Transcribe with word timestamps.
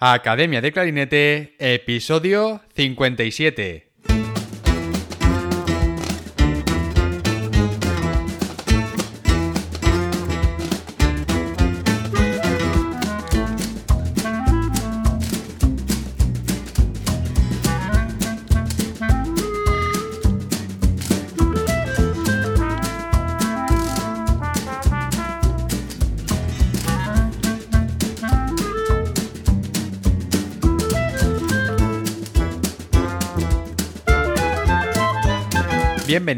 Academia 0.00 0.60
de 0.60 0.70
Clarinete, 0.70 1.56
episodio 1.58 2.60
57. 2.76 3.87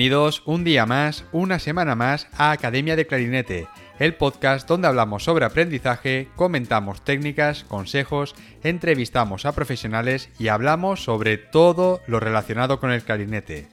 Bienvenidos 0.00 0.42
un 0.46 0.64
día 0.64 0.86
más, 0.86 1.26
una 1.30 1.58
semana 1.58 1.94
más 1.94 2.26
a 2.38 2.52
Academia 2.52 2.96
de 2.96 3.06
Clarinete, 3.06 3.68
el 3.98 4.14
podcast 4.14 4.66
donde 4.66 4.88
hablamos 4.88 5.24
sobre 5.24 5.44
aprendizaje, 5.44 6.28
comentamos 6.36 7.04
técnicas, 7.04 7.64
consejos, 7.64 8.34
entrevistamos 8.62 9.44
a 9.44 9.52
profesionales 9.52 10.30
y 10.38 10.48
hablamos 10.48 11.04
sobre 11.04 11.36
todo 11.36 12.00
lo 12.06 12.18
relacionado 12.18 12.80
con 12.80 12.92
el 12.92 13.02
clarinete. 13.02 13.68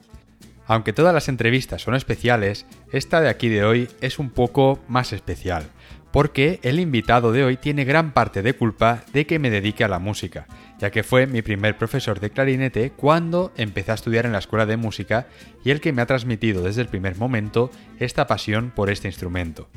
Aunque 0.65 0.91
todas 0.91 1.13
las 1.13 1.29
entrevistas 1.29 1.83
son 1.83 1.95
especiales, 1.95 2.65
esta 2.91 3.21
de 3.21 3.29
aquí 3.29 3.47
de 3.47 3.63
hoy 3.63 3.87
es 4.01 4.19
un 4.19 4.29
poco 4.29 4.79
más 4.89 5.13
especial, 5.13 5.69
porque 6.11 6.59
el 6.61 6.81
invitado 6.81 7.31
de 7.31 7.45
hoy 7.45 7.55
tiene 7.55 7.85
gran 7.85 8.11
parte 8.11 8.41
de 8.41 8.51
culpa 8.51 9.05
de 9.13 9.25
que 9.25 9.39
me 9.39 9.49
dedique 9.49 9.85
a 9.85 9.87
la 9.87 9.99
música 9.99 10.45
ya 10.79 10.91
que 10.91 11.03
fue 11.03 11.27
mi 11.27 11.41
primer 11.41 11.77
profesor 11.77 12.19
de 12.19 12.29
clarinete 12.29 12.91
cuando 12.91 13.51
empecé 13.57 13.91
a 13.91 13.95
estudiar 13.95 14.25
en 14.25 14.31
la 14.31 14.39
escuela 14.39 14.65
de 14.65 14.77
música 14.77 15.27
y 15.63 15.71
el 15.71 15.81
que 15.81 15.93
me 15.93 16.01
ha 16.01 16.05
transmitido 16.05 16.63
desde 16.63 16.81
el 16.81 16.87
primer 16.87 17.17
momento 17.17 17.71
esta 17.99 18.27
pasión 18.27 18.71
por 18.75 18.89
este 18.89 19.07
instrumento. 19.07 19.69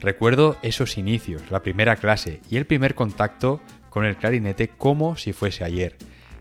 Recuerdo 0.00 0.56
esos 0.62 0.96
inicios, 0.96 1.42
la 1.50 1.62
primera 1.62 1.96
clase 1.96 2.40
y 2.48 2.56
el 2.56 2.66
primer 2.66 2.94
contacto 2.94 3.60
con 3.90 4.04
el 4.04 4.16
clarinete 4.16 4.68
como 4.68 5.16
si 5.16 5.32
fuese 5.32 5.62
ayer. 5.64 5.96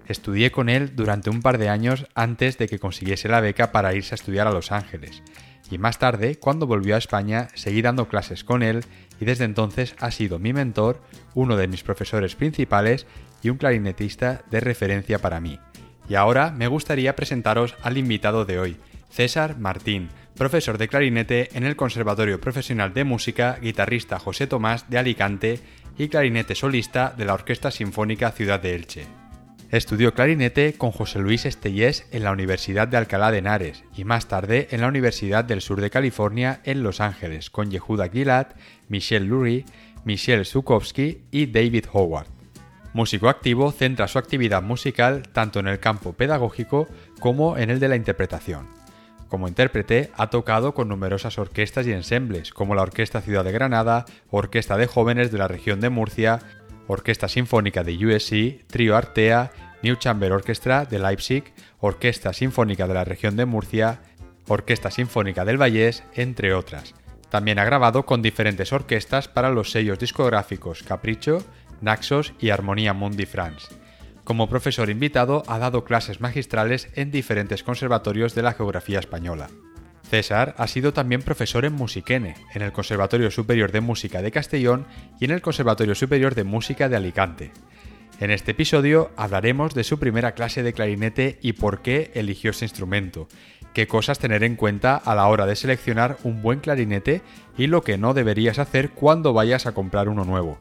Estudié 0.08 0.52
con 0.52 0.70
él 0.70 0.96
durante 0.96 1.30
un 1.30 1.42
par 1.42 1.58
de 1.58 1.70
años 1.70 2.08
antes 2.16 2.58
de 2.58 2.68
que 2.68 2.80
consiguiese 2.80 3.28
la 3.28 3.42
beca 3.42 3.72
para 3.72 3.94
irse 3.94 4.14
a 4.14 4.18
estudiar 4.18 4.48
a 4.48 4.52
Los 4.52 4.72
Ángeles. 4.72 5.22
Y 5.70 5.78
más 5.78 6.00
tarde, 6.00 6.38
cuando 6.38 6.66
volvió 6.66 6.96
a 6.96 6.98
España, 6.98 7.50
seguí 7.54 7.82
dando 7.82 8.08
clases 8.08 8.44
con 8.44 8.64
él 8.64 8.86
y 9.20 9.26
desde 9.26 9.44
entonces 9.44 9.96
ha 10.00 10.10
sido 10.10 10.40
mi 10.40 10.52
mentor, 10.52 11.02
uno 11.36 11.58
de 11.58 11.68
mis 11.68 11.84
profesores 11.84 12.36
principales 12.36 13.06
y 13.42 13.50
un 13.50 13.58
clarinetista 13.58 14.44
de 14.50 14.60
referencia 14.60 15.20
para 15.20 15.40
mí. 15.40 15.60
Y 16.08 16.16
ahora 16.16 16.52
me 16.52 16.68
gustaría 16.68 17.16
presentaros 17.16 17.76
al 17.82 17.98
invitado 17.98 18.46
de 18.46 18.60
hoy, 18.60 18.78
César 19.10 19.58
Martín, 19.58 20.10
profesor 20.36 20.78
de 20.78 20.88
clarinete 20.88 21.50
en 21.54 21.66
el 21.66 21.76
Conservatorio 21.76 22.40
Profesional 22.40 22.94
de 22.94 23.04
Música, 23.04 23.58
guitarrista 23.62 24.20
José 24.20 24.48
Tomás 24.48 24.90
de 24.90 24.98
Alicante 24.98 25.60
y 25.98 26.08
clarinete 26.08 26.56
solista 26.56 27.14
de 27.16 27.26
la 27.26 27.34
Orquesta 27.34 27.72
Sinfónica 27.72 28.32
Ciudad 28.32 28.62
de 28.62 28.76
Elche. 28.76 29.06
Estudió 29.72 30.16
clarinete 30.16 30.74
con 30.74 30.92
José 30.92 31.20
Luis 31.20 31.46
Estellés 31.46 32.08
en 32.12 32.24
la 32.24 32.32
Universidad 32.32 32.88
de 32.88 32.98
Alcalá 32.98 33.32
de 33.32 33.38
Henares 33.38 33.84
y 33.96 34.04
más 34.04 34.28
tarde 34.28 34.68
en 34.72 34.82
la 34.82 34.88
Universidad 34.88 35.46
del 35.46 35.62
Sur 35.62 35.80
de 35.80 35.92
California 35.92 36.62
en 36.64 36.82
Los 36.82 37.02
Ángeles 37.02 37.52
con 37.52 37.70
Yehuda 37.70 38.10
Gilad, 38.10 38.48
Michelle 38.88 39.28
Lurie, 39.28 39.66
Michelle 40.06 40.46
Zukowski 40.46 41.26
y 41.30 41.46
David 41.46 41.86
Howard. 41.94 42.39
Músico 42.94 43.30
activo, 43.30 43.72
centra 43.72 44.08
su 44.08 44.18
actividad 44.18 44.64
musical 44.64 45.24
tanto 45.32 45.60
en 45.60 45.68
el 45.68 45.80
campo 45.80 46.14
pedagógico 46.14 46.88
como 47.20 47.58
en 47.58 47.70
el 47.70 47.80
de 47.80 47.88
la 47.88 47.96
interpretación. 47.96 48.68
Como 49.28 49.48
intérprete, 49.48 50.10
ha 50.16 50.32
tocado 50.32 50.74
con 50.74 50.88
numerosas 50.88 51.38
orquestas 51.38 51.86
y 51.86 51.92
ensembles, 51.92 52.52
como 52.52 52.74
la 52.74 52.82
Orquesta 52.82 53.22
Ciudad 53.22 53.44
de 53.44 53.52
Granada, 53.52 54.06
Orquesta 54.32 54.76
de 54.76 54.88
Jóvenes 54.88 55.32
de 55.32 55.38
la 55.38 55.48
región 55.48 55.80
de 55.82 55.90
Murcia, 55.90 56.40
Orquesta 56.88 57.28
Sinfónica 57.28 57.84
de 57.84 57.94
USC, 58.08 58.66
Trio 58.66 58.98
Artea, 58.98 59.52
New 59.84 59.96
Chamber 59.98 60.32
Orchestra 60.32 60.86
de 60.86 60.98
Leipzig, 60.98 61.44
Orquesta 61.80 62.34
Sinfónica 62.34 62.88
de 62.88 62.96
la 62.96 63.06
región 63.06 63.36
de 63.36 63.46
Murcia, 63.46 64.02
Orquesta 64.48 64.90
Sinfónica 64.90 65.46
del 65.46 65.62
Vallés, 65.62 66.04
entre 66.16 66.56
otras. 66.56 66.96
También 67.30 67.60
ha 67.60 67.66
grabado 67.66 68.08
con 68.08 68.24
diferentes 68.24 68.74
orquestas 68.74 69.28
para 69.28 69.52
los 69.52 69.70
sellos 69.70 70.00
discográficos 70.00 70.82
Capricho, 70.82 71.44
Naxos 71.82 72.34
y 72.40 72.50
Armonía 72.50 72.94
Mundi 72.94 73.26
France. 73.26 73.68
Como 74.24 74.48
profesor 74.48 74.90
invitado 74.92 75.44
ha 75.48 75.58
dado 75.58 75.84
clases 75.84 76.22
magistrales 76.22 76.90
en 76.94 77.10
diferentes 77.10 77.64
conservatorios 77.64 78.36
de 78.36 78.44
la 78.44 78.54
geografía 78.54 79.00
española. 79.00 79.50
César 80.10 80.56
ha 80.58 80.68
sido 80.68 80.94
también 80.94 81.22
profesor 81.22 81.66
en 81.66 81.74
Musiquene, 81.74 82.36
en 82.54 82.62
el 82.62 82.72
Conservatorio 82.72 83.32
Superior 83.32 83.72
de 83.72 83.82
Música 83.82 84.22
de 84.22 84.32
Castellón 84.32 84.86
y 85.20 85.26
en 85.26 85.32
el 85.32 85.42
Conservatorio 85.42 85.96
Superior 85.96 86.36
de 86.36 86.44
Música 86.44 86.90
de 86.90 86.96
Alicante. 86.96 87.52
En 88.20 88.32
este 88.32 88.52
episodio 88.52 89.12
hablaremos 89.18 89.74
de 89.74 89.84
su 89.84 89.98
primera 89.98 90.34
clase 90.34 90.62
de 90.62 90.74
clarinete 90.74 91.40
y 91.42 91.54
por 91.54 91.82
qué 91.82 92.12
eligió 92.16 92.52
ese 92.52 92.66
instrumento, 92.66 93.28
qué 93.74 93.88
cosas 93.88 94.20
tener 94.20 94.44
en 94.44 94.56
cuenta 94.56 94.96
a 94.96 95.16
la 95.16 95.28
hora 95.28 95.46
de 95.46 95.56
seleccionar 95.56 96.18
un 96.24 96.42
buen 96.42 96.60
clarinete 96.60 97.22
y 97.58 97.68
lo 97.68 97.82
que 97.82 97.98
no 97.98 98.14
deberías 98.14 98.60
hacer 98.60 98.92
cuando 98.92 99.34
vayas 99.34 99.66
a 99.68 99.72
comprar 99.72 100.10
uno 100.10 100.26
nuevo 100.26 100.60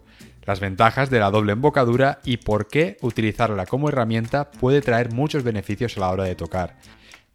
las 0.48 0.60
ventajas 0.60 1.10
de 1.10 1.18
la 1.18 1.30
doble 1.30 1.52
embocadura 1.52 2.20
y 2.24 2.38
por 2.38 2.68
qué 2.68 2.96
utilizarla 3.02 3.66
como 3.66 3.90
herramienta 3.90 4.50
puede 4.50 4.80
traer 4.80 5.12
muchos 5.12 5.42
beneficios 5.42 5.94
a 5.98 6.00
la 6.00 6.08
hora 6.08 6.24
de 6.24 6.36
tocar. 6.36 6.78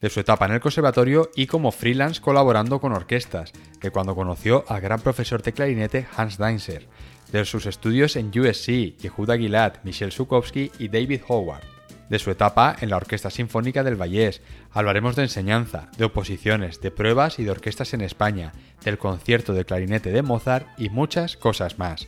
De 0.02 0.10
su 0.10 0.20
etapa 0.20 0.48
en 0.48 0.54
el 0.54 0.60
conservatorio 0.60 1.30
y 1.36 1.46
como 1.46 1.72
freelance 1.72 2.20
colaborando 2.20 2.82
con 2.82 2.92
orquestas, 2.92 3.54
de 3.80 3.92
cuando 3.92 4.16
conoció 4.16 4.66
al 4.68 4.82
gran 4.82 5.00
profesor 5.00 5.44
de 5.44 5.54
clarinete 5.54 6.08
Hans 6.18 6.40
Deinzer, 6.40 6.88
de 7.32 7.46
sus 7.46 7.68
estudios 7.68 8.16
en 8.16 8.30
USC, 8.30 8.98
Yehuda 8.98 9.38
Gilad, 9.38 9.74
Michel 9.84 10.12
Zukowski 10.12 10.72
y 10.80 10.88
David 10.88 11.22
Howard, 11.28 11.62
de 12.10 12.18
su 12.18 12.32
etapa 12.32 12.76
en 12.82 12.90
la 12.90 12.98
Orquesta 12.98 13.30
Sinfónica 13.30 13.84
del 13.84 13.96
Vallés. 13.96 14.42
Hablaremos 14.72 15.16
de 15.16 15.22
enseñanza, 15.22 15.90
de 15.98 16.06
oposiciones, 16.06 16.82
de 16.82 16.90
pruebas 16.90 17.38
y 17.38 17.44
de 17.44 17.52
orquestas 17.52 17.94
en 17.94 18.02
España, 18.02 18.54
del 18.84 18.98
concierto 18.98 19.54
de 19.54 19.66
clarinete 19.66 20.12
de 20.12 20.24
Mozart 20.24 20.68
y 20.80 20.90
muchas 20.90 21.38
cosas 21.38 21.78
más. 21.78 22.08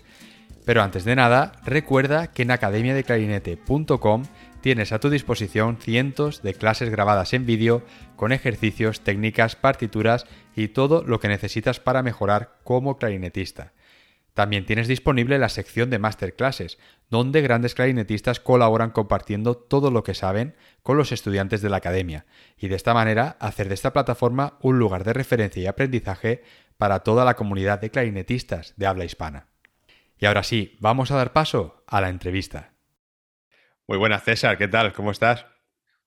Pero 0.65 0.81
antes 0.81 1.05
de 1.05 1.15
nada, 1.15 1.51
recuerda 1.63 2.27
que 2.27 2.41
en 2.41 2.51
academiadeclarinete.com 2.51 4.23
tienes 4.61 4.91
a 4.91 4.99
tu 4.99 5.11
disposición 5.11 5.77
cientos 5.77 6.41
de 6.41 6.55
clases 6.55 6.89
grabadas 6.89 7.33
en 7.33 7.45
vídeo 7.45 7.83
con 8.15 8.31
ejercicios, 8.31 9.01
técnicas, 9.01 9.55
partituras 9.55 10.25
y 10.55 10.69
todo 10.69 11.03
lo 11.03 11.19
que 11.19 11.27
necesitas 11.27 11.79
para 11.79 12.01
mejorar 12.01 12.57
como 12.63 12.97
clarinetista. 12.97 13.73
También 14.33 14.65
tienes 14.65 14.87
disponible 14.87 15.37
la 15.37 15.49
sección 15.49 15.89
de 15.91 15.99
masterclasses, 15.99 16.77
donde 17.09 17.41
grandes 17.41 17.75
clarinetistas 17.75 18.39
colaboran 18.41 18.89
compartiendo 18.89 19.55
todo 19.55 19.91
lo 19.91 20.03
que 20.03 20.13
saben 20.15 20.55
con 20.81 20.97
los 20.97 21.13
estudiantes 21.13 21.61
de 21.61 21.69
la 21.69 21.77
academia, 21.77 22.25
y 22.57 22.67
de 22.67 22.75
esta 22.75 22.93
manera 22.93 23.37
hacer 23.39 23.69
de 23.69 23.75
esta 23.75 23.93
plataforma 23.93 24.57
un 24.61 24.77
lugar 24.77 25.05
de 25.05 25.13
referencia 25.13 25.61
y 25.61 25.67
aprendizaje 25.67 26.43
para 26.77 26.99
toda 26.99 27.23
la 27.23 27.35
comunidad 27.35 27.79
de 27.79 27.91
clarinetistas 27.91 28.73
de 28.75 28.87
habla 28.87 29.05
hispana. 29.05 29.47
Y 30.17 30.25
ahora 30.25 30.43
sí, 30.43 30.77
vamos 30.79 31.11
a 31.11 31.17
dar 31.17 31.33
paso 31.33 31.83
a 31.87 31.99
la 31.99 32.09
entrevista. 32.09 32.73
Muy 33.85 33.97
buenas, 33.97 34.23
César, 34.23 34.57
¿qué 34.57 34.67
tal? 34.67 34.93
¿Cómo 34.93 35.11
estás? 35.11 35.45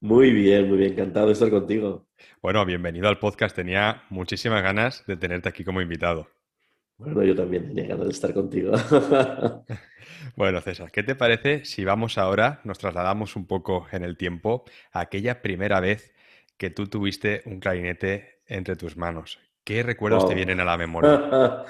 Muy 0.00 0.32
bien, 0.32 0.68
muy 0.68 0.78
bien, 0.78 0.92
encantado 0.92 1.26
de 1.26 1.34
estar 1.34 1.50
contigo. 1.50 2.08
Bueno, 2.40 2.64
bienvenido 2.64 3.08
al 3.08 3.18
podcast. 3.18 3.54
Tenía 3.54 4.04
muchísimas 4.08 4.62
ganas 4.62 5.04
de 5.06 5.16
tenerte 5.16 5.50
aquí 5.50 5.62
como 5.62 5.82
invitado. 5.82 6.30
Bueno, 6.96 7.22
yo 7.22 7.34
también 7.34 7.66
tenía 7.66 7.86
ganas 7.86 8.06
de 8.06 8.12
estar 8.12 8.32
contigo. 8.32 8.72
bueno, 10.36 10.60
César, 10.62 10.90
¿qué 10.90 11.02
te 11.02 11.14
parece 11.14 11.66
si 11.66 11.84
vamos 11.84 12.16
ahora, 12.16 12.60
nos 12.64 12.78
trasladamos 12.78 13.36
un 13.36 13.46
poco 13.46 13.86
en 13.92 14.04
el 14.04 14.16
tiempo 14.16 14.64
a 14.90 15.00
aquella 15.00 15.42
primera 15.42 15.80
vez 15.80 16.14
que 16.56 16.70
tú 16.70 16.86
tuviste 16.86 17.42
un 17.44 17.60
clarinete 17.60 18.40
entre 18.46 18.74
tus 18.74 18.96
manos? 18.96 19.38
¿Qué 19.68 19.82
recuerdos 19.82 20.26
te 20.26 20.34
vienen 20.34 20.60
a 20.60 20.64
la 20.64 20.78
memoria? 20.78 21.62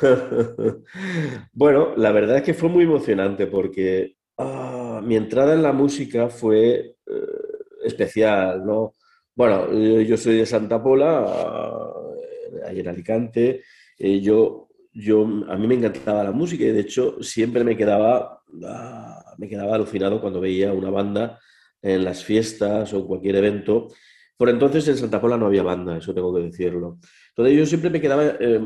bueno, 1.52 1.92
la 1.94 2.10
verdad 2.10 2.38
es 2.38 2.42
que 2.42 2.54
fue 2.54 2.70
muy 2.70 2.84
emocionante 2.84 3.46
porque 3.48 4.16
ah, 4.38 5.02
mi 5.04 5.14
entrada 5.14 5.52
en 5.52 5.62
la 5.62 5.74
música 5.74 6.30
fue 6.30 6.96
eh, 7.06 7.74
especial, 7.84 8.64
¿no? 8.64 8.94
Bueno, 9.34 9.70
yo, 10.00 10.16
soy 10.16 10.38
de 10.38 10.46
Santa 10.46 10.82
Pola, 10.82 11.20
uh, 11.20 12.66
ahí 12.66 12.80
en 12.80 12.88
Alicante. 12.88 13.62
Eh, 13.98 14.22
yo, 14.22 14.70
yo, 14.94 15.24
a 15.46 15.56
mí 15.56 15.66
me 15.66 15.74
encantaba 15.74 16.24
la 16.24 16.32
música 16.32 16.64
y 16.64 16.72
de 16.72 16.80
hecho 16.80 17.22
siempre 17.22 17.62
me 17.62 17.76
quedaba, 17.76 18.42
ah, 18.64 19.34
me 19.36 19.50
quedaba 19.50 19.74
alucinado 19.74 20.18
cuando 20.18 20.40
veía 20.40 20.72
una 20.72 20.88
banda 20.88 21.38
en 21.82 22.04
las 22.04 22.24
fiestas 22.24 22.90
o 22.94 23.00
en 23.00 23.06
cualquier 23.06 23.36
evento. 23.36 23.88
Por 24.36 24.48
entonces 24.48 24.86
en 24.88 24.96
Santa 24.96 25.20
Pola 25.20 25.36
no 25.36 25.46
había 25.46 25.62
banda, 25.62 25.96
eso 25.96 26.12
tengo 26.12 26.34
que 26.34 26.42
decirlo. 26.42 26.98
Entonces 27.28 27.56
yo 27.56 27.66
siempre 27.66 27.90
me 27.90 28.00
quedaba, 28.00 28.24
eh, 28.40 28.60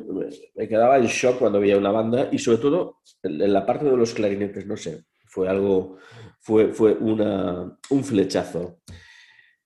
me 0.54 0.68
quedaba 0.68 0.98
en 0.98 1.06
shock 1.06 1.38
cuando 1.38 1.60
veía 1.60 1.76
una 1.76 1.90
banda 1.90 2.28
y 2.32 2.38
sobre 2.38 2.58
todo 2.58 2.98
en 3.22 3.52
la 3.52 3.66
parte 3.66 3.84
de 3.84 3.96
los 3.96 4.14
clarinetes, 4.14 4.66
no 4.66 4.76
sé. 4.76 5.04
Fue 5.26 5.48
algo, 5.48 5.98
fue, 6.40 6.72
fue 6.72 6.94
una, 6.94 7.78
un 7.90 8.04
flechazo. 8.04 8.78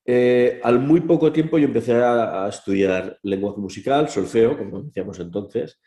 Eh, 0.05 0.61
al 0.65 0.81
muy 0.81 1.01
poco 1.03 1.33
tiempo 1.33 1.59
yo 1.59 1.67
empecé 1.67 1.95
a, 1.95 2.49
estudiar 2.49 3.19
lenguaje 3.23 3.61
musical, 3.61 4.09
solfeo, 4.09 4.59
como 4.59 4.83
decíamos 4.83 5.21
entonces, 5.21 5.81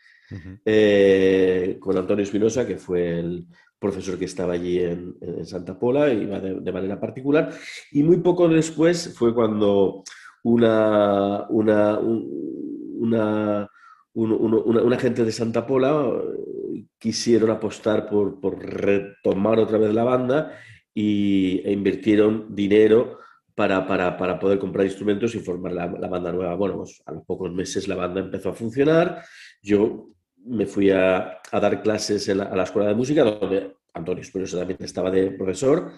eh, 0.64 1.76
con 1.78 1.96
Antonio 1.98 2.24
Espinosa, 2.24 2.66
que 2.66 2.78
fue 2.78 3.18
el 3.18 3.46
profesor 3.78 4.18
que 4.18 4.24
estaba 4.24 4.54
allí 4.54 4.78
en, 4.78 5.16
Santa 5.44 5.78
Pola, 5.78 6.12
iba 6.12 6.40
de, 6.40 6.72
manera 6.72 6.98
particular. 6.98 7.52
Y 7.92 8.02
muy 8.02 8.18
poco 8.18 8.48
después 8.48 9.14
fue 9.16 9.34
cuando 9.34 10.02
una, 10.42 11.46
una, 11.48 11.98
una, 11.98 13.68
una, 14.14 14.98
gente 14.98 15.24
de 15.24 15.32
Santa 15.32 15.66
Pola 15.66 16.08
eh, 16.08 16.84
quisieron 16.98 17.50
apostar 17.50 18.08
por, 18.08 18.40
por 18.40 18.58
retomar 18.58 19.58
otra 19.58 19.78
vez 19.78 19.92
la 19.92 20.04
banda 20.04 20.52
y, 20.94 21.60
e 21.64 21.72
invirtieron 21.72 22.54
dinero 22.54 23.18
para, 23.54 23.86
para, 23.86 24.16
para, 24.16 24.38
poder 24.38 24.58
comprar 24.58 24.86
instrumentos 24.86 25.34
y 25.34 25.40
formar 25.40 25.72
la, 25.72 25.86
la 25.86 26.08
banda 26.08 26.32
nueva. 26.32 26.54
Bueno, 26.54 26.76
pues 26.78 27.02
a 27.06 27.12
los 27.12 27.24
pocos 27.24 27.52
meses 27.52 27.88
la 27.88 27.96
banda 27.96 28.20
empezó 28.20 28.50
a 28.50 28.54
funcionar. 28.54 29.22
Yo 29.62 30.15
me 30.46 30.66
fui 30.66 30.90
a, 30.90 31.40
a 31.50 31.60
dar 31.60 31.82
clases 31.82 32.28
a 32.28 32.34
la 32.34 32.62
escuela 32.62 32.88
de 32.88 32.94
música, 32.94 33.24
donde 33.24 33.76
Antonio 33.94 34.22
Espinosa 34.22 34.58
también 34.58 34.78
estaba 34.80 35.10
de 35.10 35.32
profesor. 35.32 35.92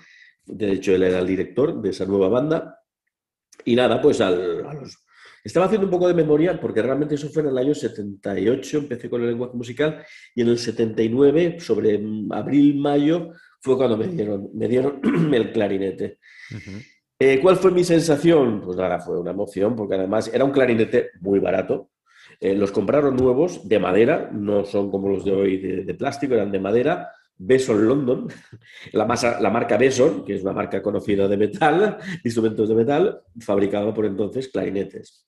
De 0.45 0.73
hecho, 0.73 0.95
él 0.95 1.03
era 1.03 1.19
el 1.19 1.27
director 1.27 1.81
de 1.81 1.91
esa 1.91 2.07
nueva 2.07 2.29
banda. 2.29 2.81
Y 3.65 3.75
nada, 3.75 4.01
pues 4.01 4.21
al, 4.21 4.67
a 4.67 4.75
los... 4.75 5.05
Estaba 5.45 5.67
haciendo 5.67 5.87
un 5.87 5.91
poco 5.91 6.09
de 6.09 6.15
memoria 6.15 6.61
porque 6.61 6.83
realmente 6.83 7.15
eso 7.15 7.29
fue 7.31 7.43
en 7.43 7.49
el 7.49 7.59
año 7.59 7.75
78, 7.75 8.79
empecé 8.79 9.09
con 9.09 9.23
el 9.23 9.29
lenguaje 9.29 9.57
musical 9.57 10.05
y 10.35 10.43
en 10.43 10.49
el 10.49 10.59
79, 10.59 11.61
sobre 11.61 12.01
abril, 12.31 12.77
mayo, 12.77 13.31
fue 13.61 13.77
cuando 13.77 13.97
me 13.97 14.09
dieron, 14.09 14.51
me 14.55 14.69
dieron 14.69 15.01
el 15.35 15.53
clarinete. 15.53 16.19
Eh, 17.19 17.41
¿Cuál 17.41 17.57
fue 17.57 17.71
mi 17.71 17.85
sensación? 17.85 18.61
Pues 18.61 18.77
nada, 18.77 19.01
fue 19.01 19.19
una 19.19 19.31
emoción, 19.31 19.75
porque 19.75 19.95
además 19.95 20.31
era 20.33 20.45
un 20.45 20.53
clarinete 20.53 21.11
muy 21.21 21.39
barato. 21.39 21.91
Eh, 22.41 22.55
los 22.55 22.71
compraron 22.71 23.17
nuevos, 23.17 23.69
de 23.69 23.79
madera, 23.79 24.31
no 24.33 24.65
son 24.65 24.91
como 24.91 25.09
los 25.09 25.25
de 25.25 25.33
hoy 25.33 25.57
de, 25.59 25.95
plástico, 25.95 26.35
eran 26.35 26.53
de 26.53 26.61
madera. 26.61 27.13
Beson 27.41 27.87
London, 27.87 28.29
la, 28.93 29.05
marca 29.05 29.77
Beson, 29.77 30.25
que 30.25 30.35
es 30.35 30.43
una 30.43 30.53
marca 30.53 30.83
conocida 30.83 31.29
de 31.29 31.37
metal, 31.37 31.99
instrumentos 32.25 32.69
de 32.69 32.75
metal, 32.75 33.21
fabricaba 33.41 33.95
por 33.95 34.07
entonces 34.07 34.49
clarinetes. 34.49 35.27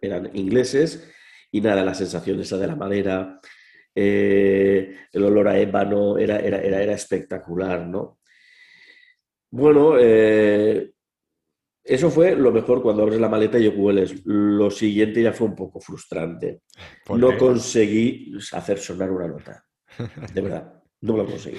Eran 0.00 0.30
ingleses 0.34 1.10
y 1.50 1.60
nada, 1.60 1.84
la 1.84 1.94
sensación 1.94 2.40
esa 2.40 2.58
de 2.58 2.66
la 2.66 2.76
madera, 2.76 3.40
eh, 3.94 4.94
el 5.12 5.24
olor 5.24 5.48
a 5.48 5.58
ébano, 5.58 6.18
era, 6.18 6.38
era, 6.38 6.60
era, 6.60 6.82
era 6.82 6.92
espectacular, 6.94 7.86
¿no? 7.86 8.20
Bueno, 9.50 9.98
eh, 9.98 10.92
eso 11.84 12.10
fue 12.10 12.36
lo 12.36 12.52
mejor 12.52 12.82
cuando 12.82 13.02
abres 13.02 13.20
la 13.20 13.28
maleta 13.28 13.58
y 13.58 13.68
hueles. 13.68 14.24
Lo 14.24 14.70
siguiente 14.70 15.22
ya 15.22 15.32
fue 15.32 15.48
un 15.48 15.56
poco 15.56 15.80
frustrante. 15.80 16.62
No 17.16 17.36
conseguí 17.36 18.32
hacer 18.52 18.78
sonar 18.78 19.10
una 19.10 19.28
nota. 19.28 19.64
De 20.32 20.40
verdad, 20.40 20.72
no 21.00 21.16
lo 21.16 21.26
conseguí. 21.26 21.58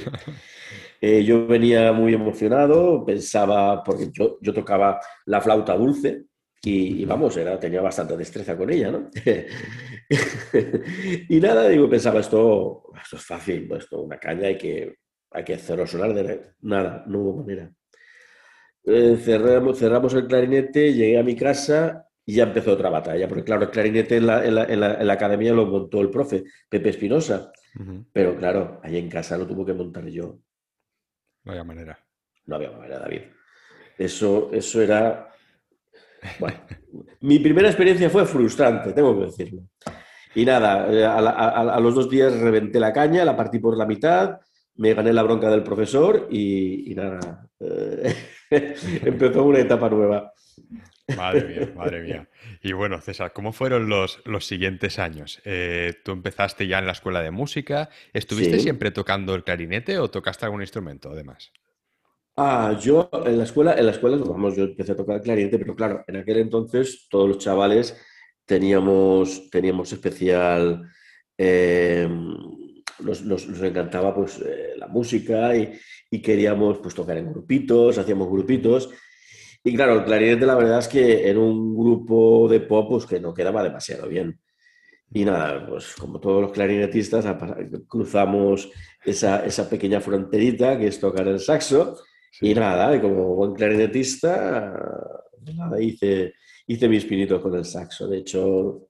Eh, 1.02 1.24
yo 1.24 1.46
venía 1.46 1.92
muy 1.92 2.14
emocionado, 2.14 3.06
pensaba, 3.06 3.84
porque 3.84 4.10
yo, 4.12 4.38
yo 4.42 4.54
tocaba 4.54 5.00
la 5.26 5.42
flauta 5.42 5.76
dulce, 5.76 6.26
y, 6.66 7.04
vamos, 7.04 7.36
era, 7.36 7.60
tenía 7.60 7.82
bastante 7.82 8.16
destreza 8.16 8.56
con 8.56 8.70
ella, 8.70 8.90
¿no? 8.90 9.10
y 11.30 11.40
nada, 11.42 11.68
digo, 11.68 11.90
pensaba, 11.90 12.22
esto, 12.22 12.84
esto 13.02 13.18
es 13.18 13.26
fácil, 13.26 13.68
pues, 13.68 13.84
esto 13.84 14.02
una 14.02 14.18
caña, 14.18 14.48
hay 14.48 14.58
que, 14.58 14.96
hay 15.32 15.44
que 15.44 15.56
hacerlo 15.56 15.86
sonar 15.86 16.14
de 16.14 16.54
nada, 16.62 17.04
no 17.06 17.20
hubo 17.20 17.42
manera. 17.42 17.70
Eh, 18.86 19.18
cerramos, 19.18 19.80
cerramos 19.80 20.14
el 20.14 20.28
clarinete, 20.28 20.94
llegué 20.94 21.18
a 21.18 21.24
mi 21.24 21.36
casa 21.36 22.08
y 22.26 22.36
ya 22.36 22.44
empezó 22.44 22.74
otra 22.74 22.90
batalla, 22.90 23.28
porque 23.28 23.44
claro, 23.44 23.64
el 23.64 23.70
clarinete 23.70 24.18
en 24.18 24.28
la, 24.28 24.46
en 24.46 24.56
la, 24.56 24.64
en 24.66 25.08
la, 25.08 25.14
academia 25.14 25.54
lo 25.54 25.66
montó 25.66 26.02
el 26.02 26.10
profe, 26.10 26.44
Pepe 26.70 26.90
Espinosa, 26.90 27.52
pero 28.12 28.36
claro, 28.38 28.80
ahí 28.84 28.98
en 28.98 29.10
casa 29.10 29.38
lo 29.38 29.48
tuvo 29.48 29.66
que 29.66 29.74
montar 29.74 30.06
yo. 30.08 30.40
No 31.44 31.52
había 31.52 31.64
manera. 31.64 32.00
No 32.46 32.56
había 32.56 32.72
manera, 32.72 33.00
David. 33.00 33.22
Eso, 33.98 34.50
eso 34.54 34.82
era... 34.82 35.30
Bueno, 36.40 36.58
mi 37.22 37.40
primera 37.40 37.68
experiencia 37.68 38.10
fue 38.10 38.26
frustrante, 38.26 38.94
tengo 38.94 39.18
que 39.18 39.26
decirlo. 39.26 39.64
Y 40.36 40.46
nada, 40.46 40.92
eh, 40.92 41.04
a, 41.04 41.18
a, 41.18 41.80
los 41.80 41.94
dos 41.94 42.10
días 42.10 42.40
reventé 42.40 42.80
la 42.80 42.94
caña, 42.94 43.26
la 43.26 43.36
partí 43.36 43.60
por 43.60 43.78
la 43.78 43.86
mitad, 43.86 44.40
me 44.76 44.94
gané 44.94 45.14
la 45.14 45.24
bronca 45.24 45.50
del 45.50 45.64
profesor 45.64 46.28
y, 46.32 46.94
nada, 46.96 47.48
eh, 47.60 48.16
empezó 49.06 49.44
una 49.44 49.60
etapa 49.60 49.90
nueva. 49.90 50.34
Madre 51.18 51.48
mía, 51.48 51.74
madre 51.76 52.02
mía. 52.02 52.30
Y 52.62 52.72
bueno, 52.72 53.02
César, 53.02 53.34
¿cómo 53.34 53.52
fueron 53.52 53.90
los, 53.90 54.22
los 54.26 54.46
siguientes 54.46 55.00
años? 55.00 55.42
Eh, 55.44 55.94
tú 56.04 56.12
empezaste 56.12 56.68
ya 56.68 56.80
en 56.80 56.86
la 56.86 56.94
escuela 56.94 57.22
de 57.22 57.32
música. 57.32 57.90
¿Estuviste 58.14 58.60
siempre 58.60 58.92
tocando 58.92 59.36
el 59.36 59.44
clarinete 59.44 60.00
o 60.00 60.10
tocaste 60.10 60.46
algún 60.46 60.62
instrumento 60.62 61.12
además? 61.12 61.52
Ah, 62.38 62.78
yo 62.82 63.10
en 63.26 63.38
la 63.38 63.44
escuela, 63.44 63.74
en 63.78 63.86
la 63.86 63.92
escuela, 63.92 64.18
vamos, 64.18 64.56
yo 64.56 64.64
empecé 64.64 64.94
a 64.94 64.96
tocar 64.96 65.18
el 65.18 65.22
clarinete, 65.22 65.60
pero 65.60 65.76
claro, 65.76 66.04
en 66.08 66.16
aquel 66.16 66.38
entonces 66.38 67.08
todos 67.10 67.28
los 67.28 67.38
chavales 67.38 68.02
teníamos, 68.46 69.50
teníamos 69.50 69.92
especial 69.92 70.90
eh, 71.38 72.08
nos, 73.00 73.48
encantaba 73.62 74.14
pues, 74.14 74.40
eh, 74.40 74.74
la 74.78 74.88
música 74.88 75.56
y, 75.56 75.74
queríamos 76.22 76.80
pues, 76.80 76.94
tocar 76.94 77.18
en 77.18 77.32
grupitos, 77.32 77.98
hacíamos 77.98 78.30
grupitos. 78.30 78.90
Y 79.64 79.76
claro, 79.76 79.96
el 79.96 80.04
clarinete 80.04 80.46
la 80.46 80.56
verdad 80.56 80.80
es 80.80 80.88
que 80.88 81.30
en 81.30 81.38
un 81.38 81.76
grupo 81.76 82.48
de 82.50 82.60
pop 82.60 82.90
pues, 82.90 83.06
que 83.06 83.20
no 83.20 83.34
quedaba 83.34 83.64
demasiado 83.64 84.08
bien. 84.08 84.40
Y 85.16 85.26
nada, 85.26 85.66
pues 85.68 85.96
como 85.96 86.20
todos 86.20 86.42
los 86.42 86.52
clarinetistas 86.52 87.26
cruzamos 87.88 88.72
esa, 89.06 89.46
esa 89.46 89.70
pequeña 89.70 90.02
fronterita 90.02 90.78
que 90.78 90.88
es 90.88 91.00
tocar 91.00 91.28
el 91.28 91.40
saxo. 91.40 91.98
Y 92.42 92.54
nada, 92.56 93.00
como 93.00 93.36
buen 93.36 93.54
clarinetista, 93.54 94.74
nada, 95.56 95.82
hice, 95.82 96.34
hice 96.66 96.90
mis 96.90 97.06
pinitos 97.06 97.42
con 97.42 97.56
el 97.56 97.64
saxo. 97.64 98.08
De 98.08 98.18
hecho, 98.18 98.90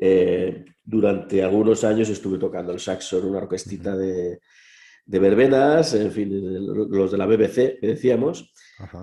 eh, 0.00 0.64
durante 0.82 1.42
algunos 1.42 1.84
años 1.84 2.08
estuve 2.08 2.38
tocando 2.38 2.72
el 2.72 2.80
saxo 2.80 3.18
en 3.18 3.26
una 3.26 3.38
orquestita 3.38 3.94
de, 3.96 4.40
de 5.10 5.18
verbenas, 5.18 5.92
en 5.94 6.12
fin, 6.12 6.30
los 6.88 7.10
de 7.10 7.18
la 7.18 7.26
BBC, 7.26 7.80
que 7.80 7.86
decíamos. 7.88 8.52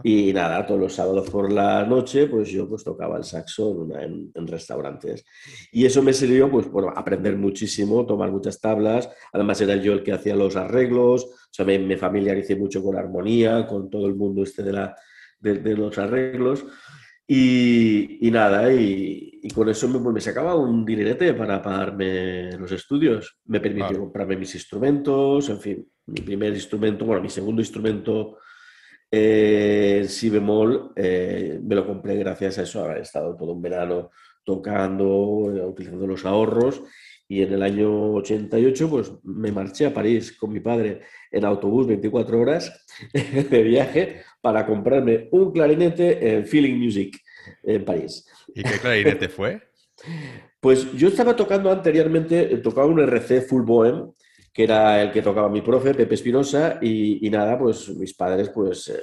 Y 0.03 0.31
nada, 0.31 0.65
todos 0.65 0.79
los 0.79 0.93
sábados 0.93 1.29
por 1.29 1.51
la 1.51 1.85
noche, 1.85 2.27
pues 2.27 2.49
yo 2.49 2.67
pues 2.69 2.85
tocaba 2.85 3.17
el 3.17 3.25
saxo 3.25 3.85
en, 3.99 4.31
en, 4.33 4.47
restaurantes. 4.47 5.25
Y 5.69 5.85
eso 5.85 6.01
me 6.01 6.13
sirvió, 6.13 6.49
pues, 6.49 6.71
bueno, 6.71 6.93
aprender 6.95 7.35
muchísimo, 7.35 8.05
tomar 8.05 8.31
muchas 8.31 8.61
tablas. 8.61 9.09
Además 9.33 9.59
era 9.59 9.75
yo 9.75 9.91
el 9.91 10.01
que 10.01 10.13
hacía 10.13 10.33
los 10.33 10.55
arreglos. 10.55 11.25
O 11.25 11.49
sea, 11.51 11.65
me, 11.65 11.77
me 11.77 11.97
familiaricé 11.97 12.55
mucho 12.55 12.81
con 12.81 12.95
armonía, 12.95 13.67
con 13.67 13.89
todo 13.89 14.07
el 14.07 14.15
mundo 14.15 14.43
este 14.43 14.63
de, 14.63 14.71
la, 14.71 14.95
de, 15.41 15.55
de 15.55 15.75
los 15.75 15.97
arreglos. 15.97 16.65
Y, 17.27 18.29
nada, 18.31 18.71
y, 18.71 19.41
con 19.53 19.67
eso 19.67 19.89
me, 19.89 19.99
me, 19.99 20.21
sacaba 20.21 20.55
un 20.55 20.85
dinerete 20.85 21.33
para 21.33 21.61
pagarme 21.61 22.53
los 22.53 22.71
estudios. 22.71 23.39
Me 23.43 23.59
permitió 23.59 23.99
comprarme 23.99 24.37
mis 24.37 24.55
instrumentos, 24.55 25.49
en 25.49 25.59
fin, 25.59 25.87
mi 26.07 26.21
primer 26.21 26.53
instrumento, 26.53 27.05
bueno, 27.05 27.21
mi 27.21 27.29
segundo 27.29 27.61
instrumento 27.61 28.37
eh, 29.11 29.99
en 30.01 30.09
si 30.09 30.29
bemol, 30.29 30.91
eh, 30.95 31.59
me 31.61 31.75
lo 31.75 31.85
compré 31.85 32.15
gracias 32.17 32.57
a 32.57 32.63
eso, 32.63 32.83
haber 32.83 32.99
estado 32.99 33.35
todo 33.35 33.53
un 33.53 33.61
verano 33.61 34.11
tocando, 34.43 35.53
eh, 35.55 35.65
utilizando 35.65 36.07
los 36.07 36.25
ahorros. 36.25 36.81
Y 37.29 37.41
en 37.41 37.53
el 37.53 37.61
año 37.61 38.13
88, 38.13 38.89
pues 38.89 39.11
me 39.23 39.51
marché 39.51 39.85
a 39.85 39.93
París 39.93 40.37
con 40.37 40.51
mi 40.53 40.61
padre 40.61 41.01
en 41.29 41.43
autobús 41.43 41.85
24 41.85 42.39
horas 42.39 42.85
de 43.13 43.63
viaje 43.63 44.21
para 44.39 44.65
comprarme 44.65 45.27
un 45.31 45.51
clarinete 45.51 46.35
en 46.35 46.45
Feeling 46.45 46.77
Music 46.77 47.21
en 47.63 47.83
París. 47.83 48.25
¿Y 48.55 48.63
qué 48.63 48.79
clarinete 48.79 49.27
fue? 49.29 49.61
Pues 50.61 50.93
yo 50.93 51.09
estaba 51.09 51.35
tocando 51.35 51.69
anteriormente, 51.69 52.45
tocaba 52.59 52.87
un 52.87 52.99
RC 52.99 53.41
Full 53.41 53.63
Bohem, 53.63 54.09
que 54.57 54.63
era 54.63 55.03
el 55.03 55.11
que 55.11 55.21
tocaba 55.21 55.49
mi 55.49 55.61
profe, 55.61 55.93
Pepe 55.93 56.15
Espinosa, 56.15 56.79
y, 56.81 57.29
nada, 57.29 57.59
pues 57.59 57.89
mis 57.89 58.15
padres 58.15 58.49
pues 58.49 58.89
eh, 58.89 58.99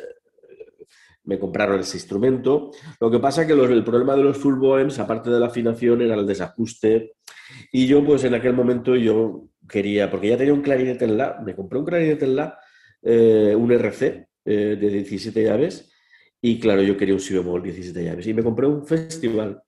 me 1.23 1.39
compraron 1.39 1.79
ese 1.79 1.97
instrumento. 1.97 2.73
Lo 2.99 3.09
que 3.09 3.21
pasa 3.21 3.47
que 3.47 3.53
el 3.53 3.85
problema 3.85 4.17
de 4.17 4.25
los 4.25 4.37
Full 4.39 4.59
Bohems, 4.59 4.99
aparte 4.99 5.31
de 5.31 5.39
la 5.39 5.47
afinación, 5.47 6.03
era 6.03 6.17
el 6.17 6.27
desajuste. 6.27 7.13
Y 7.71 7.87
yo 7.87 8.05
pues 8.05 8.25
en 8.25 8.35
aquel 8.35 8.53
momento 8.53 8.97
yo 8.97 9.45
quería, 9.69 10.11
porque 10.11 10.31
ya 10.31 10.37
tenía 10.37 10.55
un 10.55 10.61
clarinete 10.61 11.05
en 11.05 11.19
la, 11.19 11.41
me 11.41 11.55
compré 11.55 11.79
un 11.79 11.85
clarinete 11.85 12.25
en 12.25 12.35
la, 12.35 12.59
eh, 13.01 13.55
un 13.57 13.71
RC 13.71 14.27
eh, 14.47 14.77
de 14.81 14.89
17 14.89 15.41
llaves, 15.41 15.89
y 16.43 16.59
claro, 16.59 16.83
yo 16.83 16.97
quería 16.97 17.15
un 17.15 17.21
si 17.21 17.33
bemol 17.33 17.63
17 17.63 18.03
llaves. 18.03 18.27
Y 18.27 18.35
me 18.35 18.43
compré 18.43 18.67
un 18.67 18.85
festival. 18.85 19.63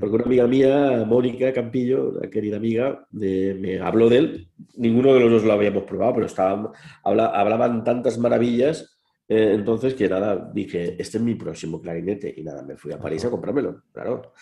Porque 0.00 0.16
una 0.16 0.24
amiga 0.24 0.46
mía, 0.46 1.04
Mónica 1.06 1.52
Campillo, 1.52 2.10
una 2.10 2.30
querida 2.30 2.56
amiga, 2.56 3.06
me 3.12 3.80
habló 3.80 4.08
de 4.08 4.16
él. 4.16 4.48
Ninguno 4.76 5.12
de 5.12 5.20
los 5.20 5.30
dos 5.30 5.44
lo 5.44 5.52
habíamos 5.52 5.84
probado, 5.84 6.14
pero 6.14 6.26
estaban, 6.26 6.68
hablaban 7.02 7.84
tantas 7.84 8.16
maravillas. 8.16 8.98
Eh, 9.28 9.52
entonces, 9.54 9.94
que 9.94 10.08
nada, 10.08 10.50
dije, 10.54 10.96
este 10.98 11.18
es 11.18 11.22
mi 11.22 11.34
próximo 11.34 11.82
clarinete. 11.82 12.32
Y 12.34 12.42
nada, 12.42 12.62
me 12.62 12.76
fui 12.76 12.92
a 12.92 12.98
París 12.98 13.24
a 13.26 13.30
comprármelo, 13.30 13.82
claro. 13.92 14.32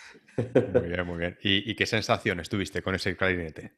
Muy 0.73 0.87
bien, 0.87 1.05
muy 1.05 1.17
bien. 1.17 1.37
¿Y, 1.41 1.75
qué 1.75 1.85
sensaciones 1.85 2.47
tuviste 2.47 2.81
con 2.81 2.95
ese 2.95 3.15
clarinete? 3.17 3.73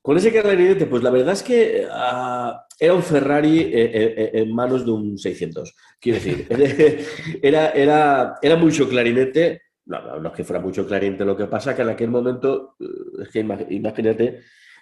Con 0.00 0.16
ese 0.16 0.32
clarinete, 0.32 0.86
pues 0.86 1.02
la 1.02 1.10
verdad 1.10 1.34
es 1.34 1.42
que 1.42 1.86
ah, 1.90 2.66
era 2.78 2.94
un 2.94 3.02
Ferrari 3.02 3.60
eh, 3.60 3.70
eh, 3.72 4.30
en 4.34 4.54
manos 4.54 4.84
de 4.86 4.92
un 4.92 5.18
600. 5.18 5.74
Quiero 6.00 6.18
decir, 6.18 6.46
era, 7.42 7.70
era, 7.70 8.38
era 8.40 8.56
mucho 8.56 8.88
clarinete 8.88 9.65
no, 9.86 10.28
es 10.28 10.34
que 10.34 10.44
fuera 10.44 10.60
mucho 10.60 10.86
clarinete. 10.86 11.24
Lo 11.24 11.36
que 11.36 11.46
pasa 11.46 11.70
es 11.70 11.76
que 11.76 11.82
en 11.82 11.88
aquel 11.88 12.10
momento, 12.10 12.76
eh, 12.80 13.22
es 13.22 13.28
que 13.28 13.40
imagínate, 13.40 14.40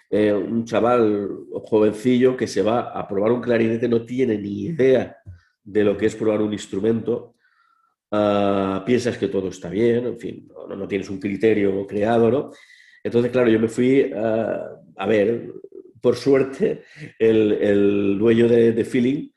eh, 0.09 0.33
un 0.33 0.65
chaval 0.65 1.29
jovencillo 1.51 2.37
que 2.37 2.47
se 2.47 2.61
va 2.61 2.91
a 2.91 3.07
probar 3.07 3.31
un 3.31 3.41
clarinete 3.41 3.87
no 3.87 4.05
tiene 4.05 4.37
ni 4.37 4.65
idea 4.65 5.17
de 5.63 5.83
lo 5.83 5.97
que 5.97 6.07
es 6.07 6.15
probar 6.15 6.41
un 6.41 6.53
instrumento. 6.53 7.35
Ah, 8.11 8.83
piensas 8.85 9.17
que 9.17 9.27
todo 9.27 9.49
está 9.49 9.69
bien, 9.69 10.05
en 10.05 10.19
fin, 10.19 10.47
no, 10.69 10.87
tienes 10.87 11.09
un 11.09 11.19
criterio 11.19 11.85
creado, 11.87 12.31
¿no? 12.31 12.51
Entonces, 13.03 13.31
claro, 13.31 13.49
yo 13.49 13.59
me 13.59 13.67
fui 13.67 14.11
ah, 14.15 14.75
a 14.95 15.07
ver, 15.07 15.51
por 16.01 16.15
suerte, 16.15 16.83
el, 17.19 18.17
dueño 18.17 18.47
de, 18.47 18.85
Feeling, 18.85 19.29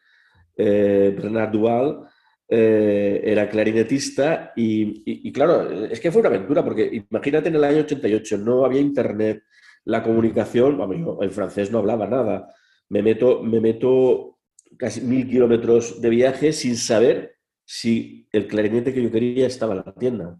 eh, 0.56 1.14
Bernard 1.16 1.50
Duval, 1.50 2.08
eh, 2.50 3.20
era 3.24 3.48
clarinetista 3.50 4.52
y, 4.56 5.30
claro, 5.32 5.84
es 5.84 6.00
que 6.00 6.10
fue 6.10 6.20
una 6.20 6.30
aventura, 6.30 6.64
porque 6.64 7.04
imagínate 7.10 7.48
en 7.50 7.56
el 7.56 7.64
año 7.64 7.80
88, 7.80 8.38
no 8.38 8.64
había 8.64 8.80
internet, 8.80 9.42
la 9.84 10.02
comunicación, 10.02 10.78
bueno, 10.78 11.18
en 11.22 11.30
francés 11.30 11.70
no 11.70 11.78
hablaba 11.78 12.06
nada, 12.06 12.48
me 12.88 13.02
meto, 13.02 13.42
me 13.42 13.60
meto 13.60 14.38
casi 14.78 15.02
mil 15.02 15.28
kilómetros 15.28 16.00
de 16.00 16.08
viaje 16.08 16.52
sin 16.52 16.76
saber 16.76 17.36
si 17.64 18.26
el 18.32 18.46
clarinete 18.46 18.94
que 18.94 19.02
yo 19.02 19.10
quería 19.10 19.46
estaba 19.46 19.74
en 19.74 19.82
la 19.84 19.94
tienda. 19.94 20.38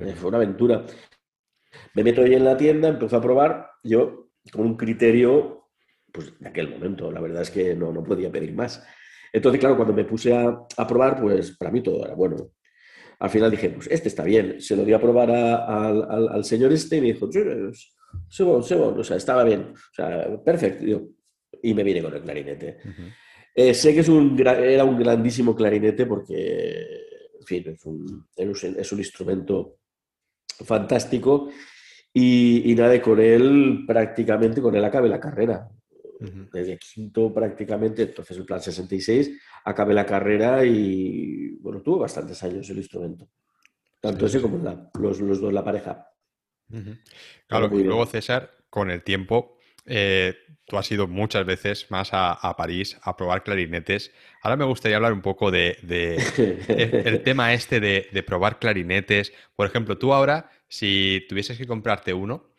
Eh, 0.00 0.14
fue 0.16 0.28
una 0.28 0.38
aventura. 0.38 0.86
Me 1.92 2.02
meto 2.02 2.22
ahí 2.22 2.34
en 2.34 2.44
la 2.44 2.56
tienda, 2.56 2.88
empiezo 2.88 3.18
a 3.18 3.22
probar, 3.22 3.70
yo 3.82 4.30
con 4.50 4.62
un 4.62 4.76
criterio, 4.76 5.68
pues 6.10 6.38
de 6.38 6.48
aquel 6.48 6.70
momento, 6.70 7.10
la 7.12 7.20
verdad 7.20 7.42
es 7.42 7.50
que 7.50 7.74
no, 7.74 7.92
no 7.92 8.02
podía 8.02 8.32
pedir 8.32 8.54
más. 8.54 8.82
Entonces, 9.34 9.58
claro, 9.58 9.74
cuando 9.74 9.92
me 9.92 10.04
puse 10.04 10.32
a, 10.32 10.86
probar, 10.86 11.20
pues 11.20 11.56
para 11.56 11.72
mí 11.72 11.82
todo 11.82 12.04
era 12.04 12.14
bueno. 12.14 12.52
Al 13.18 13.30
final 13.30 13.50
dije, 13.50 13.70
pues 13.70 13.88
este 13.90 14.06
está 14.06 14.22
bien. 14.22 14.60
Se 14.60 14.76
lo 14.76 14.84
di 14.84 14.92
a 14.92 15.00
probar 15.00 15.28
al, 15.32 16.44
señor 16.44 16.72
este 16.72 16.98
y 16.98 17.00
me 17.00 17.06
dijo, 17.08 17.28
sí, 17.32 18.44
bueno. 18.44 18.94
o 18.96 19.02
sea, 19.02 19.16
estaba 19.16 19.42
bien, 19.42 19.72
o 19.72 19.94
sea, 19.94 20.40
perfecto. 20.40 20.84
Y 21.60 21.74
me 21.74 21.82
vine 21.82 22.00
con 22.00 22.14
el 22.14 22.22
clarinete. 22.22 22.78
Eh, 23.56 23.74
sé 23.74 23.92
que 23.92 24.00
es 24.00 24.08
un, 24.08 24.40
era 24.40 24.84
un 24.84 24.96
grandísimo 24.96 25.56
clarinete 25.56 26.06
porque, 26.06 26.86
en 27.40 27.44
fin, 27.44 27.64
es 27.66 27.84
un, 27.86 28.28
es 28.36 28.92
un 28.92 28.98
instrumento 29.00 29.78
fantástico 30.64 31.48
y, 32.12 32.70
y, 32.70 32.74
nada, 32.76 33.02
con 33.02 33.18
él 33.18 33.82
prácticamente, 33.84 34.62
con 34.62 34.76
él 34.76 34.84
acabé 34.84 35.08
la 35.08 35.18
carrera 35.18 35.68
desde 36.20 36.78
quinto 36.78 37.32
prácticamente, 37.32 38.02
entonces 38.02 38.36
el 38.36 38.44
plan 38.44 38.60
66, 38.60 39.40
acabé 39.64 39.94
la 39.94 40.06
carrera 40.06 40.64
y 40.64 41.56
bueno, 41.60 41.82
tuvo 41.82 42.00
bastantes 42.00 42.42
años 42.42 42.68
el 42.70 42.78
instrumento. 42.78 43.28
Tanto 44.00 44.26
ese 44.26 44.40
como 44.40 44.58
los, 45.00 45.20
los, 45.20 45.40
dos, 45.40 45.52
la 45.52 45.64
pareja. 45.64 46.06
Claro, 47.46 47.78
y 47.78 47.84
luego 47.84 48.06
César, 48.06 48.52
con 48.68 48.90
el 48.90 49.02
tiempo, 49.02 49.58
eh, 49.86 50.34
tú 50.66 50.76
has 50.76 50.90
ido 50.90 51.06
muchas 51.06 51.44
veces 51.46 51.90
más 51.90 52.10
a, 52.12 52.54
París 52.56 52.98
a 53.02 53.16
probar 53.16 53.42
clarinetes. 53.42 54.12
Ahora 54.42 54.56
me 54.56 54.64
gustaría 54.64 54.96
hablar 54.96 55.12
un 55.12 55.22
poco 55.22 55.50
de, 55.50 55.78
el, 56.68 57.22
tema 57.24 57.52
este 57.54 57.80
de, 57.80 58.08
de, 58.12 58.22
probar 58.22 58.58
clarinetes. 58.58 59.32
Por 59.56 59.66
ejemplo, 59.66 59.98
tú 59.98 60.12
ahora, 60.12 60.50
si 60.68 61.24
tuvieses 61.28 61.56
que 61.56 61.66
comprarte 61.66 62.12
uno, 62.12 62.53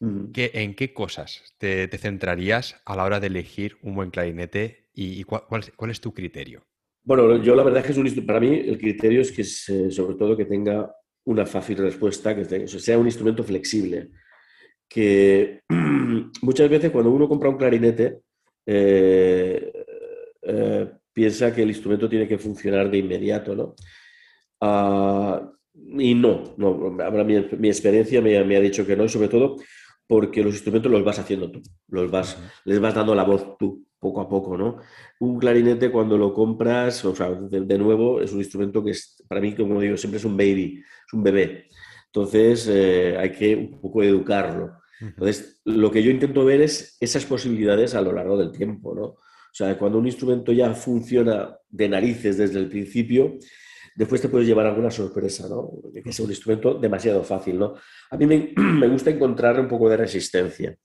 ¿En 0.00 0.74
qué 0.74 0.92
cosas 0.92 1.54
te, 1.58 1.88
centrarías 1.98 2.80
a 2.84 2.96
la 2.96 3.04
hora 3.04 3.20
de 3.20 3.28
elegir 3.28 3.78
un 3.82 3.94
buen 3.94 4.10
clarinete 4.10 4.88
y, 4.92 5.24
cuál, 5.24 5.90
es 5.90 6.00
tu 6.00 6.12
criterio? 6.12 6.66
Bueno, 7.02 7.42
yo 7.42 7.54
la 7.54 7.62
verdad 7.62 7.84
es 7.86 7.96
que 7.96 8.22
para 8.22 8.40
mí 8.40 8.54
el 8.54 8.78
criterio 8.78 9.20
es 9.20 9.32
que 9.32 9.44
sobre 9.44 10.16
todo 10.16 10.36
que 10.36 10.44
tenga 10.44 10.92
una 11.24 11.46
fácil 11.46 11.78
respuesta, 11.78 12.34
que 12.34 12.66
sea 12.66 12.98
un 12.98 13.06
instrumento 13.06 13.42
flexible. 13.42 14.10
Que 14.88 15.60
muchas 16.42 16.68
veces 16.68 16.90
cuando 16.90 17.10
uno 17.10 17.28
compra 17.28 17.48
un 17.48 17.56
clarinete 17.56 18.20
eh, 18.66 19.72
eh, 20.42 20.90
piensa 21.12 21.54
que 21.54 21.62
el 21.62 21.70
instrumento 21.70 22.08
tiene 22.08 22.28
que 22.28 22.38
funcionar 22.38 22.90
de 22.90 22.98
inmediato, 22.98 23.54
¿no? 23.54 23.74
Ah, 24.60 25.50
y 25.74 26.14
no, 26.14 26.54
no 26.56 26.90
mi, 27.24 27.68
experiencia 27.68 28.20
me, 28.20 28.42
me, 28.44 28.56
ha 28.56 28.60
dicho 28.60 28.86
que 28.86 28.96
no, 28.96 29.04
y 29.04 29.08
sobre 29.08 29.28
todo 29.28 29.56
porque 30.06 30.42
los 30.42 30.54
instrumentos 30.54 30.90
los 30.90 31.04
vas 31.04 31.18
haciendo 31.18 31.50
tú, 31.50 31.62
los 31.88 32.10
vas, 32.10 32.38
les 32.64 32.80
vas 32.80 32.94
dando 32.94 33.14
la 33.14 33.24
voz 33.24 33.58
tú, 33.58 33.86
poco 33.98 34.20
a 34.20 34.28
poco, 34.28 34.56
¿no? 34.56 34.78
Un 35.18 35.38
clarinete 35.38 35.90
cuando 35.90 36.16
lo 36.16 36.32
compras, 36.32 37.04
o 37.04 37.14
sea, 37.14 37.30
de, 37.30 37.78
nuevo, 37.78 38.20
es 38.20 38.32
un 38.32 38.38
instrumento 38.38 38.84
que 38.84 38.92
es, 38.92 39.22
para 39.26 39.40
mí, 39.40 39.54
como 39.54 39.80
digo, 39.80 39.96
siempre 39.96 40.18
es 40.18 40.24
un 40.24 40.36
baby, 40.36 40.82
es 41.06 41.12
un 41.12 41.22
bebé. 41.22 41.66
Entonces, 42.06 42.68
eh, 42.70 43.16
hay 43.18 43.32
que 43.32 43.56
un 43.56 43.80
poco 43.80 44.02
educarlo. 44.02 44.78
Entonces, 45.00 45.60
lo 45.64 45.90
que 45.90 46.02
yo 46.02 46.10
intento 46.10 46.44
ver 46.44 46.62
es 46.62 46.96
esas 47.00 47.24
posibilidades 47.26 47.94
a 47.94 48.00
lo 48.00 48.12
largo 48.12 48.38
del 48.38 48.52
tiempo, 48.52 48.94
¿no? 48.94 49.04
O 49.04 49.18
sea, 49.52 49.76
cuando 49.78 49.98
un 49.98 50.06
instrumento 50.06 50.52
ya 50.52 50.74
funciona 50.74 51.56
de 51.68 51.88
narices 51.88 52.36
desde 52.36 52.58
el 52.58 52.68
principio, 52.68 53.38
después 53.96 54.20
te 54.20 54.28
puedes 54.28 54.46
llevar 54.46 54.66
alguna 54.66 54.90
sorpresa, 54.90 55.48
¿no? 55.48 55.72
que 55.92 56.12
sea 56.12 56.24
un 56.24 56.30
instrumento 56.30 56.74
demasiado 56.74 57.24
fácil, 57.24 57.58
¿no? 57.58 57.74
A 58.10 58.16
mí 58.16 58.26
me, 58.56 58.88
gusta 58.88 59.10
encontrar 59.10 59.58
un 59.58 59.66
poco 59.66 59.88
de 59.88 59.96
resistencia 59.96 60.76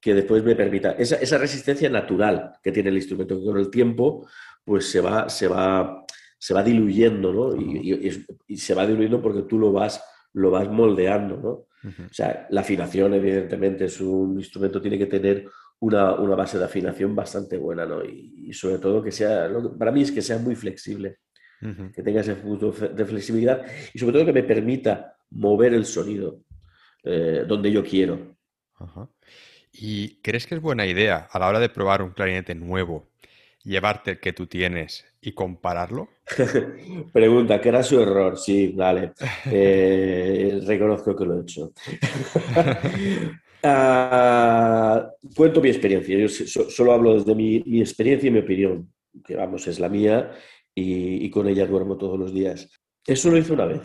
que 0.00 0.14
después 0.14 0.42
me 0.42 0.56
permita, 0.56 0.92
esa, 0.92 1.38
resistencia 1.38 1.90
natural 1.90 2.52
que 2.62 2.72
tiene 2.72 2.88
el 2.90 2.96
instrumento, 2.96 3.38
que 3.38 3.44
con 3.44 3.58
el 3.58 3.70
tiempo 3.70 4.26
pues 4.64 4.90
se 4.90 5.00
va, 5.00 5.28
se 5.28 5.48
va, 5.48 6.04
se 6.38 6.54
va 6.54 6.62
diluyendo, 6.62 7.32
¿no? 7.32 7.56
Y, 7.56 8.56
se 8.56 8.74
va 8.74 8.86
diluyendo 8.86 9.20
porque 9.20 9.42
tú 9.42 9.58
lo 9.58 9.72
vas, 9.72 10.02
lo 10.32 10.50
vas 10.50 10.68
moldeando, 10.68 11.36
¿no? 11.36 11.50
O 11.84 12.12
sea, 12.12 12.48
la 12.50 12.62
afinación, 12.62 13.14
evidentemente, 13.14 13.84
es 13.84 14.00
un 14.00 14.38
instrumento, 14.38 14.82
tiene 14.82 14.98
que 14.98 15.06
tener 15.06 15.48
una, 15.78 16.14
base 16.14 16.58
de 16.58 16.64
afinación 16.64 17.14
bastante 17.14 17.58
buena, 17.58 17.86
¿no? 17.86 18.04
Y, 18.04 18.52
sobre 18.52 18.78
todo 18.78 19.02
que 19.02 19.12
sea, 19.12 19.48
para 19.78 19.92
mí 19.92 20.02
es 20.02 20.10
que 20.10 20.22
sea 20.22 20.38
muy 20.38 20.56
flexible 20.56 21.18
que 21.60 22.02
tenga 22.02 22.20
ese 22.20 22.36
punto 22.36 22.70
de 22.70 23.04
flexibilidad 23.04 23.64
y 23.92 23.98
sobre 23.98 24.12
todo 24.12 24.26
que 24.26 24.32
me 24.32 24.42
permita 24.42 25.16
mover 25.30 25.74
el 25.74 25.84
sonido 25.84 26.40
eh, 27.02 27.44
donde 27.46 27.72
yo 27.72 27.84
quiero. 27.84 28.36
¿Y 29.72 30.20
crees 30.22 30.46
que 30.46 30.56
es 30.56 30.60
buena 30.60 30.86
idea 30.86 31.28
a 31.30 31.38
la 31.38 31.48
hora 31.48 31.60
de 31.60 31.68
probar 31.68 32.02
un 32.02 32.10
clarinete 32.10 32.54
nuevo 32.54 33.08
llevarte 33.62 34.12
el 34.12 34.20
que 34.20 34.32
tú 34.32 34.46
tienes 34.46 35.04
y 35.20 35.32
compararlo? 35.32 36.08
Pregunta, 37.12 37.60
¿qué 37.60 37.68
era 37.68 37.82
su 37.82 38.00
error? 38.00 38.38
Sí, 38.38 38.68
vale. 38.68 39.12
Eh, 39.50 40.60
reconozco 40.66 41.14
que 41.14 41.24
lo 41.24 41.38
he 41.38 41.42
hecho. 41.42 41.72
Ah, 43.68 45.10
cuento 45.34 45.60
mi 45.60 45.70
experiencia. 45.70 46.16
Yo 46.16 46.28
solo 46.28 46.92
hablo 46.92 47.14
desde 47.14 47.34
mi, 47.34 47.64
mi, 47.66 47.80
experiencia 47.80 48.28
y 48.28 48.30
mi 48.30 48.38
opinión, 48.38 48.92
que 49.24 49.34
vamos, 49.34 49.66
es 49.66 49.80
la 49.80 49.88
mía 49.88 50.30
y, 50.78 51.30
con 51.30 51.48
ella 51.48 51.66
duermo 51.66 51.96
todos 51.96 52.18
los 52.18 52.32
días. 52.32 52.68
Eso 53.04 53.30
lo 53.30 53.38
hice 53.38 53.54
una 53.54 53.64
vez, 53.64 53.80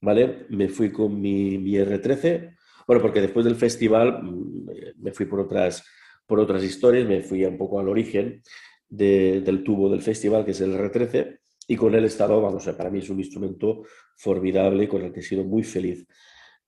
¿vale? 0.00 0.46
Me 0.48 0.68
fui 0.68 0.90
con 0.90 1.20
mi, 1.20 1.58
R13, 1.58 2.56
bueno, 2.86 3.02
porque 3.02 3.20
después 3.20 3.44
del 3.44 3.56
festival 3.56 4.22
mm, 4.22 5.02
me 5.02 5.12
fui 5.12 5.26
por 5.26 5.40
otras, 5.40 5.84
por 6.26 6.40
otras 6.40 6.64
historias, 6.64 7.06
me 7.06 7.20
fui 7.20 7.44
un 7.44 7.58
poco 7.58 7.78
al 7.78 7.88
origen 7.88 8.42
del 8.88 9.62
tubo 9.62 9.88
del 9.90 10.00
festival, 10.00 10.44
que 10.44 10.50
es 10.52 10.60
el 10.62 10.72
R13, 10.74 11.38
y 11.68 11.76
con 11.76 11.94
él 11.94 12.04
he 12.04 12.08
estado, 12.08 12.40
vamos, 12.40 12.66
para 12.76 12.90
mí 12.90 12.98
es 12.98 13.10
un 13.10 13.20
instrumento 13.20 13.82
formidable 14.16 14.88
con 14.88 15.02
el 15.02 15.12
que 15.12 15.20
he 15.20 15.22
sido 15.22 15.44
muy 15.44 15.62
feliz 15.62 16.04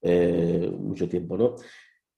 eh, 0.02 0.70
mucho 0.78 1.08
tiempo, 1.08 1.36
¿no? 1.36 1.56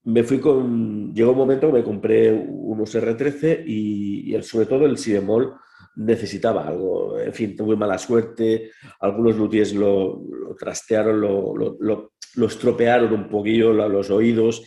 Me 0.03 0.25
fui 0.25 0.41
con, 0.41 1.15
llegó 1.15 1.31
un 1.31 1.39
momento 1.39 1.69
que 1.69 1.79
me 1.79 1.85
compré 1.85 2.33
unos 2.33 2.95
R13 2.95 3.63
y, 3.65 4.35
y 4.37 4.43
sobre 4.43 4.67
todo 4.67 4.85
el 4.85 4.99
si 4.99 5.13
bemol 5.13 5.55
necesitaba 5.97 6.67
algo. 6.67 7.19
En 7.19 7.33
fin, 7.33 7.57
tuve 7.57 7.77
mala 7.77 7.99
suerte, 7.99 8.71
algunos 9.01 9.37
luthiers 9.37 9.75
lo, 9.75 10.23
trastearon, 10.59 11.21
lo, 11.21 12.13
estropearon 12.47 13.13
un 13.13 13.29
poquillo 13.29 13.73
los 13.73 14.11
oídos 14.11 14.65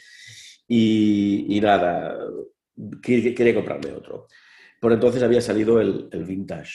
y, 0.67 1.60
nada, 1.62 2.17
quería, 3.01 3.55
comprarme 3.55 3.91
otro. 3.91 4.27
Por 4.79 4.93
entonces 4.93 5.24
había 5.24 5.41
salido 5.41 5.81
el, 5.81 6.10
vintage. 6.25 6.74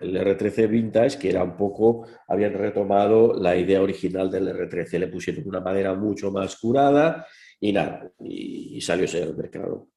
el 0.00 0.16
R13 0.16 0.68
Vintage, 0.68 1.18
que 1.18 1.30
era 1.30 1.42
un 1.42 1.56
poco, 1.56 2.06
habían 2.28 2.54
retomado 2.54 3.34
la 3.34 3.56
idea 3.56 3.82
original 3.82 4.30
del 4.30 4.48
R13, 4.48 4.98
le 4.98 5.08
pusieron 5.08 5.46
una 5.46 5.60
madera 5.60 5.94
mucho 5.94 6.30
más 6.30 6.56
curada 6.56 7.26
y 7.60 7.72
nada, 7.72 8.10
y, 8.20 8.80
salió 8.80 9.04
ese 9.04 9.22
al 9.22 9.36
mercado. 9.36 9.88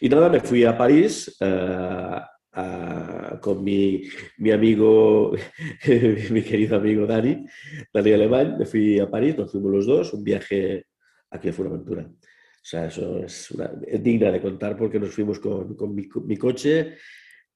Y 0.00 0.08
nada, 0.08 0.30
me 0.30 0.40
fui 0.40 0.64
a 0.64 0.78
París 0.78 1.36
eh, 1.40 2.20
con 2.52 3.62
mi, 3.62 4.02
mi 4.38 4.50
amigo, 4.50 5.32
mi 6.30 6.42
querido 6.42 6.76
amigo 6.76 7.06
Dani, 7.06 7.46
Dani 7.92 8.12
Alemán, 8.12 8.56
me 8.58 8.66
fui 8.66 8.98
a 8.98 9.08
París, 9.08 9.36
nos 9.36 9.52
fuimos 9.52 9.72
los 9.72 9.86
dos, 9.86 10.12
un 10.14 10.24
viaje 10.24 10.86
aquí 11.30 11.52
fue 11.52 11.66
una 11.66 11.74
aventura. 11.74 12.02
O 12.02 12.62
sea, 12.62 12.86
eso 12.86 13.18
es, 13.24 13.54
digna 14.02 14.30
de 14.30 14.40
contar 14.40 14.76
porque 14.76 15.00
nos 15.00 15.14
fuimos 15.14 15.38
con, 15.38 15.74
con 15.76 15.94
mi, 15.94 16.08
mi, 16.26 16.36
coche. 16.36 16.96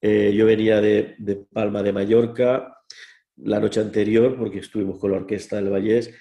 Eh, 0.01 0.33
yo 0.35 0.47
venía 0.47 0.81
de, 0.81 1.15
de, 1.19 1.37
Palma 1.37 1.83
de 1.83 1.93
Mallorca 1.93 2.75
la 3.37 3.61
noche 3.61 3.81
anterior 3.81 4.37
porque 4.39 4.61
estuvimos 4.61 4.99
con 4.99 5.11
la 5.11 5.19
orquesta 5.19 5.57
del 5.57 5.71
Vallés. 5.71 6.15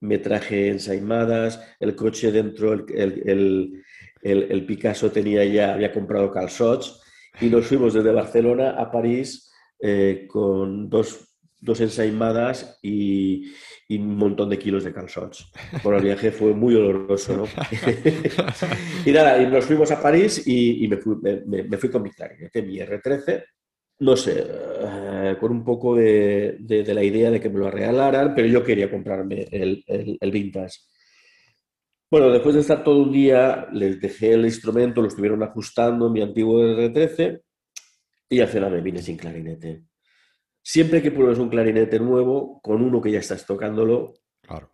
Me 0.00 0.18
traje 0.18 0.68
ensaimadas, 0.68 1.60
el 1.80 1.96
coche 1.96 2.30
dentro, 2.30 2.72
el, 2.74 2.84
el, 2.94 3.82
el, 4.22 4.42
el 4.52 4.66
Picasso 4.66 5.10
tenía 5.10 5.44
ya, 5.44 5.74
había 5.74 5.92
comprado 5.92 6.30
calzots 6.30 7.02
y 7.40 7.46
nos 7.46 7.66
fuimos 7.66 7.94
desde 7.94 8.12
Barcelona 8.12 8.70
a 8.70 8.90
París 8.90 9.50
eh, 9.80 10.26
con 10.28 10.88
dos, 10.88 11.36
dos 11.60 11.80
ensaimadas 11.80 12.78
y, 12.82 13.52
y, 13.88 13.98
un 13.98 14.16
montón 14.16 14.50
de 14.50 14.58
kilos 14.58 14.84
de 14.84 14.92
calzots. 14.92 15.50
Por 15.82 15.94
el 15.94 16.02
viaje 16.02 16.32
fue 16.32 16.52
muy 16.52 16.74
doloroso, 16.74 17.36
¿no? 17.36 17.44
y 19.06 19.12
nada, 19.12 19.40
y 19.40 19.46
nos 19.46 19.64
fuimos 19.64 19.90
a 19.90 20.02
París 20.02 20.46
y, 20.46 20.84
y 20.84 20.88
me, 20.88 20.96
fui, 20.96 21.16
me, 21.22 21.62
me, 21.64 21.76
fui, 21.78 21.90
con 21.90 22.02
mi 22.02 22.10
clarinete, 22.10 22.62
mi 22.62 22.78
R13, 22.78 23.44
no 24.00 24.16
sé, 24.16 24.44
eh, 24.46 25.36
con 25.40 25.52
un 25.52 25.64
poco 25.64 25.94
de, 25.94 26.56
de, 26.60 26.82
de, 26.82 26.94
la 26.94 27.02
idea 27.02 27.30
de 27.30 27.40
que 27.40 27.50
me 27.50 27.58
lo 27.58 27.70
regalaran, 27.70 28.34
pero 28.34 28.46
yo 28.46 28.62
quería 28.64 28.90
comprarme 28.90 29.48
el, 29.50 29.84
el, 29.86 30.18
el 30.20 30.30
vintage. 30.30 30.78
Bueno, 32.10 32.30
después 32.30 32.54
de 32.54 32.62
estar 32.62 32.82
todo 32.82 33.02
un 33.02 33.12
día, 33.12 33.68
les 33.70 34.00
dejé 34.00 34.32
el 34.32 34.44
instrumento, 34.44 35.02
lo 35.02 35.08
estuvieron 35.08 35.42
ajustando, 35.42 36.08
mi 36.08 36.22
antiguo 36.22 36.62
R13, 36.62 37.42
y 38.30 38.40
al 38.40 38.48
final 38.48 38.72
me 38.72 38.80
vine 38.80 39.02
sin 39.02 39.18
clarinete. 39.18 39.84
Siempre 40.62 41.02
que 41.02 41.10
pruebes 41.10 41.38
un 41.38 41.50
clarinete 41.50 41.98
nuevo, 41.98 42.60
con 42.62 42.82
uno 42.82 43.00
que 43.02 43.10
ya 43.10 43.18
estás 43.18 43.44
tocándolo, 43.44 44.14
claro. 44.40 44.72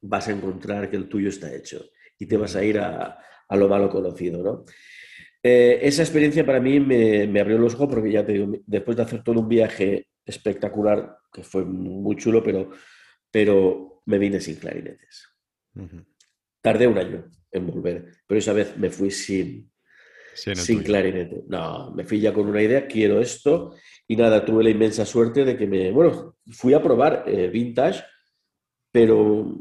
vas 0.00 0.28
a 0.28 0.32
encontrar 0.32 0.88
que 0.88 0.96
el 0.96 1.08
tuyo 1.08 1.28
está 1.28 1.52
hecho 1.52 1.84
y 2.18 2.26
te 2.26 2.36
vas 2.36 2.54
a 2.54 2.64
ir 2.64 2.78
a, 2.78 3.18
a 3.48 3.56
lo 3.56 3.68
malo 3.68 3.90
conocido, 3.90 4.42
¿no? 4.42 4.64
Eh, 5.42 5.78
esa 5.82 6.02
experiencia 6.02 6.44
para 6.46 6.60
mí 6.60 6.80
me, 6.80 7.26
me, 7.26 7.40
abrió 7.40 7.58
los 7.58 7.74
ojos 7.74 7.88
porque 7.88 8.10
ya 8.10 8.24
te 8.24 8.32
digo, 8.32 8.52
después 8.66 8.96
de 8.96 9.02
hacer 9.04 9.22
todo 9.22 9.40
un 9.40 9.48
viaje 9.48 10.08
espectacular, 10.24 11.18
que 11.32 11.42
fue 11.42 11.64
muy 11.64 12.16
chulo, 12.16 12.42
pero, 12.42 12.70
pero 13.30 14.02
me 14.06 14.18
vine 14.18 14.40
sin 14.40 14.56
clarinetes. 14.56 15.28
Uh 15.74 15.82
-huh. 15.82 16.15
Tardé 16.66 16.88
un 16.88 16.98
año 16.98 17.30
en 17.52 17.64
volver, 17.64 18.06
pero 18.26 18.40
esa 18.40 18.52
vez 18.52 18.76
me 18.76 18.90
fui 18.90 19.08
sin, 19.12 19.70
sí, 20.34 20.50
no 20.50 20.56
sin 20.56 20.82
clarinete. 20.82 21.44
No, 21.46 21.92
me 21.92 22.02
fui 22.02 22.18
ya 22.18 22.34
con 22.34 22.48
una 22.48 22.60
idea, 22.60 22.88
quiero 22.88 23.20
esto, 23.20 23.76
y 24.08 24.16
nada, 24.16 24.44
tuve 24.44 24.64
la 24.64 24.70
inmensa 24.70 25.06
suerte 25.06 25.44
de 25.44 25.56
que 25.56 25.68
me, 25.68 25.92
bueno, 25.92 26.38
fui 26.50 26.74
a 26.74 26.82
probar 26.82 27.22
eh, 27.28 27.46
vintage, 27.50 28.02
pero 28.90 29.60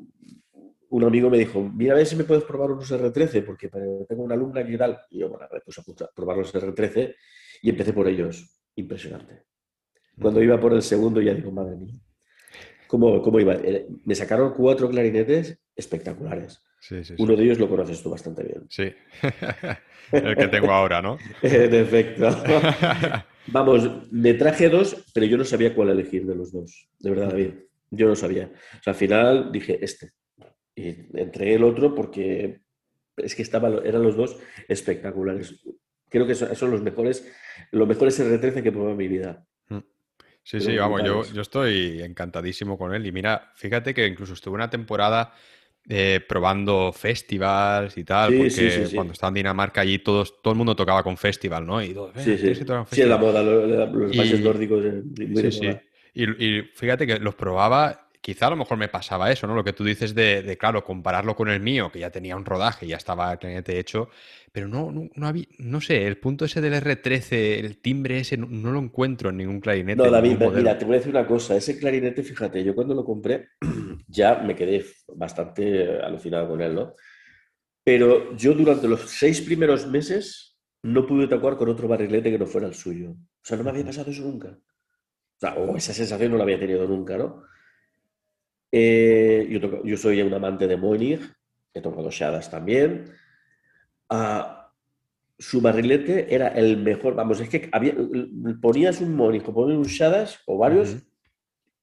un 0.90 1.04
amigo 1.04 1.30
me 1.30 1.38
dijo, 1.38 1.62
mira 1.62 1.94
a 1.94 1.98
ver 1.98 2.08
si 2.08 2.16
me 2.16 2.24
puedes 2.24 2.44
probar 2.44 2.72
unos 2.72 2.92
R13, 2.92 3.46
porque 3.46 3.70
tengo 3.70 4.24
una 4.24 4.34
alumna 4.34 4.62
y 4.62 4.76
tal. 4.76 5.00
Y 5.12 5.20
yo, 5.20 5.30
bueno, 5.30 5.46
pues 5.64 5.78
a 5.78 6.08
probar 6.12 6.38
los 6.38 6.56
R13 6.56 7.14
y 7.62 7.70
empecé 7.70 7.94
por 7.94 8.08
ellos. 8.08 8.64
Impresionante. 8.74 9.44
Cuando 10.20 10.42
iba 10.42 10.60
por 10.60 10.74
el 10.74 10.82
segundo 10.82 11.22
ya 11.22 11.36
digo, 11.36 11.52
madre 11.52 11.76
mía, 11.76 11.94
¿cómo, 12.88 13.22
cómo 13.22 13.40
iba? 13.40 13.54
Eh, 13.54 13.86
me 14.06 14.16
sacaron 14.16 14.56
cuatro 14.56 14.90
clarinetes 14.90 15.60
espectaculares. 15.76 16.66
Sí, 16.88 17.04
sí, 17.04 17.16
sí. 17.16 17.24
Uno 17.24 17.36
de 17.36 17.44
ellos 17.44 17.58
lo 17.58 17.68
conoces 17.68 18.04
tú 18.04 18.12
bastante 18.12 18.44
bien. 18.44 18.68
Sí, 18.70 18.94
el 20.12 20.36
que 20.36 20.48
tengo 20.50 20.72
ahora, 20.72 21.02
¿no? 21.02 21.18
en 21.42 21.74
efecto. 21.74 22.30
Vamos, 23.48 24.12
me 24.12 24.36
traje 24.36 24.70
dos, 24.70 25.04
pero 25.12 25.26
yo 25.26 25.36
no 25.36 25.46
sabía 25.46 25.74
cuál 25.74 25.90
elegir 25.90 26.28
de 26.28 26.36
los 26.36 26.52
dos. 26.52 26.88
De 27.00 27.10
verdad, 27.10 27.30
David. 27.30 27.54
Yo 27.90 28.08
no 28.08 28.16
sabía. 28.16 28.52
O 28.80 28.84
sea, 28.84 28.94
al 28.94 29.00
final 29.00 29.52
dije, 29.52 29.80
este. 29.82 30.12
Y 30.76 30.90
entregué 31.20 31.56
el 31.56 31.64
otro 31.64 31.96
porque 31.96 32.62
es 33.18 33.34
que 33.34 33.42
estaban, 33.42 33.80
eran 33.84 34.04
los 34.04 34.16
dos 34.16 34.38
espectaculares. 34.68 35.64
Creo 36.08 36.28
que 36.28 36.36
son, 36.36 36.56
son 36.56 36.70
los 36.70 36.84
mejores, 36.84 37.28
los 37.72 37.88
mejores 37.88 38.20
R13 38.20 38.62
que 38.62 38.70
he 38.70 38.72
probado 38.72 38.92
en 38.92 38.98
mi 38.98 39.08
vida. 39.08 39.44
Sí, 40.44 40.62
sí, 40.62 40.78
vamos, 40.78 41.02
yo, 41.04 41.24
yo, 41.34 41.42
estoy 41.42 42.04
encantadísimo 42.04 42.78
con 42.78 42.94
él. 42.94 43.08
Y 43.08 43.12
mira, 43.12 43.52
fíjate 43.56 43.96
que 43.96 44.06
incluso 44.06 44.34
estuve 44.34 44.54
una 44.54 44.70
temporada 44.70 45.34
eh, 45.88 46.20
probando 46.28 46.92
festivals 46.92 47.98
y 47.98 48.04
tal, 48.04 48.32
sí, 48.32 48.38
porque 48.38 48.50
sí, 48.52 48.70
sí, 48.88 48.96
cuando 48.96 49.14
estaba 49.14 49.30
en 49.30 49.36
Dinamarca 49.36 49.82
allí 49.82 50.00
todos, 50.00 50.42
todo 50.42 50.52
el 50.54 50.58
mundo 50.58 50.76
tocaba 50.76 51.04
con 51.04 51.18
festival, 51.18 51.66
¿no? 51.66 51.82
Y 51.82 51.94
todo, 51.94 52.12
sí, 52.18 52.38
sí. 52.38 52.56
sí, 52.92 53.04
la 53.04 53.18
moda, 53.18 53.44
los, 53.44 53.92
los 53.94 54.14
y, 54.14 54.18
países 54.18 54.42
nórdicos. 54.42 54.84
Sí, 55.16 55.52
sí. 55.52 55.70
Y, 56.14 56.46
y, 56.46 56.62
fíjate 56.74 57.06
que 57.06 57.20
los 57.20 57.36
probaba 57.36 58.05
quizá 58.26 58.48
a 58.48 58.50
lo 58.50 58.56
mejor 58.56 58.80
me 58.80 58.88
pasaba 58.88 59.32
eso, 59.32 59.46
¿no? 59.46 59.54
Lo 59.54 59.64
que 59.64 59.74
tú 59.74 59.84
dices 59.84 60.16
de, 60.16 60.42
de, 60.42 60.58
claro, 60.58 60.84
compararlo 60.84 61.36
con 61.36 61.48
el 61.48 61.60
mío, 61.60 61.92
que 61.92 62.00
ya 62.00 62.10
tenía 62.10 62.36
un 62.36 62.44
rodaje, 62.44 62.88
ya 62.88 62.98
estaba 62.98 63.32
el 63.32 63.38
clarinete 63.38 63.78
hecho, 63.78 64.10
pero 64.52 64.68
no, 64.68 64.92
no, 64.92 65.08
no, 65.14 65.28
había, 65.28 65.46
no 65.60 65.80
sé, 65.80 66.08
el 66.08 66.18
punto 66.18 66.46
ese 66.46 66.60
del 66.60 66.74
R13, 66.74 67.60
el 67.60 67.78
timbre 67.78 68.18
ese, 68.18 68.36
no, 68.36 68.48
no 68.48 68.72
lo 68.72 68.80
encuentro 68.80 69.30
en 69.30 69.38
ningún 69.38 69.60
clarinete. 69.60 70.02
No, 70.02 70.10
David, 70.10 70.40
mira, 70.56 70.76
te 70.76 70.86
voy 70.86 70.96
a 70.96 70.98
decir 70.98 71.12
una 71.12 71.28
cosa, 71.28 71.56
ese 71.56 71.78
clarinete, 71.78 72.24
fíjate, 72.24 72.64
yo 72.64 72.74
cuando 72.74 72.96
lo 72.96 73.06
compré 73.06 73.50
ya 74.08 74.40
me 74.40 74.56
quedé 74.56 74.84
bastante 75.14 76.00
alucinado 76.02 76.48
con 76.48 76.62
él, 76.62 76.74
¿no? 76.74 76.96
Pero 77.84 78.36
yo 78.36 78.56
durante 78.56 78.88
los 78.88 79.02
seis 79.02 79.40
primeros 79.40 79.86
meses 79.86 80.58
no 80.82 81.06
pude 81.06 81.28
tocar 81.28 81.58
con 81.58 81.70
otro 81.70 81.88
barrilete 81.88 82.32
que 82.32 82.40
no 82.40 82.48
fuera 82.48 82.66
el 82.66 82.74
suyo. 82.74 83.12
O 83.12 83.44
sea, 83.44 83.56
no 83.56 83.64
me 83.64 83.70
había 83.70 83.86
pasado 83.86 84.10
eso 84.10 84.24
nunca. 84.24 84.48
O 84.48 85.40
sea, 85.40 85.54
o 85.54 85.78
esa 85.78 85.94
sensación 85.94 86.32
no 86.32 86.38
la 86.38 86.44
había 86.44 86.60
tenido 86.60 86.88
nunca, 86.88 87.16
¿no? 87.18 87.44
Eh, 88.78 89.48
yo, 89.50 89.62
toco, 89.62 89.82
yo, 89.86 89.96
soy 89.96 90.22
un 90.22 90.34
amante 90.34 90.68
de 90.68 90.76
Moenig, 90.76 91.22
he 91.74 91.80
tocado 91.80 92.12
Shadas 92.12 92.52
también. 92.52 93.06
Uh, 94.10 94.44
su 95.40 95.62
barrilete 95.62 96.36
era 96.36 96.50
el 96.50 96.76
mejor, 96.76 97.16
vamos, 97.16 97.40
es 97.40 97.48
que 97.48 97.70
había, 97.72 97.96
ponías 98.62 99.00
un 99.00 99.16
Moenig 99.16 99.48
o 99.48 99.54
ponías 99.54 99.78
un 99.78 99.86
Shadas 99.86 100.42
o 100.46 100.58
varios 100.58 100.90
uh 100.90 100.98
-huh. 100.98 101.04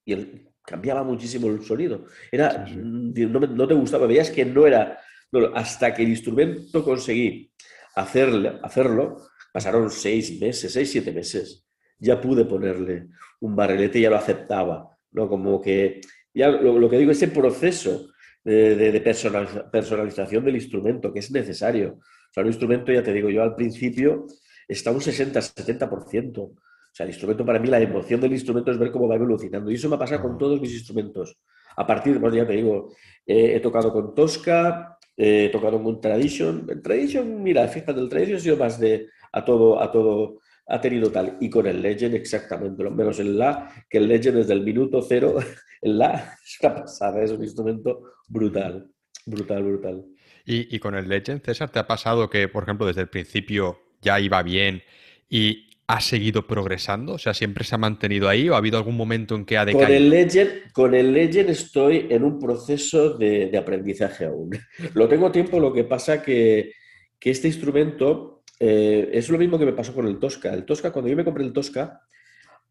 y 0.04 0.12
el, 0.12 0.48
cambiaba 0.66 1.02
muchísimo 1.02 1.48
el 1.48 1.62
sonido. 1.62 2.04
Era, 2.30 2.66
sí, 2.66 2.74
sí. 2.74 3.26
No, 3.26 3.40
no, 3.40 3.66
te 3.66 3.72
gustaba, 3.72 4.06
veías 4.06 4.30
que 4.30 4.44
no 4.44 4.66
era, 4.66 4.98
no, 5.32 5.46
hasta 5.54 5.94
que 5.94 6.02
el 6.02 6.10
instrumento 6.10 6.84
conseguí 6.84 7.50
hacerle, 7.94 8.58
hacerlo, 8.62 9.16
pasaron 9.50 9.90
seis 9.90 10.38
meses, 10.38 10.70
seis, 10.70 10.90
siete 10.90 11.10
meses. 11.10 11.66
Ya 11.98 12.20
pude 12.20 12.44
ponerle 12.44 13.08
un 13.40 13.56
barrilete 13.56 13.98
y 13.98 14.02
ya 14.02 14.10
lo 14.10 14.16
aceptaba, 14.16 14.94
¿no? 15.12 15.26
Como 15.26 15.58
que 15.58 16.02
ya 16.34 16.48
lo, 16.48 16.78
lo 16.78 16.88
que 16.88 16.98
digo, 16.98 17.10
ese 17.12 17.28
proceso 17.28 18.08
de, 18.44 18.74
de, 18.76 18.92
de 18.92 19.00
personaliza, 19.00 19.70
personalización 19.70 20.44
del 20.44 20.56
instrumento 20.56 21.12
que 21.12 21.20
es 21.20 21.30
necesario. 21.30 21.98
O 21.98 22.32
sea, 22.32 22.42
un 22.42 22.48
instrumento, 22.48 22.92
ya 22.92 23.02
te 23.02 23.12
digo 23.12 23.28
yo, 23.28 23.42
al 23.42 23.54
principio 23.54 24.26
está 24.66 24.90
un 24.90 25.00
60-70%. 25.00 26.38
O 26.38 26.94
sea, 26.94 27.04
el 27.04 27.10
instrumento 27.10 27.44
para 27.44 27.58
mí, 27.58 27.68
la 27.68 27.80
emoción 27.80 28.20
del 28.20 28.32
instrumento 28.32 28.70
es 28.70 28.78
ver 28.78 28.90
cómo 28.90 29.08
va 29.08 29.16
evolucionando. 29.16 29.70
Y 29.70 29.74
eso 29.74 29.88
me 29.88 29.96
ha 29.96 29.98
pasado 29.98 30.22
con 30.22 30.38
todos 30.38 30.60
mis 30.60 30.72
instrumentos. 30.72 31.38
A 31.76 31.86
partir, 31.86 32.18
bueno, 32.18 32.36
ya 32.36 32.46
te 32.46 32.54
digo, 32.54 32.94
eh, 33.26 33.54
he 33.56 33.60
tocado 33.60 33.92
con 33.92 34.14
Tosca, 34.14 34.98
eh, 35.16 35.46
he 35.46 35.48
tocado 35.48 35.82
con 35.82 36.00
Tradition. 36.00 36.66
El 36.68 36.82
Tradition, 36.82 37.42
mira, 37.42 37.66
fíjate, 37.68 37.98
el 37.98 38.08
Tradition 38.08 38.36
ha 38.36 38.40
sido 38.40 38.56
más 38.56 38.78
de 38.78 39.08
a 39.32 39.44
todo, 39.44 39.80
a 39.80 39.90
todo, 39.90 40.40
ha 40.66 40.80
tenido 40.80 41.10
tal. 41.10 41.36
Y 41.40 41.50
con 41.50 41.66
el 41.66 41.82
Legend 41.82 42.14
exactamente 42.14 42.82
lo 42.82 42.90
menos 42.90 43.18
el 43.18 43.38
La, 43.38 43.70
que 43.88 43.98
el 43.98 44.08
Legend 44.08 44.38
desde 44.38 44.52
el 44.52 44.62
minuto 44.62 45.02
cero, 45.02 45.36
el 45.82 45.98
La 45.98 46.36
es 46.44 46.58
una 46.62 46.74
pasada, 46.74 47.22
es 47.22 47.30
un 47.30 47.42
instrumento 47.42 48.02
brutal, 48.28 48.88
brutal, 49.26 49.62
brutal. 49.62 50.04
Y, 50.44 50.74
y, 50.74 50.78
con 50.80 50.96
el 50.96 51.08
Legend, 51.08 51.40
César, 51.44 51.70
¿te 51.70 51.78
ha 51.78 51.86
pasado 51.86 52.28
que, 52.28 52.48
por 52.48 52.64
ejemplo, 52.64 52.86
desde 52.86 53.02
el 53.02 53.08
principio 53.08 53.78
ya 54.00 54.18
iba 54.18 54.42
bien 54.42 54.82
y 55.28 55.68
ha 55.86 56.00
seguido 56.00 56.46
progresando? 56.46 57.14
O 57.14 57.18
sea, 57.18 57.32
¿siempre 57.32 57.64
se 57.64 57.74
ha 57.74 57.78
mantenido 57.78 58.28
ahí 58.28 58.48
o 58.48 58.54
ha 58.54 58.58
habido 58.58 58.76
algún 58.76 58.96
momento 58.96 59.36
en 59.36 59.44
que 59.44 59.56
ha 59.56 59.64
decaído? 59.64 59.86
Con 59.86 59.94
el 59.94 60.10
Legend, 60.10 60.72
con 60.72 60.94
el 60.94 61.12
Legend 61.12 61.50
estoy 61.50 62.06
en 62.10 62.24
un 62.24 62.40
proceso 62.40 63.16
de, 63.16 63.46
de 63.46 63.58
aprendizaje 63.58 64.24
aún. 64.24 64.50
Lo 64.94 65.06
tengo 65.08 65.30
tiempo, 65.30 65.60
lo 65.60 65.72
que 65.72 65.84
pasa 65.84 66.22
que, 66.22 66.72
que 67.20 67.30
este 67.30 67.46
instrumento 67.46 68.41
eh, 68.64 69.10
es 69.18 69.28
lo 69.28 69.38
mismo 69.38 69.58
que 69.58 69.66
me 69.66 69.72
pasó 69.72 69.92
con 69.92 70.06
el 70.06 70.20
Tosca. 70.20 70.54
El 70.54 70.64
Tosca, 70.64 70.92
cuando 70.92 71.10
yo 71.10 71.16
me 71.16 71.24
compré 71.24 71.42
el 71.42 71.52
Tosca, 71.52 72.00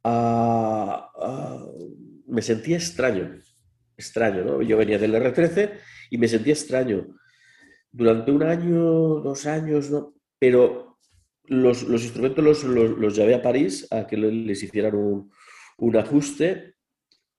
uh, 0.05 0.09
uh, 1.21 2.23
me 2.27 2.41
sentía 2.41 2.77
extraño. 2.77 3.37
Extraño, 3.97 4.45
¿no? 4.45 4.61
Yo 4.61 4.77
venía 4.77 4.97
del 4.97 5.13
R13 5.13 5.73
y 6.11 6.17
me 6.17 6.29
sentía 6.29 6.53
extraño. 6.53 7.17
Durante 7.91 8.31
un 8.31 8.41
año, 8.41 8.79
dos 9.19 9.45
años, 9.45 9.91
¿no? 9.91 10.15
Pero 10.39 10.97
los, 11.47 11.83
instrumentos 11.83 12.41
los, 12.41 12.63
los, 12.63 13.13
llevé 13.13 13.35
a 13.35 13.41
París 13.41 13.85
a 13.91 14.07
que 14.07 14.15
les 14.15 14.63
hicieran 14.63 14.95
un, 14.95 15.29
un 15.77 15.97
ajuste 15.97 16.75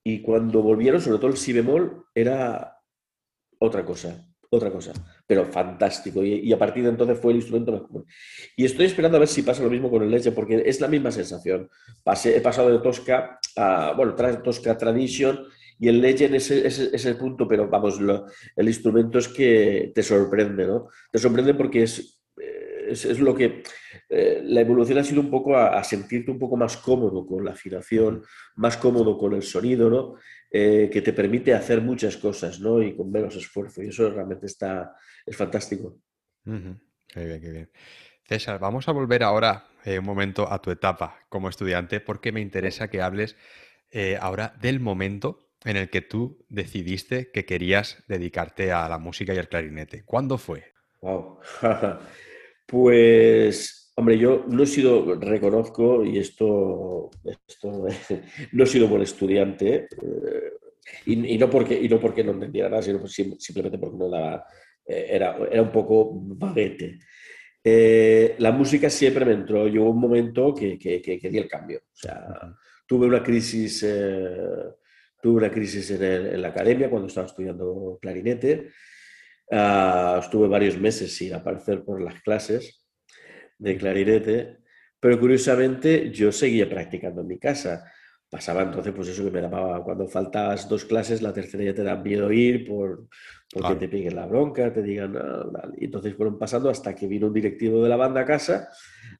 y 0.05 0.21
cuando 0.21 0.61
volvieron, 0.61 1.01
sobre 1.01 1.17
todo 1.17 1.31
el 1.31 1.39
si 1.39 1.55
bemol, 1.55 2.05
era 2.15 2.77
otra 3.59 3.83
cosa, 3.83 4.31
otra 4.55 4.71
cosa, 4.71 4.93
pero 5.27 5.47
fantástico. 5.47 6.23
Y, 6.23 6.53
a 6.53 6.59
partir 6.59 6.83
de 6.83 6.91
entonces 6.91 7.19
fue 7.19 7.33
el 7.33 7.39
instrumento 7.39 7.73
mejor. 7.73 8.05
Y 8.55 8.67
estoy 8.67 8.87
esperando 8.87 9.17
a 9.17 9.21
ver 9.21 9.29
si 9.29 9.43
pasa 9.43 9.63
lo 9.63 9.71
mismo 9.71 9.91
con 9.91 10.03
el 10.03 10.11
Leche, 10.11 10.33
porque 10.33 10.63
es 10.67 10.81
la 10.81 10.89
misma 10.89 11.11
sensación. 11.11 11.71
he 12.25 12.41
pasado 12.41 12.71
de 12.71 12.79
Tosca 12.81 13.39
a, 13.57 13.95
bueno, 13.97 14.15
Tosca 14.15 14.77
Tradition 14.77 15.47
y 15.79 15.89
el 15.89 16.01
Legend 16.03 16.35
es, 16.35 17.07
el 17.07 17.17
punto, 17.17 17.49
pero 17.49 17.67
vamos, 17.69 17.99
el 18.55 18.69
instrumento 18.69 19.19
es 19.19 19.29
que 19.29 19.91
te 19.95 20.03
sorprende, 20.03 20.67
¿no? 20.67 20.89
Te 21.11 21.19
sorprende 21.19 21.55
porque 21.55 21.85
es 21.85 22.23
es, 22.93 23.21
lo 23.21 23.35
que 23.35 23.63
eh, 24.15 24.43
la 24.45 24.61
evolución 24.61 24.99
ha 24.99 25.05
sido 25.05 25.23
un 25.23 25.31
poco 25.31 25.57
a, 25.57 25.83
sentirte 25.83 26.31
un 26.31 26.39
poco 26.39 26.55
más 26.55 26.77
cómodo 26.77 27.27
con 27.27 27.43
la 27.43 27.53
afinación, 27.53 28.23
más 28.57 28.77
cómodo 28.77 29.17
con 29.17 29.33
el 29.33 29.43
sonido, 29.43 29.89
¿no? 29.89 30.17
Eh, 30.51 30.91
que 30.93 31.01
te 31.01 31.15
permite 31.15 31.55
hacer 31.55 31.81
muchas 31.81 32.19
cosas, 32.19 32.61
¿no? 32.61 32.83
Y 32.83 32.95
con 32.95 33.11
menos 33.11 33.35
esfuerzo. 33.37 33.83
Y 33.83 33.89
eso 33.89 34.11
realmente 34.11 34.45
está, 34.45 34.95
es 35.25 35.35
fantástico. 35.35 35.99
Qué 36.45 37.25
bien, 37.25 37.41
qué 37.41 37.51
bien. 37.51 37.71
César, 38.25 38.59
vamos 38.59 38.87
a 38.87 38.93
volver 38.93 39.23
ahora 39.23 39.69
eh, 39.83 39.99
un 39.99 40.05
momento 40.05 40.53
a 40.53 40.61
tu 40.61 40.71
etapa 40.71 41.21
como 41.31 41.49
estudiante, 41.49 42.01
porque 42.01 42.33
me 42.33 42.43
interesa 42.43 42.89
que 42.89 43.01
hables 43.01 43.35
ahora 44.21 44.55
del 44.61 44.81
momento 44.81 45.51
en 45.65 45.77
el 45.77 45.91
que 45.91 46.01
tú 46.01 46.47
decidiste 46.49 47.31
que 47.31 47.45
querías 47.45 48.03
dedicarte 48.09 48.73
a 48.73 48.89
la 48.89 48.99
música 48.99 49.35
y 49.35 49.39
al 49.39 49.49
clarinete. 49.49 50.05
¿Cuándo 50.05 50.37
fue? 50.37 50.73
Wow. 51.01 51.41
Pues, 52.73 53.82
hombre, 53.95 54.19
yo 54.19 54.45
no 54.49 54.63
he 54.63 54.67
sido, 54.67 55.15
reconozco, 55.17 56.05
y 56.05 56.19
esto, 56.19 57.11
no 58.53 58.65
he 58.65 58.67
sido 58.67 58.89
buen 58.89 59.03
estudiante, 59.03 59.89
eh, 60.03 60.53
y, 61.07 61.39
no 61.39 61.49
porque, 61.51 61.81
y 61.81 61.89
no 61.89 62.01
porque 62.01 62.25
no 62.25 62.33
entendiera 62.33 62.69
nada, 62.69 62.83
sino 62.83 63.07
simplemente 63.07 63.79
porque 63.79 63.97
no 63.97 64.09
daba, 64.09 64.45
eh, 64.87 65.07
era, 65.11 65.37
era 65.51 65.63
un 65.63 65.73
poco 65.73 66.11
vaguete. 66.15 66.99
Eh, 67.65 68.35
la 68.39 68.51
música 68.51 68.91
siempre 68.91 69.25
me 69.25 69.35
entró. 69.35 69.69
Llegó 69.69 69.91
un 69.91 70.01
momento 70.01 70.53
que, 70.53 70.77
que, 70.77 71.01
que, 71.01 71.31
di 71.31 71.39
el 71.39 71.49
cambio. 71.49 71.79
O 71.79 71.97
sea, 71.97 72.57
tuve 72.85 73.07
una 73.07 73.23
crisis, 73.23 73.87
tuve 75.23 75.37
una 75.37 75.51
crisis 75.53 75.93
en, 75.93 76.03
en, 76.03 76.43
la 76.43 76.49
academia 76.49 76.91
cuando 76.91 77.07
estaba 77.07 77.29
estudiando 77.29 77.99
clarinete. 78.03 78.71
Ah, 79.53 80.19
estuve 80.21 80.49
varios 80.49 80.77
meses 80.81 81.15
sin 81.15 81.35
aparecer 81.35 81.85
por 81.85 82.03
las 82.03 82.21
clases 82.23 82.82
de 83.63 83.77
clarinete, 83.77 84.59
pero 84.99 85.19
curiosamente 85.19 86.11
yo 86.11 86.33
seguía 86.33 86.69
practicando 86.69 87.21
en 87.21 87.29
mi 87.29 87.39
casa. 87.39 87.85
Pasaba 88.29 88.63
entonces, 88.63 88.93
pues 88.95 89.09
eso 89.09 89.25
que 89.25 89.31
me 89.31 89.41
daba, 89.41 89.85
cuando 89.85 90.09
faltas 90.09 90.69
dos 90.69 90.85
clases, 90.85 91.23
la 91.23 91.33
tercera 91.33 91.65
ya 91.65 91.75
te 91.75 91.85
da 91.85 91.97
miedo 91.97 92.33
ir 92.33 92.67
por, 92.67 93.09
porque 93.53 93.75
te 93.77 93.89
peguen 93.89 94.17
la 94.17 94.27
bronca, 94.27 94.73
te 94.73 94.83
digan... 94.83 95.17
Ah, 95.17 95.69
y 95.79 95.85
entonces 95.85 96.15
fueron 96.15 96.39
pasando 96.39 96.71
hasta 96.71 96.95
que 96.95 97.07
vino 97.07 97.27
un 97.29 97.35
directivo 97.35 97.83
de 97.83 97.89
la 97.89 97.97
banda 97.97 98.23
a 98.23 98.25
casa 98.25 98.69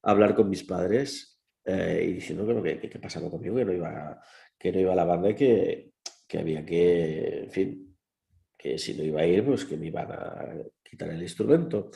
a 0.03 0.11
hablar 0.11 0.35
con 0.35 0.49
mis 0.49 0.65
padres 0.65 1.41
eh, 1.65 2.07
y 2.09 2.13
diciendo 2.15 2.47
que, 2.63 2.81
que, 2.81 2.89
que, 2.89 2.99
pasaba 2.99 3.31
conmigo, 3.31 3.57
que 3.57 3.65
no 3.65 3.73
iba, 3.73 4.21
que 4.59 4.73
no 4.73 4.81
iba 4.81 4.93
a 4.93 4.97
la 4.97 5.05
banda 5.05 5.31
y 5.31 5.35
que, 5.35 5.93
que 6.27 6.39
había 6.39 6.65
que, 6.65 7.45
en 7.45 7.51
fin, 7.51 7.97
que 8.57 8.79
si 8.79 8.95
no 8.95 9.05
iba 9.05 9.21
a 9.21 9.27
ir, 9.27 9.45
pues 9.45 9.67
que 9.67 9.77
me 9.77 9.87
iban 9.87 10.11
a 10.11 10.55
quitar 10.83 11.11
el 11.11 11.23
instrumento. 11.23 11.91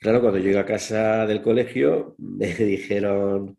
Claro, 0.00 0.22
cuando 0.22 0.38
llegué 0.38 0.58
a 0.58 0.64
casa 0.64 1.26
del 1.26 1.42
colegio 1.42 2.14
me 2.18 2.46
dijeron, 2.54 3.56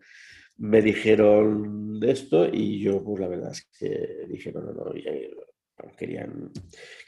me 0.57 0.81
dijeron 0.81 1.99
esto 2.01 2.47
y 2.51 2.79
yo, 2.79 3.03
pues 3.03 3.19
la 3.19 3.27
verdad 3.27 3.51
es 3.51 3.67
que 3.77 4.25
dije, 4.27 4.51
no, 4.51 4.61
no, 4.61 4.73
no, 4.73 4.91
querían, 5.95 6.51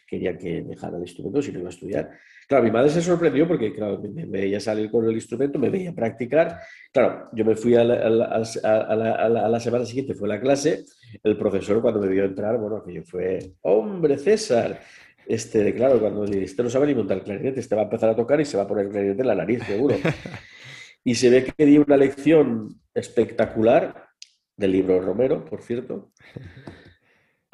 querían 0.07 0.37
que 0.37 0.61
dejara 0.61 0.97
el 0.97 1.03
instrumento 1.03 1.41
si 1.41 1.51
no 1.51 1.59
iba 1.59 1.69
a 1.69 1.71
estudiar. 1.71 2.11
Claro, 2.47 2.63
mi 2.63 2.69
madre 2.69 2.89
se 2.91 3.01
sorprendió 3.01 3.47
porque, 3.47 3.73
claro, 3.73 3.99
me, 4.01 4.25
veía 4.25 4.59
salir 4.59 4.91
con 4.91 5.05
el 5.09 5.15
instrumento, 5.15 5.57
me 5.57 5.71
veía 5.71 5.93
practicar. 5.93 6.59
Claro, 6.91 7.29
yo 7.33 7.43
me 7.43 7.55
fui 7.55 7.73
a 7.75 7.83
la, 7.83 9.59
semana 9.59 9.85
siguiente, 9.85 10.13
fue 10.13 10.27
la 10.27 10.39
clase, 10.39 10.85
el 11.23 11.37
profesor 11.37 11.81
cuando 11.81 12.01
me 12.01 12.07
vio 12.07 12.25
entrar, 12.25 12.59
bueno, 12.59 12.83
que 12.83 12.93
yo 12.93 13.03
fue, 13.03 13.53
hombre, 13.61 14.19
César, 14.19 14.79
este, 15.27 15.73
claro, 15.73 15.99
cuando 15.99 16.25
este 16.25 16.63
no 16.63 16.69
sabe 16.69 16.87
ni 16.87 16.95
montar 16.95 17.17
el 17.17 17.23
clarinete, 17.23 17.59
este 17.59 17.75
va 17.75 17.81
a 17.81 17.85
empezar 17.85 18.09
a 18.09 18.15
tocar 18.15 18.39
y 18.41 18.45
se 18.45 18.57
va 18.57 18.63
a 18.63 18.67
poner 18.67 18.85
el 18.85 18.91
clarinete 18.91 19.21
en 19.21 19.27
la 19.27 19.35
nariz, 19.35 19.63
seguro. 19.63 19.95
y 21.03 21.15
se 21.15 21.29
ve 21.29 21.45
que 21.45 21.65
di 21.65 21.77
una 21.77 21.97
lección 21.97 22.81
espectacular 22.93 24.07
del 24.55 24.71
libro 24.71 25.01
Romero, 25.01 25.45
por 25.45 25.61
cierto. 25.61 26.11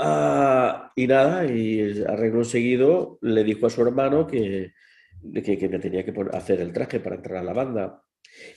Ah, 0.01 0.93
y 0.95 1.07
nada, 1.07 1.45
y 1.45 2.03
arreglo 2.07 2.45
seguido 2.45 3.19
le 3.21 3.43
dijo 3.43 3.67
a 3.67 3.69
su 3.69 3.81
hermano 3.81 4.25
que, 4.25 4.71
que, 5.43 5.69
me 5.69 5.79
tenía 5.79 6.05
que 6.05 6.13
hacer 6.31 6.61
el 6.61 6.71
traje 6.71 7.01
para 7.01 7.17
entrar 7.17 7.39
a 7.39 7.43
la 7.43 7.51
banda. 7.51 8.01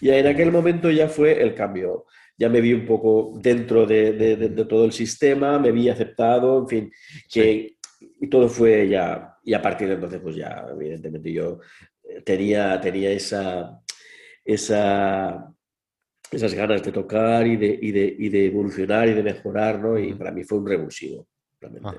Y 0.01 0.11
en 0.11 0.29
aquel 0.29 0.53
momento 0.53 0.88
ya 0.88 1.09
fue 1.09 1.42
el 1.42 1.55
cambio. 1.55 2.07
Ya 2.38 2.48
me 2.48 2.61
vi 2.61 2.72
un 2.72 2.87
poco 2.87 3.33
dentro 3.40 3.87
de, 3.87 4.66
todo 4.68 4.85
el 4.85 4.92
sistema, 4.92 5.59
me 5.59 5.72
vi 5.72 5.88
aceptado, 5.88 6.61
en 6.61 6.68
fin, 6.68 6.92
que 7.29 7.77
y 8.22 8.28
todo 8.28 8.48
fue 8.48 8.88
ya, 8.88 9.37
y 9.42 9.52
a 9.52 9.61
partir 9.61 9.88
de 9.88 9.94
entonces, 9.94 10.20
pues 10.20 10.37
ya, 10.37 10.64
evidentemente, 10.70 11.32
yo 11.32 11.58
eh, 12.04 12.22
tenía, 12.22 12.80
tenía 12.80 13.11
esa, 13.11 13.82
esa, 14.44 15.52
esas 16.30 16.54
ganas 16.54 16.85
de 16.85 16.92
tocar 16.92 17.44
y 17.48 17.56
de, 17.56 17.76
y 17.82 17.90
de, 17.90 18.16
y 18.16 18.28
de 18.28 18.46
evolucionar 18.46 19.08
y 19.08 19.14
de 19.14 19.24
mejorar, 19.24 19.80
¿no? 19.80 19.98
Y 19.98 20.14
para 20.14 20.30
mí 20.30 20.44
fue 20.44 20.58
un 20.58 20.68
revulsivo, 20.68 21.26
realmente. 21.61 21.90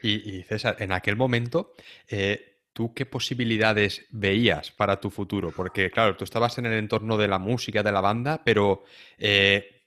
Y, 0.00 0.44
César, 0.44 0.76
en 0.78 0.92
aquel 0.92 1.16
momento, 1.16 1.74
eh, 2.08 2.60
¿tú 2.72 2.94
qué 2.94 3.04
posibilidades 3.04 4.06
veías 4.10 4.70
para 4.70 5.00
tu 5.00 5.10
futuro? 5.10 5.50
Porque, 5.50 5.90
claro, 5.90 6.16
tú 6.16 6.22
estabas 6.22 6.56
en 6.58 6.66
el 6.66 6.74
entorno 6.74 7.16
de 7.16 7.26
la 7.26 7.40
música, 7.40 7.82
de 7.82 7.90
la 7.90 8.00
banda, 8.00 8.42
pero 8.44 8.84
eh, 9.18 9.82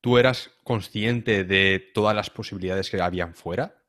¿tú 0.00 0.18
eras 0.18 0.50
consciente 0.64 1.44
de 1.44 1.92
todas 1.94 2.16
las 2.16 2.28
posibilidades 2.28 2.90
que 2.90 3.00
habían 3.00 3.36
fuera? 3.36 3.81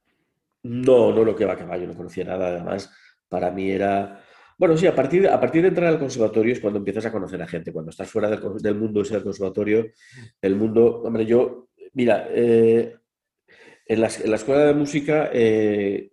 No, 0.64 1.12
no 1.12 1.26
lo 1.26 1.36
que 1.36 1.46
va, 1.46 1.58
que 1.58 1.66
va, 1.66 1.78
yo 1.78 1.88
no 1.88 1.96
conocía 1.96 2.24
nada, 2.24 2.48
además, 2.48 2.90
para 3.28 3.52
mí 3.52 3.70
era... 3.70 4.24
Bueno, 4.58 4.78
sí, 4.78 4.88
a 4.88 4.96
partir, 4.96 5.28
a 5.28 5.40
partir 5.40 5.62
de 5.62 5.68
entrar 5.70 5.90
al 5.90 6.00
conservatorio 6.00 6.54
es 6.54 6.60
cuando 6.62 6.80
empiezas 6.80 7.06
a 7.06 7.12
conocer 7.12 7.42
a 7.42 7.48
gente, 7.48 7.74
cuando 7.74 7.90
estás 7.90 8.10
fuera 8.10 8.30
del, 8.30 8.76
mundo 8.76 9.02
ese 9.02 9.16
del 9.16 9.24
conservatorio, 9.24 9.88
el 10.42 10.56
mundo, 10.56 11.02
hombre, 11.04 11.26
yo, 11.26 11.70
mira, 11.94 12.28
eh, 12.30 12.96
en, 13.86 14.02
la, 14.02 14.08
escuela 14.08 14.66
de 14.66 14.74
música, 14.74 15.30
eh, 15.34 16.12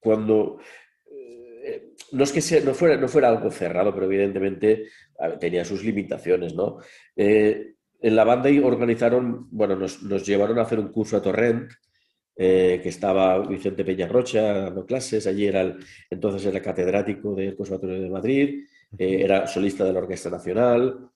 cuando 0.00 0.58
eh, 1.06 1.92
no 2.12 2.24
es 2.24 2.32
que 2.32 2.60
no, 2.62 2.74
fuera, 2.74 2.96
no 2.96 3.06
fuera 3.06 3.28
algo 3.28 3.50
cerrado, 3.50 3.94
pero 3.94 4.06
evidentemente 4.06 4.88
tenía 5.38 5.64
sus 5.64 5.84
limitaciones, 5.84 6.54
¿no? 6.54 6.78
en 7.14 8.16
la 8.16 8.24
banda 8.24 8.50
organizaron, 8.62 9.48
bueno, 9.50 9.76
nos, 9.76 10.02
nos, 10.02 10.26
llevaron 10.26 10.58
a 10.58 10.62
hacer 10.62 10.78
un 10.78 10.88
curso 10.88 11.16
a 11.16 11.22
Torrent 11.22 11.70
eh, 12.36 12.80
que 12.82 12.88
estaba 12.88 13.46
Vicente 13.46 13.84
Peñarrocha 13.84 14.64
dando 14.64 14.84
clases, 14.84 15.24
allí 15.28 15.46
era 15.46 15.60
el, 15.60 15.76
entonces 16.10 16.44
era 16.44 16.60
catedrático 16.60 17.32
del 17.32 17.54
Conservatorio 17.54 18.02
de 18.02 18.10
Madrid, 18.10 18.64
eh, 18.98 19.22
era 19.22 19.46
solista 19.46 19.84
de 19.84 19.92
la 19.92 20.00
Orquesta 20.00 20.30
Nacional 20.30 21.10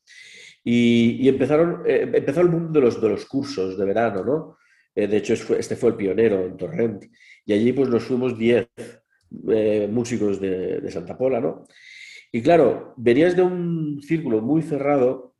y, 0.62 1.28
empezaron, 1.28 1.82
eh, 1.86 2.08
empezó 2.14 2.40
el 2.40 2.50
mundo 2.50 2.78
de 2.78 2.86
los, 2.86 3.02
de 3.02 3.08
los 3.08 3.26
cursos 3.26 3.76
de 3.76 3.84
verano, 3.84 4.24
¿no? 4.24 4.58
de 4.94 5.16
hecho, 5.16 5.34
este 5.56 5.76
fue 5.76 5.90
el 5.90 5.96
pionero 5.96 6.44
en 6.44 6.56
Torrent 6.56 7.04
y 7.46 7.52
allí 7.52 7.72
pues 7.72 7.88
nos 7.88 8.02
fuimos 8.02 8.36
10 8.36 8.68
músicos 9.90 10.40
de, 10.40 10.80
de, 10.80 10.90
Santa 10.90 11.16
Pola, 11.16 11.40
¿no? 11.40 11.66
Y 12.32 12.42
claro, 12.42 12.94
venías 12.96 13.36
de 13.36 13.42
un 13.42 14.02
círculo 14.02 14.42
muy 14.42 14.60
cerrado, 14.62 15.36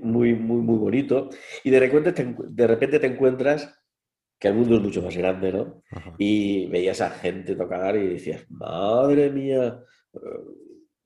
muy, 0.00 0.32
muy, 0.34 0.62
muy 0.62 0.78
bonito, 0.78 1.28
y 1.64 1.68
de 1.68 1.80
repente 1.80 2.34
de 2.48 2.66
repente 2.66 2.98
te 2.98 3.08
encuentras 3.08 3.79
que 4.40 4.48
el 4.48 4.54
mundo 4.54 4.76
es 4.76 4.82
mucho 4.82 5.02
más 5.02 5.14
grande, 5.14 5.52
¿no? 5.52 5.82
Y 6.16 6.66
veías 6.66 7.02
a 7.02 7.10
gente 7.10 7.54
tocar 7.54 7.94
y 7.96 8.14
decías, 8.14 8.46
madre 8.48 9.28
mía, 9.30 9.78
eh, 10.14 10.18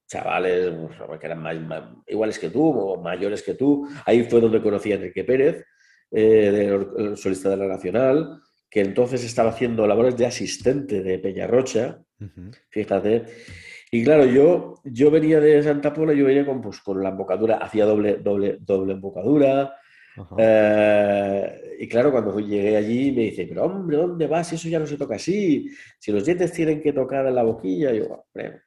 chavales 0.07 0.73
pues, 1.09 1.19
que 1.19 1.27
eran 1.27 1.43
más, 1.43 1.83
iguales 2.07 2.39
que 2.39 2.51
tú 2.51 2.65
o 2.65 3.03
mayores 3.03 3.43
que 3.43 3.55
tú. 3.55 3.89
Ahí 4.07 4.23
fue 4.23 4.41
donde 4.41 4.63
conocí 4.63 4.93
a 4.93 4.95
Enrique 4.95 5.25
Pérez, 5.25 5.65
eh, 6.13 6.79
el 6.97 7.17
solista 7.17 7.51
de 7.51 7.57
la 7.57 7.67
Nacional, 7.67 8.41
que 8.71 8.83
entonces 8.83 9.25
estaba 9.25 9.51
haciendo 9.51 9.85
labores 9.85 10.17
de 10.17 10.27
asistente 10.27 11.03
de 11.03 11.19
Peñarrocha, 11.19 12.01
fíjate. 12.71 13.25
Y 13.91 14.05
claro, 14.05 14.27
yo, 14.27 14.81
yo 14.85 15.11
venía 15.11 15.41
de 15.41 15.61
Santa 15.61 15.93
Pola, 15.93 16.15
yo 16.15 16.25
venía 16.25 16.47
con, 16.47 16.61
pues, 16.61 16.81
con 16.81 17.03
la 17.03 17.09
embocadura, 17.09 17.57
hacía 17.57 17.85
doble, 17.85 18.17
doble, 18.17 18.59
doble 18.61 18.93
embocadura, 18.93 19.75
eh, 20.39 21.77
y 21.81 21.89
claro, 21.89 22.13
cuando 22.13 22.39
llegué 22.39 22.77
allí 22.77 23.13
me 23.13 23.23
dice, 23.23 23.47
pero 23.47 23.65
hombre, 23.65 23.97
¿dónde 23.97 24.27
vas? 24.27 24.53
Eso 24.53 24.69
ya 24.69 24.79
no 24.79 24.87
se 24.87 24.97
toca 24.97 25.17
así. 25.17 25.71
Si 25.99 26.13
los 26.13 26.25
dientes 26.25 26.53
tienen 26.53 26.81
que 26.81 26.93
tocar 26.93 27.27
en 27.27 27.35
la 27.35 27.43
boquilla, 27.43 27.93
yo, 27.93 28.05
hombre, 28.05 28.63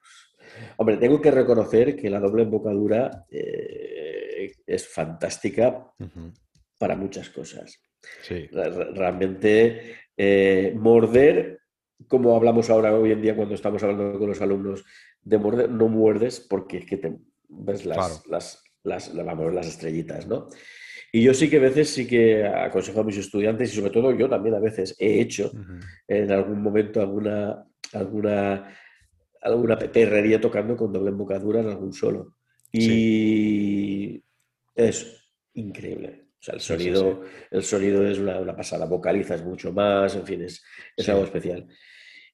Hombre, 0.78 0.98
tengo 0.98 1.22
que 1.22 1.32
reconocer 1.32 1.96
que 1.96 2.10
la 2.10 2.20
doble 2.20 2.44
embocadura 2.44 3.26
eh, 3.30 4.54
es 4.66 4.88
fantástica 4.88 5.92
para 6.78 6.96
muchas 6.96 7.30
cosas. 7.30 7.80
Sí. 8.22 8.48
Realmente 8.52 9.96
eh, 10.16 10.74
morder, 10.76 11.60
como 12.08 12.36
hablamos 12.36 12.70
ahora 12.70 12.94
hoy 12.94 13.12
en 13.12 13.22
día 13.22 13.36
cuando 13.36 13.56
estamos 13.56 13.82
hablando 13.84 14.20
con 14.20 14.30
los 14.30 14.42
alumnos, 14.42 14.86
de 15.22 15.38
morder, 15.38 15.70
no 15.70 15.88
muerdes 15.88 16.40
porque 16.40 16.78
es 16.78 16.86
que 16.86 16.98
te 16.98 17.18
ves 17.50 17.86
las, 17.86 18.26
las, 18.28 18.64
las, 18.84 19.14
las, 19.14 19.68
estrellitas, 19.68 20.28
¿no? 20.28 20.48
Y 21.12 21.24
yo 21.24 21.34
sí 21.34 21.50
que 21.50 21.58
a 21.58 21.62
veces 21.62 21.90
sí 21.90 22.06
que 22.06 22.46
aconsejo 22.46 23.00
a 23.00 23.04
mis 23.04 23.18
estudiantes 23.18 23.72
y 23.72 23.78
sobre 23.78 23.92
todo 23.92 24.12
yo 24.12 24.30
también 24.30 24.56
a 24.56 24.60
veces 24.60 24.96
he 25.00 25.22
hecho 25.22 25.52
en 26.08 26.32
algún 26.32 26.62
momento 26.62 27.02
alguna, 27.02 27.66
alguna, 27.94 28.78
alguna 29.42 29.78
perrería 29.78 30.42
tocando 30.42 30.76
con 30.76 30.92
doble 30.92 31.10
embocadura 31.10 31.62
en 31.62 31.70
algún 31.70 31.94
solo. 31.94 32.36
Y 32.72 34.22
es 34.76 35.32
increíble. 35.54 36.28
O 36.40 36.44
sea, 36.44 36.56
el 36.56 36.62
sonido, 36.62 37.24
El 37.50 37.64
sonido 37.64 38.06
es 38.06 38.20
una, 38.20 38.56
pasada, 38.56 38.86
vocalizas 38.86 39.44
mucho 39.44 39.72
más, 39.74 40.16
en 40.16 40.26
fin, 40.26 40.44
es, 40.44 40.64
es 40.96 41.10
algo 41.10 41.24
especial. 41.24 41.68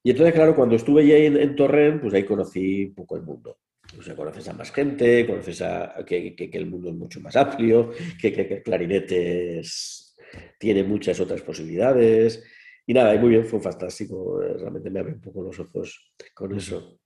Y 0.02 0.10
entonces, 0.10 0.34
claro, 0.34 0.54
cuando 0.54 0.76
estuve 0.76 1.06
ya 1.06 1.16
en, 1.16 1.38
en 1.38 1.56
Torrent, 1.56 2.02
pues 2.02 2.12
ahí 2.12 2.24
conocí 2.24 2.84
un 2.84 2.94
poco 2.94 3.16
el 3.16 3.22
mundo. 3.22 3.58
O 3.98 4.02
sea, 4.02 4.16
conoces 4.16 4.48
a 4.48 4.52
más 4.52 4.72
gente, 4.72 5.26
conoces 5.26 5.62
a 5.62 5.94
que, 6.06 6.34
que, 6.34 6.50
el 6.52 6.66
mundo 6.66 6.90
es 6.90 6.96
mucho 6.96 7.20
más 7.20 7.36
amplio, 7.36 7.92
que, 8.20 8.32
que, 8.32 8.42
el 8.42 8.62
clarinete 8.62 9.62
tiene 10.58 10.82
muchas 10.82 11.20
otras 11.20 11.42
posibilidades. 11.42 12.42
Y 12.86 12.92
nada, 12.92 13.14
y 13.14 13.18
muy 13.18 13.30
bien, 13.30 13.46
fue 13.46 13.60
fantástico. 13.60 14.40
Realmente 14.40 14.90
me 14.90 15.00
abre 15.00 15.12
un 15.12 15.20
poco 15.20 15.42
los 15.42 15.58
ojos 15.60 16.12
con 16.34 16.56
eso. 16.56 16.98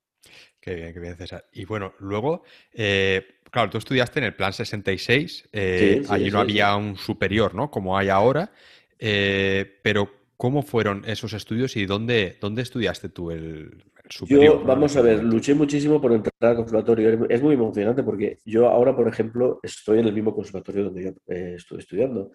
Qué 0.61 0.75
bien, 0.75 0.93
qué 0.93 1.01
bien, 1.01 1.17
César. 1.17 1.47
Y 1.53 1.65
bueno, 1.65 1.95
luego, 2.01 2.43
eh, 2.73 3.39
claro, 3.51 3.71
tú 3.71 3.79
estudiaste 3.79 4.19
en 4.19 4.25
el 4.25 4.35
plan 4.35 4.53
66, 4.53 5.49
eh, 5.53 6.03
allí 6.09 6.31
no 6.31 6.41
había 6.41 6.75
un 6.75 6.97
superior, 6.97 7.55
¿no? 7.55 7.71
Como 7.71 7.97
hay 7.97 8.09
ahora, 8.09 8.53
eh, 8.99 9.79
pero 9.83 10.11
¿cómo 10.37 10.63
fueron 10.63 11.05
esos 11.07 11.33
estudios 11.33 11.77
y 11.77 11.87
dónde, 11.87 12.39
dónde 12.41 12.63
estudiaste 12.63 13.09
tú 13.09 13.31
el, 13.31 13.85
superior? 14.11 14.61
Yo, 14.61 14.65
vamos 14.65 14.97
a 14.97 15.03
ver, 15.03 15.23
luché 15.23 15.55
muchísimo 15.55 16.01
por 16.01 16.13
entrar 16.13 16.33
al 16.41 16.57
conservatorio. 16.57 17.27
Es 17.29 17.43
muy 17.43 17.55
emocionante 17.55 18.03
porque 18.03 18.39
yo 18.45 18.69
ahora, 18.69 18.95
por 18.95 19.09
ejemplo, 19.09 19.61
estoy 19.63 20.01
en 20.01 20.07
el 20.07 20.13
mismo 20.13 20.35
conservatorio 20.35 20.85
donde 20.85 21.05
yo 21.05 21.11
estuve 21.27 21.81
estudiando. 21.81 22.33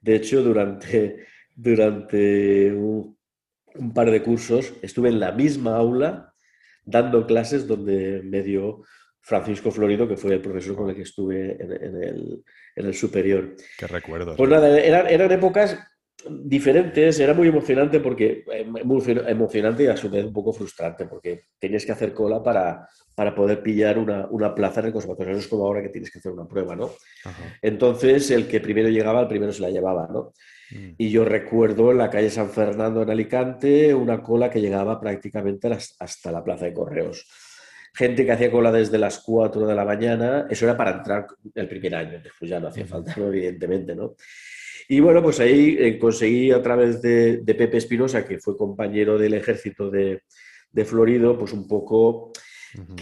De 0.00 0.16
hecho, 0.16 0.42
durante, 0.42 1.26
durante 1.54 2.72
un, 2.72 3.16
un 3.74 3.94
par 3.94 4.10
de 4.10 4.22
cursos 4.22 4.72
estuve 4.82 5.08
en 5.08 5.20
la 5.20 5.32
misma 5.32 5.76
aula 5.76 6.32
dando 6.84 7.26
clases 7.26 7.66
donde 7.66 8.22
me 8.24 8.42
dio 8.42 8.82
Francisco 9.26 9.72
Florido, 9.72 10.06
que 10.06 10.16
fue 10.16 10.34
el 10.34 10.40
profesor 10.40 10.76
con 10.76 10.88
el 10.88 10.94
que 10.94 11.02
estuve 11.02 11.56
en, 11.60 12.44
el, 12.76 12.94
superior. 12.94 13.56
Qué 13.76 13.88
recuerdo. 13.88 14.36
Pues 14.36 14.48
nada, 14.48 14.78
eran, 14.78 15.32
épocas 15.32 15.76
diferentes, 16.30 17.18
era 17.20 17.34
muy 17.34 17.48
emocionante 17.48 18.00
porque 18.00 18.44
eh, 18.52 18.66
emocionante 19.28 19.84
y 19.84 19.86
a 19.86 19.96
su 19.96 20.10
vez 20.10 20.24
un 20.24 20.32
poco 20.32 20.52
frustrante 20.52 21.06
porque 21.06 21.46
tenías 21.58 21.84
que 21.84 21.92
hacer 21.92 22.12
cola 22.12 22.42
para, 22.42 22.88
para 23.14 23.34
poder 23.34 23.62
pillar 23.62 23.98
una, 23.98 24.54
plaza 24.54 24.80
en 24.80 24.86
el 24.86 24.92
conservatorio. 24.92 25.32
No 25.32 25.38
es 25.38 25.48
como 25.48 25.64
ahora 25.64 25.82
que 25.82 25.88
tienes 25.88 26.10
que 26.10 26.18
hacer 26.18 26.32
una 26.32 26.46
prueba, 26.46 26.76
¿no? 26.76 26.90
Entonces 27.62 28.30
el 28.30 28.46
que 28.46 28.60
primero 28.60 28.88
llegaba, 28.88 29.22
el 29.22 29.28
primero 29.28 29.52
se 29.52 29.62
la 29.62 29.70
llevaba, 29.70 30.08
¿no? 30.12 30.32
Mm. 30.70 30.94
Y 30.98 31.10
yo 31.10 31.24
recuerdo 31.24 31.92
en 31.92 31.98
la 31.98 32.10
calle 32.10 32.28
San 32.28 32.50
Fernando 32.50 33.02
en 33.02 33.10
Alicante 33.10 33.94
una 33.94 34.22
cola 34.22 34.50
que 34.50 34.60
llegaba 34.60 35.00
prácticamente 35.00 35.68
hasta 35.98 36.32
la 36.32 36.44
plaza 36.44 36.66
de 36.66 36.74
correos. 36.74 37.26
Gente 37.94 38.26
que 38.26 38.32
hacía 38.32 38.50
cola 38.50 38.70
desde 38.70 38.98
las 38.98 39.20
4 39.20 39.66
de 39.66 39.74
la 39.74 39.86
mañana, 39.86 40.46
eso 40.50 40.66
era 40.66 40.76
para 40.76 40.90
entrar 40.90 41.26
el 41.54 41.68
primer 41.68 41.94
año, 41.94 42.20
después 42.22 42.50
ya 42.50 42.60
no 42.60 42.68
hacía 42.68 42.86
falta, 42.86 43.14
evidentemente, 43.16 43.94
¿no? 43.94 44.16
Y 44.88 45.00
bueno, 45.00 45.22
pues 45.22 45.40
ahí 45.40 45.76
eh, 45.78 45.98
conseguí 45.98 46.52
a 46.52 46.62
través 46.62 47.02
de, 47.02 47.42
Pepe 47.44 47.78
Espinosa, 47.78 48.26
que 48.26 48.38
fue 48.38 48.56
compañero 48.56 49.18
del 49.18 49.34
ejército 49.34 49.90
de, 49.90 50.22
Florido, 50.84 51.38
pues 51.38 51.52
un 51.52 51.66
poco 51.66 52.32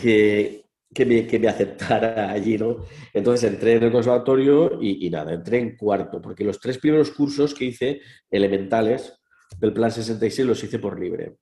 que 0.00 0.64
que 0.94 1.04
me, 1.04 1.26
que 1.26 1.38
me 1.38 1.48
aceptara 1.48 2.30
allí, 2.30 2.56
¿no? 2.56 2.86
Entonces 3.12 3.50
entré 3.52 3.74
en 3.74 3.82
el 3.82 3.92
conservatorio 3.92 4.78
y, 4.80 5.10
nada, 5.10 5.34
entré 5.34 5.58
en 5.58 5.76
cuarto, 5.76 6.22
porque 6.22 6.44
los 6.44 6.60
tres 6.60 6.78
primeros 6.78 7.10
cursos 7.10 7.52
que 7.52 7.66
hice, 7.66 8.00
elementales, 8.30 9.20
del 9.58 9.72
plan 9.72 9.90
66, 9.90 10.46
los 10.46 10.62
hice 10.62 10.78
por 10.78 10.98
libre. 10.98 11.34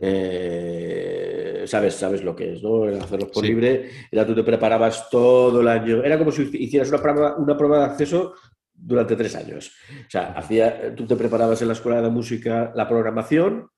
Eh, 0.00 1.64
sabes, 1.66 1.94
sabes 1.94 2.22
lo 2.22 2.36
que 2.36 2.52
es, 2.52 2.62
¿no? 2.62 2.84
Hacerlos 2.84 3.30
por 3.30 3.44
libre, 3.44 3.88
era 4.10 4.26
tú 4.26 4.34
te 4.34 4.42
preparabas 4.42 5.08
todo 5.08 5.60
el 5.60 5.68
año, 5.68 6.02
era 6.02 6.18
como 6.18 6.32
si 6.32 6.50
hicieras 6.52 6.90
una 6.90 7.00
prueba, 7.00 7.36
una 7.36 7.56
prueba 7.56 7.78
de 7.78 7.84
acceso 7.84 8.34
durante 8.80 9.16
tres 9.16 9.34
años. 9.34 9.72
O 10.06 10.10
sea, 10.10 10.32
hacía, 10.32 10.94
tú 10.94 11.06
te 11.06 11.16
preparabas 11.16 11.60
en 11.62 11.68
la 11.68 11.74
escuela 11.74 12.00
de 12.00 12.10
música 12.10 12.72
la 12.74 12.88
programación 12.88 13.68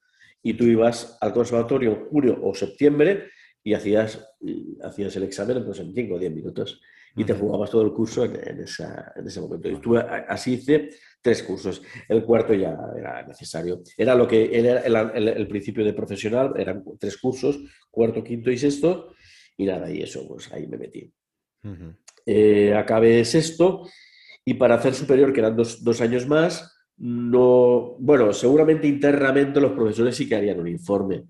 y 0.43 0.55
tú 0.55 0.65
ibas 0.65 1.17
al 1.21 1.33
conservatorio 1.33 1.91
en 1.91 2.05
julio 2.07 2.39
o 2.43 2.55
septiembre 2.55 3.31
y 3.63 3.75
hacías, 3.75 4.27
hacías 4.83 5.17
el 5.17 5.25
examen 5.25 5.65
pues, 5.65 5.79
en 5.81 5.95
5 5.95 6.15
o 6.15 6.19
10 6.19 6.33
minutos 6.33 6.81
y 7.17 7.25
te 7.25 7.35
jugabas 7.35 7.71
todo 7.71 7.83
el 7.83 7.93
curso 7.93 8.25
en, 8.25 8.61
ese 8.61 9.41
momento. 9.41 9.69
Y 9.69 9.75
estuve, 9.75 10.01
así 10.01 10.55
hice 10.55 10.91
tres 11.21 11.43
cursos. 11.43 11.83
El 12.09 12.25
cuarto 12.25 12.55
ya 12.55 12.79
era 12.97 13.27
necesario. 13.27 13.83
Era 13.97 14.15
lo 14.15 14.29
que 14.29 14.57
era 14.57 14.81
el, 14.81 15.49
principio 15.49 15.85
de 15.85 15.93
profesional, 15.93 16.53
eran 16.57 16.85
tres 16.99 17.17
cursos, 17.17 17.59
cuarto, 17.91 18.23
quinto 18.23 18.51
y 18.51 18.59
sexto, 18.59 19.15
y 19.57 19.67
nada, 19.67 19.91
y 19.91 20.03
eso, 20.03 20.27
pues 20.27 20.53
ahí 20.53 20.67
me 20.67 20.79
metí. 20.79 21.13
Eh, 22.25 22.73
acabé 22.75 23.25
sexto 23.25 23.87
y 24.51 24.55
para 24.55 24.75
hacer 24.75 24.95
superior, 24.95 25.33
que 25.33 25.41
eran 25.41 25.57
dos, 25.57 25.83
dos 25.85 26.01
años 26.01 26.27
más, 26.27 26.77
no, 26.97 27.97
bueno, 27.99 28.33
seguramente 28.33 28.87
internamente 28.87 29.61
los 29.61 29.73
profesores 29.73 30.17
sí 30.17 30.29
que 30.29 30.37
harían 30.37 30.61
un 30.61 30.69
informe 30.69 31.25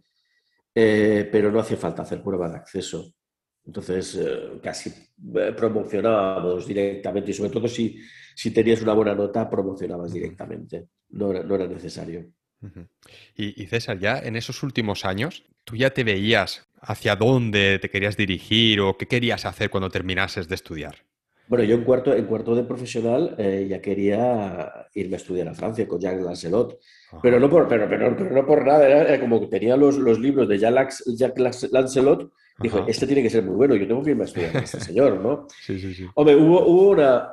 eh, 0.74 1.28
pero 1.30 1.50
no 1.50 1.60
hacía 1.60 1.76
falta 1.76 2.02
hacer 2.02 2.22
prueba 2.22 2.48
de 2.48 2.56
acceso. 2.56 3.12
Entonces, 3.64 4.14
eh, 4.16 4.58
casi 4.62 4.90
eh, 4.90 5.52
promocionábamos 5.56 6.66
directamente 6.66 7.30
y 7.30 7.34
sobre 7.34 7.50
todo 7.50 7.68
si, 7.68 7.98
si 8.34 8.52
tenías 8.52 8.80
una 8.82 8.94
buena 8.94 9.14
nota, 9.14 9.50
promocionabas 9.50 10.12
directamente. 10.12 10.88
No 11.10 11.30
era, 11.32 11.42
no 11.42 11.54
era 11.54 11.66
necesario. 11.66 12.32
y, 13.36 13.66
César, 13.66 13.98
ya 13.98 14.18
en 14.18 14.36
esos 14.36 14.62
últimos 14.62 15.04
años, 15.04 15.44
¿tú 15.64 15.76
ya 15.76 15.90
te 15.90 16.04
veías 16.04 16.68
hacia 16.80 17.16
dónde 17.16 17.78
te 17.78 17.90
querías 17.90 18.16
dirigir 18.16 18.80
o 18.80 18.96
qué 18.96 19.06
querías 19.06 19.44
hacer 19.44 19.70
cuando 19.70 19.90
terminases 19.90 20.48
de 20.48 20.54
estudiar? 20.54 21.09
Bueno, 21.50 21.64
yo 21.64 21.74
en 21.74 21.82
cuarto, 21.82 22.14
en 22.14 22.26
cuarto 22.26 22.54
de 22.54 22.62
profesional 22.62 23.34
eh, 23.36 23.66
ya 23.68 23.80
quería 23.82 24.86
irme 24.94 25.16
a 25.16 25.16
estudiar 25.16 25.48
a 25.48 25.54
Francia 25.54 25.88
con 25.88 26.00
Jacques 26.00 26.22
Lancelot, 26.22 26.78
pero 27.20 27.40
no, 27.40 27.50
por, 27.50 27.66
pero, 27.66 27.88
pero, 27.88 28.10
no 28.12 28.46
por 28.46 28.64
nada, 28.64 28.88
era, 28.88 29.18
como 29.18 29.40
que 29.40 29.48
tenía 29.48 29.76
los, 29.76 29.98
los 29.98 30.20
libros 30.20 30.48
de 30.48 30.58
Jacques, 30.58 31.02
Lancelot, 31.72 32.30
dijo, 32.60 32.84
este 32.86 33.04
tiene 33.04 33.24
que 33.24 33.30
ser 33.30 33.42
muy 33.42 33.56
bueno, 33.56 33.74
yo 33.74 33.88
tengo 33.88 34.00
que 34.00 34.10
irme 34.10 34.22
a 34.22 34.26
estudiar 34.26 34.56
a 34.58 34.60
este 34.60 34.78
señor, 34.92 35.18
¿no? 35.20 35.48
Sí, 35.60 35.76
sí, 35.80 35.92
sí. 35.92 36.06
Hombre, 36.14 36.36
hubo, 36.36 36.64
hubo 36.64 36.90
una, 36.90 37.32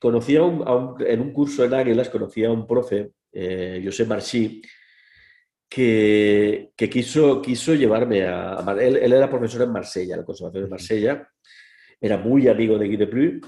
conocía 0.00 0.40
en 0.40 1.20
un 1.20 1.32
curso 1.32 1.64
en 1.64 1.74
Águilas, 1.74 2.08
conocía 2.08 2.48
a 2.48 2.52
un 2.52 2.66
profe, 2.66 3.12
eh, 3.32 3.80
José 3.84 4.06
Marchí, 4.06 4.60
que, 5.68 6.72
que, 6.76 6.90
quiso, 6.90 7.40
quiso 7.40 7.74
llevarme 7.74 8.24
a... 8.24 8.56
él, 8.80 8.96
él, 8.96 9.12
era 9.12 9.30
profesor 9.30 9.62
en 9.62 9.70
Marsella, 9.70 10.14
en 10.14 10.20
el 10.20 10.26
Conservatorio 10.26 10.64
de 10.64 10.70
Marsella, 10.70 11.28
era 12.02 12.18
muy 12.18 12.48
amigo 12.48 12.76
de 12.76 12.88
Guy 12.88 12.96
de 12.96 13.40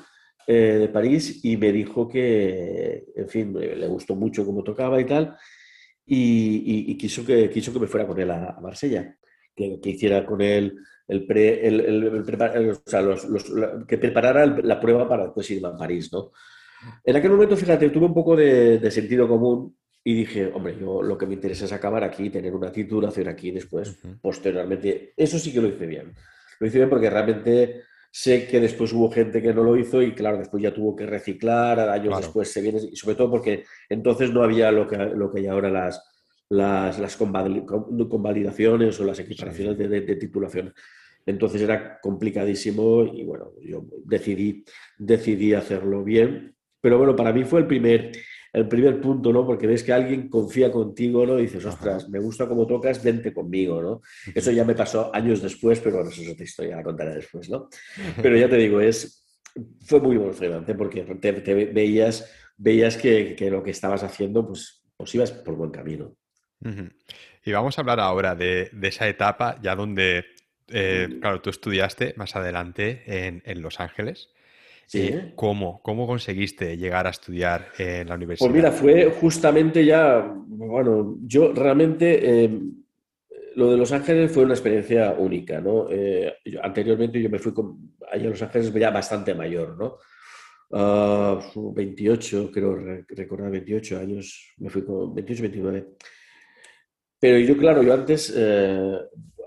eh, 0.46 0.78
de 0.78 0.88
París 0.88 1.44
y 1.44 1.56
me 1.56 1.72
dijo 1.72 2.08
que, 2.08 3.04
en 3.16 3.28
fin, 3.28 3.52
le 3.52 3.86
gustó 3.88 4.14
mucho 4.14 4.46
cómo 4.46 4.62
tocaba 4.62 5.00
y 5.00 5.04
tal, 5.04 5.36
y, 6.06 6.96
quiso, 6.96 7.24
que, 7.26 7.50
quiso 7.50 7.72
que 7.72 7.80
me 7.80 7.86
fuera 7.88 8.06
con 8.06 8.18
él 8.20 8.30
a, 8.30 8.58
Marsella, 8.62 9.16
que, 9.56 9.80
hiciera 9.82 10.24
con 10.24 10.40
él 10.40 10.76
el, 11.08 11.26
pre, 11.26 11.66
el, 11.66 12.22
o 12.66 12.82
sea, 12.86 13.02
los, 13.02 13.26
que 13.88 13.98
preparara 13.98 14.46
la 14.46 14.78
prueba 14.78 15.08
para 15.08 15.24
después 15.24 15.50
irme 15.50 15.68
a 15.68 15.76
París, 15.76 16.12
¿no? 16.12 16.30
En 17.02 17.16
aquel 17.16 17.30
momento, 17.30 17.56
fíjate, 17.56 17.88
tuve 17.88 18.06
un 18.06 18.14
poco 18.14 18.36
de, 18.36 18.90
sentido 18.90 19.26
común 19.26 19.74
y 20.04 20.14
dije, 20.14 20.52
hombre, 20.52 20.76
yo 20.78 21.02
lo 21.02 21.16
que 21.16 21.26
me 21.26 21.34
interesa 21.34 21.64
es 21.64 21.72
acabar 21.72 22.04
aquí, 22.04 22.28
tener 22.28 22.54
una 22.54 22.70
titulación 22.70 23.26
aquí 23.28 23.50
después, 23.50 23.98
posteriormente. 24.20 25.14
Eso 25.16 25.38
sí 25.38 25.50
que 25.50 25.62
lo 25.62 25.68
hice 25.68 25.86
bien. 25.86 26.12
Lo 26.60 26.66
hice 26.66 26.76
bien 26.76 26.90
porque 26.90 27.08
realmente 27.08 27.84
Sé 28.16 28.46
que 28.46 28.60
después 28.60 28.92
hubo 28.92 29.10
gente 29.10 29.42
que 29.42 29.52
no 29.52 29.64
lo 29.64 29.76
hizo 29.76 30.00
y 30.00 30.14
claro, 30.14 30.38
después 30.38 30.62
ya 30.62 30.72
tuvo 30.72 30.94
que 30.94 31.04
reciclar, 31.04 31.80
años 31.80 32.16
después 32.16 32.48
se 32.48 32.62
viene, 32.62 32.78
y 32.92 32.94
sobre 32.94 33.16
todo 33.16 33.28
porque 33.28 33.64
entonces 33.88 34.30
no 34.30 34.44
había 34.44 34.70
lo 34.70 34.86
que, 34.86 34.96
lo 34.96 35.32
que 35.32 35.40
hay 35.40 35.48
ahora 35.48 35.68
las, 35.68 36.00
las, 36.48 37.00
las 37.00 37.16
convalidaciones 37.16 39.00
o 39.00 39.04
las 39.04 39.18
equiparaciones 39.18 39.76
de, 39.76 39.88
de, 39.88 40.14
titulación. 40.14 40.72
Entonces 41.26 41.60
era 41.60 41.98
complicadísimo 42.00 43.02
y 43.02 43.24
bueno, 43.24 43.50
yo 43.60 43.84
decidí, 44.04 44.64
decidí 44.96 45.52
hacerlo 45.54 46.04
bien. 46.04 46.54
Pero 46.80 46.98
bueno, 46.98 47.16
para 47.16 47.32
mí 47.32 47.42
fue 47.42 47.62
el 47.62 47.66
primer, 47.66 48.12
el 48.54 48.68
primer 48.68 49.00
punto, 49.00 49.32
¿no? 49.32 49.44
Porque 49.44 49.66
ves 49.66 49.82
que 49.82 49.92
alguien 49.92 50.28
confía 50.28 50.70
contigo, 50.70 51.26
¿no? 51.26 51.38
Y 51.38 51.42
dices, 51.42 51.64
ostras, 51.64 52.08
me 52.08 52.20
gusta 52.20 52.48
cómo 52.48 52.66
tocas, 52.66 53.02
vente 53.02 53.34
conmigo, 53.34 53.82
¿no? 53.82 54.00
Eso 54.34 54.50
ya 54.52 54.64
me 54.64 54.74
pasó 54.74 55.14
años 55.14 55.42
después, 55.42 55.80
pero 55.80 55.96
bueno, 55.96 56.10
eso 56.10 56.22
es 56.22 56.30
otra 56.30 56.44
historia, 56.44 56.76
la 56.76 56.82
contaré 56.82 57.16
después, 57.16 57.50
¿no? 57.50 57.68
Pero 58.22 58.36
ya 58.36 58.48
te 58.48 58.56
digo, 58.56 58.80
es, 58.80 59.26
fue 59.84 60.00
muy 60.00 60.16
emocionante 60.16 60.74
porque 60.74 61.02
te, 61.02 61.32
veías, 61.32 62.32
veías 62.56 62.96
que, 62.96 63.34
que, 63.34 63.50
lo 63.50 63.62
que 63.62 63.72
estabas 63.72 64.04
haciendo, 64.04 64.46
pues, 64.46 64.82
pues 64.96 65.14
ibas 65.14 65.32
por 65.32 65.56
buen 65.56 65.70
camino. 65.70 66.16
Y 67.44 67.52
vamos 67.52 67.76
a 67.76 67.82
hablar 67.82 68.00
ahora 68.00 68.34
de, 68.34 68.70
de 68.72 68.88
esa 68.88 69.06
etapa 69.08 69.60
ya 69.60 69.76
donde 69.76 70.24
eh, 70.68 71.18
claro, 71.20 71.40
tú 71.40 71.50
estudiaste 71.50 72.14
más 72.16 72.36
adelante 72.36 73.02
en, 73.06 73.62
Los 73.62 73.80
Ángeles. 73.80 74.30
Sí. 74.86 75.32
¿Cómo, 75.34 75.80
¿Cómo 75.82 76.06
conseguiste 76.06 76.76
llegar 76.76 77.06
a 77.06 77.10
estudiar 77.10 77.68
en 77.78 78.08
la 78.08 78.14
universidad? 78.14 78.48
Pues 78.48 78.56
mira, 78.56 78.72
fue 78.72 79.10
justamente 79.20 79.84
ya, 79.84 80.20
bueno, 80.46 81.16
yo 81.22 81.52
realmente, 81.52 82.44
eh, 82.44 82.60
lo 83.56 83.70
de 83.70 83.76
Los 83.76 83.92
Ángeles 83.92 84.32
fue 84.32 84.44
una 84.44 84.54
experiencia 84.54 85.14
única, 85.18 85.60
¿no? 85.60 85.86
Eh, 85.90 86.34
anteriormente 86.62 87.20
yo 87.20 87.30
me 87.30 87.38
fui 87.38 87.52
con, 87.52 87.96
allá 88.10 88.26
a 88.26 88.30
Los 88.30 88.42
Ángeles 88.42 88.72
ya 88.72 88.90
bastante 88.90 89.34
mayor, 89.34 89.76
¿no? 89.76 89.98
28, 90.70 92.46
ah, 92.48 92.50
creo 92.52 92.76
recordar 93.08 93.50
28 93.50 93.98
años, 93.98 94.54
me 94.58 94.70
fui 94.70 94.84
con 94.84 95.14
28, 95.14 95.42
29. 95.42 95.86
Pero 97.20 97.38
yo, 97.38 97.56
claro, 97.56 97.82
yo 97.82 97.94
antes 97.94 98.34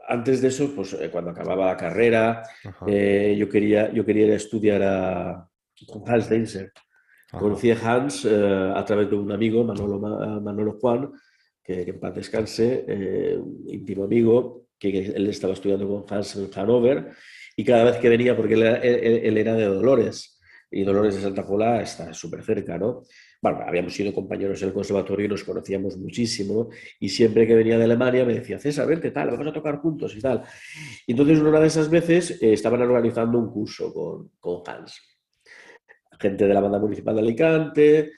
antes 0.07 0.41
de 0.41 0.47
eso, 0.47 0.71
pues 0.73 0.93
eh, 0.93 1.09
cuando 1.11 1.31
acababa 1.31 1.67
la 1.67 1.77
carrera, 1.77 2.43
eh, 2.87 3.35
yo, 3.37 3.49
quería, 3.49 3.91
yo 3.91 4.05
quería 4.05 4.27
ir 4.27 4.31
a 4.31 4.37
estudiar 4.37 4.81
a, 4.83 5.49
con 5.87 6.03
Hans 6.09 6.29
Deinzer. 6.29 6.71
Conocí 7.29 7.71
a 7.71 7.75
Hans 7.75 8.25
eh, 8.25 8.73
a 8.73 8.83
través 8.85 9.09
de 9.09 9.15
un 9.17 9.31
amigo, 9.31 9.63
Manolo, 9.63 9.99
Manolo 9.99 10.77
Juan, 10.79 11.11
que, 11.61 11.81
en 11.81 11.99
paz 11.99 12.15
descanse, 12.15 12.85
íntimo 13.67 14.05
amigo, 14.05 14.67
que 14.79 15.07
él 15.07 15.27
estaba 15.27 15.53
estudiando 15.53 15.87
con 15.87 16.05
Hans 16.09 16.37
en 16.37 16.49
Hannover, 16.49 17.11
y 17.57 17.65
cada 17.65 17.83
vez 17.83 17.97
que 17.97 18.07
venía, 18.07 18.37
porque 18.37 18.53
él 18.53 18.61
era, 18.61 18.77
él 18.77 19.37
era 19.37 19.55
de 19.55 19.65
Dolores, 19.65 20.39
y 20.71 20.83
Dolores 20.83 21.15
de 21.15 21.21
Santa 21.21 21.45
Pola 21.45 21.81
está 21.81 22.13
súper 22.13 22.43
cerca, 22.43 22.77
¿no? 22.77 23.03
Bueno, 23.41 23.59
habíamos 23.65 23.93
sido 23.93 24.13
compañeros 24.13 24.61
en 24.61 24.69
el 24.69 24.73
conservatorio 24.73 25.25
y 25.25 25.29
nos 25.29 25.43
conocíamos 25.43 25.97
muchísimo 25.97 26.69
y 26.99 27.09
siempre 27.09 27.45
que 27.45 27.55
venía 27.55 27.77
de 27.77 27.83
Alemania 27.83 28.25
me 28.25 28.33
decía, 28.33 28.59
César, 28.59 28.87
vente, 28.87 29.11
tal, 29.11 29.29
vamos 29.29 29.47
a 29.47 29.53
tocar 29.53 29.77
juntos 29.77 30.15
y 30.15 30.21
tal. 30.21 30.43
Entonces 31.05 31.39
una 31.39 31.59
de 31.59 31.67
esas 31.67 31.89
veces 31.89 32.41
eh, 32.41 32.53
estaban 32.53 32.81
organizando 32.81 33.37
un 33.37 33.51
curso 33.51 33.93
con, 33.93 34.31
con, 34.39 34.63
Hans, 34.65 35.01
gente 36.19 36.47
de 36.47 36.53
la 36.53 36.61
banda 36.61 36.79
municipal 36.79 37.15
de 37.15 37.21
Alicante 37.21 38.11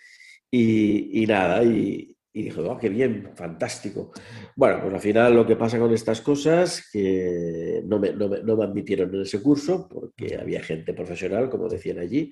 y, 0.50 1.22
y 1.24 1.28
nada, 1.28 1.64
y, 1.64 2.16
y 2.32 2.44
dije, 2.44 2.62
oh, 2.62 2.78
qué 2.78 2.90
bien, 2.90 3.32
fantástico. 3.36 4.12
Bueno, 4.56 4.80
pues 4.82 4.94
al 4.94 5.02
final 5.02 5.34
lo 5.34 5.46
que 5.46 5.56
pasa 5.56 5.80
con 5.80 5.94
estas 5.94 6.22
cosas, 6.22 6.90
que 6.92 7.82
no 7.86 8.00
me, 8.00 8.14
no 8.14 8.30
me, 8.30 8.42
no 8.42 8.56
me 8.56 8.64
admitieron 8.64 9.14
en 9.14 9.22
ese 9.22 9.42
curso 9.42 9.90
porque 9.90 10.38
había 10.38 10.62
gente 10.62 10.94
profesional, 10.94 11.50
como 11.50 11.68
decían 11.68 12.00
allí, 12.00 12.32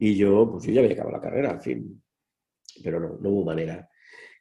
y 0.00 0.16
yo, 0.16 0.50
pues 0.50 0.64
yo 0.64 0.72
ya 0.72 0.80
había 0.80 0.94
acabado 0.94 1.16
la 1.16 1.22
carrera, 1.22 1.50
en 1.52 1.60
fin. 1.60 2.02
Pero 2.82 2.98
no, 2.98 3.18
no 3.20 3.28
hubo 3.28 3.44
manera. 3.44 3.88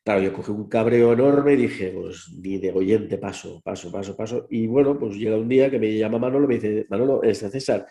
Claro, 0.05 0.21
yo 0.21 0.33
cogí 0.33 0.51
un 0.51 0.69
cabreo 0.69 1.11
enorme 1.13 1.53
y 1.53 1.57
dije, 1.57 1.91
pues 1.91 2.29
ni 2.41 2.57
de 2.57 2.71
oyente 2.71 3.17
paso, 3.17 3.61
paso, 3.61 3.91
paso, 3.91 4.15
paso. 4.15 4.47
Y 4.49 4.67
bueno, 4.67 4.97
pues 4.97 5.15
llega 5.15 5.35
un 5.35 5.49
día 5.49 5.69
que 5.69 5.77
me 5.77 5.97
llama 5.97 6.17
Manolo 6.17 6.47
me 6.47 6.55
dice, 6.55 6.87
Manolo, 6.89 7.21
es 7.23 7.39
César, 7.39 7.85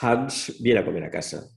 Hans 0.00 0.60
viene 0.60 0.80
a 0.80 0.84
comer 0.84 1.04
a 1.04 1.10
casa. 1.10 1.48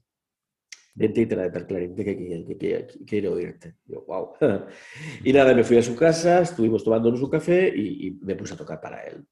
Vente 0.94 1.22
y 1.22 1.26
trae 1.26 1.48
el 1.48 1.66
clarinete 1.66 2.06
que, 2.06 2.58
que, 2.58 2.88
quiere 3.06 3.28
oírte. 3.28 3.78
Yo, 3.86 4.06
wow. 4.06 4.34
y 5.24 5.34
nada, 5.34 5.56
me 5.56 5.64
fui 5.64 5.78
a 5.78 5.84
su 5.84 5.96
casa, 5.96 6.42
estuvimos 6.42 6.84
tomándonos 6.84 7.22
un 7.22 7.30
café 7.32 7.74
y, 7.76 8.08
y, 8.08 8.12
me 8.22 8.36
puse 8.36 8.54
a 8.54 8.58
tocar 8.58 8.80
para 8.80 9.02
él. 9.04 9.26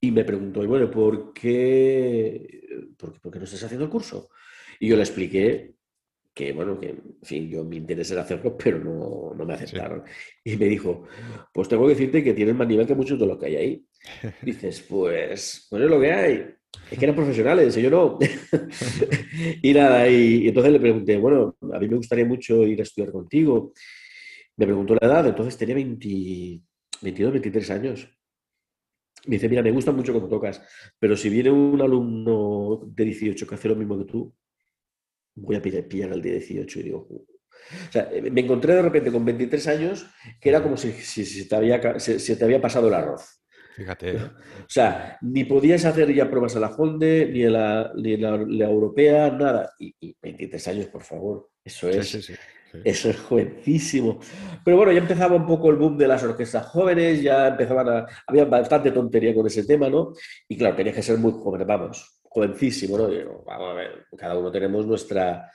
Y 0.00 0.12
me 0.12 0.24
preguntó, 0.24 0.62
y 0.62 0.66
bueno, 0.66 0.88
¿por 0.88 1.32
qué, 1.32 2.94
por, 2.96 3.12
qué, 3.12 3.20
por 3.20 3.32
qué 3.32 3.38
no 3.40 3.44
estás 3.44 3.64
haciendo 3.64 3.84
el 3.84 3.90
curso? 3.90 4.28
Y 4.80 4.88
yo 4.88 4.96
le 4.96 5.02
expliqué 5.02 5.76
que, 6.36 6.52
bueno, 6.52 6.78
que, 6.78 6.90
en 6.90 7.16
fin, 7.22 7.48
yo 7.48 7.64
mi 7.64 7.78
interés 7.78 8.10
era 8.10 8.20
hacerlo, 8.20 8.56
pero 8.62 8.78
no, 8.78 9.32
no 9.34 9.46
me 9.46 9.54
aceptaron. 9.54 10.02
Y 10.44 10.56
me 10.56 10.66
dijo, 10.66 11.04
pues 11.50 11.66
tengo 11.66 11.84
que 11.84 11.94
decirte 11.94 12.22
que 12.22 12.34
tienes 12.34 12.54
más 12.54 12.68
nivel 12.68 12.86
que 12.86 12.94
muchos 12.94 13.18
de 13.18 13.26
los 13.26 13.38
que 13.38 13.46
hay 13.46 13.56
ahí. 13.56 13.86
Dices, 14.42 14.82
pues, 14.82 15.66
pues 15.70 15.82
es 15.82 15.90
lo 15.90 15.98
que 15.98 16.12
hay. 16.12 16.46
Es 16.90 16.98
que 16.98 17.04
eran 17.06 17.16
profesionales, 17.16 17.74
y 17.78 17.82
yo 17.82 17.90
no. 17.90 18.18
y 19.62 19.72
nada, 19.72 20.08
y, 20.10 20.48
entonces 20.48 20.72
le 20.72 20.80
pregunté, 20.80 21.16
bueno, 21.16 21.56
a 21.72 21.78
mí 21.78 21.88
me 21.88 21.96
gustaría 21.96 22.26
mucho 22.26 22.64
ir 22.64 22.80
a 22.80 22.82
estudiar 22.82 23.12
contigo. 23.12 23.72
Me 24.56 24.66
preguntó 24.66 24.94
la 24.94 25.06
edad, 25.06 25.26
entonces 25.26 25.56
tenía 25.56 25.74
22, 25.74 27.32
23 27.32 27.70
años. 27.70 28.08
Me 29.26 29.36
dice, 29.36 29.48
mira, 29.48 29.62
me 29.62 29.72
gusta 29.72 29.90
mucho 29.90 30.12
cómo 30.12 30.28
tocas, 30.28 30.62
pero 30.98 31.16
si 31.16 31.30
viene 31.30 31.50
un 31.50 31.80
alumno 31.80 32.82
de 32.86 33.04
18 33.04 33.46
que 33.46 33.54
hace 33.54 33.68
lo 33.68 33.74
mismo 33.74 33.98
que 33.98 34.04
tú, 34.04 34.34
voy 35.36 35.56
a 35.56 35.62
pillar 35.62 36.12
al 36.12 36.22
día 36.22 36.32
18 36.32 36.80
y 36.80 36.82
digo, 36.82 37.08
o 37.08 37.92
sea, 37.92 38.08
eh, 38.12 38.30
me 38.30 38.40
encontré 38.40 38.74
de 38.74 38.82
repente 38.82 39.12
con 39.12 39.24
23 39.24 39.66
años 39.68 40.06
que 40.40 40.48
era 40.48 40.62
como 40.62 40.76
si, 40.76 40.92
si, 40.92 41.48
te, 41.48 41.56
había, 41.56 41.98
se, 41.98 42.36
te 42.36 42.44
había 42.44 42.60
pasado 42.60 42.88
el 42.88 42.94
arroz. 42.94 43.42
Fíjate. 43.74 44.16
O 44.66 44.68
sea, 44.68 45.16
ni 45.20 45.44
podías 45.44 45.84
hacer 45.84 46.12
ya 46.12 46.28
pruebas 46.28 46.56
a 46.56 46.60
la 46.60 46.74
Honda, 46.74 47.06
ni 47.06 47.44
a 47.44 47.50
la, 47.50 47.92
ni 47.94 48.16
la, 48.16 48.66
europea, 48.66 49.30
nada. 49.30 49.72
Y, 49.78 50.16
23 50.20 50.68
años, 50.68 50.86
por 50.86 51.04
favor. 51.04 51.50
Eso 51.62 51.88
es. 51.88 52.08
Sí, 52.08 52.20
sí, 52.20 52.34
eso 52.82 53.10
es 53.10 53.16
jovencísimo. 53.16 54.18
Pero 54.64 54.76
bueno, 54.76 54.90
ya 54.90 54.98
empezaba 54.98 55.36
un 55.36 55.46
poco 55.46 55.70
el 55.70 55.76
boom 55.76 55.96
de 55.96 56.08
las 56.08 56.24
orquestas 56.24 56.66
jóvenes, 56.66 57.22
ya 57.22 57.46
empezaban 57.46 57.88
a. 57.88 58.06
Había 58.26 58.44
bastante 58.46 58.90
tontería 58.90 59.32
con 59.32 59.46
ese 59.46 59.64
tema, 59.64 59.88
¿no? 59.88 60.14
Y 60.48 60.56
claro, 60.58 60.74
tenías 60.74 60.96
que 60.96 61.02
ser 61.02 61.18
muy 61.18 61.30
joven, 61.30 61.64
vamos 61.64 62.15
jovencísimo, 62.36 62.98
¿no? 62.98 63.08
vamos 63.46 63.70
a 63.70 63.72
ver, 63.72 64.06
cada 64.14 64.38
uno 64.38 64.52
tenemos 64.52 64.86
nuestra, 64.86 65.50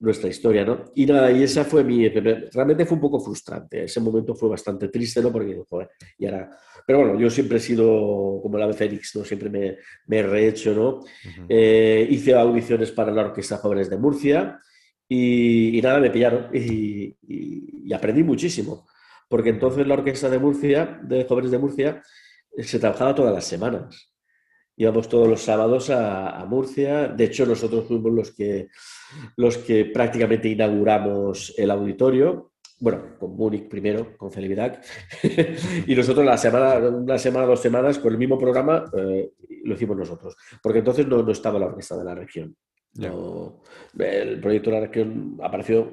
nuestra 0.00 0.28
historia, 0.28 0.64
¿no? 0.64 0.90
Y 0.96 1.06
nada, 1.06 1.30
y 1.30 1.44
esa 1.44 1.64
fue 1.64 1.84
mi... 1.84 2.08
Realmente 2.08 2.84
fue 2.84 2.96
un 2.96 3.00
poco 3.00 3.20
frustrante, 3.20 3.84
ese 3.84 4.00
momento 4.00 4.34
fue 4.34 4.48
bastante 4.48 4.88
triste, 4.88 5.22
¿no? 5.22 5.30
Porque, 5.30 5.62
joder, 5.68 5.90
y 6.18 6.26
ahora... 6.26 6.50
Pero 6.84 6.98
bueno, 6.98 7.18
yo 7.18 7.30
siempre 7.30 7.58
he 7.58 7.60
sido 7.60 8.40
como 8.42 8.58
la 8.58 8.72
Fénix, 8.72 9.14
¿no? 9.14 9.24
Siempre 9.24 9.50
me, 9.50 9.76
me 10.06 10.18
he 10.18 10.22
rehecho, 10.22 10.74
¿no? 10.74 11.04
Eh, 11.48 12.06
hice 12.10 12.34
audiciones 12.34 12.90
para 12.90 13.12
la 13.12 13.22
Orquesta 13.22 13.58
Jóvenes 13.58 13.88
de 13.88 13.96
Murcia 13.96 14.60
y, 15.08 15.80
nada, 15.82 16.00
me 16.00 16.10
pillaron 16.10 16.48
y, 16.52 17.16
y, 17.22 17.92
aprendí 17.92 18.22
muchísimo. 18.24 18.86
Porque 19.28 19.50
entonces 19.50 19.86
la 19.86 19.94
Orquesta 19.94 20.28
de 20.28 20.38
Murcia, 20.38 21.00
de 21.02 21.24
Jóvenes 21.24 21.50
de 21.50 21.58
Murcia, 21.58 22.02
se 22.58 22.78
trabajaba 22.78 23.14
todas 23.14 23.34
las 23.34 23.44
semanas 23.44 24.15
íbamos 24.76 25.08
todos 25.08 25.28
los 25.28 25.42
sábados 25.42 25.90
a, 25.90 26.44
Murcia. 26.48 27.08
De 27.08 27.24
hecho, 27.24 27.46
nosotros 27.46 27.86
fuimos 27.86 28.12
los 28.12 28.30
que, 28.32 28.68
los 29.36 29.58
que 29.58 29.86
prácticamente 29.86 30.48
inauguramos 30.48 31.54
el 31.56 31.70
auditorio. 31.70 32.52
Bueno, 32.78 33.16
con 33.18 33.34
Múnich 33.34 33.68
primero, 33.68 34.16
con 34.16 34.30
Celibidac. 34.30 34.84
y 35.86 35.94
nosotros 35.94 36.24
la 36.24 36.36
semana, 36.36 36.88
una 36.88 37.18
semana, 37.18 37.46
dos 37.46 37.60
semanas, 37.60 37.98
con 37.98 38.12
el 38.12 38.18
mismo 38.18 38.38
programa, 38.38 38.84
eh, 38.96 39.32
lo 39.64 39.74
hicimos 39.74 39.96
nosotros. 39.96 40.36
Porque 40.62 40.80
entonces 40.80 41.06
no, 41.06 41.22
no 41.22 41.32
estaba 41.32 41.58
la 41.58 41.66
orquesta 41.66 41.96
de 41.96 42.04
la 42.04 42.14
región. 42.14 42.54
No, 42.98 43.62
el 43.98 44.40
proyecto 44.40 44.70
de 44.70 44.80
la 44.80 44.86
región 44.86 45.38
apareció, 45.42 45.92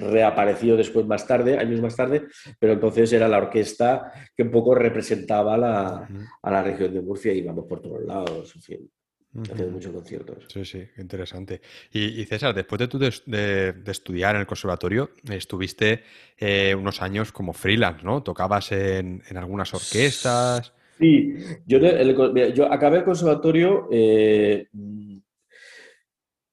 reapareció 0.00 0.76
después 0.76 1.06
más 1.06 1.26
tarde, 1.26 1.58
años 1.58 1.80
más 1.80 1.96
tarde, 1.96 2.26
pero 2.58 2.74
entonces 2.74 3.12
era 3.12 3.28
la 3.28 3.38
orquesta 3.38 4.12
que 4.36 4.42
un 4.42 4.50
poco 4.50 4.74
representaba 4.74 5.56
la, 5.56 6.08
a 6.42 6.50
la 6.50 6.62
región 6.62 6.92
de 6.92 7.02
Murcia 7.02 7.32
y 7.32 7.38
íbamos 7.38 7.66
por 7.66 7.80
todos 7.80 8.02
lados, 8.04 8.54
en 8.54 8.62
fin. 8.62 8.90
Uh 9.32 9.70
muchos 9.70 9.92
conciertos. 9.92 10.44
Sí, 10.48 10.64
sí, 10.64 10.82
interesante. 10.98 11.60
Y, 11.92 12.24
César, 12.24 12.52
después 12.52 12.80
de, 12.80 12.88
tu 12.88 12.98
de, 12.98 13.74
estudiar 13.86 14.34
en 14.34 14.40
el 14.40 14.46
conservatorio, 14.46 15.10
estuviste 15.30 16.02
eh, 16.36 16.74
unos 16.74 17.00
años 17.00 17.30
como 17.30 17.52
freelance, 17.52 18.04
¿no? 18.04 18.24
Tocabas 18.24 18.72
en, 18.72 19.22
en 19.28 19.36
algunas 19.36 19.72
orquestas. 19.72 20.72
Sí, 20.98 21.34
yo, 21.64 21.78
yo 21.78 22.72
acabé 22.72 22.98
el 22.98 23.04
conservatorio 23.04 23.88
eh, 23.90 24.68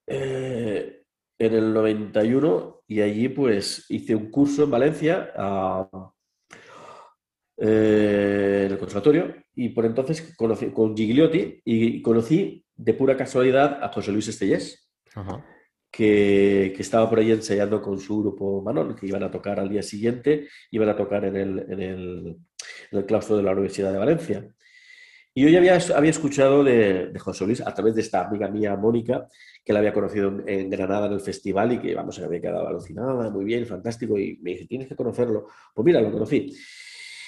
eh, 0.08 1.04
en 1.38 1.54
el 1.54 1.74
91 1.74 2.84
y 2.88 3.02
allí 3.02 3.30
pues 3.30 3.86
hice 3.90 4.16
un 4.16 4.32
curso 4.32 4.64
en 4.64 4.72
Valencia 4.72 5.34
eh, 7.58 8.64
en 8.66 8.72
el 8.72 8.78
conservatorio 8.78 9.36
y 9.54 9.70
por 9.70 9.86
entonces 9.86 10.34
conocí 10.36 10.68
con 10.72 10.96
Gigliotti 10.96 11.62
y 11.66 12.02
conocí 12.02 12.66
de 12.76 12.94
pura 12.94 13.18
casualidad 13.18 13.84
a 13.84 13.90
José 13.90 14.12
Luis 14.12 14.28
Estellés, 14.28 14.90
que, 15.92 16.74
que, 16.76 16.82
estaba 16.82 17.10
por 17.10 17.20
ahí 17.20 17.32
ensayando 17.32 17.82
con 17.82 18.00
su 18.00 18.22
grupo 18.22 18.62
Manon, 18.62 18.96
que 18.96 19.08
iban 19.08 19.24
a 19.24 19.32
tocar 19.32 19.60
al 19.60 19.70
día 19.70 19.82
siguiente, 19.82 20.48
iban 20.70 20.90
a 20.90 20.96
tocar 20.96 21.26
en 21.26 21.36
el, 21.36 21.60
en 21.72 21.82
el, 21.82 22.38
en 22.92 23.00
el 23.00 23.06
claustro 23.06 23.36
de 23.36 23.44
la 23.44 23.54
Universidad 23.54 23.92
de 23.92 23.98
Valencia. 23.98 24.48
Y 25.38 25.44
yo 25.44 25.50
ya 25.50 25.60
había, 25.60 25.78
había 25.96 26.10
escuchado 26.10 26.64
de, 26.64 27.10
de, 27.10 27.20
José 27.20 27.46
Luis 27.46 27.62
a 27.62 27.72
través 27.72 27.94
de 27.94 28.02
esta 28.02 28.26
amiga 28.26 28.48
mía, 28.48 28.76
Mónica, 28.76 29.28
que 29.64 29.72
la 29.72 29.78
había 29.78 29.94
conocido 29.94 30.34
en, 30.48 30.68
Granada 30.68 31.06
en 31.06 31.14
el 31.14 31.20
festival 31.20 31.74
y 31.74 31.78
que, 31.78 31.94
vamos, 31.94 32.18
había 32.18 32.42
quedado 32.42 32.68
alucinada, 32.68 33.30
muy 33.30 33.46
bien, 33.46 33.68
fantástico, 33.68 34.18
y 34.18 34.40
me 34.42 34.54
dice, 34.54 34.66
tienes 34.66 34.88
que 34.88 34.96
conocerlo. 34.96 35.46
Pues 35.76 35.86
mira, 35.86 36.02
lo 36.02 36.12
conocí. 36.12 36.52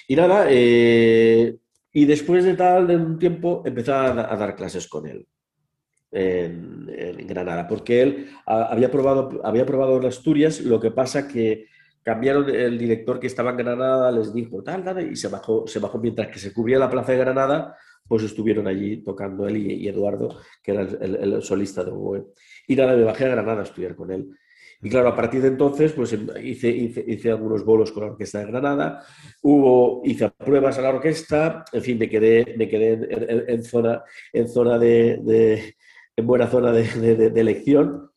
Y 0.08 0.16
nada, 0.16 0.48
eh, 0.50 1.56
y 1.94 2.06
después 2.06 2.46
de 2.46 2.56
tal, 2.56 2.88
de 2.88 2.96
un 2.96 3.20
tiempo, 3.20 3.62
empecé 3.64 3.92
a, 3.92 4.12
dar 4.12 4.56
clases 4.56 4.88
con 4.88 5.06
él. 5.06 5.28
En, 6.12 7.28
Granada, 7.28 7.68
porque 7.68 8.02
él 8.02 8.30
había 8.48 8.90
probado, 8.90 9.40
había 9.44 9.68
probado 9.68 9.98
en 9.98 10.08
Asturias, 10.08 10.62
lo 10.62 10.80
que 10.80 10.90
pasa 10.90 11.28
que 11.28 11.68
cambiaron 12.02 12.50
el 12.50 12.76
director 12.80 13.20
que 13.20 13.28
estaba 13.28 13.52
en 13.52 13.58
Granada, 13.58 14.12
les 14.12 14.34
dijo 14.34 14.64
tal, 14.64 14.84
tal, 14.84 15.12
y 15.12 15.16
se 15.16 15.28
bajó, 15.28 15.68
se 15.68 15.78
bajó 15.78 16.00
mientras 16.00 16.30
que 16.30 16.40
se 16.40 16.52
cubría 16.52 16.80
la 16.80 16.90
plaza 16.90 17.12
de 17.12 17.20
Granada, 17.20 17.78
pues 18.10 18.24
estuvieron 18.24 18.68
allí 18.68 18.98
tocando 19.04 19.48
él 19.48 19.58
y, 19.58 19.88
Eduardo, 19.88 20.38
que 20.62 20.72
era 20.72 20.82
el, 20.82 21.42
solista 21.42 21.84
de 21.84 21.92
Oboe. 21.92 22.26
Y 22.68 22.76
nada, 22.76 22.96
me 22.96 23.04
bajé 23.04 23.26
a 23.26 23.30
Granada 23.30 23.62
a 23.62 23.64
estudiar 23.64 23.96
con 23.96 24.12
él. 24.12 24.30
Y 24.82 24.90
claro, 24.90 25.10
a 25.10 25.16
partir 25.16 25.42
de 25.42 25.50
entonces, 25.50 25.92
pues 25.92 26.14
em, 26.14 26.28
hice, 26.42 26.70
hice, 26.70 27.30
algunos 27.30 27.64
bolos 27.66 27.92
con 27.92 28.04
la 28.04 28.12
Orquesta 28.12 28.40
de 28.40 28.46
Granada, 28.46 29.04
hubo, 29.42 30.02
hice 30.06 30.30
pruebas 30.32 30.78
a 30.78 30.82
la 30.82 30.90
orquesta, 30.90 31.66
en 31.72 31.82
fin, 31.82 31.98
me 31.98 32.10
quedé, 32.10 32.56
me 32.58 32.68
quedé 32.68 33.46
en, 33.48 33.64
zona, 33.64 34.04
en, 34.32 34.48
zona 34.48 34.80
de, 34.80 35.76
en 36.16 36.28
buena 36.28 36.48
zona 36.48 36.72
de, 36.72 37.30
de, 37.30 37.42
elección 37.42 38.10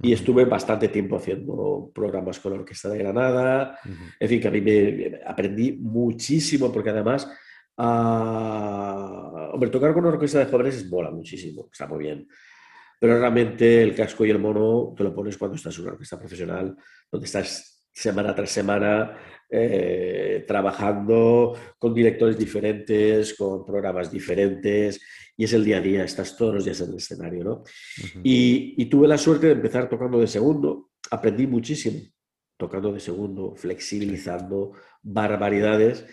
y 0.00 0.12
estuve 0.12 0.44
bastante 0.44 0.88
tiempo 0.88 1.16
haciendo 1.16 1.90
programas 1.94 2.38
con 2.38 2.52
la 2.52 2.58
Orquesta 2.60 2.88
de 2.88 2.98
Granada. 2.98 3.78
En 4.18 4.28
fin, 4.28 4.40
que 4.40 4.48
a 4.48 4.50
mí 4.50 4.60
me, 4.60 5.20
aprendí 5.26 5.72
muchísimo 5.72 6.72
porque 6.72 6.90
además, 6.90 7.26
uh, 7.78 9.33
hombre, 9.54 9.70
tocar 9.70 9.94
con 9.94 10.04
una 10.04 10.14
orquesta 10.14 10.40
de 10.40 10.46
jóvenes 10.46 10.76
es 10.76 10.90
mola 10.90 11.10
muchísimo, 11.10 11.68
está 11.72 11.86
muy 11.86 12.00
bien. 12.00 12.28
Pero 13.00 13.18
realmente 13.18 13.82
el 13.82 13.94
casco 13.94 14.24
y 14.24 14.30
el 14.30 14.38
mono 14.38 14.94
te 14.96 15.04
lo 15.04 15.14
pones 15.14 15.36
cuando 15.36 15.56
estás 15.56 15.76
en 15.76 15.82
una 15.82 15.92
orquesta 15.92 16.18
profesional, 16.18 16.76
donde 17.10 17.26
estás 17.26 17.86
semana 17.92 18.34
tras 18.34 18.50
semana 18.50 19.16
eh, 19.48 20.44
trabajando 20.46 21.56
con 21.78 21.94
directores 21.94 22.36
diferentes, 22.36 23.34
con 23.34 23.64
programas 23.64 24.10
diferentes, 24.10 25.00
y 25.36 25.44
es 25.44 25.52
el 25.52 25.64
día 25.64 25.78
a 25.78 25.80
día, 25.80 26.04
estás 26.04 26.36
todos 26.36 26.54
los 26.54 26.64
días 26.64 26.80
en 26.80 26.90
el 26.90 26.96
escenario, 26.96 27.44
¿no? 27.44 27.64
y, 28.22 28.84
tuve 28.86 29.08
la 29.08 29.18
suerte 29.18 29.46
de 29.46 29.52
empezar 29.52 29.88
tocando 29.88 30.18
de 30.18 30.26
segundo, 30.26 30.90
aprendí 31.10 31.46
muchísimo 31.46 32.00
tocando 32.56 32.92
de 32.92 33.00
segundo, 33.00 33.54
flexibilizando 33.56 34.72
barbaridades, 35.02 36.06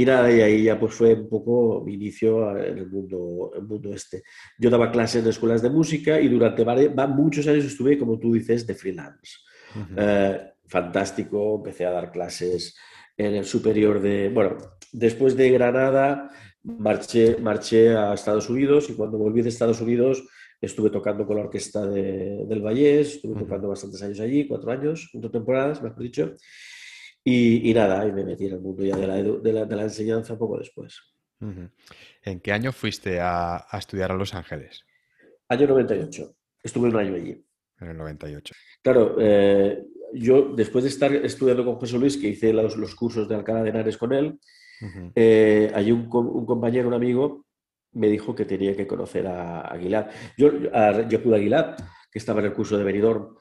y 0.00 0.04
nada, 0.06 0.32
y 0.32 0.40
ahí 0.40 0.62
ya 0.62 0.80
pues 0.80 0.94
fue 0.94 1.12
un 1.12 1.28
poco 1.28 1.82
mi 1.84 1.92
inicio 1.92 2.56
en 2.56 2.78
el 2.78 2.88
mundo, 2.88 3.52
el 3.54 3.62
mundo 3.64 3.92
este. 3.92 4.22
Yo 4.58 4.70
daba 4.70 4.90
clases 4.90 5.22
en 5.22 5.28
escuelas 5.28 5.60
de 5.60 5.68
música 5.68 6.18
y 6.18 6.28
durante 6.28 6.64
muchos 7.08 7.46
años 7.46 7.66
estuve, 7.66 7.98
como 7.98 8.18
tú 8.18 8.32
dices, 8.32 8.66
de 8.66 8.74
freelance. 8.74 9.36
Eh, 9.94 10.40
fantástico, 10.66 11.56
empecé 11.56 11.84
a 11.84 11.90
dar 11.90 12.10
clases 12.10 12.74
en 13.14 13.34
el 13.34 13.44
superior 13.44 14.00
de, 14.00 14.30
bueno, 14.30 14.56
después 14.90 15.36
de 15.36 15.50
Granada 15.50 16.30
marché, 16.62 17.36
marché 17.38 17.94
a 17.94 18.14
Estados 18.14 18.48
Unidos 18.48 18.88
y 18.88 18.94
cuando 18.94 19.18
volví 19.18 19.42
de 19.42 19.50
Estados 19.50 19.82
Unidos 19.82 20.24
estuve 20.62 20.88
tocando 20.88 21.26
con 21.26 21.36
la 21.36 21.42
orquesta 21.42 21.86
de, 21.86 22.46
del 22.46 22.62
Vallés, 22.62 23.16
estuve 23.16 23.38
tocando 23.38 23.68
bastantes 23.68 24.02
años 24.02 24.20
allí, 24.20 24.48
cuatro 24.48 24.72
años, 24.72 25.10
cuatro 25.12 25.30
temporadas, 25.30 25.82
mejor 25.82 26.02
dicho, 26.02 26.34
y, 27.24 27.72
nada, 27.74 28.06
y 28.06 28.12
me 28.12 28.24
metí 28.24 28.46
en 28.46 28.54
el 28.54 28.60
mundo 28.60 28.84
ya 28.84 28.96
de 28.96 29.06
la, 29.06 29.16
de 29.16 29.52
la, 29.52 29.64
de 29.64 29.76
la 29.76 29.82
enseñanza 29.82 30.38
poco 30.38 30.58
después. 30.58 30.98
¿En 32.22 32.40
qué 32.40 32.52
año 32.52 32.72
fuiste 32.72 33.20
a, 33.20 33.64
a, 33.68 33.78
estudiar 33.78 34.12
a 34.12 34.16
Los 34.16 34.34
Ángeles? 34.34 34.84
Año 35.48 35.66
98. 35.66 36.34
Estuve 36.62 36.88
un 36.88 36.96
año 36.96 37.14
allí. 37.14 37.44
En 37.80 37.88
el 37.88 37.96
98. 37.96 38.54
Claro, 38.82 39.16
eh, 39.18 39.82
yo 40.12 40.52
después 40.54 40.84
de 40.84 40.90
estar 40.90 41.12
estudiando 41.14 41.64
con 41.64 41.76
José 41.76 41.98
Luis, 41.98 42.16
que 42.16 42.28
hice 42.28 42.52
los, 42.52 42.76
los 42.76 42.94
cursos 42.94 43.28
de 43.28 43.34
Alcalá 43.34 43.62
de 43.62 43.70
Henares 43.70 43.96
con 43.96 44.12
él, 44.12 44.38
eh, 45.14 45.70
hay 45.74 45.92
un, 45.92 46.08
un, 46.12 46.46
compañero, 46.46 46.88
un 46.88 46.94
amigo, 46.94 47.46
me 47.92 48.08
dijo 48.08 48.34
que 48.34 48.44
tenía 48.44 48.76
que 48.76 48.86
conocer 48.86 49.26
a, 49.26 49.60
Aguilar. 49.62 50.10
Yo, 50.36 50.50
a 50.72 51.06
Yacuda 51.08 51.36
Aguilar, 51.36 51.76
que 52.10 52.18
estaba 52.18 52.40
en 52.40 52.46
el 52.46 52.52
curso 52.52 52.76
de 52.78 52.84
Benidorm. 52.84 53.36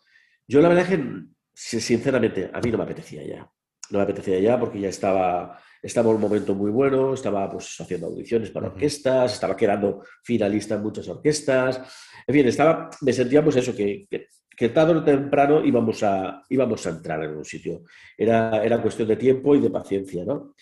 Yo 0.47 0.61
la 0.61 0.69
verdad 0.69 0.91
es 0.91 0.97
que, 0.97 1.05
sinceramente, 1.53 2.49
a 2.53 2.59
mí 2.59 2.71
no 2.71 2.77
me 2.77 2.83
apetecía 2.83 3.23
ya. 3.23 3.49
No 3.91 3.99
me 3.99 4.03
apetecía 4.03 4.39
ya 4.39 4.59
porque 4.59 4.79
ya 4.79 4.89
estaba, 4.89 5.59
estaba 5.81 6.09
en 6.09 6.15
un 6.15 6.21
momento 6.21 6.53
muy 6.55 6.71
bueno, 6.71 7.13
estaba 7.13 7.49
pues, 7.49 7.79
haciendo 7.79 8.07
audiciones 8.07 8.51
para 8.51 8.67
orquestas, 8.67 9.33
estaba 9.33 9.55
quedando 9.55 10.03
finalista 10.23 10.75
en 10.75 10.83
muchas 10.83 11.07
orquestas. 11.07 11.81
En 12.27 12.35
fin, 12.35 12.47
estaba, 12.47 12.89
me 13.01 13.13
sentíamos 13.13 13.53
pues, 13.53 13.67
eso, 13.67 13.75
que, 13.75 14.07
que, 14.55 14.69
tarde 14.69 14.93
o 14.93 15.03
temprano 15.03 15.63
íbamos 15.63 16.03
a, 16.03 16.43
íbamos 16.49 16.85
a 16.85 16.89
entrar 16.89 17.23
en 17.23 17.37
un 17.37 17.45
sitio. 17.45 17.83
Era, 18.17 18.63
era 18.63 18.81
cuestión 18.81 19.07
de 19.07 19.15
tiempo 19.15 19.55
y 19.55 19.59
de 19.61 19.69
paciencia, 19.69 20.25
¿no? 20.25 20.53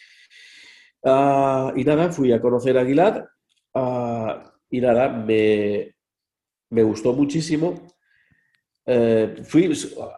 Ah, 1.04 1.74
y 1.76 1.84
nada, 1.84 2.12
fui 2.12 2.32
a 2.32 2.42
conocer 2.42 2.78
a 2.78 2.82
Aguilar 2.82 3.30
ah, 3.74 4.54
y 4.70 4.82
nada, 4.82 5.10
me, 5.10 5.96
me 6.70 6.84
gustó 6.84 7.14
muchísimo. 7.14 7.88
Eh, 8.86 9.36
fui 9.44 9.70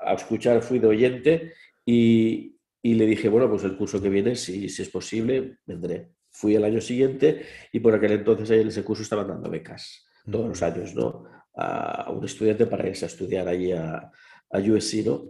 a 0.05 0.13
escuchar, 0.13 0.61
fui 0.61 0.79
de 0.79 0.87
oyente 0.87 1.53
y, 1.85 2.58
y, 2.81 2.93
le 2.93 3.05
dije, 3.05 3.29
bueno, 3.29 3.49
pues 3.49 3.63
el 3.63 3.77
curso 3.77 4.01
que 4.01 4.09
viene, 4.09 4.35
si, 4.35 4.69
si, 4.69 4.81
es 4.81 4.89
posible, 4.89 5.57
vendré. 5.65 6.11
Fui 6.31 6.55
el 6.55 6.63
año 6.63 6.79
siguiente 6.79 7.45
y 7.71 7.79
por 7.79 7.93
aquel 7.93 8.13
entonces 8.13 8.49
en 8.51 8.67
ese 8.67 8.83
curso 8.83 9.03
estaban 9.03 9.27
dando 9.27 9.49
becas 9.49 10.05
todos 10.29 10.47
los 10.47 10.61
años, 10.61 10.93
¿no? 10.95 11.23
A 11.55 12.11
un 12.11 12.23
estudiante 12.23 12.67
para 12.67 12.87
irse 12.87 13.05
a 13.05 13.07
estudiar 13.07 13.47
allí 13.47 13.71
a, 13.71 14.11
a 14.51 14.59
USC, 14.59 15.05
¿no? 15.05 15.23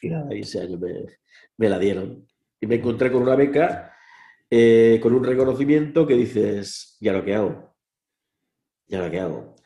Y 0.00 0.08
nada, 0.08 0.28
ese 0.32 0.60
año 0.60 0.78
me, 0.78 1.04
me 1.56 1.68
la 1.68 1.78
dieron. 1.78 2.26
Y 2.60 2.66
me 2.66 2.76
encontré 2.76 3.10
con 3.10 3.22
una 3.22 3.34
beca 3.34 3.92
eh, 4.50 4.98
con 5.02 5.12
un 5.12 5.24
reconocimiento 5.24 6.06
que 6.06 6.14
dices, 6.14 6.96
¿ya 7.00 7.12
lo 7.12 7.24
que 7.24 7.34
hago? 7.34 7.74
¿Ya 8.86 9.00
lo 9.04 9.10
que 9.10 9.20
hago? 9.20 9.56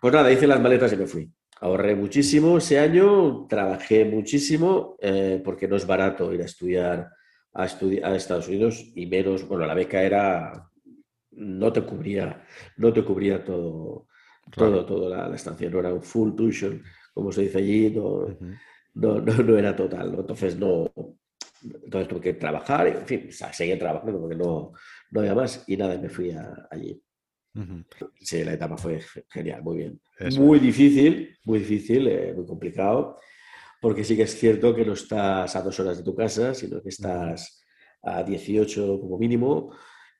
Pues 0.00 0.12
nada, 0.12 0.32
hice 0.32 0.46
las 0.46 0.60
maletas 0.60 0.92
y 0.92 0.96
me 0.96 1.06
fui. 1.06 1.32
Ahorré 1.60 1.94
muchísimo 1.94 2.58
ese 2.58 2.78
año, 2.78 3.46
trabajé 3.48 4.04
muchísimo, 4.04 4.96
eh, 5.00 5.40
porque 5.42 5.66
no 5.66 5.76
es 5.76 5.86
barato 5.86 6.32
ir 6.32 6.42
a 6.42 6.44
estudiar 6.44 7.10
a, 7.54 7.62
a 7.62 8.14
Estados 8.14 8.48
Unidos 8.48 8.92
y 8.94 9.06
menos, 9.06 9.48
bueno, 9.48 9.64
la 9.64 9.72
beca 9.72 10.02
era, 10.02 10.70
no 11.30 11.72
te 11.72 11.82
cubría, 11.82 12.44
no 12.76 12.92
te 12.92 13.02
cubría 13.02 13.42
todo, 13.42 14.06
todo, 14.54 14.84
todo 14.84 15.08
la, 15.08 15.34
estancia, 15.34 15.70
no 15.70 15.78
era 15.78 15.94
un 15.94 16.02
full 16.02 16.34
tuition, 16.34 16.82
como 17.14 17.32
se 17.32 17.42
dice 17.42 17.58
allí, 17.58 17.90
no, 17.90 18.36
no, 18.94 19.20
no, 19.20 19.58
era 19.58 19.74
total, 19.74 20.14
entonces 20.14 20.58
no, 20.58 20.92
entonces 21.62 22.08
tuve 22.08 22.20
que 22.20 22.34
trabajar, 22.34 22.86
en 22.88 23.06
fin, 23.06 23.32
seguí 23.32 23.78
trabajando 23.78 24.20
porque 24.20 24.36
no, 24.36 24.72
no 25.10 25.20
había 25.20 25.34
más 25.34 25.64
y 25.66 25.76
nada, 25.78 25.96
me 25.96 26.10
fui 26.10 26.34
allí. 26.70 27.02
Sí, 28.20 28.44
la 28.44 28.54
etapa 28.54 28.76
fue 28.76 29.00
genial, 29.28 29.62
muy 29.62 29.76
bien. 29.78 30.00
muy 30.38 30.58
difícil, 30.58 31.36
muy 31.44 31.60
difícil, 31.60 32.06
eh, 32.08 32.32
muy 32.34 32.46
complicado, 32.46 33.18
porque 33.80 34.04
sí 34.04 34.16
que 34.16 34.22
es 34.22 34.38
cierto 34.38 34.74
que 34.74 34.84
no 34.84 34.92
estás 34.92 35.54
a 35.56 35.62
dos 35.62 35.78
horas 35.80 35.98
de 35.98 36.04
tu 36.04 36.14
casa, 36.14 36.54
sino 36.54 36.82
que 36.82 36.90
estás 36.90 37.64
a 38.02 38.22
18 38.22 39.00
como 39.00 39.18
mínimo. 39.18 39.72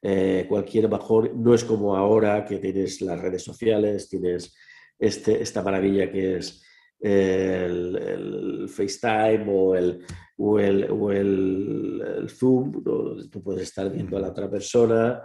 Eh, 0.03 0.47
cualquier 0.49 0.89
bajón, 0.89 1.43
no 1.43 1.55
es 1.55 1.65
como 1.65 1.97
ahora 1.97 2.45
que 2.45 2.59
tienes 2.59 3.01
las 3.01 3.21
redes 3.21 3.43
sociales, 3.43 4.09
tienes 4.09 4.55
este, 4.99 5.43
esta 5.43 5.63
maravilla 5.63 6.11
que 6.11 6.37
es 6.37 6.63
el, 7.01 8.69
FaceTime 8.69 9.45
o 9.49 9.75
el, 9.75 10.05
o 10.39 11.11
el, 11.11 12.27
Zoom, 12.29 12.83
donde 12.83 13.29
tú 13.29 13.43
puedes 13.43 13.63
estar 13.63 13.91
viendo 13.91 14.17
a 14.17 14.21
la 14.21 14.29
otra 14.29 14.51
persona. 14.51 15.23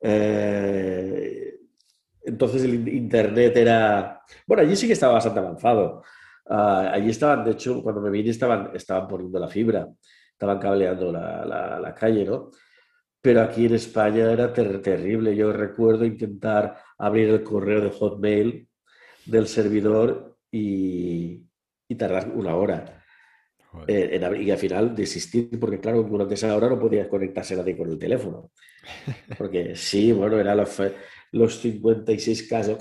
Eh, 0.00 1.58
entonces 2.22 2.62
el 2.64 2.88
Internet 2.88 3.56
era... 3.56 4.20
Bueno, 4.46 4.62
allí 4.62 4.76
sí 4.76 4.86
que 4.86 4.92
estaba 4.92 5.14
bastante 5.14 5.40
avanzado. 5.40 6.02
Ah, 6.46 6.90
allí 6.92 7.10
estaban, 7.10 7.44
de 7.44 7.52
hecho, 7.52 7.82
cuando 7.82 8.00
me 8.00 8.10
vine 8.10 8.30
estaban, 8.30 8.70
estaban 8.74 9.06
poniendo 9.08 9.38
la 9.38 9.48
fibra, 9.48 9.88
estaban 10.32 10.58
cableando 10.58 11.12
la, 11.12 11.44
la, 11.80 11.94
calle, 11.94 12.24
¿no? 12.24 12.50
Pero 13.20 13.42
aquí 13.42 13.66
en 13.66 13.74
España 13.74 14.32
era 14.32 14.52
terrible. 14.52 15.36
Yo 15.36 15.52
recuerdo 15.52 16.04
intentar 16.04 16.78
abrir 16.98 17.28
el 17.30 17.42
correo 17.42 17.80
de 17.82 17.90
Hotmail 17.90 18.68
del 19.26 19.46
servidor 19.46 20.38
y, 20.50 21.44
tardar 21.98 22.30
una 22.34 22.54
hora. 22.54 22.97
Eh, 23.86 24.20
y 24.40 24.50
al 24.50 24.58
final 24.58 24.94
desistir, 24.94 25.58
porque 25.60 25.78
claro, 25.78 26.02
durante 26.02 26.34
esa 26.34 26.54
hora 26.56 26.68
no 26.68 26.78
podías 26.78 27.08
conectarse 27.08 27.56
nadie 27.56 27.76
con 27.76 27.90
el 27.90 27.98
teléfono. 27.98 28.50
Porque 29.36 29.72
sí, 29.74 30.12
bueno, 30.12 30.38
eran 30.38 30.56
los, 30.56 30.82
los 31.32 31.60
56 31.60 32.48
casos, 32.48 32.78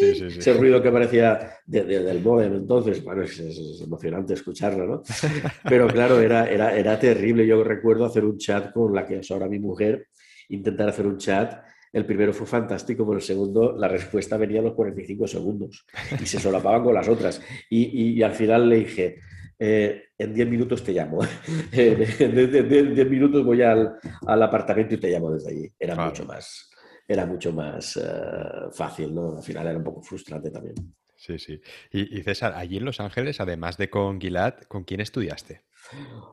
ese 0.00 0.52
ruido 0.54 0.82
que 0.82 0.92
parecía 0.92 1.56
del 1.66 2.20
modem 2.20 2.54
entonces, 2.54 3.02
bueno, 3.02 3.22
es, 3.22 3.40
emocionante 3.82 4.34
escucharlo, 4.34 4.86
¿no? 4.86 5.02
Pero 5.68 5.88
claro, 5.88 6.20
era, 6.20 6.48
era, 6.48 6.76
era 6.76 6.98
terrible. 6.98 7.46
Yo 7.46 7.62
recuerdo 7.64 8.04
hacer 8.04 8.24
un 8.24 8.38
chat 8.38 8.72
con 8.72 8.94
la 8.94 9.06
que 9.06 9.18
es 9.18 9.30
ahora 9.30 9.48
mi 9.48 9.58
mujer 9.58 10.08
intentar 10.48 10.88
hacer 10.88 11.06
un 11.06 11.18
chat. 11.18 11.62
El 11.92 12.04
primero 12.04 12.32
fue 12.32 12.46
fantástico, 12.46 13.06
pero 13.06 13.16
el 13.16 13.22
segundo, 13.22 13.74
la 13.76 13.88
respuesta 13.88 14.36
venía 14.36 14.60
a 14.60 14.64
los 14.64 14.74
45 14.74 15.26
segundos 15.26 15.86
y 16.20 16.26
se 16.26 16.38
solapaban 16.38 16.82
con 16.82 16.94
las 16.94 17.08
otras. 17.08 17.40
Y, 17.70 18.20
al 18.22 18.32
final 18.32 18.68
le 18.68 18.76
dije, 18.76 19.20
eh, 19.58 20.10
en 20.16 20.34
10 20.34 20.48
minutos 20.48 20.82
te 20.84 20.92
llamo. 20.92 21.20
en 21.72 22.94
10 22.94 23.10
minutos 23.10 23.44
voy 23.44 23.62
al, 23.62 23.98
apartamento 24.26 24.94
y 24.94 24.98
te 24.98 25.10
llamo 25.10 25.32
desde 25.32 25.50
allí. 25.50 25.72
Era 25.78 25.96
mucho 25.96 26.24
más, 26.24 26.70
era 27.06 27.26
mucho 27.26 27.52
más 27.52 27.96
eh, 27.96 28.70
fácil, 28.72 29.14
¿no? 29.14 29.36
Al 29.36 29.42
final 29.42 29.66
era 29.66 29.78
un 29.78 29.84
poco 29.84 30.02
frustrante 30.02 30.50
también. 30.50 30.74
Sí, 31.16 31.36
sí. 31.38 31.60
Y, 31.90 32.22
César, 32.22 32.52
allí 32.54 32.76
en 32.76 32.84
Los 32.84 33.00
Ángeles, 33.00 33.40
además 33.40 33.76
de 33.76 33.90
con 33.90 34.20
Gilad, 34.20 34.54
¿con 34.68 34.84
quién 34.84 35.00
estudiaste? 35.00 35.62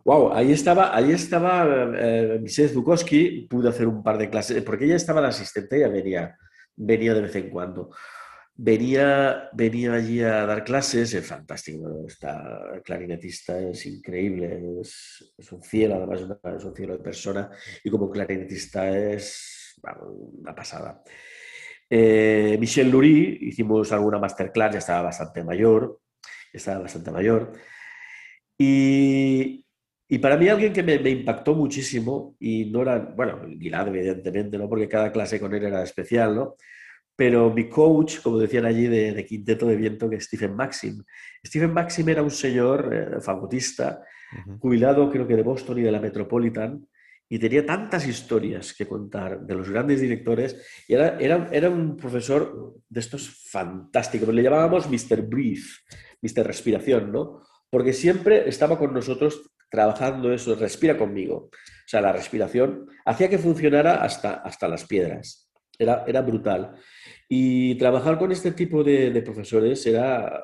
Wow, 0.03 0.31
ahí 0.33 0.51
estaba, 0.51 0.95
ahí 0.95 1.11
estaba 1.11 1.65
eh, 1.97 2.43
Zukowski, 2.47 3.47
pude 3.49 3.69
hacer 3.69 3.87
un 3.87 4.03
par 4.03 4.19
de 4.19 4.29
clases, 4.29 4.61
porque 4.61 4.85
ella 4.85 4.95
estaba 4.95 5.21
la 5.21 5.29
asistente, 5.29 5.77
ella 5.77 5.87
venía, 5.87 6.37
venía 6.75 7.15
de 7.15 7.21
vez 7.21 7.35
en 7.35 7.49
cuando. 7.49 7.89
Venía, 8.57 9.49
venía 9.51 9.93
allí 9.93 10.21
a 10.21 10.45
dar 10.45 10.63
clases, 10.63 11.13
es 11.13 11.27
fantástico, 11.27 12.05
está 12.07 12.81
clarinetista, 12.85 13.59
es 13.59 13.85
increíble, 13.85 14.79
es, 14.79 15.51
un 15.51 15.61
cielo, 15.61 15.95
además 15.95 16.21
es 16.57 16.63
un 16.63 16.73
cielo 16.73 16.97
de 16.97 17.03
persona, 17.03 17.51
y 17.83 17.89
como 17.89 18.09
clarinetista 18.09 18.97
es 18.97 19.75
una 20.39 20.55
pasada. 20.55 21.03
Eh, 21.89 22.55
Michel 22.57 22.89
Lurie, 22.89 23.37
hicimos 23.41 23.91
alguna 23.91 24.19
masterclass, 24.19 24.71
ya 24.71 24.79
estaba 24.79 25.01
bastante 25.01 25.43
mayor, 25.43 25.99
estaba 26.53 26.83
bastante 26.83 27.11
mayor. 27.11 27.51
Y, 28.57 29.65
y 30.07 30.17
para 30.19 30.37
mí 30.37 30.47
alguien 30.47 30.71
que 30.71 30.81
me, 30.81 30.97
me, 30.99 31.09
impactó 31.09 31.55
muchísimo, 31.55 32.37
y 32.39 32.71
no 32.71 32.83
era, 32.83 32.99
bueno, 32.99 33.41
Gilad 33.59 33.89
evidentemente, 33.89 34.57
¿no? 34.57 34.69
porque 34.69 34.87
cada 34.87 35.11
clase 35.11 35.41
con 35.41 35.53
él 35.53 35.65
era 35.65 35.83
especial, 35.83 36.35
¿no? 36.35 36.55
Pero 37.15 37.53
mi 37.53 37.69
coach, 37.69 38.19
como 38.21 38.37
decían 38.37 38.65
allí, 38.65 38.87
de, 38.87 39.25
quinteto 39.25 39.67
de 39.67 39.75
viento, 39.75 40.09
que 40.09 40.17
es 40.17 40.25
Stephen 40.25 40.55
Maxim. 40.55 41.03
Stephen 41.45 41.73
Maxim 41.73 42.09
era 42.09 42.21
un 42.21 42.31
señor 42.31 42.89
eh, 42.93 43.21
fagotista, 43.21 44.01
jubilado 44.59 45.09
creo 45.09 45.25
que 45.25 45.35
de 45.35 45.43
Boston 45.43 45.79
y 45.79 45.83
de 45.83 45.91
la 45.91 46.01
Metropolitan, 46.01 46.85
y 47.27 47.39
tenía 47.39 47.65
tantas 47.65 48.07
historias 48.07 48.73
que 48.73 48.87
contar 48.87 49.41
de 49.41 49.55
los 49.55 49.69
grandes 49.69 50.01
directores 50.01 50.61
y 50.87 50.93
era, 50.93 51.17
era, 51.19 51.49
era 51.51 51.69
un 51.69 51.97
profesor 51.97 52.75
de 52.87 52.99
estos 52.99 53.49
fantásticos. 53.49 54.29
Le 54.29 54.43
llamábamos 54.43 54.87
Mr. 54.89 55.23
Breathe, 55.23 55.65
Mr. 56.21 56.45
Respiración, 56.45 57.11
¿no? 57.11 57.41
Porque 57.69 57.93
siempre 57.93 58.47
estaba 58.47 58.77
con 58.77 58.93
nosotros 58.93 59.49
trabajando 59.69 60.31
eso, 60.31 60.55
respira 60.55 60.97
conmigo. 60.97 61.49
O 61.49 61.87
sea, 61.87 62.01
la 62.01 62.11
respiración 62.11 62.87
hacía 63.05 63.29
que 63.29 63.39
funcionara 63.39 64.03
hasta, 64.03 64.35
hasta 64.35 64.67
las 64.67 64.85
piedras. 64.85 65.44
Era, 65.77 66.03
era 66.07 66.21
brutal. 66.21 66.75
Y 67.27 67.75
trabajar 67.75 68.17
con 68.17 68.31
este 68.31 68.51
tipo 68.51 68.83
de, 68.83 69.11
de 69.11 69.21
profesores 69.21 69.85
era, 69.85 70.43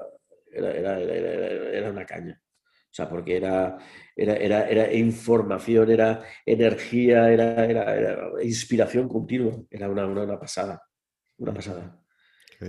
era, 0.51 0.99
era, 0.99 1.91
una 1.91 2.05
caña. 2.05 2.41
O 2.43 2.93
sea, 2.93 3.07
porque 3.07 3.37
era, 3.37 3.77
era, 4.15 4.35
era, 4.35 4.69
era 4.69 4.93
información, 4.93 5.89
era 5.89 6.23
energía, 6.45 7.31
era, 7.31 7.65
era, 7.65 8.43
inspiración 8.43 9.07
continua. 9.07 9.53
Era 9.69 9.89
una, 9.89 10.05
una, 10.05 10.39
pasada, 10.39 10.81
una 11.37 11.53
pasada. 11.53 11.97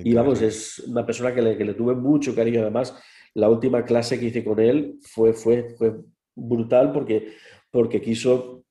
Y 0.04 0.14
vamos, 0.14 0.40
es 0.40 0.78
una 0.80 1.04
persona 1.04 1.34
que 1.34 1.42
le, 1.42 1.56
que 1.56 1.64
le, 1.64 1.74
tuve 1.74 1.94
mucho 1.94 2.34
cariño. 2.34 2.60
Además, 2.60 2.94
la 3.34 3.48
última 3.48 3.84
clase 3.84 4.18
que 4.18 4.26
hice 4.26 4.44
con 4.44 4.60
él 4.60 4.98
fue, 5.02 5.32
fue, 5.32 5.74
fue 5.76 5.96
brutal 6.34 6.92
porque, 6.92 7.34
porque 7.70 8.00
quiso 8.00 8.61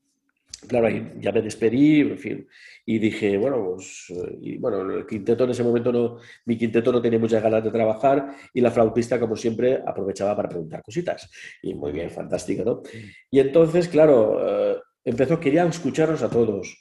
claro, 0.68 0.90
ya 1.20 1.32
me 1.32 1.42
despedí, 1.42 2.02
en 2.02 2.18
fin, 2.18 2.48
y 2.86 3.00
dije, 3.00 3.38
bueno, 3.38 3.74
pues, 3.76 4.06
eh, 4.10 4.38
y 4.42 4.58
bueno, 4.58 4.82
el 4.82 5.06
quinteto 5.06 5.44
en 5.44 5.52
ese 5.52 5.64
momento 5.64 5.92
no, 5.92 6.18
mi 6.46 6.58
quinteto 6.58 6.92
no 6.92 7.02
tenía 7.02 7.20
muchas 7.20 7.42
ganas 7.42 7.64
de 7.64 7.72
trabajar 7.72 8.36
y 8.54 8.62
la 8.62 8.72
flautista, 8.72 9.20
como 9.20 9.36
siempre, 9.36 9.82
aprovechaba 9.86 10.36
para 10.36 10.50
preguntar 10.50 10.82
cositas. 10.82 11.30
Y 11.62 11.74
muy 11.74 11.92
bien, 11.92 12.10
fantástico, 12.10 12.64
¿no? 12.64 12.82
Y 13.30 13.40
entonces, 13.40 13.88
claro, 13.88 14.74
eh, 14.74 14.78
empezó, 15.06 15.40
quería 15.40 15.66
escucharnos 15.66 16.24
a 16.24 16.30
todos. 16.30 16.78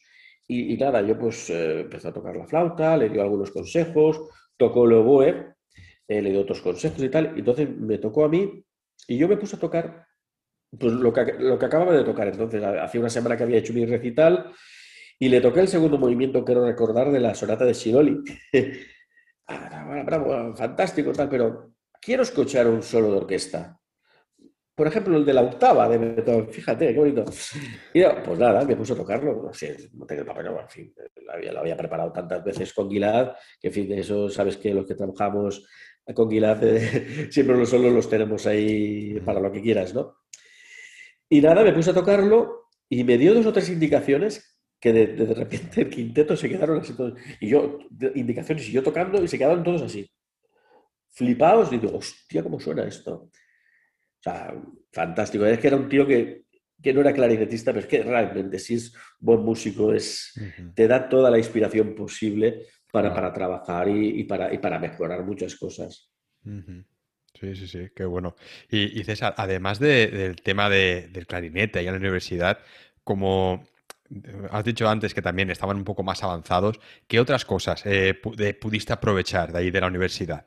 Y, 0.49 0.77
nada, 0.77 1.01
yo 1.03 1.17
pues 1.17 1.49
eh, 1.51 1.83
empecé 1.83 2.09
a 2.09 2.13
tocar 2.13 2.37
la 2.37 2.47
flauta, 2.47 2.97
le 2.97 3.09
dio 3.09 3.23
algunos 3.23 3.51
consejos, 3.53 4.21
tocó 4.57 4.85
el 4.85 4.95
oboe, 4.95 5.55
le 6.09 6.31
dio 6.31 6.41
otros 6.41 6.61
consejos 6.61 7.01
y 7.01 7.09
tal, 7.09 7.35
y 7.37 7.39
entonces 7.39 7.69
me 7.71 7.99
tocó 7.99 8.25
a 8.25 8.29
mí 8.29 8.65
y 9.07 9.17
yo 9.17 9.29
me 9.29 9.37
puse 9.37 9.55
a 9.55 9.61
tocar 9.61 10.09
pues 10.79 10.93
lo 10.93 11.13
que, 11.13 11.35
lo 11.39 11.59
que 11.59 11.67
acababa 11.67 11.93
de 11.93 12.05
tocar. 12.05 12.29
Entonces, 12.29 12.63
hacía 12.63 13.01
una 13.01 13.11
semana 13.11 13.37
que 13.37 13.43
había 13.43 13.59
hecho 13.59 13.73
mi 13.73 13.85
recital 13.85 14.53
y 15.19 15.29
le 15.29 15.41
toqué 15.41 15.61
el 15.61 15.69
segundo 15.69 15.99
movimiento, 15.99 16.45
quiero 16.45 16.65
recordar, 16.65 17.11
de 17.11 17.21
la 17.21 17.35
sonata 17.35 17.65
de 17.65 17.75
Siroli. 17.75 18.23
Ah, 19.53 20.05
bravo, 20.07 20.55
fantástico, 20.55 21.11
tal, 21.11 21.29
pero 21.29 21.73
quiero 22.01 22.23
escuchar 22.23 22.69
un 22.69 22.85
solo 22.85 23.11
de 23.11 23.17
orquesta. 23.17 23.81
Por 24.77 24.87
ejemplo, 24.87 25.17
el 25.17 25.25
de 25.25 25.35
la 25.35 25.43
octava 25.43 25.89
de 25.89 25.99
Beethoven, 25.99 26.53
fíjate, 26.53 26.95
qué 26.95 26.99
bonito. 26.99 27.25
Y 27.93 28.01
pues 28.25 28.39
nada, 28.39 28.65
me 28.65 28.77
puse 28.77 28.93
a 28.93 28.97
tocarlo, 28.97 29.43
no 29.43 29.53
sé, 29.53 29.91
no 29.93 30.07
tengo 30.07 30.23
el 30.23 30.27
papel, 30.29 30.47
en 30.47 30.69
fin, 30.69 30.95
lo 31.27 31.33
había, 31.33 31.53
lo 31.53 31.61
había, 31.61 31.77
preparado 31.77 32.13
tantas 32.13 32.45
veces 32.45 32.73
con 32.73 32.89
Gilad, 32.89 33.33
que 33.61 33.69
en 33.69 33.75
fin, 33.75 33.93
eso 33.93 34.29
sabes 34.31 34.57
que 34.57 34.73
los 34.73 34.87
que 34.87 34.95
trabajamos 34.95 35.67
con 36.15 36.31
Gilad 36.31 36.63
eh, 36.63 37.29
siempre 37.31 37.57
los 37.57 37.69
solos 37.69 37.93
los 37.93 38.09
tenemos 38.09 38.47
ahí 38.47 39.21
para 39.21 39.41
lo 39.41 39.51
que 39.51 39.61
quieras, 39.61 39.93
¿no? 39.93 40.20
Y 41.33 41.41
nada, 41.41 41.63
me 41.63 41.73
puse 41.73 41.91
a 41.91 41.95
tocarlo 41.95 42.69
y 42.89 43.05
me 43.05 43.17
dio 43.17 43.33
dos 43.33 43.47
o 43.47 43.53
tres 43.53 43.69
indicaciones 43.71 44.59
que 44.81 44.93
de, 44.93 45.35
repente 45.35 45.83
el 45.83 45.91
quinteto 45.91 46.37
se 46.37 46.49
quedaron 46.49 46.81
así 46.81 46.95
todos. 46.95 47.15
Y 47.41 47.49
yo, 47.49 47.79
indicaciones, 48.17 48.69
y 48.69 48.73
yo 48.73 48.83
tocando 48.83 49.23
y 49.23 49.29
se 49.29 49.39
quedaron 49.39 49.63
todos 49.63 49.83
así. 49.83 50.11
Flipados, 51.11 51.73
y 51.73 51.79
digo, 51.79 51.97
hostia, 51.97 52.43
¿cómo 52.43 52.59
suena 52.59 52.85
esto? 52.85 53.13
O 53.13 54.23
sea, 54.23 54.55
fantástico. 54.93 55.47
Es 55.47 55.59
que 55.59 55.69
era 55.69 55.77
un 55.77 55.89
tío 55.89 56.07
que, 56.07 56.47
que 56.83 56.93
no 56.93 57.01
era 57.01 57.13
clarinetista, 57.13 57.73
pero 57.73 57.85
es 57.85 57.87
que 57.87 58.03
realmente 58.03 58.59
si 58.59 58.75
es 58.75 58.93
buen 59.19 59.41
músico, 59.41 59.93
es, 59.93 60.33
te 60.75 60.89
da 60.89 61.09
toda 61.09 61.31
la 61.31 61.39
inspiración 61.39 61.95
posible 61.95 62.67
para, 62.91 63.15
para 63.15 63.33
trabajar 63.33 63.89
y, 63.89 64.25
para, 64.25 64.53
y 64.53 64.59
para 64.59 64.79
mejorar 64.79 65.25
muchas 65.25 65.55
cosas. 65.57 66.11
Sí, 67.39 67.55
sí, 67.55 67.69
sí, 67.69 67.89
qué 67.95 68.05
bueno. 68.05 68.37
Y, 68.71 69.03
César, 69.05 69.35
además 69.37 69.79
del 69.79 70.37
tema 70.43 70.69
del 70.69 71.27
clarinete 71.27 71.83
y 71.83 71.87
en 71.87 71.93
la 71.93 71.99
universidad, 71.99 72.59
como 73.05 73.65
has 74.51 74.65
dicho 74.65 74.89
antes 74.89 75.15
que 75.15 75.23
también 75.23 75.51
estaban 75.51 75.77
un 75.77 75.85
poco 75.85 76.03
más 76.03 76.23
avanzados, 76.23 76.81
¿qué 77.07 77.21
otras 77.21 77.45
cosas 77.45 77.83
eh, 77.87 78.15
pudiste 78.15 78.93
aprovechar 78.93 79.53
de 79.53 79.59
ahí 79.59 79.71
de 79.71 79.81
la 79.81 79.87
universidad? 79.87 80.47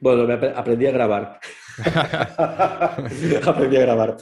Bueno, 0.00 0.32
aprendí 0.54 0.86
a 0.86 0.90
grabar. 0.90 1.40
aprendí 3.46 3.76
a 3.76 3.80
grabar. 3.80 4.16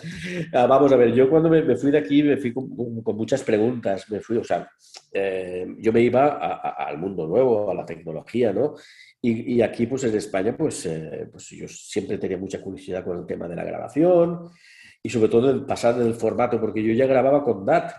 Ah, 0.53 0.67
vamos 0.67 0.93
a 0.93 0.97
ver, 0.97 1.13
yo 1.13 1.29
cuando 1.29 1.49
me, 1.49 1.77
fui 1.77 1.91
de 1.91 1.99
aquí 1.99 2.23
me 2.23 2.37
fui 2.37 2.53
con, 2.53 2.69
muchas 3.17 3.43
preguntas. 3.43 4.09
Me 4.11 4.21
fui, 4.21 4.37
o 4.37 4.45
sea, 4.45 4.69
eh, 5.13 5.67
yo 5.79 5.93
me 5.93 6.03
iba 6.03 6.61
al 6.61 6.99
mundo 6.99 7.27
nuevo, 7.27 7.71
a 7.71 7.75
la 7.75 7.85
tecnología, 7.85 8.53
¿no? 8.53 8.77
Y, 9.23 9.61
aquí, 9.61 9.87
pues 9.87 10.05
en 10.05 10.17
España, 10.17 10.57
pues, 10.57 10.87
eh, 10.87 11.29
pues 11.31 11.51
yo 11.51 11.69
siempre 11.69 12.17
tenía 12.17 12.39
mucha 12.39 12.61
curiosidad 12.61 13.05
con 13.05 13.19
el 13.19 13.27
tema 13.27 13.47
de 13.47 13.57
la 13.57 13.65
grabación 13.65 14.49
y 15.03 15.11
sobre 15.11 15.29
todo 15.29 15.51
el 15.51 15.67
pasar 15.67 15.97
del 15.97 16.15
formato, 16.15 16.59
porque 16.59 16.83
yo 16.83 16.95
ya 16.95 17.07
grababa 17.07 17.45
con 17.45 17.67
DAT. 17.67 17.93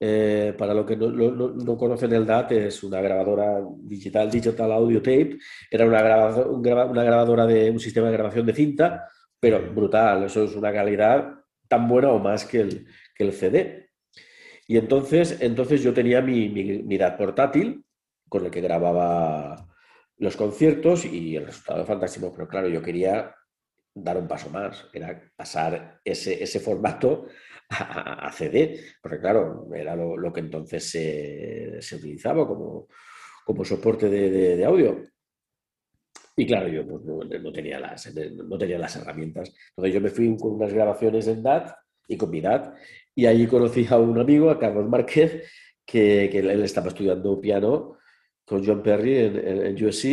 Eh, 0.00 0.54
para 0.56 0.74
los 0.74 0.86
que 0.86 0.96
no, 0.96 1.10
no, 1.10 1.76
conocen 1.78 2.12
el 2.14 2.26
DAT, 2.26 2.52
es 2.52 2.82
una 2.82 3.00
grabadora 3.00 3.60
digital, 3.82 4.30
Digital 4.30 4.72
Audio 4.72 5.02
Tape. 5.02 5.38
Era 5.70 5.86
una, 5.86 6.00
grabadora, 6.02 6.86
una 6.86 7.04
grabadora 7.04 7.46
de 7.46 7.70
un 7.70 7.80
sistema 7.80 8.06
de 8.08 8.14
grabación 8.14 8.46
de 8.46 8.54
cinta, 8.54 9.06
pero 9.38 9.60
brutal. 9.74 10.24
Eso 10.24 10.44
es 10.44 10.56
una 10.56 10.72
calidad 10.72 11.30
tan 11.68 11.86
buena 11.86 12.10
o 12.10 12.18
más 12.18 12.46
que 12.46 12.60
el, 12.60 12.86
que 13.14 13.24
el 13.24 13.32
CD. 13.34 13.90
Y 14.66 14.78
entonces, 14.78 15.38
entonces 15.40 15.82
yo 15.82 15.92
tenía 15.92 16.22
mi, 16.22 16.48
mi, 16.48 16.82
mi 16.82 16.96
DAT 16.96 17.18
portátil 17.18 17.84
con 18.30 18.46
el 18.46 18.50
que 18.50 18.62
grababa 18.62 19.73
los 20.18 20.36
conciertos 20.36 21.04
y 21.04 21.36
el 21.36 21.46
resultado 21.46 21.84
fantástico, 21.84 22.32
pero 22.32 22.48
claro, 22.48 22.68
yo 22.68 22.82
quería 22.82 23.34
dar 23.94 24.16
un 24.16 24.26
paso 24.26 24.50
más, 24.50 24.88
era 24.92 25.22
pasar 25.36 26.00
ese, 26.04 26.42
ese 26.42 26.60
formato 26.60 27.26
a, 27.70 28.30
CD, 28.32 28.80
porque 29.00 29.20
claro, 29.20 29.68
era 29.74 29.96
lo, 29.96 30.32
que 30.32 30.40
entonces 30.40 30.90
se, 30.90 31.80
se, 31.80 31.96
utilizaba 31.96 32.46
como, 32.46 32.88
como 33.44 33.64
soporte 33.64 34.08
de, 34.08 34.56
de, 34.56 34.64
audio. 34.64 35.02
Y 36.36 36.46
claro, 36.46 36.68
yo 36.68 36.86
pues, 36.86 37.04
no, 37.04 37.52
tenía 37.52 37.78
las, 37.78 38.12
no 38.14 38.58
tenía 38.58 38.78
las 38.78 38.96
herramientas. 38.96 39.54
Entonces 39.70 39.94
yo 39.94 40.00
me 40.00 40.10
fui 40.10 40.36
con 40.36 40.52
unas 40.52 40.72
grabaciones 40.72 41.26
en 41.28 41.42
DAT 41.42 41.72
y 42.08 42.16
con 42.16 42.30
mi 42.30 42.40
DAT, 42.40 42.76
y 43.14 43.26
allí 43.26 43.46
conocí 43.46 43.86
a 43.88 43.98
un 43.98 44.18
amigo, 44.18 44.50
a 44.50 44.58
Carlos 44.58 44.88
Márquez, 44.88 45.48
que, 45.86 46.28
que 46.30 46.38
él 46.40 46.62
estaba 46.62 46.88
estudiando 46.88 47.40
piano 47.40 47.98
con 48.44 48.64
John 48.64 48.82
Perry 48.82 49.16
en, 49.18 49.84
USC 49.84 50.04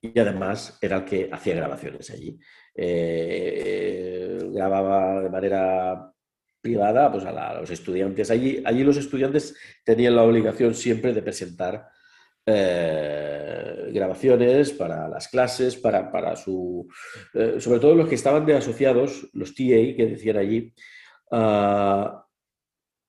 y 0.00 0.18
además 0.18 0.78
era 0.80 0.98
el 0.98 1.04
que 1.04 1.28
hacía 1.30 1.56
grabaciones 1.56 2.10
allí. 2.10 2.38
Eh, 2.74 4.38
grababa 4.52 5.22
de 5.22 5.30
manera 5.30 6.12
privada 6.60 7.10
pues 7.10 7.24
a, 7.24 7.54
los 7.54 7.70
estudiantes. 7.70 8.30
Allí, 8.30 8.62
allí 8.64 8.84
los 8.84 8.96
estudiantes 8.96 9.56
tenían 9.84 10.16
la 10.16 10.22
obligación 10.22 10.74
siempre 10.74 11.12
de 11.12 11.22
presentar 11.22 11.88
eh, 12.50 13.90
grabaciones 13.92 14.72
para 14.72 15.08
las 15.08 15.28
clases, 15.28 15.76
para, 15.76 16.10
para 16.10 16.34
su... 16.36 16.88
Eh, 17.34 17.56
sobre 17.60 17.80
todo 17.80 17.94
los 17.94 18.08
que 18.08 18.14
estaban 18.14 18.46
de 18.46 18.56
asociados, 18.56 19.28
los 19.34 19.54
TA 19.54 19.94
que 19.96 20.06
decían 20.10 20.38
allí, 20.38 20.72
ah, 21.30 22.24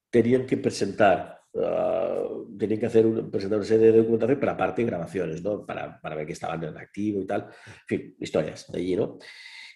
tenían 0.10 0.46
que 0.46 0.58
presentar, 0.58 1.39
ah, 1.56 2.24
tenían 2.58 2.80
que 2.80 2.86
hacer 2.86 3.06
un, 3.06 3.32
presentar 3.32 3.58
una 3.58 3.68
serie 3.68 3.92
de 3.92 3.98
documentación, 4.00 4.40
pero 4.40 4.52
aparte 4.52 4.84
grabaciones, 4.84 5.42
¿no? 5.44 5.66
Para, 5.66 6.00
para 6.00 6.16
ver 6.16 6.26
que 6.26 6.34
estaban 6.34 6.64
en 6.64 6.78
activo 6.78 7.22
y 7.22 7.26
tal. 7.26 7.48
En 7.66 7.88
fin, 7.88 8.16
historias 8.20 8.72
de 8.72 8.80
allí, 8.80 8.96
¿no? 8.96 9.18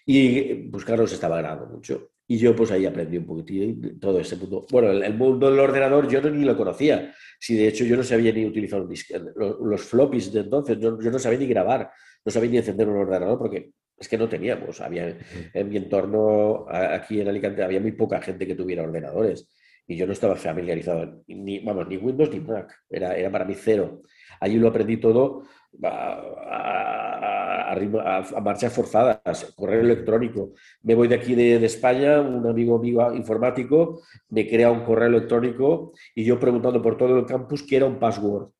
Y 0.06 0.54
pues 0.70 0.84
Carlos 0.84 1.12
estaba 1.12 1.38
grabando 1.38 1.66
mucho. 1.66 2.10
Y 2.26 2.38
yo 2.38 2.56
pues 2.56 2.70
ahí 2.70 2.86
aprendí 2.86 3.18
un 3.18 3.26
poquitín 3.26 3.98
todo 4.00 4.18
ese 4.18 4.36
mundo. 4.36 4.66
Bueno, 4.70 4.90
el, 4.90 5.14
mundo 5.14 5.50
del 5.50 5.60
ordenador 5.60 6.08
yo 6.08 6.22
no, 6.22 6.30
ni 6.30 6.44
lo 6.44 6.56
conocía. 6.56 7.14
Si 7.38 7.54
de 7.54 7.68
hecho 7.68 7.84
yo 7.84 7.96
no 7.96 8.02
sabía 8.02 8.32
ni 8.32 8.46
utilizar 8.46 8.80
un 8.80 8.88
disco, 8.88 9.14
los, 9.36 9.60
los, 9.60 9.82
floppies 9.82 10.32
de 10.32 10.40
entonces, 10.40 10.78
yo, 10.78 10.98
yo, 11.00 11.10
no 11.10 11.18
sabía 11.18 11.38
ni 11.38 11.46
grabar, 11.46 11.90
no 12.24 12.32
sabía 12.32 12.50
ni 12.50 12.56
encender 12.58 12.88
un 12.88 12.96
ordenador 12.96 13.38
porque 13.38 13.72
es 13.98 14.08
que 14.08 14.16
no 14.16 14.28
teníamos. 14.28 14.80
Había 14.80 15.18
en 15.52 15.68
mi 15.68 15.76
entorno 15.76 16.66
aquí 16.68 17.20
en 17.20 17.28
Alicante 17.28 17.62
había 17.62 17.80
muy 17.80 17.92
poca 17.92 18.20
gente 18.22 18.46
que 18.46 18.54
tuviera 18.54 18.82
ordenadores 18.82 19.50
y 19.86 19.96
yo 19.96 20.06
no 20.06 20.12
estaba 20.12 20.36
familiarizado 20.36 21.22
ni 21.26 21.58
vamos 21.60 21.88
ni 21.88 21.96
Windows 21.96 22.30
ni 22.30 22.40
Mac. 22.40 22.72
Era, 22.88 23.16
era 23.16 23.30
para 23.30 23.44
mí 23.44 23.54
cero. 23.54 24.02
Allí 24.40 24.56
lo 24.58 24.68
aprendí 24.68 24.96
todo 24.96 25.44
a, 25.82 27.72
a, 27.72 28.40
marchas 28.40 28.72
forzadas, 28.72 29.52
correo 29.56 29.80
electrónico. 29.80 30.52
Me 30.82 30.94
voy 30.94 31.08
de 31.08 31.16
aquí 31.16 31.34
de, 31.34 31.58
de, 31.58 31.66
España, 31.66 32.20
un 32.20 32.46
amigo 32.46 32.78
mío 32.78 33.14
informático 33.14 34.00
me 34.28 34.48
crea 34.48 34.70
un 34.70 34.84
correo 34.84 35.08
electrónico 35.08 35.92
y 36.14 36.24
yo 36.24 36.38
preguntando 36.38 36.80
por 36.80 36.96
todo 36.96 37.18
el 37.18 37.26
campus 37.26 37.62
qué 37.62 37.76
era 37.76 37.86
un 37.86 37.98
password. 37.98 38.50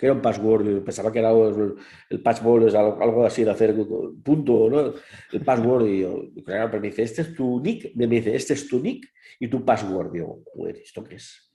¿Qué 0.00 0.06
era 0.06 0.14
un 0.14 0.22
password? 0.22 0.82
Pensaba 0.82 1.12
que 1.12 1.18
era 1.18 1.30
el, 1.30 1.74
el 2.08 2.22
password, 2.22 2.68
es 2.68 2.74
algo, 2.74 3.26
así 3.26 3.44
de 3.44 3.50
hacer 3.50 3.76
punto, 4.24 4.70
¿no? 4.70 4.94
El 5.30 5.44
password. 5.44 5.86
Y 5.86 6.00
yo, 6.00 6.22
claro, 6.42 6.70
pero 6.70 6.80
me 6.80 6.88
dice, 6.88 7.02
este 7.02 7.20
es 7.20 7.34
tu 7.34 7.60
nick. 7.60 7.94
Me 7.94 8.06
dice, 8.06 8.34
este 8.34 8.54
es 8.54 8.66
tu 8.66 8.80
nick 8.80 9.06
y 9.38 9.48
tu 9.48 9.62
password. 9.62 10.12
Digo, 10.12 10.42
¿esto 10.68 11.04
qué 11.04 11.16
es? 11.16 11.52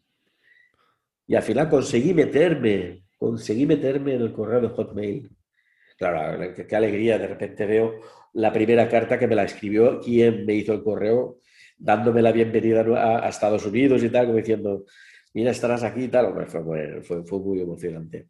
Y 1.25 1.33
al 1.33 1.41
final 1.41 1.67
conseguí 1.67 2.13
meterme 2.13 3.05
conseguí 3.17 3.65
meterme 3.65 4.15
en 4.15 4.21
el 4.21 4.33
correo 4.33 4.61
de 4.61 4.69
Hotmail. 4.69 5.29
Claro, 5.97 6.53
qué, 6.53 6.75
alegría, 6.75 7.17
de 7.17 7.27
repente 7.27 7.65
veo 7.65 7.95
la 8.33 8.51
primera 8.51 8.89
carta 8.89 9.17
que 9.17 9.27
me 9.27 9.35
la 9.35 9.45
escribió 9.45 9.99
quien 9.99 10.45
me 10.45 10.55
hizo 10.55 10.73
el 10.73 10.83
correo, 10.83 11.39
dándome 11.77 12.21
la 12.21 12.31
bienvenida 12.31 12.81
a, 12.81 13.29
Estados 13.29 13.65
Unidos 13.65 14.03
y 14.03 14.09
tal, 14.09 14.25
como 14.25 14.37
diciendo, 14.37 14.85
mira, 15.35 15.51
estarás 15.51 15.83
aquí 15.83 16.05
y 16.05 16.07
tal. 16.07 16.33
fue, 16.47 17.23
fue, 17.23 17.39
muy 17.39 17.59
emocionante. 17.59 18.29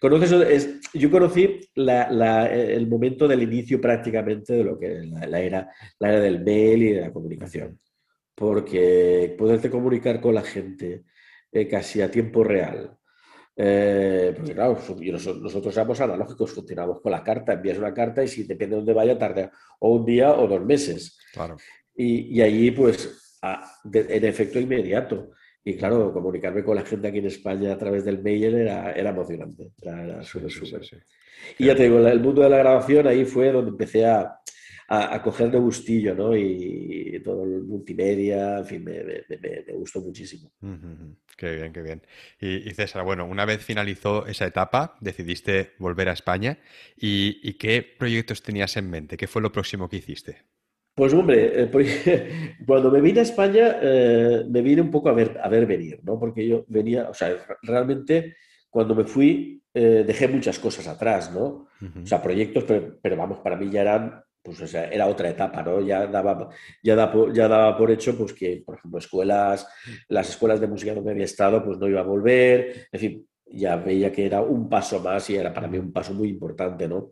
¿Conoces, 0.00 0.32
es, 0.32 0.80
yo 0.92 1.10
conocí 1.10 1.60
el 1.76 2.86
momento 2.88 3.28
del 3.28 3.42
inicio 3.42 3.80
prácticamente 3.80 4.54
de 4.54 4.64
lo 4.64 4.78
que 4.78 4.88
la, 5.04 5.40
era, 5.40 5.70
la 5.98 6.08
era 6.08 6.20
del 6.20 6.42
mail 6.42 6.82
y 6.82 6.92
de 6.92 7.00
la 7.02 7.12
comunicación. 7.12 7.78
Porque 8.34 9.34
poderte 9.38 9.70
comunicar 9.70 10.20
con 10.20 10.34
la 10.34 10.42
gente 10.42 11.04
eh, 11.52 11.68
casi 11.68 12.00
a 12.00 12.10
tiempo 12.10 12.42
real, 12.42 12.96
eh, 13.56 14.32
porque 14.34 14.54
claro, 14.54 14.78
nosotros 15.42 15.74
somos 15.74 16.00
analógicos, 16.00 16.50
funcionamos 16.50 17.00
con 17.02 17.12
la 17.12 17.22
carta, 17.22 17.52
envías 17.52 17.76
una 17.76 17.92
carta 17.92 18.24
y 18.24 18.28
si 18.28 18.44
depende 18.44 18.74
de 18.74 18.76
dónde 18.76 18.94
vaya, 18.94 19.18
tarda 19.18 19.52
o 19.80 19.96
un 19.96 20.06
día 20.06 20.32
o 20.32 20.48
dos 20.48 20.64
meses. 20.64 21.18
Claro. 21.34 21.58
Y, 21.94 22.38
y 22.38 22.40
allí, 22.40 22.70
pues, 22.70 23.38
en 23.92 24.24
efecto 24.24 24.58
inmediato. 24.58 25.32
Y 25.64 25.76
claro, 25.76 26.12
comunicarme 26.12 26.64
con 26.64 26.76
la 26.76 26.84
gente 26.84 27.08
aquí 27.08 27.18
en 27.18 27.26
España 27.26 27.72
a 27.72 27.78
través 27.78 28.04
del 28.04 28.22
mail 28.22 28.54
era, 28.54 28.92
era 28.92 29.10
emocionante. 29.10 29.72
Era, 29.82 30.22
súper, 30.22 30.50
súper. 30.50 30.82
Y 31.58 31.66
ya 31.66 31.76
te 31.76 31.84
digo, 31.84 31.98
el 31.98 32.20
mundo 32.20 32.42
de 32.42 32.50
la 32.50 32.58
grabación 32.58 33.06
ahí 33.06 33.24
fue 33.24 33.52
donde 33.52 33.70
empecé 33.70 34.06
a, 34.06 34.40
a, 34.88 35.14
a 35.14 35.22
coger 35.22 35.50
de 35.50 35.58
gustillo, 35.58 36.14
¿no? 36.14 36.36
Y, 36.36 37.20
todo 37.22 37.44
el 37.44 37.62
multimedia, 37.64 38.58
en 38.58 38.64
fin, 38.64 38.84
me, 38.84 39.04
me, 39.04 39.24
me, 39.28 39.72
gustó 39.74 40.00
muchísimo. 40.00 40.50
Qué 41.36 41.54
bien, 41.56 41.72
qué 41.72 41.82
bien. 41.82 42.02
Y, 42.40 42.68
y, 42.68 42.72
César, 42.72 43.04
bueno, 43.04 43.26
una 43.26 43.44
vez 43.44 43.62
finalizó 43.62 44.26
esa 44.26 44.46
etapa, 44.46 44.96
decidiste 45.00 45.72
volver 45.78 46.08
a 46.08 46.12
España. 46.12 46.58
¿Y, 46.96 47.38
y 47.42 47.54
qué 47.54 47.82
proyectos 47.82 48.42
tenías 48.42 48.76
en 48.78 48.88
mente? 48.88 49.18
¿Qué 49.18 49.26
fue 49.26 49.42
lo 49.42 49.52
próximo 49.52 49.88
que 49.88 49.96
hiciste? 49.98 50.38
Pues 50.94 51.14
hombre, 51.14 51.62
eh, 51.62 52.56
cuando 52.66 52.90
me 52.90 53.00
vine 53.00 53.20
a 53.20 53.22
España, 53.22 53.78
eh, 53.80 54.44
me 54.48 54.62
vine 54.62 54.82
un 54.82 54.90
poco 54.90 55.08
a 55.08 55.12
ver, 55.12 55.38
a 55.42 55.48
ver 55.48 55.66
venir, 55.66 56.00
¿no? 56.02 56.18
Porque 56.18 56.46
yo 56.46 56.64
venía, 56.68 57.08
o 57.08 57.14
sea, 57.14 57.36
realmente 57.62 58.36
cuando 58.68 58.94
me 58.94 59.04
fui 59.04 59.62
eh, 59.72 60.04
dejé 60.06 60.28
muchas 60.28 60.58
cosas 60.58 60.86
atrás, 60.88 61.32
¿no? 61.32 61.68
Uh 61.80 61.84
-huh. 61.84 62.02
O 62.02 62.06
sea, 62.06 62.22
proyectos, 62.22 62.64
pero, 62.64 62.98
pero, 63.00 63.16
vamos, 63.16 63.38
para 63.38 63.56
mí 63.56 63.70
ya 63.70 63.82
eran 63.82 64.22
pues 64.42 64.60
o 64.62 64.66
sea, 64.66 64.88
era 64.88 65.06
otra 65.06 65.28
etapa, 65.28 65.62
¿no? 65.62 65.80
Ya 65.80 66.06
daba, 66.06 66.48
ya, 66.82 66.96
daba, 66.96 67.32
ya 67.32 67.46
daba 67.46 67.76
por 67.76 67.90
hecho 67.90 68.16
pues, 68.16 68.32
que, 68.32 68.62
por 68.64 68.76
ejemplo, 68.76 68.98
escuelas, 68.98 69.66
las 70.08 70.30
escuelas 70.30 70.60
de 70.60 70.66
música 70.66 70.94
donde 70.94 71.10
había 71.10 71.24
estado, 71.24 71.62
pues 71.64 71.78
no 71.78 71.86
iba 71.88 72.00
a 72.00 72.04
volver, 72.04 72.88
en 72.90 73.00
fin, 73.00 73.28
ya 73.46 73.76
veía 73.76 74.10
que 74.10 74.26
era 74.26 74.40
un 74.40 74.68
paso 74.68 75.00
más 75.00 75.28
y 75.30 75.36
era 75.36 75.52
para 75.52 75.68
mí 75.68 75.78
un 75.78 75.92
paso 75.92 76.14
muy 76.14 76.28
importante, 76.28 76.88
¿no? 76.88 77.10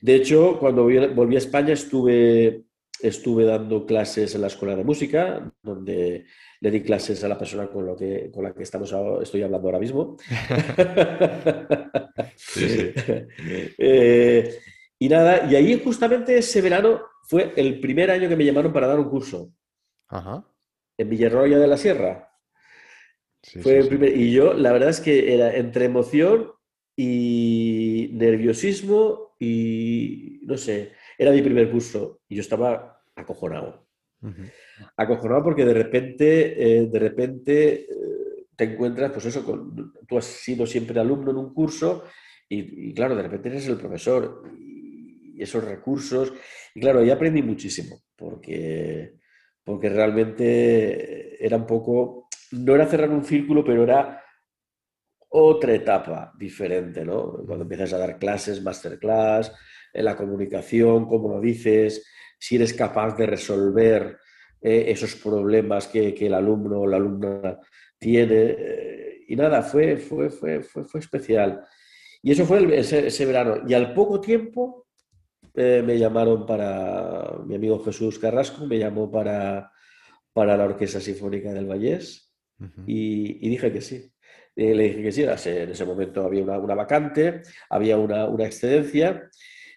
De 0.00 0.14
hecho, 0.16 0.58
cuando 0.58 0.84
volví 0.84 1.34
a 1.34 1.38
España 1.38 1.72
estuve, 1.72 2.62
estuve 3.02 3.44
dando 3.44 3.84
clases 3.84 4.34
en 4.34 4.40
la 4.40 4.46
escuela 4.46 4.76
de 4.76 4.84
música, 4.84 5.52
donde 5.62 6.24
le 6.60 6.70
di 6.70 6.82
clases 6.82 7.22
a 7.24 7.28
la 7.28 7.36
persona 7.36 7.66
con, 7.66 7.84
lo 7.84 7.96
que, 7.96 8.30
con 8.32 8.44
la 8.44 8.54
que 8.54 8.62
estamos, 8.62 8.94
estoy 9.22 9.42
hablando 9.42 9.68
ahora 9.68 9.80
mismo. 9.80 10.16
sí, 12.36 12.68
sí. 12.68 12.92
eh, 13.78 14.58
y 14.98 15.08
nada, 15.08 15.50
y 15.50 15.56
ahí 15.56 15.80
justamente 15.82 16.38
ese 16.38 16.60
verano 16.60 17.02
fue 17.24 17.52
el 17.56 17.80
primer 17.80 18.10
año 18.10 18.28
que 18.28 18.36
me 18.36 18.44
llamaron 18.44 18.72
para 18.72 18.86
dar 18.86 19.00
un 19.00 19.10
curso. 19.10 19.52
Ajá. 20.08 20.46
En 20.96 21.08
Villarroya 21.08 21.58
de 21.58 21.66
la 21.66 21.76
Sierra. 21.76 22.30
Sí, 23.42 23.60
fue 23.60 23.78
el 23.78 23.88
primer, 23.88 24.16
y 24.16 24.30
yo, 24.30 24.54
la 24.54 24.70
verdad 24.70 24.90
es 24.90 25.00
que 25.00 25.34
era 25.34 25.56
entre 25.56 25.86
emoción 25.86 26.52
y 26.96 28.10
nerviosismo 28.12 29.34
y 29.40 30.40
no 30.44 30.56
sé, 30.56 30.92
era 31.22 31.32
mi 31.32 31.42
primer 31.42 31.70
curso 31.70 32.20
y 32.28 32.36
yo 32.36 32.40
estaba 32.40 33.02
acojonado. 33.14 33.88
Uh 34.20 34.28
-huh. 34.28 34.52
Acojonado 34.96 35.42
porque 35.42 35.64
de 35.64 35.74
repente, 35.74 36.26
eh, 36.56 36.86
de 36.86 36.98
repente 36.98 37.82
eh, 37.82 38.46
te 38.56 38.64
encuentras, 38.64 39.10
pues 39.12 39.26
eso, 39.26 39.44
con, 39.44 39.92
tú 40.06 40.18
has 40.18 40.24
sido 40.24 40.66
siempre 40.66 41.00
alumno 41.00 41.30
en 41.30 41.38
un 41.38 41.54
curso 41.54 42.04
y, 42.48 42.90
y 42.90 42.94
claro, 42.94 43.16
de 43.16 43.22
repente 43.22 43.48
eres 43.48 43.66
el 43.68 43.76
profesor 43.76 44.42
y 44.58 45.42
esos 45.42 45.64
recursos. 45.64 46.32
Y 46.74 46.80
claro, 46.80 47.02
ya 47.02 47.14
aprendí 47.14 47.42
muchísimo, 47.42 48.02
porque, 48.16 49.14
porque 49.64 49.88
realmente 49.88 51.44
era 51.44 51.56
un 51.56 51.66
poco, 51.66 52.28
no 52.52 52.74
era 52.74 52.86
cerrar 52.86 53.10
un 53.10 53.24
círculo, 53.24 53.64
pero 53.64 53.82
era 53.82 54.22
otra 55.30 55.74
etapa 55.74 56.32
diferente, 56.38 57.04
¿no? 57.04 57.32
Cuando 57.46 57.62
empiezas 57.62 57.92
a 57.92 57.98
dar 57.98 58.18
clases, 58.18 58.62
masterclass, 58.62 59.52
en 59.92 60.04
la 60.04 60.16
comunicación, 60.16 61.06
cómo 61.06 61.28
lo 61.28 61.40
dices, 61.40 62.06
si 62.38 62.56
eres 62.56 62.74
capaz 62.74 63.16
de 63.16 63.26
resolver 63.26 64.18
eh, 64.60 64.84
esos 64.88 65.16
problemas 65.16 65.88
que, 65.88 66.14
que, 66.14 66.26
el 66.26 66.34
alumno 66.34 66.80
o 66.80 66.86
la 66.86 66.96
alumna 66.96 67.58
tiene. 67.98 68.56
Eh, 68.58 69.24
y 69.28 69.36
nada, 69.36 69.62
fue, 69.62 69.96
fue, 69.96 70.30
fue, 70.30 70.62
fue, 70.62 70.84
fue 70.84 71.00
especial. 71.00 71.64
Y 72.22 72.30
eso 72.30 72.46
fue 72.46 72.58
el, 72.58 72.72
ese, 72.72 73.06
ese, 73.08 73.26
verano. 73.26 73.62
Y 73.66 73.74
al 73.74 73.92
poco 73.92 74.20
tiempo 74.20 74.86
eh, 75.54 75.82
me 75.84 75.98
llamaron 75.98 76.46
para, 76.46 77.38
mi 77.44 77.56
amigo 77.56 77.82
Jesús 77.84 78.18
Carrasco 78.18 78.64
me 78.66 78.78
llamó 78.78 79.10
para, 79.10 79.72
para 80.32 80.56
la 80.56 80.64
Orquesta 80.64 81.00
Sinfónica 81.00 81.52
del 81.52 81.66
Vallés 81.66 82.32
uh 82.60 82.64
-huh. 82.64 82.84
y, 82.86 83.46
y, 83.46 83.50
dije 83.50 83.72
que 83.72 83.80
sí. 83.80 84.12
Le 84.54 84.82
dije 84.82 85.02
que 85.02 85.12
sí, 85.12 85.22
en 85.22 85.70
ese 85.70 85.84
momento 85.84 86.24
había 86.24 86.42
una, 86.42 86.58
una 86.58 86.74
vacante, 86.74 87.42
había 87.70 87.96
una, 87.96 88.26
una, 88.26 88.44
excedencia. 88.44 89.30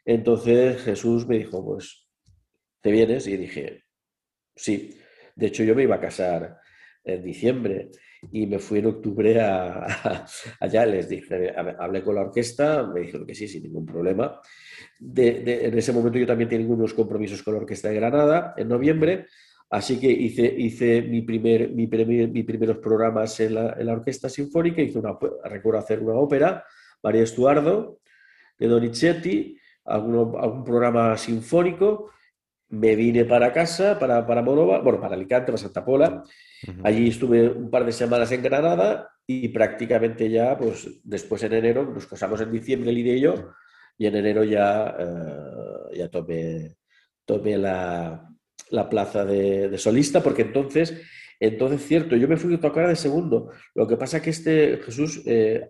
Entonces 0.06 0.82
Jesús 0.84 1.28
me 1.28 1.40
dijo, 1.40 1.66
pues, 1.66 2.08
¿te 2.82 2.92
vienes? 2.92 3.28
Y 3.28 3.38
dije, 3.38 3.84
sí. 4.56 4.98
De 5.36 5.48
hecho, 5.48 5.64
yo 5.64 5.76
me 5.76 5.84
iba 5.84 5.96
a 5.96 6.00
casar 6.00 6.58
en 7.04 7.24
diciembre 7.24 7.90
y 8.32 8.48
me 8.48 8.60
fui 8.60 8.80
en 8.80 8.88
octubre 8.88 9.40
a, 9.42 9.86
a, 9.86 10.26
allá, 10.60 10.86
les 10.86 11.10
dije, 11.10 11.54
hablé 11.56 12.04
con 12.04 12.16
la 12.16 12.22
orquesta, 12.22 12.84
me 12.88 13.02
dijeron 13.02 13.26
que 13.26 13.36
sí, 13.36 13.48
sin 13.48 13.64
ningún 13.64 13.86
problema. 13.86 14.40
En 15.00 15.78
ese 15.78 15.92
momento 15.92 16.18
yo 16.18 16.28
también 16.28 16.50
tenía 16.50 16.68
unos 16.68 16.94
compromisos 16.94 17.44
con 17.44 17.54
la 17.54 17.60
Orquesta 17.62 17.90
de 17.90 17.96
Granada 17.96 18.54
en 18.58 18.68
noviembre, 18.68 19.26
así 19.70 20.00
que 20.00 20.10
hice, 20.10 20.46
hice 20.46 21.02
mi, 21.02 21.22
primer, 21.22 21.72
mis 21.72 22.46
primeros 22.46 22.78
programas 22.78 23.40
en 23.40 23.56
la, 23.56 23.76
en 23.78 23.86
la, 23.86 23.94
Orquesta 23.94 24.30
Sinfónica, 24.30 24.82
hice 24.82 25.00
una, 25.00 25.18
recuerdo 25.44 25.80
hacer 25.80 26.00
una 26.00 26.14
ópera, 26.14 26.64
María 27.04 27.24
Estuardo, 27.24 28.00
de 28.58 28.68
Donizetti, 28.68 29.58
algún, 29.86 30.36
algún 30.40 30.64
programa 30.64 31.18
sinfónico, 31.18 32.12
me 32.70 32.96
vine 32.96 33.26
para 33.26 33.54
casa, 33.54 33.98
para, 34.00 34.26
para 34.26 34.42
Monova, 34.42 34.80
bueno, 34.80 35.00
para 35.00 35.16
Alicante, 35.16 35.48
para 35.48 35.58
Santa 35.58 35.86
Pola. 35.86 36.24
Allí 36.84 37.10
estuve 37.10 37.48
un 37.48 37.70
par 37.70 37.86
de 37.86 37.92
semanas 37.92 38.32
en 38.32 38.42
Granada 38.42 39.10
y 39.28 39.50
prácticamente 39.50 40.30
ya, 40.30 40.58
pues 40.58 41.02
después 41.04 41.44
en 41.44 41.54
enero, 41.54 41.86
nos 41.86 42.08
casamos 42.08 42.42
en 42.42 42.52
diciembre, 42.52 42.92
Lidia 42.92 43.16
y 43.16 43.22
yo, 43.22 43.52
y 43.98 44.08
en 44.08 44.16
enero 44.16 44.44
ya, 44.44 44.96
eh, 45.00 45.98
ya 45.98 46.10
tomé, 46.10 46.76
tomé 47.26 47.58
la, 47.58 48.28
la 48.70 48.90
plaza 48.90 49.26
de, 49.26 49.78
solista, 49.78 50.22
porque 50.22 50.44
entonces, 50.44 51.02
entonces, 51.40 51.86
cierto, 51.86 52.16
yo 52.16 52.28
me 52.28 52.38
fui 52.38 52.56
a 52.56 52.60
tocar 52.60 52.88
de 52.88 52.96
segundo. 52.96 53.52
Lo 53.74 53.88
que 53.88 53.98
pasa 53.98 54.22
que 54.22 54.30
este 54.32 54.78
Jesús 54.78 55.22
eh, 55.26 55.70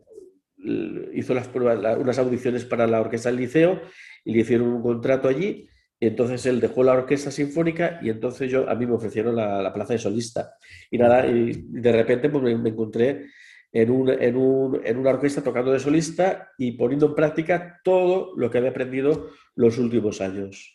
hizo 1.13 1.34
las 1.34 1.47
pruebas, 1.47 1.97
unas 1.97 2.20
audiciones 2.20 2.66
para 2.66 2.88
la 2.88 3.01
orquesta 3.01 3.30
del 3.30 3.39
liceo 3.39 3.82
y 4.24 4.34
le 4.34 4.39
hicieron 4.39 4.68
un 4.68 4.82
contrato 4.82 5.28
allí. 5.28 5.70
Y 5.99 6.07
entonces 6.07 6.45
él 6.45 6.59
dejó 6.59 6.84
la 6.84 6.93
orquesta 6.93 7.32
sinfónica 7.32 7.99
y 8.01 8.09
entonces 8.09 8.51
yo, 8.51 8.70
a 8.70 8.76
mí 8.76 8.86
me 8.86 8.93
ofrecieron 8.93 9.36
la, 9.36 9.74
plaza 9.74 9.93
de 9.93 9.99
solista. 9.99 10.55
Y 10.91 10.97
nada, 10.97 11.26
y 11.26 11.68
de 11.70 11.91
repente 11.91 12.30
pues 12.30 12.43
me, 12.43 12.70
encontré 12.70 13.28
en, 13.72 13.89
un, 13.89 14.09
en, 14.09 14.36
un, 14.36 14.82
en, 14.84 14.97
una 14.97 15.11
orquesta 15.11 15.41
tocando 15.41 15.72
de 15.72 15.80
solista 15.80 16.49
y 16.57 16.74
poniendo 16.74 17.07
en 17.07 17.16
práctica 17.16 17.80
todo 17.84 18.34
lo 18.36 18.51
que 18.51 18.57
había 18.57 18.72
aprendido 18.72 19.30
los 19.55 19.78
últimos 19.78 20.22
años. 20.22 20.72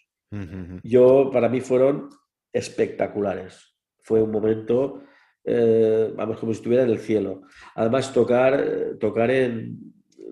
Yo, 0.85 1.31
para 1.33 1.49
mí 1.49 1.61
fueron 1.61 2.09
espectaculares. 2.53 3.77
Fue 3.99 4.23
un 4.23 4.31
momento, 4.31 5.03
eh, 5.45 6.13
vamos, 6.17 6.39
como 6.39 6.53
si 6.53 6.59
estuviera 6.59 6.85
en 6.85 6.91
el 6.91 6.99
cielo. 6.99 7.43
Además, 7.75 8.13
tocar, 8.13 8.97
tocar, 8.99 9.31
en, 9.31 9.79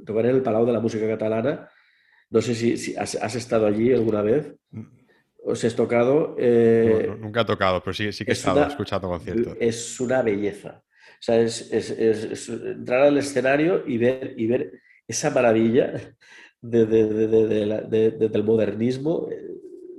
tocar 0.04 0.26
en 0.26 0.36
el 0.36 0.42
Palau 0.42 0.66
de 0.66 0.72
la 0.72 0.80
Música 0.80 1.06
Catalana, 1.06 1.68
no 2.30 2.42
sé 2.42 2.54
si, 2.54 2.94
has, 2.96 3.34
estado 3.34 3.66
allí 3.66 3.92
alguna 3.92 4.22
vez. 4.22 4.54
¿Os 5.42 5.64
has 5.64 5.74
tocado? 5.74 6.36
Eh, 6.38 7.10
nunca 7.18 7.40
he 7.40 7.44
tocado, 7.44 7.82
pero 7.82 7.94
sí, 7.94 8.12
sí 8.12 8.24
que 8.24 8.32
he 8.32 8.34
estado 8.34 8.66
escuchando 8.66 9.08
conciertos. 9.08 9.56
Es 9.58 9.98
una 9.98 10.22
belleza. 10.22 10.82
O 10.84 11.22
sea, 11.22 11.40
es, 11.40 11.72
es, 11.72 12.48
entrar 12.48 13.02
al 13.02 13.16
escenario 13.16 13.82
y 13.86 13.98
ver, 13.98 14.34
y 14.36 14.46
ver 14.46 14.72
esa 15.06 15.30
maravilla 15.30 15.94
de, 16.60 16.86
del 16.86 18.44
modernismo 18.44 19.28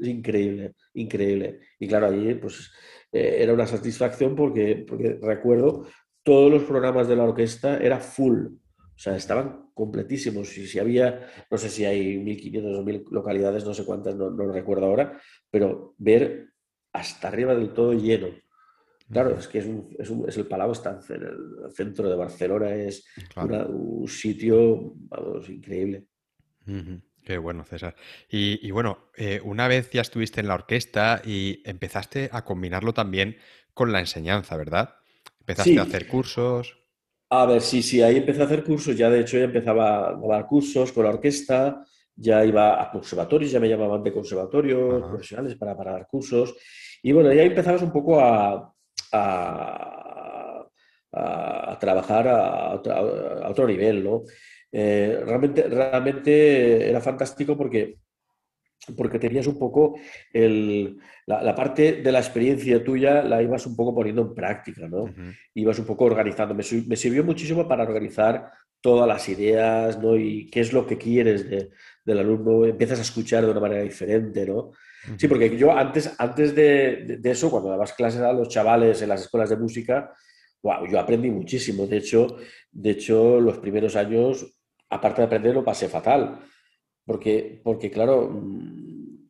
increíble, 0.02 0.74
increíble. 0.94 1.60
Y 1.80 1.88
claro, 1.88 2.08
allí 2.08 2.34
pues 2.36 2.72
eh, 3.12 3.38
era 3.40 3.54
una 3.54 3.68
satisfacción 3.68 4.36
porque, 4.36 4.86
porque 4.88 5.20
recuerdo 5.22 5.86
todos 6.24 6.52
los 6.52 6.64
programas 6.64 7.08
de 7.08 7.16
la 7.16 7.24
orquesta 7.24 7.78
era 7.78 8.00
full, 8.00 8.46
o 8.46 9.02
sea, 9.02 9.16
estaban 9.16 9.72
completísimos. 9.74 10.56
Y 10.58 10.68
si 10.68 10.78
había, 10.78 11.26
no 11.50 11.58
sé 11.58 11.70
si 11.70 11.86
hay 11.86 12.18
1.500 12.18 12.78
o 12.78 12.84
1.000 12.84 13.06
localidades, 13.12 13.66
no 13.66 13.74
sé 13.74 13.86
cuántas, 13.86 14.16
no, 14.16 14.30
lo 14.30 14.52
recuerdo 14.52 14.86
ahora, 14.86 15.20
pero 15.50 15.96
ver 15.98 16.50
hasta 16.94 17.30
arriba 17.30 17.56
del 17.56 17.74
todo 17.74 17.94
lleno. 17.94 18.28
Claro, 19.12 19.40
es 19.40 19.48
que 19.48 19.60
es, 19.60 19.66
un, 19.66 19.96
es, 19.98 20.10
un, 20.10 20.30
es 20.30 20.38
el 20.38 20.46
Palau, 20.46 20.72
está 20.72 21.00
en 21.10 21.24
el 21.24 21.72
centro 21.72 22.08
de 22.08 22.16
Barcelona, 22.16 22.76
es 22.76 23.06
un 23.38 24.08
sitio, 24.08 24.94
vamos, 24.96 25.50
increíble. 25.50 26.06
Qué 27.30 27.38
bueno, 27.38 27.64
César. 27.64 27.94
Y, 28.28 28.72
bueno, 28.72 28.98
eh, 29.16 29.40
una 29.44 29.68
vez 29.68 29.92
ya 29.92 30.02
estuviste 30.02 30.42
en 30.42 30.48
la 30.48 30.56
orquesta 30.56 31.22
y 31.24 31.62
empezaste 31.64 32.32
a 32.34 32.44
combinarlo 32.44 32.92
también 32.96 33.38
con 33.76 33.92
la 33.92 34.00
enseñanza, 34.00 34.58
¿verdad? 34.58 34.96
Empezaste 35.42 35.78
a 35.78 35.84
hacer 35.84 36.08
cursos. 36.08 36.80
A 37.30 37.46
ver, 37.46 37.62
sí, 37.62 37.84
sí, 37.84 38.02
ahí 38.02 38.18
empecé 38.18 38.42
a 38.42 38.46
hacer 38.46 38.64
cursos. 38.64 38.98
Ya 38.98 39.12
de 39.12 39.20
hecho 39.20 39.38
ya 39.38 39.44
empezaba 39.44 40.10
a 40.10 40.28
dar 40.28 40.48
cursos 40.48 40.92
con 40.92 41.04
la 41.04 41.12
orquesta, 41.12 41.86
ya 42.16 42.44
iba 42.44 42.82
a 42.82 42.90
conservatorios, 42.90 43.52
ya 43.52 43.60
me 43.60 43.70
llamaban 43.70 44.02
de 44.04 44.12
conservatorios 44.12 45.08
profesionales 45.08 45.56
para, 45.56 45.78
para, 45.78 45.92
dar 45.92 46.08
cursos. 46.08 46.56
Y 47.04 47.12
bueno, 47.12 47.32
ya 47.32 47.44
empezabas 47.44 47.84
un 47.84 47.92
poco 47.92 48.20
a, 48.20 48.74
a, 49.12 50.68
trabajar 51.80 52.28
a, 52.28 52.72
a, 52.72 53.50
otro 53.52 53.68
nivel, 53.68 54.04
¿no? 54.04 54.24
Eh, 54.72 55.22
realmente, 55.26 55.64
realmente 55.64 56.90
era 56.90 57.02
fantástico 57.02 57.58
porque, 57.58 58.00
porque 58.96 59.20
tenías 59.20 59.48
un 59.48 59.58
poco 59.58 59.96
la, 61.26 61.56
parte 61.56 62.02
de 62.02 62.12
la 62.12 62.20
experiencia 62.20 62.84
tuya, 62.84 63.24
la 63.24 63.42
ibas 63.42 63.66
un 63.66 63.76
poco 63.76 63.94
poniendo 63.96 64.22
en 64.22 64.34
práctica, 64.34 64.88
¿no? 64.88 65.06
Ibas 65.54 65.80
un 65.80 65.86
poco 65.86 66.06
organizando. 66.06 66.54
Me, 66.54 66.64
sirvió 66.64 67.24
muchísimo 67.24 67.68
para 67.68 67.84
organizar 67.84 68.52
todas 68.82 69.08
las 69.08 69.28
ideas, 69.28 70.00
¿no? 70.00 70.16
Y 70.16 70.50
qué 70.50 70.62
es 70.62 70.72
lo 70.72 70.86
que 70.86 70.98
quieres 70.98 71.50
del 71.50 72.20
alumno, 72.20 72.66
empiezas 72.66 73.00
a 73.00 73.04
escuchar 73.04 73.46
de 73.46 73.52
una 73.52 73.60
manera 73.60 73.82
diferente, 73.82 74.46
¿no? 74.46 74.72
Sí, 75.18 75.28
porque 75.28 75.56
yo 75.58 75.72
antes, 75.72 76.14
antes 76.18 76.54
de, 76.54 77.18
de, 77.20 77.32
eso, 77.32 77.50
cuando 77.50 77.70
dabas 77.70 77.94
clases 77.94 78.22
a 78.22 78.34
los 78.34 78.50
chavales 78.50 79.02
en 79.02 79.10
las 79.10 79.22
escuelas 79.22 79.50
de 79.50 79.56
música, 79.56 80.14
wow, 80.62 80.86
yo 80.88 81.00
aprendí 81.00 81.30
muchísimo. 81.30 81.88
De 81.88 81.98
hecho, 81.98 82.38
de 82.72 82.92
hecho, 82.92 83.40
los 83.40 83.58
primeros 83.60 83.96
años 83.96 84.59
aparte 84.90 85.22
de 85.22 85.26
aprender, 85.26 85.54
lo 85.54 85.64
pasé 85.64 85.88
fatal. 85.88 86.40
Porque, 87.06 87.62
porque 87.64 87.90
claro, 87.90 88.30
mm, 88.30 89.30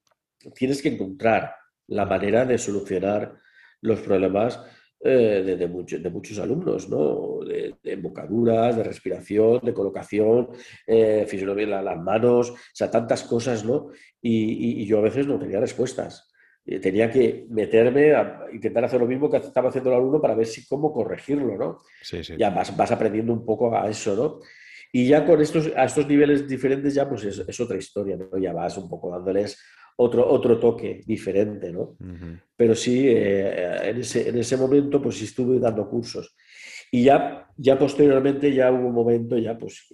tienes 0.53 0.81
que 0.81 0.89
encontrar 0.89 1.55
la 1.87 2.05
manera 2.05 2.45
de 2.45 2.57
solucionar 2.57 3.35
los 3.81 4.01
problemas 4.01 4.59
eh, 5.01 5.43
de, 5.45 5.55
de, 5.55 6.09
muchos 6.09 6.39
alumnos, 6.39 6.89
¿no? 6.89 7.39
De, 7.45 7.73
embocaduras, 7.85 8.75
de 8.75 8.83
respiración, 8.83 9.61
de 9.63 9.73
colocación, 9.73 10.49
eh, 10.85 11.25
fisionomía 11.25 11.79
en 11.79 11.85
las 11.85 11.97
manos, 11.97 12.49
o 12.49 12.57
sea, 12.73 12.91
tantas 12.91 13.23
cosas, 13.23 13.63
¿no? 13.63 13.91
Y, 14.21 14.85
yo 14.85 14.97
a 14.97 15.03
veces 15.03 15.25
no 15.25 15.39
tenía 15.39 15.61
respuestas. 15.61 16.29
Eh, 16.65 16.79
tenía 16.79 17.09
que 17.09 17.47
meterme 17.49 18.13
a 18.13 18.47
intentar 18.51 18.83
hacer 18.83 18.99
lo 18.99 19.07
mismo 19.07 19.31
que 19.31 19.37
estaba 19.37 19.69
haciendo 19.69 19.89
el 19.89 19.95
alumno 19.95 20.19
para 20.19 20.35
ver 20.35 20.47
si 20.47 20.67
cómo 20.67 20.91
corregirlo, 20.91 21.57
¿no? 21.57 21.79
Sí, 22.01 22.21
sí. 22.21 22.35
Ya 22.37 22.49
vas, 22.49 22.75
vas 22.75 22.91
aprendiendo 22.91 23.31
un 23.31 23.45
poco 23.45 23.73
a 23.73 23.89
eso, 23.89 24.15
¿no? 24.17 24.39
Y 24.91 25.07
ya 25.07 25.25
con 25.25 25.41
estos, 25.41 25.71
a 25.75 25.85
estos 25.85 26.07
niveles 26.07 26.47
diferentes 26.47 26.93
ya 26.93 27.07
pues 27.07 27.23
es, 27.23 27.59
otra 27.59 27.77
historia, 27.77 28.17
¿no? 28.17 28.37
Ya 28.39 28.53
vas 28.53 28.77
un 28.77 28.89
poco 28.89 29.11
dándoles 29.11 29.61
otro, 29.97 30.27
otro 30.27 30.59
toque 30.59 31.01
diferente, 31.05 31.71
¿no? 31.71 31.97
Pero 32.55 32.73
sí, 32.73 33.07
eh, 33.07 33.89
en, 33.89 33.97
ese, 33.97 34.29
en 34.29 34.37
ese 34.37 34.57
momento 34.57 35.01
pues 35.01 35.21
estuve 35.21 35.59
dando 35.59 35.87
cursos. 35.89 36.35
Y 36.91 37.03
ya, 37.03 37.47
ya 37.55 37.77
posteriormente 37.77 38.53
ya 38.53 38.71
hubo 38.71 38.87
un 38.87 38.95
momento 38.95 39.37
ya 39.37 39.57
pues 39.57 39.87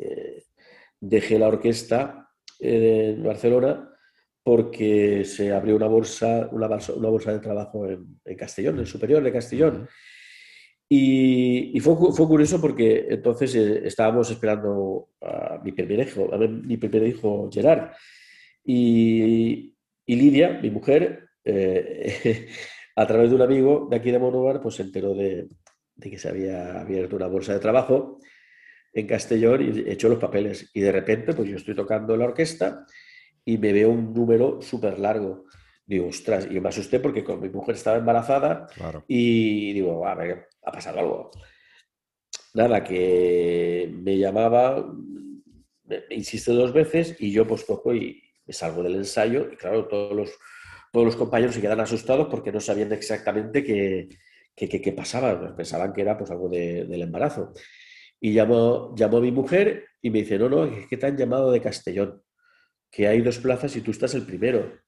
dejé 1.00 1.40
la 1.40 1.50
orquesta 1.50 2.30
en 2.60 3.24
Barcelona 3.24 3.92
porque 4.46 5.26
se 5.26 5.52
abrió 5.52 5.76
una 5.76 5.88
bolsa, 5.88 6.48
una 6.52 6.68
una 6.68 7.10
bolsa 7.10 7.34
de 7.34 7.40
trabajo 7.40 7.90
en, 7.90 8.20
Castellón, 8.38 8.76
en 8.76 8.82
el 8.82 8.88
superior 8.88 9.24
de 9.24 9.34
Castellón. 9.34 9.90
Y, 10.88 11.80
fue, 11.80 11.96
fue, 12.14 12.28
curioso 12.28 12.62
porque 12.62 13.08
entonces 13.10 13.56
eh, 13.56 13.82
estábamos 13.86 14.30
esperando 14.30 15.10
a 15.20 15.60
mi 15.64 15.72
primer 15.72 16.08
hijo, 16.08 16.32
a 16.34 16.38
mi 16.38 16.78
primer 16.78 17.08
hijo 17.08 17.50
Gerard. 17.52 17.92
Y, 18.64 19.76
y 20.06 20.16
Lidia, 20.16 20.60
mi 20.62 20.70
mujer, 20.70 21.30
eh, 21.44 22.48
a 22.96 23.08
través 23.08 23.30
de 23.30 23.36
un 23.36 23.42
amigo 23.42 23.88
de 23.90 23.98
aquí 23.98 24.12
de 24.12 24.20
Monóvar, 24.20 24.62
pues 24.62 24.76
se 24.76 24.84
enteró 24.84 25.16
de, 25.16 25.48
de, 25.96 26.10
que 26.10 26.20
se 26.20 26.30
había 26.30 26.80
abierto 26.80 27.16
una 27.16 27.28
bolsa 27.28 27.54
de 27.54 27.60
trabajo 27.60 28.20
en 28.94 29.08
Castellón 29.08 29.62
y 29.62 29.92
echó 29.92 30.08
los 30.08 30.20
papeles. 30.20 30.70
Y 30.74 30.82
de 30.82 30.92
repente, 30.92 31.34
pues 31.34 31.50
yo 31.50 31.58
estoy 31.58 31.76
tocando 31.76 32.16
la 32.16 32.26
orquesta 32.26 32.86
y 33.44 33.58
me 33.58 33.74
veo 33.74 33.90
un 33.90 34.14
número 34.14 34.62
súper 34.62 35.00
largo. 35.00 35.46
Digo, 35.86 36.08
ostras, 36.08 36.48
y 36.50 36.60
me 36.60 36.70
asusté 36.70 37.00
porque 37.00 37.24
con 37.24 37.40
mi 37.40 37.50
mujer 37.50 37.76
estaba 37.76 37.98
embarazada 37.98 38.68
y 39.08 39.72
digo, 39.74 40.08
a 40.08 40.16
ver, 40.16 40.48
ha 40.66 40.72
pasado 40.72 41.00
algo. 41.00 41.32
Nada, 42.54 42.84
que 42.84 43.94
me 43.94 44.18
llamaba, 44.18 44.86
insiste 46.10 46.52
dos 46.52 46.74
veces 46.74 47.16
y 47.20 47.32
yo 47.32 47.46
pues 47.46 47.64
cojo 47.64 47.94
y 47.94 48.24
me 48.46 48.54
salgo 48.54 48.84
del 48.84 48.96
ensayo 48.96 49.50
y 49.52 49.56
claro, 49.56 49.88
todos 49.88 50.16
los, 50.16 50.32
todos 50.92 51.06
los 51.06 51.16
compañeros 51.16 51.56
se 51.56 51.62
quedan 51.62 51.80
asustados 51.80 52.28
porque 52.30 52.52
no 52.52 52.60
sabían 52.60 52.92
exactamente 52.94 53.64
qué, 53.64 54.10
qué, 54.56 54.94
pasaba, 54.94 55.38
pues 55.40 55.52
pensaban 55.52 55.94
que 55.94 56.02
era 56.02 56.18
pues 56.18 56.32
algo 56.32 56.50
del 56.50 57.02
embarazo. 57.02 57.52
Y 58.20 58.34
llamó, 58.34 58.96
llamó 58.96 59.18
a 59.18 59.22
mi 59.22 59.32
mujer 59.32 59.86
y 60.02 60.10
me 60.10 60.20
dice, 60.20 60.40
no, 60.40 60.50
no, 60.50 60.66
es 60.66 60.88
que 60.88 60.98
te 60.98 61.06
han 61.06 61.18
llamado 61.18 61.52
de 61.52 61.62
Castellón, 61.62 62.24
que 62.90 63.08
hay 63.08 63.22
dos 63.22 63.40
plazas 63.40 63.76
y 63.76 63.82
tú 63.82 63.92
estás 63.92 64.14
el 64.14 64.26
primero. 64.26 64.80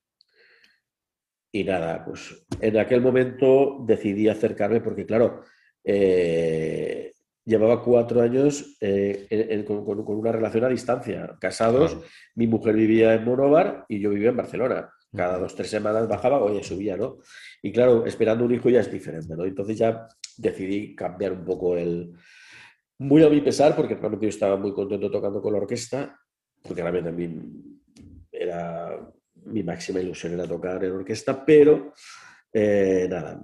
Y 1.51 1.63
nada, 1.63 2.05
pues 2.05 2.45
en 2.61 2.78
aquel 2.78 3.01
momento 3.01 3.84
decidí 3.86 4.30
acercarme 4.30 4.80
porque, 4.80 5.05
claro, 5.05 5.43
eh, 5.90 7.14
llevaba 7.46 7.82
cuatro 7.82 8.22
años 8.22 8.76
eh, 8.82 9.64
con, 9.66 9.88
una 9.88 10.34
relación 10.34 10.66
a 10.66 10.70
distancia, 10.70 11.38
casados, 11.40 11.98
mi 12.36 12.46
mujer 12.46 12.76
vivía 12.76 13.14
en 13.14 13.24
Monóvar 13.24 13.86
y 13.88 14.02
yo 14.02 14.10
vivía 14.10 14.30
en 14.30 14.38
Barcelona. 14.38 14.90
Cada 15.16 15.40
dos, 15.40 15.56
tres 15.56 15.70
semanas 15.70 16.10
bajaba, 16.10 16.42
oye, 16.42 16.62
subía, 16.62 16.98
¿no? 16.98 17.20
Y 17.62 17.72
claro, 17.72 18.06
esperando 18.06 18.44
un 18.44 18.54
hijo 18.54 18.70
ya 18.70 18.82
es 18.82 18.92
diferente, 18.92 19.34
¿no? 19.38 19.46
Entonces 19.46 19.78
ya 19.78 20.06
decidí 20.38 20.94
cambiar 20.94 21.32
un 21.32 21.46
poco 21.46 21.78
el... 21.78 22.12
Muy 23.00 23.24
a 23.24 23.30
mi 23.30 23.40
pesar, 23.40 23.74
porque 23.74 23.96
realmente 23.96 24.26
yo 24.26 24.30
estaba 24.30 24.58
muy 24.58 24.74
contento 24.74 25.10
tocando 25.10 25.42
con 25.42 25.54
la 25.54 25.60
orquesta, 25.60 26.20
porque 26.62 26.82
realmente 26.82 27.10
a 27.10 27.14
mí 27.14 27.30
era 28.30 29.00
mi 29.46 29.64
máxima 29.64 30.02
ilusión 30.02 30.34
era 30.34 30.46
tocar 30.46 30.84
en 30.84 30.92
orquesta, 30.92 31.46
pero 31.46 31.94
eh, 32.60 33.08
nada, 33.08 33.39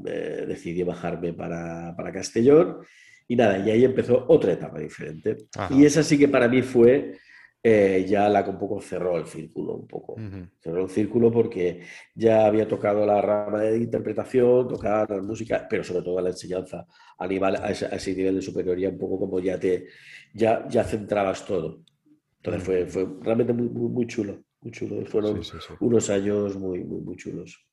decidí 0.47 0.81
bajarme 0.81 1.33
para, 1.33 1.95
para, 1.95 2.11
Castellón 2.11 2.79
y 3.27 3.35
nada, 3.35 3.59
y 3.59 3.69
ahí 3.69 3.85
empezó 3.85 4.25
otra 4.27 4.53
etapa 4.53 4.79
diferente. 4.79 5.37
Y 5.69 5.85
esa 5.85 6.01
sí 6.01 6.17
que 6.17 6.27
para 6.27 6.47
mí 6.47 6.63
fue 6.63 7.19
eh, 7.61 8.05
ya 8.09 8.27
la 8.27 8.43
que 8.43 8.49
un 8.49 8.57
poco 8.57 8.81
cerró 8.81 9.17
el 9.17 9.27
círculo, 9.27 9.75
un 9.75 9.87
poco. 9.87 10.15
Cerró 10.59 10.83
el 10.83 10.89
círculo 10.89 11.31
porque 11.31 11.81
ya 12.15 12.47
había 12.47 12.67
tocado 12.67 13.05
la 13.05 13.21
rama 13.21 13.61
de 13.61 13.77
interpretación, 13.77 14.67
tocar 14.67 15.07
la 15.11 15.21
música, 15.21 15.67
pero 15.69 15.83
sobre 15.83 16.03
todo 16.03 16.19
la 16.19 16.29
enseñanza 16.29 16.87
a, 17.19 17.27
nivel, 17.27 17.55
a, 17.55 17.69
ese, 17.69 18.15
nivel 18.15 18.35
de 18.35 18.41
superioridad, 18.41 18.93
un 18.93 18.97
poco 18.97 19.19
como 19.19 19.39
ya 19.39 19.59
te 19.59 19.89
ya, 20.33 20.67
ya 20.67 20.83
centrabas 20.83 21.45
todo. 21.45 21.83
Entonces 22.37 22.63
fue, 22.63 22.85
fue 22.87 23.07
realmente 23.21 23.53
muy, 23.53 23.69
muy, 23.69 24.07
chulo, 24.07 24.43
muy 24.61 24.71
chulo. 24.71 25.05
Fueron 25.05 25.39
unos 25.81 26.09
años 26.09 26.57
muy, 26.57 26.83
muy, 26.83 27.01
muy 27.01 27.15
chulos. 27.15 27.63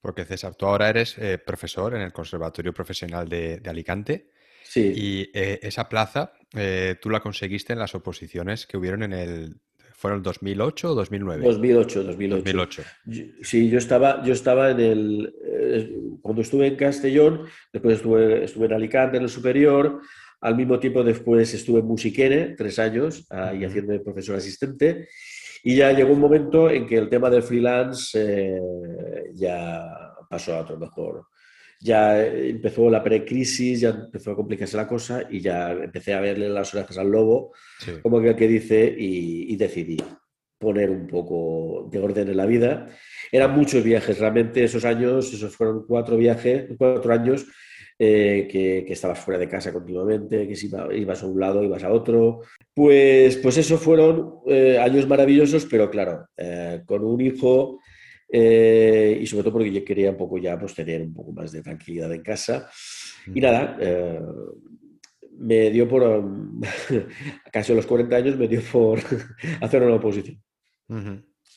Porque 0.00 0.24
César, 0.24 0.54
tú 0.54 0.66
ahora 0.66 0.88
eres 0.88 1.16
eh, 1.18 1.38
profesor 1.38 1.94
en 1.94 2.02
el 2.02 2.12
Conservatorio 2.12 2.72
Profesional 2.72 3.28
de, 3.28 3.58
de 3.58 3.70
Alicante. 3.70 4.30
Sí. 4.64 4.92
Y 4.94 5.30
eh, 5.34 5.58
esa 5.62 5.88
plaza 5.88 6.32
eh, 6.54 6.96
tú 7.00 7.10
la 7.10 7.20
conseguiste 7.20 7.72
en 7.72 7.78
las 7.78 7.94
oposiciones 7.94 8.66
que 8.66 8.76
hubieron 8.76 9.02
en 9.02 9.12
el... 9.12 9.56
¿Fueron 9.94 10.22
2008 10.22 10.92
o 10.92 10.94
2009? 10.94 11.44
2008, 11.44 12.04
2008. 12.04 12.82
sí, 13.42 13.68
yo 13.68 13.76
estaba, 13.76 14.24
yo 14.24 14.32
estaba 14.32 14.70
en 14.70 14.80
el... 14.80 15.34
Eh, 15.44 15.94
cuando 16.22 16.40
estuve 16.40 16.68
en 16.68 16.76
Castellón, 16.76 17.46
después 17.70 17.96
estuve, 17.96 18.44
estuve 18.44 18.66
en 18.66 18.72
Alicante, 18.72 19.18
en 19.18 19.24
el 19.24 19.28
superior, 19.28 20.00
al 20.40 20.56
mismo 20.56 20.78
tiempo 20.78 21.04
después 21.04 21.52
estuve 21.52 21.80
en 21.80 21.86
Musiquene, 21.86 22.54
tres 22.56 22.78
años, 22.78 23.26
ahí 23.30 23.62
haciendo 23.62 23.92
de 23.92 24.00
profesor 24.00 24.36
asistente, 24.36 25.08
y 25.62 25.76
ya 25.76 25.92
llegó 25.92 26.12
un 26.12 26.20
momento 26.20 26.70
en 26.70 26.86
que 26.86 26.96
el 26.96 27.08
tema 27.08 27.30
del 27.30 27.42
freelance 27.42 28.60
ya 29.34 30.14
pasó 30.28 30.54
a 30.54 30.60
otro 30.60 30.78
mejor 30.78 31.26
ya 31.80 32.22
empezó 32.26 32.90
la 32.90 33.02
precrisis, 33.02 33.80
ya 33.80 33.88
empezó 33.88 34.32
a 34.32 34.36
complicarse 34.36 34.76
la 34.76 34.86
cosa 34.86 35.22
y 35.30 35.40
ya 35.40 35.72
empecé 35.72 36.12
a 36.12 36.20
verle 36.20 36.48
las 36.50 36.74
orejas 36.74 36.98
al 36.98 37.10
lobo, 37.10 37.54
como 38.02 38.20
que, 38.20 38.36
que 38.36 38.46
dice, 38.46 38.94
y, 38.96 39.56
decidí 39.56 39.96
poner 40.58 40.90
un 40.90 41.06
poco 41.06 41.88
de 41.90 41.98
orden 41.98 42.28
en 42.28 42.36
la 42.36 42.44
vida. 42.44 42.86
Eran 43.32 43.52
muchos 43.52 43.82
viajes, 43.82 44.18
realmente 44.18 44.62
esos 44.62 44.84
años, 44.84 45.32
esos 45.32 45.56
fueron 45.56 45.86
cuatro 45.86 46.18
viajes, 46.18 46.68
cuatro 46.76 47.14
años 47.14 47.46
eh, 48.02 48.48
que, 48.50 48.82
que, 48.86 48.94
estabas 48.94 49.18
fuera 49.18 49.38
de 49.38 49.46
casa 49.46 49.74
continuamente, 49.74 50.48
que 50.48 50.56
si 50.56 50.70
ibas 50.94 51.22
a 51.22 51.26
un 51.26 51.38
lado, 51.38 51.62
ibas 51.62 51.84
a 51.84 51.92
otro. 51.92 52.40
Pues, 52.72 53.36
pues 53.36 53.58
eso 53.58 53.76
fueron 53.76 54.36
eh, 54.46 54.78
años 54.78 55.06
maravillosos, 55.06 55.66
pero 55.66 55.90
claro, 55.90 56.26
eh, 56.34 56.80
con 56.86 57.04
un 57.04 57.20
hijo 57.20 57.78
y 58.32 59.26
sobre 59.26 59.42
todo 59.42 59.52
porque 59.52 59.70
yo 59.70 59.84
quería 59.84 60.12
un 60.12 60.16
poco 60.16 60.38
ya 60.38 60.58
pues, 60.58 60.74
tener 60.74 61.02
un 61.02 61.12
poco 61.12 61.32
más 61.32 61.52
de 61.52 61.60
tranquilidad 61.60 62.10
en 62.14 62.22
casa. 62.22 62.70
Y 63.34 63.38
nada, 63.38 63.76
me 65.36 65.70
dio 65.70 65.86
por, 65.86 66.02
casi 67.52 67.72
a 67.72 67.74
los 67.74 67.84
40 67.84 68.16
años, 68.16 68.38
me 68.38 68.48
dio 68.48 68.62
por 68.62 68.98
hacer 69.60 69.82
una 69.82 69.96
oposición 69.96 70.42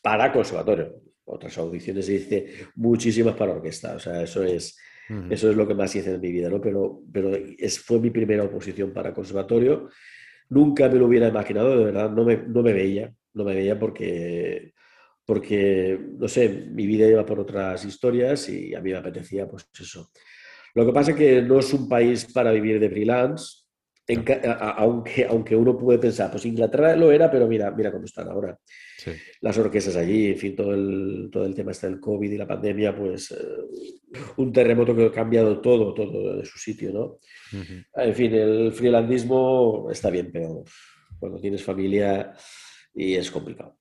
para 0.02 0.30
conservatorio. 0.34 0.94
Otras 1.24 1.58
audiciones 1.58 2.10
hice 2.10 2.68
muchísimas 2.76 3.36
para 3.36 3.54
orquesta, 3.54 3.96
o 3.96 4.00
sea, 4.00 4.24
eso 4.24 4.44
es, 4.44 4.78
eso 5.30 5.50
es 5.50 5.56
lo 5.56 5.68
que 5.68 5.74
más 5.74 5.96
hice 5.96 6.14
en 6.14 6.22
mi 6.22 6.32
vida, 6.32 6.50
¿no? 6.50 6.62
Pero, 6.62 7.02
pero 7.12 7.36
es, 7.36 7.80
fue 7.80 8.00
mi 8.00 8.10
primera 8.10 8.44
oposición 8.44 8.92
para 8.92 9.14
conservatorio. 9.14 9.90
Nunca 10.50 10.90
me 10.90 11.00
lo 11.00 11.08
hubiera 11.08 11.28
imaginado, 11.28 11.78
de 11.78 11.86
verdad, 11.86 12.12
no 12.12 12.24
me, 12.24 12.38
no 12.38 12.62
me 12.62 12.74
veía, 12.74 13.14
no 13.34 13.44
me 13.44 13.56
veía 13.56 13.80
porque 13.80 14.74
porque, 15.26 15.98
no 16.18 16.28
sé, 16.28 16.50
mi 16.72 16.86
vida 16.86 17.08
iba 17.08 17.26
por 17.26 17.40
otras 17.40 17.86
historias 17.86 18.50
y 18.50 18.76
a 18.76 18.82
mí 18.82 18.92
me 18.92 18.98
apetecía, 18.98 19.48
pues 19.48 19.68
eso. 19.80 20.12
Lo 20.76 20.86
que 20.86 20.92
pasa 20.92 21.12
es 21.12 21.18
que 21.18 21.42
no 21.42 21.60
es 21.60 21.74
un 21.74 21.88
país 21.88 22.26
para 22.34 22.52
vivir 22.52 22.80
de 22.80 22.90
freelance, 22.90 23.63
aunque, 24.78 25.26
aunque 25.26 25.56
uno 25.56 25.78
puede 25.78 26.00
pensar, 26.00 26.30
pues 26.30 26.46
Inglaterra 26.46 26.96
lo 26.96 27.12
era, 27.12 27.32
pero 27.32 27.48
mira, 27.48 27.72
mira 27.72 27.92
cómo 27.92 28.06
están 28.06 28.28
ahora. 28.30 28.58
Las 29.42 29.58
orquestas 29.58 29.96
allí, 29.96 30.28
en 30.28 30.38
fin, 30.38 30.56
todo 30.56 30.74
el, 30.74 31.30
todo 31.32 31.46
el 31.46 31.54
tema 31.54 31.72
está 31.72 31.88
del 31.88 32.00
COVID 32.00 32.32
y 32.32 32.38
la 32.38 32.48
pandemia, 32.48 32.96
pues 32.96 33.32
eh, 33.32 33.38
un 34.38 34.52
terremoto 34.52 34.96
que 34.96 35.06
ha 35.06 35.12
cambiado 35.12 35.60
todo, 35.60 35.94
todo 35.94 36.38
de 36.38 36.46
su 36.46 36.58
sitio, 36.58 36.92
¿no? 36.92 37.20
En 37.96 38.16
fin, 38.16 38.34
el 38.34 38.72
freelandismo 38.72 39.90
está 39.92 40.10
bien, 40.10 40.32
pero 40.32 40.64
cuando 41.20 41.40
tienes 41.40 41.64
familia 41.64 42.34
y 42.94 43.16
es 43.16 43.30
complicado. 43.32 43.78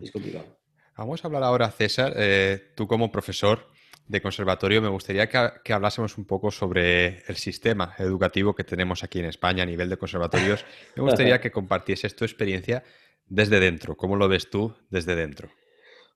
Es 0.00 0.10
complicado. 0.10 0.58
Vamos 0.96 1.24
a 1.24 1.26
hablar 1.26 1.42
ahora, 1.42 1.70
César, 1.70 2.12
eh, 2.16 2.72
tú 2.76 2.86
como 2.86 3.10
profesor 3.10 3.71
de 4.06 4.20
conservatorio, 4.20 4.82
me 4.82 4.88
gustaría 4.88 5.28
que, 5.28 5.72
hablásemos 5.72 6.18
un 6.18 6.24
poco 6.24 6.50
sobre 6.50 7.22
el 7.26 7.36
sistema 7.36 7.94
educativo 7.98 8.54
que 8.54 8.64
tenemos 8.64 9.02
aquí 9.04 9.20
en 9.20 9.26
España 9.26 9.62
a 9.62 9.66
nivel 9.66 9.88
de 9.88 9.96
conservatorios. 9.96 10.64
Me 10.96 11.02
gustaría 11.02 11.40
que 11.40 11.50
compartieses 11.50 12.14
tu 12.14 12.24
experiencia 12.24 12.82
desde 13.26 13.60
dentro. 13.60 13.96
¿Cómo 13.96 14.16
lo 14.16 14.28
ves 14.28 14.50
tú 14.50 14.74
desde 14.90 15.14
dentro? 15.14 15.48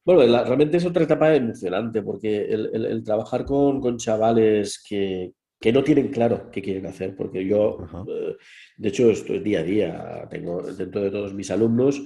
Bueno, 0.05 0.21
realmente 0.45 0.77
es 0.77 0.85
otra 0.85 1.05
etapa 1.05 1.35
emocionante 1.35 2.03
porque 2.03 2.45
el, 2.45 3.03
trabajar 3.05 3.45
con, 3.45 3.97
chavales 3.97 4.85
que, 4.87 5.33
no 5.73 5.83
tienen 5.83 6.09
claro 6.09 6.51
qué 6.53 6.63
quieren 6.63 6.87
hacer, 6.87 7.17
porque 7.17 7.45
yo, 7.45 7.79
eh, 8.09 8.37
de 8.77 8.89
hecho, 8.89 9.11
estoy 9.11 9.41
día 9.41 9.61
a 9.61 9.65
día, 9.65 10.29
tengo 10.31 10.63
dentro 10.63 11.01
de 11.01 11.11
todos 11.11 11.35
mis 11.35 11.51
alumnos 11.51 12.03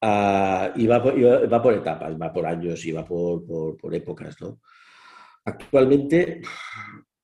Ah, 0.00 0.72
y, 0.76 0.86
va 0.86 1.02
por, 1.02 1.74
etapas, 1.74 2.14
va 2.20 2.32
por 2.32 2.46
años 2.46 2.84
y 2.86 2.92
va 2.92 3.04
por, 3.04 3.94
épocas. 3.94 4.40
¿no? 4.40 4.60
Actualmente, 5.44 6.42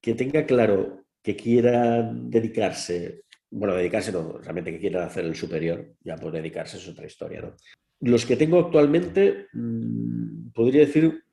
que 0.01 0.15
tenga 0.15 0.45
claro 0.47 1.05
que 1.23 1.37
quieran 1.37 2.31
dedicarse, 2.31 3.23
bueno, 3.51 3.75
dedicarse 3.75 4.13
no, 4.13 4.39
realmente 4.39 4.73
que 4.73 4.81
quieran 4.81 5.05
hacer 5.05 5.25
el 5.25 5.35
superior, 5.35 5.95
ya 6.01 6.17
por 6.17 6.33
dedicarse 6.33 6.77
es 6.77 6.89
otra 6.89 7.07
historia. 7.07 7.41
¿no? 7.41 7.55
Los 8.01 8.27
que 8.27 8.37
tengo 8.37 8.59
actualmente, 8.59 9.49
mm, 9.53 10.51
podría 10.53 10.81
decir 10.81 11.25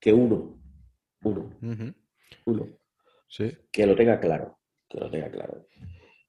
que 0.00 0.12
uno, 0.12 0.60
uno, 1.22 1.56
uno, 2.44 2.78
¿Sí? 3.28 3.52
que 3.70 3.86
lo 3.86 3.94
tenga 3.94 4.18
claro, 4.18 4.58
que 4.88 4.98
lo 4.98 5.10
tenga 5.10 5.30
claro. 5.30 5.66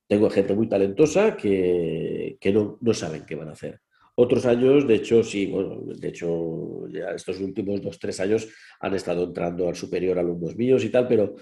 Tengo 0.07 0.29
gente 0.29 0.55
muy 0.55 0.69
talentosa 0.69 1.35
que, 1.35 2.37
no, 2.53 2.77
no 2.79 2.93
saben 2.93 3.25
qué 3.25 3.35
van 3.35 3.49
a 3.49 3.53
hacer 3.53 3.81
otros 4.19 4.47
años, 4.47 4.87
de 4.87 4.95
hecho, 4.95 5.23
sí, 5.23 5.45
bueno, 5.45 5.79
de 5.85 6.07
hecho, 6.07 6.87
ya 6.89 7.11
estos 7.11 7.39
últimos 7.39 7.79
dos, 7.83 7.99
tres 7.99 8.19
años 8.19 8.47
han 8.79 8.95
estado 8.95 9.25
entrando 9.25 9.69
al 9.69 9.75
superior 9.75 10.17
alumnos 10.17 10.55
míos 10.55 10.83
y 10.83 10.89
tal, 10.89 11.07
pero, 11.07 11.35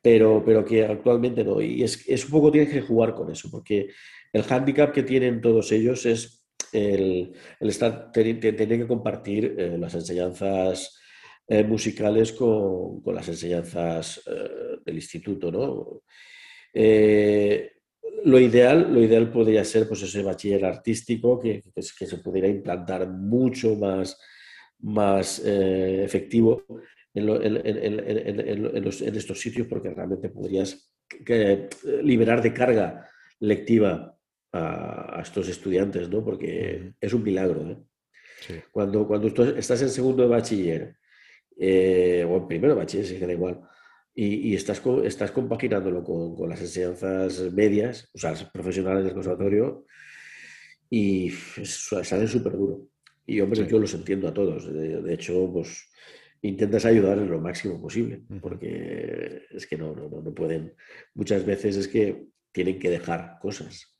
pero, 0.00 0.42
pero 0.42 0.64
que 0.64 0.86
actualmente 0.86 1.44
no. 1.44 1.60
Y 1.60 1.82
es, 1.82 2.24
un 2.24 2.30
poco 2.30 2.50
tienes 2.50 2.72
que 2.72 2.80
jugar 2.80 3.14
con 3.14 3.30
eso, 3.30 3.50
porque 3.50 3.88
el 4.32 4.42
hándicap 4.42 4.90
que 4.90 5.02
tienen 5.02 5.42
todos 5.42 5.70
ellos 5.70 6.06
es 6.06 6.46
el, 6.72 7.30
el 7.60 7.68
estar, 7.68 8.10
tener, 8.10 8.40
que 8.40 8.86
compartir 8.86 9.54
eh, 9.58 9.76
las 9.78 9.94
enseñanzas 9.94 10.98
eh, 11.46 11.62
musicales 11.62 12.32
con, 12.32 13.02
con, 13.02 13.14
las 13.14 13.28
enseñanzas 13.28 14.22
eh, 14.26 14.78
del 14.82 14.94
instituto, 14.94 15.52
¿no? 15.52 16.02
Lo 18.24 18.40
ideal, 18.40 18.92
lo 18.92 19.02
ideal 19.02 19.30
podría 19.30 19.64
ser 19.64 19.86
pues, 19.86 20.02
ese 20.02 20.22
bachiller 20.22 20.64
artístico 20.64 21.38
que, 21.38 21.62
que, 21.74 22.06
se 22.06 22.18
pudiera 22.18 22.48
implantar 22.48 23.08
mucho 23.08 23.76
más, 23.76 24.18
más 24.80 25.42
eh, 25.44 26.02
efectivo 26.04 26.64
en, 27.12 27.28
en, 27.28 29.16
estos 29.16 29.40
sitios 29.40 29.66
porque 29.68 29.90
realmente 29.90 30.30
podrías 30.30 30.90
liberar 32.02 32.42
de 32.42 32.52
carga 32.52 33.08
lectiva 33.40 34.16
a, 34.52 35.20
estos 35.22 35.48
estudiantes, 35.48 36.08
¿no? 36.08 36.24
porque 36.24 36.94
es 37.00 37.12
un 37.12 37.22
milagro. 37.22 37.70
¿eh? 38.48 38.62
Cuando, 38.72 39.06
cuando 39.06 39.28
estás 39.56 39.82
en 39.82 39.90
segundo 39.90 40.22
de 40.22 40.28
bachiller 40.30 40.96
eh, 41.58 42.26
o 42.28 42.36
en 42.38 42.48
primero 42.48 42.74
de 42.74 42.80
bachiller, 42.80 43.06
si 43.06 43.18
da 43.18 43.32
igual, 43.32 43.60
y, 44.14 44.54
estás, 44.54 44.80
estás 45.04 45.32
compaginándolo 45.32 46.04
con, 46.04 46.48
las 46.48 46.60
enseñanzas 46.60 47.52
medias, 47.52 48.08
o 48.14 48.18
sea, 48.18 48.30
las 48.30 48.44
profesionales 48.44 49.04
del 49.04 49.14
conservatorio, 49.14 49.86
y 50.88 51.30
sale 51.30 52.28
súper 52.28 52.52
duro. 52.52 52.88
Y 53.26 53.40
hombre, 53.40 53.66
yo 53.66 53.78
los 53.78 53.94
entiendo 53.94 54.28
a 54.28 54.34
todos. 54.34 54.72
De, 54.72 55.14
hecho, 55.14 55.50
pues 55.52 55.90
intentas 56.42 56.84
ayudar 56.84 57.18
en 57.18 57.30
lo 57.30 57.40
máximo 57.40 57.80
posible, 57.80 58.22
porque 58.40 59.42
es 59.50 59.66
que 59.66 59.76
no, 59.76 59.94
no, 59.94 60.08
no, 60.08 60.34
pueden. 60.34 60.74
Muchas 61.14 61.44
veces 61.44 61.76
es 61.76 61.88
que 61.88 62.26
tienen 62.52 62.78
que 62.78 62.90
dejar 62.90 63.38
cosas. 63.40 63.96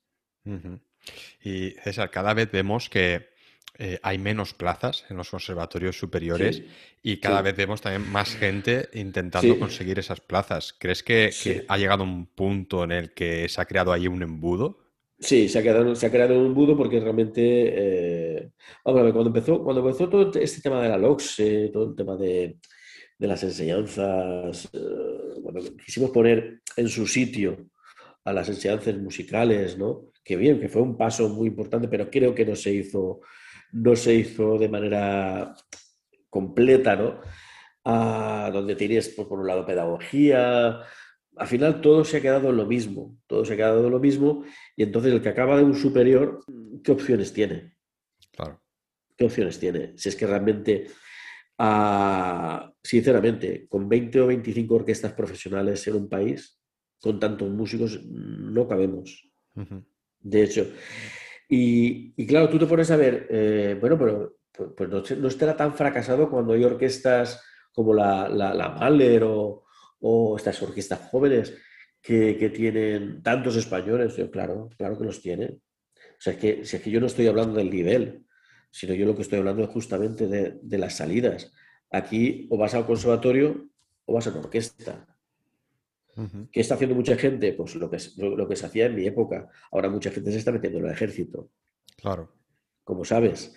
Y 1.42 1.70
César, 1.82 2.10
cada 2.10 2.34
vez 2.34 2.52
vemos 2.52 2.88
que 2.88 3.33
eh, 3.78 3.98
hay 4.02 4.18
menos 4.18 4.54
plazas 4.54 5.04
en 5.10 5.16
los 5.16 5.30
conservatorios 5.30 5.98
superiores 5.98 6.62
y 7.02 7.18
cada 7.18 7.42
vez 7.42 7.56
vemos 7.56 7.80
también 7.80 8.10
más 8.10 8.36
gente 8.36 8.88
intentando 8.94 9.58
conseguir 9.58 9.98
esas 9.98 10.20
plazas. 10.20 10.74
¿Crees 10.78 11.02
que, 11.02 11.30
ha 11.68 11.76
llegado 11.76 12.04
un 12.04 12.26
punto 12.26 12.84
en 12.84 12.92
el 12.92 13.14
que 13.14 13.48
se 13.48 13.60
ha 13.60 13.64
creado 13.64 13.92
ahí 13.92 14.06
un 14.06 14.22
embudo? 14.22 14.78
Sí, 15.18 15.48
se 15.48 15.58
ha, 15.58 15.62
quedado, 15.62 15.94
se 15.94 16.06
ha 16.06 16.10
creado 16.10 16.38
un 16.38 16.46
embudo 16.46 16.76
porque 16.76 17.00
realmente, 17.00 17.40
eh, 17.42 18.50
vamos 18.84 19.00
a 19.00 19.04
ver, 19.04 19.12
cuando 19.12 19.30
empezó, 19.30 19.62
cuando 19.62 19.80
empezó 19.80 20.08
todo 20.08 20.30
este 20.38 20.60
tema 20.60 20.82
de 20.82 20.88
la 20.88 20.98
LOX, 20.98 21.36
todo 21.72 21.90
el 21.90 21.96
tema 21.96 22.16
de, 22.16 22.58
de 23.18 23.26
las 23.26 23.42
enseñanzas, 23.42 24.68
bueno, 25.40 25.60
eh, 25.60 25.72
quisimos 25.84 26.10
poner 26.10 26.60
en 26.76 26.88
su 26.88 27.06
sitio 27.06 27.70
a 28.24 28.32
las 28.32 28.48
enseñanzas 28.48 28.96
musicales, 28.96 29.78
¿no? 29.78 30.12
Que 30.24 30.36
bien, 30.36 30.60
que 30.60 30.68
fue 30.68 30.82
un 30.82 30.96
paso 30.96 31.28
muy 31.28 31.48
importante, 31.48 31.88
pero 31.88 32.10
creo 32.10 32.34
que 32.34 32.46
no 32.46 32.56
se 32.56 32.72
hizo, 32.72 33.20
no 33.74 33.96
se 33.96 34.14
hizo 34.14 34.56
de 34.56 34.68
manera 34.68 35.54
completa, 36.30 36.96
¿no? 36.96 37.20
A 37.84 38.50
donde 38.52 38.76
tienes, 38.76 39.08
pues, 39.10 39.26
por 39.28 39.40
un 39.40 39.46
lado, 39.46 39.66
pedagogía. 39.66 40.80
Al 41.36 41.46
final 41.46 41.80
todo 41.80 42.04
se 42.04 42.18
ha 42.18 42.22
quedado 42.22 42.50
en 42.50 42.56
lo 42.56 42.66
mismo, 42.66 43.18
todo 43.26 43.44
se 43.44 43.54
ha 43.54 43.56
quedado 43.56 43.84
en 43.84 43.90
lo 43.90 43.98
mismo, 43.98 44.44
y 44.76 44.84
entonces 44.84 45.12
el 45.12 45.20
que 45.20 45.28
acaba 45.28 45.56
de 45.56 45.64
un 45.64 45.74
superior, 45.74 46.40
¿qué 46.84 46.92
opciones 46.92 47.32
tiene? 47.32 47.76
Claro. 48.30 48.62
¿Qué 49.16 49.24
opciones 49.24 49.58
tiene? 49.58 49.94
Si 49.96 50.08
es 50.08 50.16
que 50.16 50.26
realmente 50.26 50.86
sinceramente, 52.82 53.66
con 53.68 53.88
20 53.88 54.20
o 54.20 54.26
25 54.28 54.74
orquestas 54.74 55.12
profesionales 55.12 55.86
en 55.86 55.94
un 55.94 56.08
país, 56.08 56.60
con 57.00 57.20
tantos 57.20 57.50
músicos, 57.50 58.04
no 58.04 58.66
cabemos. 58.66 59.30
De 60.20 60.42
hecho. 60.42 60.66
Y, 61.56 62.26
claro, 62.26 62.48
tú 62.48 62.58
te 62.58 62.66
pones 62.66 62.90
a 62.90 62.96
ver, 62.96 63.28
eh, 63.30 63.76
bueno, 63.80 63.96
pero 63.96 64.38
pues, 64.50 64.70
pues 64.76 65.18
no, 65.18 65.28
estará 65.28 65.56
tan 65.56 65.74
fracasado 65.74 66.28
cuando 66.28 66.52
hay 66.52 66.64
orquestas 66.64 67.40
como 67.72 67.94
la, 67.94 68.28
la, 68.28 68.70
Mahler 68.70 69.22
o, 69.24 69.62
estas 70.36 70.60
orquestas 70.62 71.08
jóvenes 71.10 71.54
que, 72.02 72.36
que, 72.36 72.50
tienen 72.50 73.22
tantos 73.22 73.56
españoles. 73.56 74.14
claro, 74.32 74.68
claro 74.76 74.98
que 74.98 75.04
los 75.04 75.22
tienen. 75.22 75.62
O 75.96 76.20
sea, 76.20 76.32
es 76.32 76.38
que, 76.40 76.64
si 76.64 76.76
es 76.76 76.82
que 76.82 76.90
yo 76.90 77.00
no 77.00 77.06
estoy 77.06 77.28
hablando 77.28 77.56
del 77.56 77.70
nivel, 77.70 78.26
sino 78.70 78.94
yo 78.94 79.06
lo 79.06 79.14
que 79.14 79.22
estoy 79.22 79.38
hablando 79.38 79.62
es 79.62 79.70
justamente 79.70 80.26
de, 80.26 80.78
las 80.78 80.96
salidas. 80.96 81.52
Aquí 81.90 82.48
o 82.50 82.58
vas 82.58 82.74
al 82.74 82.86
conservatorio 82.86 83.68
o 84.06 84.14
vas 84.14 84.26
a 84.26 84.30
una 84.30 84.40
orquesta. 84.40 85.13
¿Qué 86.52 86.60
está 86.60 86.74
haciendo 86.74 86.94
mucha 86.94 87.16
gente? 87.16 87.52
Pues 87.54 87.74
lo 87.74 87.90
que, 87.90 87.98
lo, 88.18 88.48
que 88.48 88.56
se 88.56 88.66
hacía 88.66 88.86
en 88.86 88.94
mi 88.94 89.06
época. 89.06 89.48
Ahora 89.72 89.88
mucha 89.88 90.10
gente 90.10 90.30
se 90.30 90.38
está 90.38 90.52
metiendo 90.52 90.78
en 90.78 90.86
el 90.86 90.92
ejército. 90.92 91.50
Claro. 91.96 92.32
Como 92.84 93.04
sabes. 93.04 93.54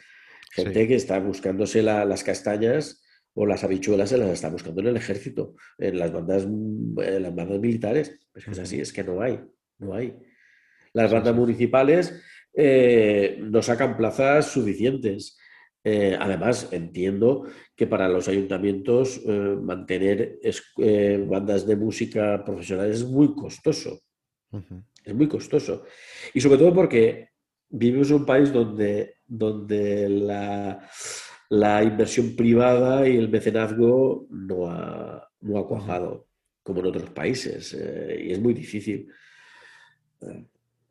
Gente 0.52 0.88
que 0.88 0.96
está 0.96 1.20
buscándose 1.20 1.84
las 1.84 2.24
castañas 2.24 3.04
o 3.34 3.46
las 3.46 3.64
habichuelas 3.64 4.10
se 4.10 4.18
las 4.18 4.30
está 4.30 4.50
buscando 4.50 4.82
en 4.82 4.88
el 4.88 4.98
ejército, 4.98 5.54
en 5.78 6.00
las 6.00 6.12
bandas, 6.12 6.44
en 6.44 7.24
las 7.24 7.36
bandas 7.36 7.60
militares. 7.60 8.20
Pues 8.34 8.48
es 8.48 8.58
así, 8.58 8.80
es 8.80 8.92
que 8.92 9.04
no 9.04 9.22
hay, 9.22 9.40
no 9.78 9.94
hay. 9.94 10.18
Las 10.94 11.12
bandas 11.12 11.36
municipales 11.36 12.20
eh, 12.56 13.38
no 13.40 13.62
sacan 13.62 13.96
plazas 13.96 14.48
suficientes. 14.48 15.38
Eh, 15.90 16.18
además, 16.20 16.68
entiendo 16.72 17.46
que 17.74 17.88
para 17.88 18.10
los 18.10 18.28
ayuntamientos 18.28 19.22
eh, 19.26 19.56
mantener 19.62 20.40
bandas 21.28 21.66
de 21.66 21.76
música 21.78 22.44
profesionales 22.44 22.98
es 22.98 23.06
muy 23.06 23.34
costoso. 23.34 24.02
Es 25.06 25.14
muy 25.14 25.28
costoso. 25.28 25.84
Y 26.34 26.42
sobre 26.42 26.58
todo 26.58 26.74
porque 26.74 27.30
vivimos 27.70 28.10
en 28.10 28.18
un 28.18 28.26
país 28.26 28.52
donde, 28.52 29.16
donde 29.26 30.10
la, 30.10 30.90
la 31.50 31.84
inversión 31.84 32.36
privada 32.36 33.08
y 33.08 33.16
el 33.16 33.30
mecenazgo 33.30 34.28
no 34.30 34.70
ha, 34.70 35.30
no 35.40 35.58
ha 35.58 35.68
cuajado 35.68 36.28
como 36.64 36.82
en 36.82 36.88
otros 36.88 37.10
países. 37.12 37.74
y 37.74 38.34
es 38.34 38.40
muy 38.42 38.54
difícil 38.54 39.10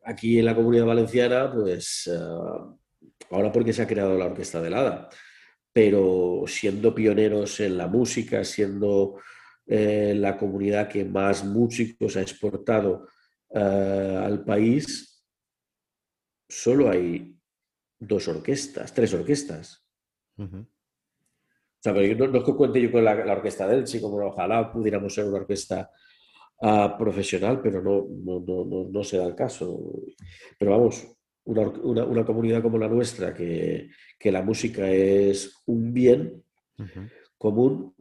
aquí 0.07 0.39
en 0.39 0.45
la 0.45 0.55
comunidad 0.55 0.87
valenciana, 0.87 1.53
pues 1.53 2.09
eh, 2.11 2.19
ahora 3.31 3.53
porque 3.53 3.73
se 3.73 3.83
ha 3.83 3.87
creado 3.87 4.17
la 4.17 4.27
Orquesta 4.27 4.61
de 4.61 4.75
Hada, 4.75 5.09
pero 5.73 6.45
siendo 6.47 6.95
pioneros 6.95 7.61
en 7.61 7.77
la 7.77 7.87
música, 7.87 8.45
siendo 8.45 9.21
eh, 9.67 10.14
la 10.17 10.37
comunidad 10.37 10.89
que 10.89 11.05
más 11.05 11.45
músicos 11.45 12.17
ha 12.17 12.23
exportado 12.23 13.09
eh, 13.51 14.21
al 14.23 14.45
país, 14.45 15.25
solo 16.49 16.89
hay 16.89 17.37
dos 17.99 18.29
orquestas, 18.29 18.93
tres 18.93 19.12
orquestas. 19.14 19.85
O 20.39 20.67
sea, 21.81 21.95
pero 21.95 22.29
no, 22.29 22.39
es 22.39 22.45
que 22.45 22.55
cuente 22.55 22.81
yo 22.81 22.93
con 22.93 23.05
la, 23.05 23.12
orquesta 23.33 23.67
del 23.67 23.87
sí, 23.87 24.01
como 24.01 24.17
ojalá 24.25 24.73
pudiéramos 24.73 25.14
ser 25.14 25.25
una 25.25 25.39
orquesta 25.39 25.91
profesional, 26.99 27.61
pero 27.61 27.83
no, 27.83 28.07
no, 28.09 28.89
no, 28.91 29.05
se 29.05 29.19
da 29.19 29.27
el 29.27 29.35
caso. 29.35 29.93
Pero 30.59 30.73
vamos, 30.73 31.16
una, 31.47 32.25
comunidad 32.25 32.63
como 32.63 32.79
la 32.79 32.89
nuestra, 32.89 33.33
que, 33.33 33.91
la 34.25 34.43
música 34.43 34.91
es 34.91 35.63
un 35.67 35.93
bien 35.93 36.43
común, 37.39 37.95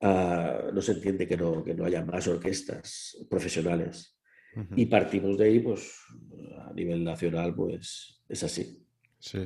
ah, 0.00 0.70
no 0.72 0.80
se 0.80 0.92
entiende 0.92 1.28
que 1.28 1.36
no, 1.36 1.62
que 1.62 1.74
no 1.74 1.84
haya 1.84 2.04
más 2.04 2.26
orquestas 2.26 3.16
profesionales. 3.28 4.14
Y 4.74 4.86
partimos 4.86 5.38
de 5.38 5.44
ahí, 5.44 5.60
pues 5.60 5.92
a 6.66 6.72
nivel 6.72 7.04
nacional, 7.04 7.54
pues 7.54 8.22
es 8.28 8.42
así. 8.42 8.84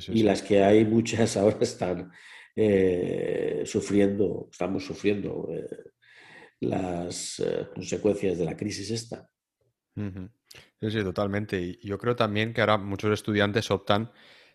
y 0.09 0.23
las 0.23 0.41
que 0.41 0.63
hay, 0.63 0.85
muchas 0.87 1.37
ahora 1.37 1.59
están 1.61 2.11
eh, 2.57 3.63
sufriendo, 3.67 4.49
estamos 4.51 4.87
sufriendo. 4.87 5.49
Eh, 5.53 5.93
las 6.63 7.41
eh, 7.41 7.67
consecuencias 7.75 8.39
de 8.39 8.45
la 8.45 8.57
crisis 8.57 8.91
esta. 8.91 9.29
Sí, 9.95 10.91
sí, 10.91 11.03
totalmente. 11.03 11.61
Y 11.61 11.87
yo 11.87 11.99
creo 11.99 12.17
también 12.17 12.53
que 12.53 12.61
ahora 12.61 12.79
muchos 12.79 13.13
estudiantes 13.13 13.71
optan 13.71 14.11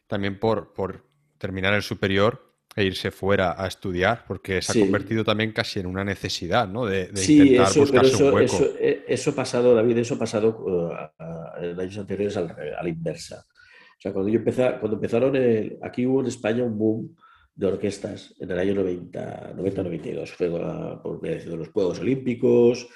también 0.08 0.40
por, 0.40 0.74
por 0.74 1.06
terminar 1.38 1.74
el 1.74 1.84
superior 1.84 2.48
e 2.76 2.84
irse 2.84 3.10
fuera 3.10 3.56
a 3.58 3.66
estudiar, 3.66 4.24
porque 4.28 4.62
se 4.62 4.78
ha 4.78 4.82
convertido 4.84 5.24
también 5.24 5.52
casi 5.52 5.80
en 5.80 5.88
una 5.88 6.04
necesidad, 6.04 6.68
¿no? 6.68 6.86
De, 6.86 7.10
intentar 7.10 7.72
eso, 7.72 7.80
buscarse 7.80 8.24
un 8.24 8.34
hueco. 8.34 8.66
Eh, 8.80 9.04
eso, 9.08 9.32
ha 9.32 9.36
pasado, 9.36 9.74
David, 9.74 9.98
eso 9.98 10.14
ha 10.14 10.20
pasado 10.20 10.50
uh, 10.60 11.64
en 11.64 11.80
años 11.80 11.98
anteriores 11.98 12.38
a 12.38 12.42
la, 12.42 12.88
inversa. 12.88 13.44
O 13.50 14.00
sea, 14.00 14.14
cuando, 14.14 14.30
yo 14.30 14.38
empecé, 14.38 14.76
cuando 14.80 14.98
empezaron, 14.98 15.36
aquí 15.82 16.06
hubo 16.06 16.22
en 16.22 16.28
España 16.28 16.64
un 16.64 16.78
boom 16.78 17.16
de 17.56 17.66
orquestas 17.66 18.36
en 18.40 18.52
el 18.52 18.60
año 18.60 18.76
90, 18.76 19.54
92. 19.56 20.32
Fue 20.34 20.48
por 20.48 21.20
de 21.20 21.58
los 21.58 21.70
Juegos 21.70 22.00
Olímpicos, 22.00 22.88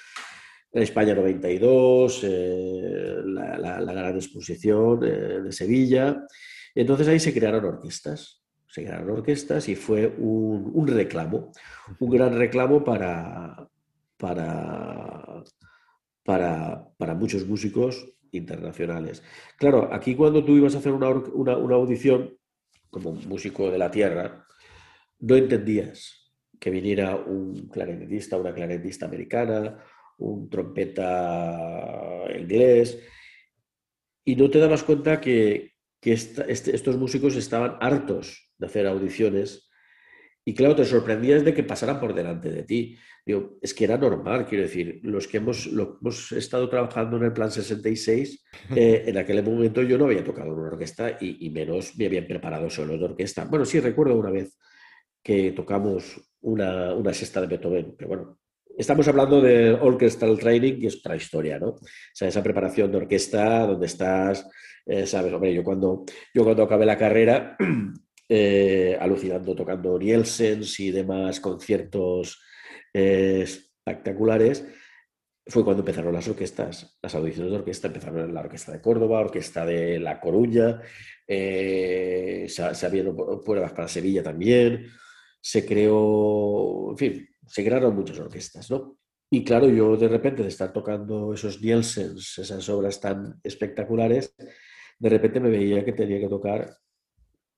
España 0.74 1.14
92, 1.14 2.22
eh, 2.24 3.22
la, 3.26 3.58
la, 3.58 3.94
gran 3.94 4.16
exposición 4.16 5.04
eh, 5.04 5.42
de 5.44 5.52
Sevilla. 5.52 6.26
Entonces 6.74 7.08
ahí 7.08 7.20
se 7.20 7.34
crearon 7.34 7.66
orquestas. 7.66 8.42
Se 8.68 8.84
crearon 8.84 9.10
orquestas 9.10 9.68
y 9.68 9.76
fue 9.76 10.08
un, 10.08 10.88
reclamo, 10.88 11.52
un 12.00 12.10
gran 12.10 12.38
reclamo 12.38 12.86
para, 12.86 13.68
para, 14.16 15.44
para, 16.24 16.88
para, 16.98 17.16
muchos 17.16 17.46
músicos 17.46 18.08
internacionales. 18.32 19.22
Claro, 19.58 19.94
aquí 19.94 20.16
cuando 20.16 20.46
tú 20.46 20.56
ibas 20.56 20.76
a 20.76 20.78
hacer 20.78 20.94
una, 20.94 21.10
una, 21.10 21.58
una 21.58 21.76
audición 21.76 22.38
como 22.90 23.12
músico 23.12 23.70
de 23.70 23.78
la 23.78 23.92
tierra, 23.92 24.46
no 25.20 25.36
entendías 25.36 26.32
que 26.58 26.70
viniera 26.70 27.16
un 27.16 27.68
clarinetista, 27.68 28.38
una 28.38 28.54
clarinetista 28.54 29.06
americana, 29.06 29.84
un 30.22 30.50
trompeta 30.50 32.26
inglés, 32.38 33.00
y 34.24 34.36
no 34.36 34.50
te 34.50 34.60
dabas 34.60 34.84
cuenta 34.84 35.20
que, 35.20 35.72
este, 36.02 36.76
estos 36.76 36.98
músicos 36.98 37.36
estaban 37.36 37.78
hartos 37.80 38.52
de 38.58 38.66
hacer 38.66 38.88
audiciones 38.88 39.70
y 40.44 40.56
claro, 40.56 40.76
te 40.76 40.86
sorprendías 40.86 41.46
de 41.46 41.54
que 41.54 41.64
pasaran 41.64 42.00
por 42.00 42.16
delante 42.16 42.50
de 42.50 42.64
ti. 42.64 42.98
Digo, 43.24 43.60
es 43.62 43.76
que 43.76 43.84
era 43.84 43.98
normal, 43.98 44.48
quiero 44.48 44.64
decir, 44.64 45.00
los 45.04 45.28
que 45.28 45.38
hemos, 45.38 45.68
hemos 45.68 46.32
estado 46.32 46.68
trabajando 46.68 47.18
en 47.18 47.26
el 47.26 47.34
Plan 47.34 47.52
66, 47.52 48.44
eh, 48.76 49.04
en 49.06 49.18
aquel 49.18 49.44
momento 49.44 49.84
yo 49.84 50.00
no 50.00 50.06
había 50.06 50.24
tocado 50.24 50.54
en 50.54 50.60
una 50.60 50.70
orquesta 50.70 51.18
y, 51.22 51.46
y, 51.46 51.50
menos 51.52 51.96
me 51.96 52.08
habían 52.08 52.26
preparado 52.26 52.70
solo 52.72 52.98
de 52.98 53.06
orquesta. 53.06 53.46
Bueno, 53.46 53.66
sí, 53.66 53.80
recuerdo 53.80 54.16
una 54.16 54.32
vez 54.32 54.58
que 55.22 55.52
tocamos 55.52 56.20
una, 56.42 56.96
una 56.96 57.14
sexta 57.14 57.42
de 57.42 57.48
Beethoven, 57.48 57.94
pero 57.96 58.08
bueno, 58.08 58.41
estamos 58.78 59.08
hablando 59.08 59.42
de 59.42 59.74
orchestral 59.74 60.38
training, 60.38 60.80
que 60.80 60.88
es 60.88 60.98
otra 60.98 61.16
historia, 61.16 61.60
¿no? 61.60 61.70
O 61.70 61.80
sea, 62.14 62.28
esa 62.28 62.44
preparación 62.44 62.92
de 62.92 62.98
orquesta 62.98 63.66
donde 63.66 63.86
estás, 63.86 64.48
eh, 64.86 65.06
sabes, 65.06 65.34
hombre, 65.34 65.54
yo 65.54 65.64
cuando, 65.64 66.06
yo 66.34 66.44
cuando 66.44 66.64
acabé 66.64 66.86
la 66.86 66.98
carrera, 66.98 67.58
eh, 68.30 68.98
alucinando, 69.00 69.56
tocando 69.56 69.98
Nielsens 69.98 70.80
y 70.80 70.92
demás 70.92 71.40
conciertos 71.40 72.42
eh, 72.94 73.42
espectaculares, 73.44 74.66
fue 75.48 75.64
cuando 75.64 75.82
empezaron 75.82 76.14
las 76.14 76.28
orquestas, 76.28 76.98
las 77.02 77.16
audiciones 77.16 77.52
de 77.52 77.58
orquesta, 77.58 77.88
empezaron 77.88 78.34
la 78.34 78.42
Orquesta 78.42 78.72
de 78.72 78.80
Córdoba, 78.80 79.20
Orquesta 79.20 79.66
de 79.66 80.00
La 80.00 80.22
Coruña, 80.22 80.80
se, 81.28 82.48
se 82.48 82.86
abrieron 82.86 83.18
pruebas 83.44 83.74
para 83.74 83.88
Sevilla 83.88 84.22
también, 84.22 84.88
se 85.42 85.66
creó, 85.66 86.92
en 86.92 86.98
fin, 86.98 87.31
se 87.52 87.66
crearon 87.66 87.96
muchas 87.96 88.18
orquestas, 88.20 88.72
¿no? 88.72 88.98
Y 89.30 89.44
claro, 89.44 89.68
yo 89.70 89.96
de 89.98 90.08
repente 90.08 90.42
de 90.44 90.50
estar 90.50 90.72
tocando 90.72 91.34
esos 91.34 91.62
Nielsens, 91.62 92.38
esas 92.38 92.68
obras 92.70 93.00
tan 93.00 93.40
espectaculares, 93.44 94.36
de 95.00 95.10
repente 95.10 95.40
me 95.40 95.50
veía 95.50 95.84
que 95.84 95.94
tenía 95.94 96.20
que 96.20 96.28
tocar 96.28 96.78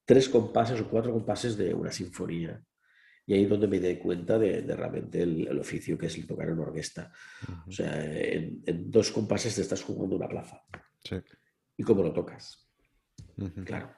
tres 0.06 0.30
compases 0.30 0.80
o 0.82 0.89
cuatro 0.89 1.14
compases 1.14 1.58
de 1.58 1.74
una 1.74 1.91
sinfonía. 1.91 2.62
Y 3.26 3.34
ahí 3.34 3.44
es 3.44 3.50
donde 3.50 3.68
me 3.68 3.80
di 3.80 3.98
cuenta 3.98 4.38
de, 4.38 4.62
realmente 4.62 5.22
el, 5.24 5.60
oficio 5.60 5.98
que 5.98 6.08
es 6.08 6.18
el 6.18 6.28
tocar 6.28 6.50
en 6.50 6.60
orquesta. 6.60 7.12
O 7.68 7.72
sea, 7.72 8.04
en, 8.04 8.91
dos 8.91 9.12
compases 9.12 9.56
te 9.56 9.62
estás 9.62 9.82
jugando 9.82 10.16
una 10.16 10.28
plaza. 10.28 10.62
¿Y 11.78 11.84
cómo 11.84 12.04
lo 12.04 12.12
tocas? 12.12 12.68
Claro. 13.66 13.91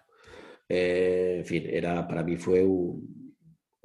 Eh, 0.70 1.38
en 1.40 1.46
fin, 1.46 1.64
era, 1.68 2.08
para 2.08 2.24
mí 2.24 2.38
fue 2.38 2.64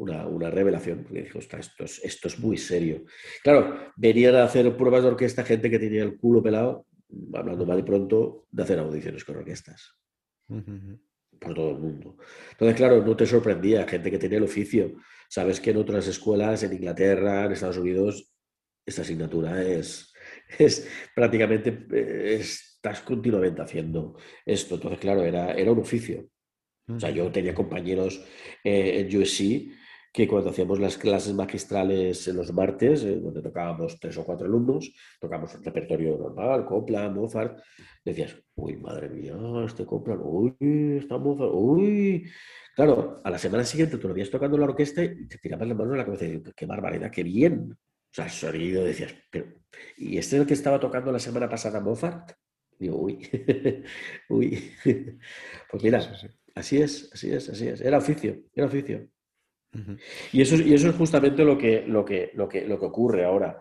una, 0.00 0.50
revelación, 0.50 1.02
porque 1.02 1.22
dijo, 1.22 1.38
esto 1.38 1.58
es, 1.84 2.00
esto 2.02 2.28
es 2.28 2.38
muy 2.38 2.56
serio. 2.56 3.04
Claro, 3.42 3.92
venían 3.96 4.34
a 4.36 4.44
hacer 4.44 4.74
pruebas 4.76 5.02
de 5.02 5.08
orquesta 5.08 5.44
gente 5.44 5.70
que 5.70 5.78
tenía 5.78 6.02
el 6.02 6.16
culo 6.16 6.42
pelado, 6.42 6.86
hablando 7.34 7.66
mal 7.66 7.78
y 7.78 7.82
pronto, 7.82 8.46
de 8.50 8.62
hacer 8.62 8.78
audiciones 8.78 9.24
con 9.24 9.36
orquestas 9.36 9.96
por 11.38 11.54
todo 11.54 11.70
el 11.70 11.78
mundo. 11.78 12.16
Entonces, 12.52 12.76
claro, 12.76 13.04
no 13.04 13.16
te 13.16 13.26
sorprendía, 13.26 13.86
gente 13.86 14.10
que 14.10 14.18
tenía 14.18 14.38
el 14.38 14.44
oficio. 14.44 14.96
Sabes 15.28 15.60
que 15.60 15.70
en 15.70 15.76
otras 15.76 16.06
escuelas, 16.08 16.62
en 16.62 16.72
Inglaterra, 16.72 17.44
en 17.44 17.52
Estados 17.52 17.78
Unidos, 17.78 18.32
esta 18.84 19.02
asignatura 19.02 19.62
es, 19.62 20.12
es 20.58 20.88
prácticamente, 21.14 21.86
estás 22.34 23.00
continuamente 23.02 23.62
haciendo 23.62 24.16
esto. 24.44 24.74
Entonces, 24.74 24.98
claro, 24.98 25.22
era, 25.22 25.52
era 25.52 25.72
un 25.72 25.80
oficio. 25.80 26.28
O 26.88 26.98
sea, 26.98 27.10
yo 27.10 27.30
tenía 27.30 27.54
compañeros 27.54 28.20
eh, 28.64 29.00
en 29.00 29.16
USC 29.16 29.79
que 30.12 30.26
cuando 30.26 30.50
hacíamos 30.50 30.80
las 30.80 30.98
clases 30.98 31.32
magistrales 31.34 32.26
en 32.26 32.36
los 32.36 32.52
martes, 32.52 33.04
eh, 33.04 33.16
donde 33.16 33.42
tocábamos 33.42 33.98
tres 34.00 34.16
o 34.18 34.24
cuatro 34.24 34.46
alumnos, 34.46 34.92
tocábamos 35.20 35.54
un 35.54 35.64
repertorio 35.64 36.18
normal, 36.18 36.66
Copla, 36.66 37.08
Mozart, 37.08 37.60
decías, 38.04 38.36
uy, 38.56 38.76
madre 38.76 39.08
mía, 39.08 39.36
este 39.64 39.86
Copla, 39.86 40.16
uy, 40.16 40.56
está 40.98 41.16
Mozart, 41.18 41.52
uy. 41.54 42.28
Claro, 42.74 43.20
a 43.24 43.30
la 43.30 43.38
semana 43.38 43.64
siguiente 43.64 43.98
tú 43.98 44.08
lo 44.08 44.14
veías 44.14 44.30
tocando 44.30 44.58
la 44.58 44.64
orquesta 44.64 45.04
y 45.04 45.26
te 45.28 45.38
tirabas 45.38 45.68
la 45.68 45.74
mano 45.74 45.92
en 45.92 45.98
la 45.98 46.04
cabeza 46.04 46.24
y 46.24 46.38
dices, 46.38 46.54
qué 46.56 46.66
barbaridad, 46.66 47.10
qué 47.10 47.22
bien. 47.22 47.72
O 47.72 48.12
sea, 48.12 48.24
el 48.24 48.30
sonido 48.32 48.84
decías, 48.84 49.14
pero, 49.30 49.46
¿y 49.96 50.18
este 50.18 50.36
es 50.36 50.42
el 50.42 50.46
que 50.48 50.54
estaba 50.54 50.80
tocando 50.80 51.12
la 51.12 51.18
semana 51.20 51.48
pasada 51.48 51.80
Mozart? 51.80 52.32
Digo, 52.78 52.96
uy, 52.96 53.28
uy. 54.28 54.72
Pues 55.70 55.82
mira, 55.84 56.00
así 56.54 56.82
es, 56.82 57.10
así 57.12 57.32
es, 57.32 57.48
así 57.48 57.68
es. 57.68 57.80
Era 57.80 57.98
oficio, 57.98 58.42
era 58.54 58.66
oficio. 58.66 59.08
Y 60.32 60.42
eso, 60.42 60.56
y 60.56 60.74
eso 60.74 60.88
es 60.88 60.96
justamente 60.96 61.44
lo 61.44 61.56
que, 61.56 61.84
lo 61.86 62.04
que, 62.04 62.32
lo 62.34 62.48
que, 62.48 62.66
lo 62.66 62.78
que 62.78 62.86
ocurre 62.86 63.24
ahora. 63.24 63.60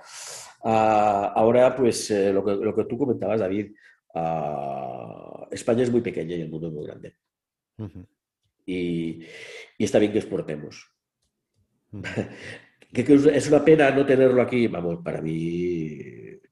Ah, 0.64 1.34
ahora, 1.36 1.76
pues, 1.76 2.10
eh, 2.12 2.34
lo, 2.34 2.44
que, 2.44 2.56
lo, 2.56 2.76
que, 2.76 2.86
tú 2.86 2.98
comentabas, 2.98 3.40
David, 3.40 3.74
ah, 4.16 5.48
España 5.52 5.84
es 5.84 5.92
muy 5.92 6.02
pequeña 6.02 6.36
y 6.36 6.42
el 6.42 6.50
mundo 6.50 6.68
es 6.68 6.74
muy 6.74 6.86
grande. 6.86 7.16
y, 8.66 9.24
y, 9.78 9.84
está 9.84 10.00
bien 10.00 10.12
que 10.12 10.20
exportemos. 10.20 10.92
que, 12.94 13.02
es 13.34 13.48
una 13.48 13.64
pena 13.64 13.92
no 13.92 14.06
tenerlo 14.06 14.42
aquí, 14.42 14.68
vamos, 14.68 15.00
para 15.04 15.22
mí, 15.22 16.00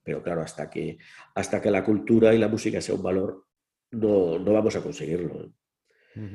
pero 0.03 0.21
claro, 0.21 0.41
hasta 0.41 0.69
que, 0.69 0.97
hasta 1.35 1.61
que 1.61 1.71
la 1.71 1.83
cultura 1.83 2.33
y 2.33 2.37
la 2.37 2.47
música 2.47 2.79
sea 2.79 2.95
un 2.95 3.03
valor, 3.03 3.45
no, 3.91 4.39
no 4.39 4.53
vamos 4.53 4.75
a 4.75 4.81
conseguirlo. 4.81 5.51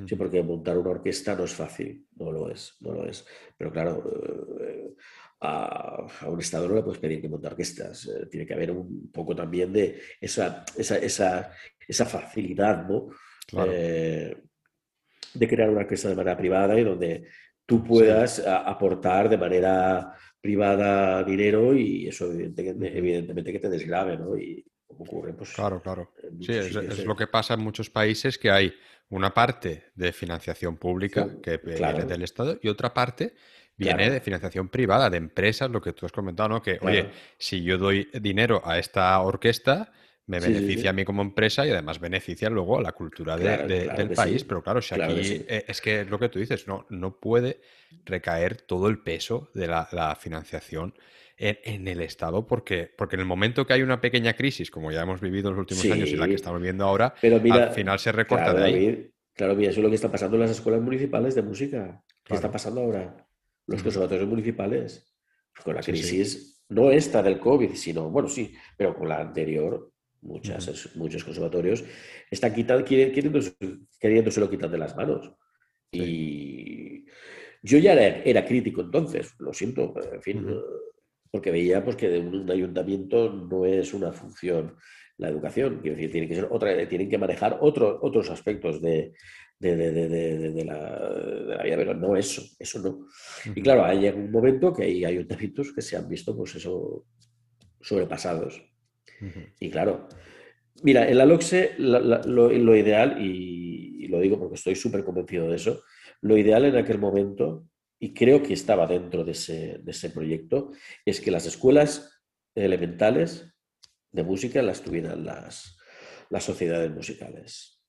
Sí, 0.06 0.16
porque 0.16 0.42
montar 0.42 0.78
una 0.78 0.90
orquesta 0.90 1.34
no 1.34 1.44
es 1.44 1.54
fácil, 1.54 2.06
no 2.16 2.30
lo 2.30 2.50
es, 2.50 2.76
no 2.80 2.92
lo 2.92 3.06
es. 3.06 3.24
Pero 3.56 3.72
claro, 3.72 4.02
eh, 4.60 4.94
a, 5.40 6.06
un 6.26 6.40
Estado 6.40 6.68
no 6.68 6.74
le 6.74 6.82
puedes 6.82 7.00
pedir 7.00 7.20
que 7.20 7.28
monte 7.28 7.46
orquestas. 7.46 8.06
Eh, 8.06 8.26
tiene 8.26 8.46
que 8.46 8.54
haber 8.54 8.70
un 8.70 9.10
poco 9.10 9.34
también 9.34 9.72
de 9.72 10.00
esa, 10.20 10.64
esa, 10.76 10.98
esa, 10.98 11.52
esa 11.86 12.06
facilidad, 12.06 12.86
¿no? 12.86 13.08
Eh, 13.66 14.36
de 15.34 15.48
crear 15.48 15.70
una 15.70 15.80
orquesta 15.80 16.08
de 16.08 16.16
manera 16.16 16.36
privada 16.36 16.78
y 16.78 16.84
donde 16.84 17.24
tú 17.66 17.82
puedas 17.82 18.40
aportar 18.46 19.28
de 19.28 19.38
manera 19.38 20.14
privada 20.40 21.22
dinero 21.22 21.74
y 21.74 22.08
eso 22.08 22.32
evidentemente, 22.32 22.98
evidentemente 22.98 23.52
que 23.52 23.60
te 23.60 23.68
desgrave, 23.68 24.18
¿no? 24.18 24.36
Y 24.36 24.64
como 24.92 25.04
ocurre, 25.04 25.32
pues... 25.32 25.52
Claro, 25.52 25.80
claro. 25.80 26.12
Sí, 26.40 26.52
es, 26.52 27.04
lo 27.04 27.16
que 27.16 27.26
pasa 27.26 27.54
en 27.54 27.60
muchos 27.60 27.90
países 27.90 28.38
que 28.38 28.50
hay 28.50 28.74
una 29.10 29.34
parte 29.34 29.90
de 29.94 30.12
financiación 30.12 30.76
pública 30.76 31.28
que 31.42 31.58
viene 31.58 32.04
del 32.04 32.22
Estado 32.22 32.58
y 32.62 32.68
otra 32.68 32.94
parte 32.94 33.34
viene 33.76 34.10
de 34.10 34.20
financiación 34.20 34.68
privada, 34.68 35.10
de 35.10 35.16
empresas, 35.16 35.70
lo 35.70 35.80
que 35.80 35.92
tú 35.92 36.06
has 36.06 36.12
comentado, 36.12 36.48
¿no? 36.48 36.62
Que, 36.62 36.78
oye, 36.82 37.10
si 37.38 37.62
yo 37.62 37.78
doy 37.78 38.08
dinero 38.20 38.62
a 38.64 38.78
esta 38.78 39.20
orquesta, 39.20 39.92
me 40.26 40.40
beneficia 40.40 40.90
a 40.90 40.92
mí 40.92 41.04
como 41.04 41.22
empresa 41.22 41.66
y 41.66 41.70
además 41.70 41.98
beneficia 41.98 42.48
luego 42.48 42.78
a 42.78 42.82
la 42.82 42.92
cultura 42.92 43.36
del 43.36 44.10
país. 44.10 44.44
Pero 44.44 44.62
claro, 44.62 44.80
si 44.80 44.94
aquí 44.94 45.44
eh, 45.48 45.64
es 45.66 45.80
que 45.80 46.02
es 46.02 46.10
lo 46.10 46.18
que 46.18 46.28
tú 46.28 46.38
dices, 46.38 46.66
no, 46.66 46.86
no 46.90 47.18
puede 47.18 47.60
recaer 48.04 48.62
todo 48.62 48.88
el 48.88 48.98
peso 48.98 49.50
de 49.54 49.66
la 49.66 50.16
financiación 50.20 50.94
en, 51.42 51.88
el 51.88 52.00
Estado, 52.00 52.46
porque, 52.46 52.90
porque 52.96 53.16
en 53.16 53.20
el 53.20 53.26
momento 53.26 53.66
que 53.66 53.72
hay 53.72 53.82
una 53.82 54.00
pequeña 54.00 54.34
crisis, 54.34 54.70
como 54.70 54.92
ya 54.92 55.02
hemos 55.02 55.20
vivido 55.20 55.48
en 55.50 55.56
los 55.56 55.60
últimos 55.60 55.84
años 55.86 56.10
y 56.10 56.16
la 56.16 56.28
que 56.28 56.34
estamos 56.34 56.60
viviendo 56.60 56.84
ahora, 56.84 57.14
al 57.20 57.70
final 57.72 57.98
se 57.98 58.12
recorta 58.12 58.54
de 58.54 58.64
ahí. 58.64 59.10
claro, 59.34 59.56
mira, 59.56 59.70
eso 59.70 59.80
es 59.80 59.84
lo 59.84 59.88
que 59.88 59.96
está 59.96 60.10
pasando 60.10 60.36
en 60.36 60.42
las 60.42 60.52
escuelas 60.52 60.80
municipales 60.80 61.34
de 61.34 61.42
música. 61.42 62.02
¿Qué 62.22 62.34
está 62.34 62.50
pasando 62.50 62.82
ahora? 62.82 63.26
Los 63.66 63.82
conservatorios 63.82 64.28
municipales, 64.28 65.12
con 65.64 65.74
la 65.74 65.80
crisis, 65.80 66.64
no 66.68 66.90
esta 66.90 67.22
del 67.22 67.40
COVID, 67.40 67.74
sino, 67.74 68.08
bueno, 68.08 68.28
sí, 68.28 68.54
pero 68.76 68.94
con 68.94 69.08
la 69.08 69.20
anterior, 69.20 69.91
muchas, 70.22 70.96
muchos 70.96 71.24
conservatorios 71.24 71.84
están 72.30 72.54
quitando, 72.54 72.84
queriéndoselo 72.84 74.50
quitar 74.50 74.70
de 74.70 74.78
las 74.78 74.96
manos. 74.96 75.32
Y 75.90 77.04
yo 77.62 77.78
ya 77.78 77.92
era, 77.92 78.22
era, 78.24 78.44
crítico 78.44 78.80
entonces, 78.80 79.34
lo 79.38 79.52
siento, 79.52 79.94
en 80.12 80.22
fin, 80.22 80.46
porque 81.30 81.50
veía 81.50 81.84
pues, 81.84 81.96
que 81.96 82.08
de 82.08 82.20
un, 82.20 82.50
ayuntamiento 82.50 83.32
no 83.32 83.66
es 83.66 83.92
una 83.92 84.12
función 84.12 84.76
la 85.18 85.28
educación, 85.28 85.78
quiero 85.80 85.96
decir, 85.96 86.10
tienen 86.10 86.28
que 86.28 86.34
ser 86.34 86.48
otra, 86.50 86.88
tienen 86.88 87.08
que 87.08 87.18
manejar 87.18 87.58
otro, 87.60 88.00
otros 88.02 88.30
aspectos 88.30 88.80
de, 88.80 89.12
de, 89.60 90.64
la, 90.64 91.62
vida, 91.62 91.76
pero 91.76 91.94
no 91.94 92.16
eso, 92.16 92.42
eso 92.58 92.80
no. 92.80 93.06
Y 93.54 93.62
claro, 93.62 93.84
hay 93.84 94.08
un 94.08 94.32
momento 94.32 94.72
que 94.72 94.82
hay 94.84 95.04
ayuntamientos 95.04 95.72
que 95.72 95.82
se 95.82 95.96
han 95.96 96.08
visto, 96.08 96.36
pues 96.36 96.56
eso, 96.56 97.06
sobrepasados. 97.80 98.71
Y 99.60 99.70
claro, 99.70 100.08
mira, 100.82 101.08
en 101.08 101.18
la 101.18 101.26
LOCSE 101.26 101.74
lo, 101.78 102.76
ideal, 102.76 103.20
y, 103.20 104.06
lo 104.08 104.20
digo 104.20 104.38
porque 104.38 104.56
estoy 104.56 104.74
súper 104.74 105.04
convencido 105.04 105.48
de 105.48 105.56
eso, 105.56 105.82
lo 106.20 106.36
ideal 106.36 106.64
en 106.64 106.76
aquel 106.76 106.98
momento 106.98 107.66
y 107.98 108.14
creo 108.14 108.42
que 108.42 108.54
estaba 108.54 108.86
dentro 108.86 109.24
de 109.24 109.32
ese, 109.32 110.10
proyecto, 110.12 110.72
es 111.04 111.20
que 111.20 111.30
las 111.30 111.46
escuelas 111.46 112.20
elementales 112.54 113.54
de 114.10 114.24
música 114.24 114.60
las 114.62 114.82
tuvieran 114.82 115.24
las, 115.24 115.78
las 116.28 116.44
sociedades 116.44 116.90
musicales. 116.90 117.81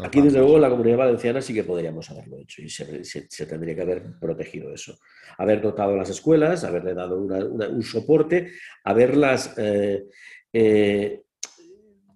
Aquí, 0.00 0.20
desde 0.20 0.38
luego, 0.38 0.58
la 0.58 0.70
comunidad 0.70 0.98
valenciana 0.98 1.40
sí 1.40 1.54
que 1.54 1.62
podríamos 1.62 2.10
haberlo 2.10 2.38
hecho 2.38 2.62
y 2.62 2.68
se, 2.68 3.46
tendría 3.46 3.76
que 3.76 3.82
haber 3.82 4.18
protegido 4.18 4.72
eso. 4.74 4.98
Haber 5.38 5.60
dotado 5.60 5.96
las 5.96 6.10
escuelas, 6.10 6.64
haberle 6.64 6.94
dado 6.94 7.18
un 7.18 7.82
soporte, 7.82 8.52
haberlas 8.82 9.54
eh, 9.56 10.04
eh, 10.52 11.22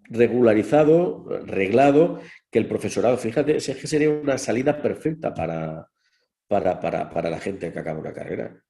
regularizado, 0.05 1.25
reglado, 1.45 2.21
que 2.51 2.59
el 2.59 2.67
profesorado, 2.67 3.17
fíjate, 3.17 3.57
es 3.57 3.67
que 3.67 3.87
sería 3.87 4.11
una 4.11 4.39
salida 4.39 4.83
perfecta 4.83 5.33
para, 5.33 5.89
para, 6.49 6.81
para, 6.81 7.11
para 7.11 7.31
la 7.31 7.39
gente 7.39 7.73
que 7.73 7.79
acaba 7.79 8.01
una 8.01 8.13
carrera. 8.13 8.61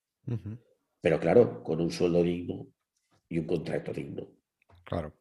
Pero 1.01 1.19
claro, 1.19 1.63
con 1.63 1.81
un 1.81 1.91
sueldo 1.91 2.23
digno 2.23 2.67
y 3.29 3.39
un 3.39 3.47
contrato 3.47 3.93
digno. 3.93 4.29
Claro. 4.85 5.15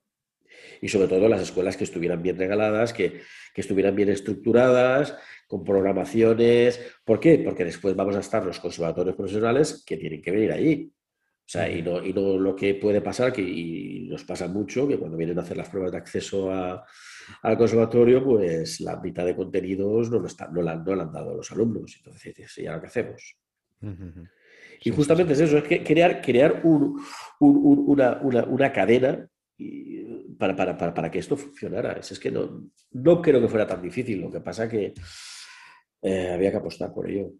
Y 0.82 0.90
sobre 0.90 1.08
todo 1.08 1.28
las 1.28 1.42
escuelas 1.42 1.78
que 1.78 1.84
estuvieran 1.84 2.22
bien 2.22 2.38
regaladas, 2.38 2.94
que, 2.94 3.22
que 3.54 3.62
estuvieran 3.62 3.96
bien 3.96 4.10
estructuradas, 4.10 5.16
con 5.48 5.64
programaciones. 5.64 6.80
¿Por 7.04 7.20
qué? 7.20 7.40
Porque 7.40 7.66
después 7.66 7.96
vamos 7.96 8.16
a 8.16 8.20
estar 8.20 8.46
los 8.46 8.60
conservatorios 8.60 9.16
profesionales 9.16 9.84
que 9.86 9.98
tienen 9.98 10.22
que 10.22 10.32
venir 10.32 10.52
allí. 10.52 10.92
O 10.94 11.50
sea, 11.50 11.72
y 11.72 11.82
no, 11.82 12.04
y 12.04 12.12
no 12.12 12.38
lo 12.38 12.54
que 12.54 12.76
puede 12.76 13.00
pasar, 13.00 13.32
que 13.32 13.42
y 13.42 14.10
nos 14.10 14.26
pasa 14.26 14.50
mucho, 14.50 14.86
que 14.86 15.00
cuando 15.00 15.16
vienen 15.16 15.40
a 15.40 15.44
hacer 15.44 15.56
las 15.56 15.70
pruebas 15.70 15.94
de 15.94 15.98
acceso 15.98 16.52
a, 16.52 16.86
al 17.42 17.58
conservatorio, 17.58 18.22
pues 18.22 18.82
la 18.82 19.00
mitad 19.00 19.26
de 19.26 19.34
contenidos 19.34 20.12
no, 20.12 20.20
lo 20.20 20.28
están, 20.28 20.54
no, 20.54 20.62
la, 20.62 20.76
no 20.76 20.92
han 20.92 21.12
dado 21.12 21.32
a 21.32 21.36
los 21.38 21.50
alumnos. 21.54 21.96
Entonces, 21.98 22.58
¿y 22.58 22.68
ahora 22.68 22.82
qué 22.82 22.88
hacemos? 22.88 23.38
Y 24.84 24.92
justamente 24.92 25.34
es 25.34 25.40
eso, 25.40 25.58
es 25.58 25.64
que 25.64 25.82
crear, 25.84 26.22
crear 26.22 26.62
un, 26.66 27.02
una, 27.40 28.20
una, 28.22 28.44
una, 28.44 28.74
cadena 28.74 29.26
para, 30.38 30.56
para, 30.56 30.78
para, 30.78 30.94
para, 30.94 31.12
que 31.12 31.20
esto 31.20 31.38
funcionara. 31.38 31.94
Es, 31.94 32.20
que 32.20 32.32
no, 32.32 32.70
no 32.92 33.22
creo 33.22 33.42
que 33.42 33.48
fuera 33.48 33.68
tan 33.68 33.82
difícil, 33.82 34.22
lo 34.22 34.32
que 34.32 34.42
pasa 34.42 34.70
que 34.70 34.94
eh, 36.02 36.32
había 36.34 36.52
que 36.52 36.58
apostar 36.58 36.94
por 36.94 37.10
ello. 37.10 37.32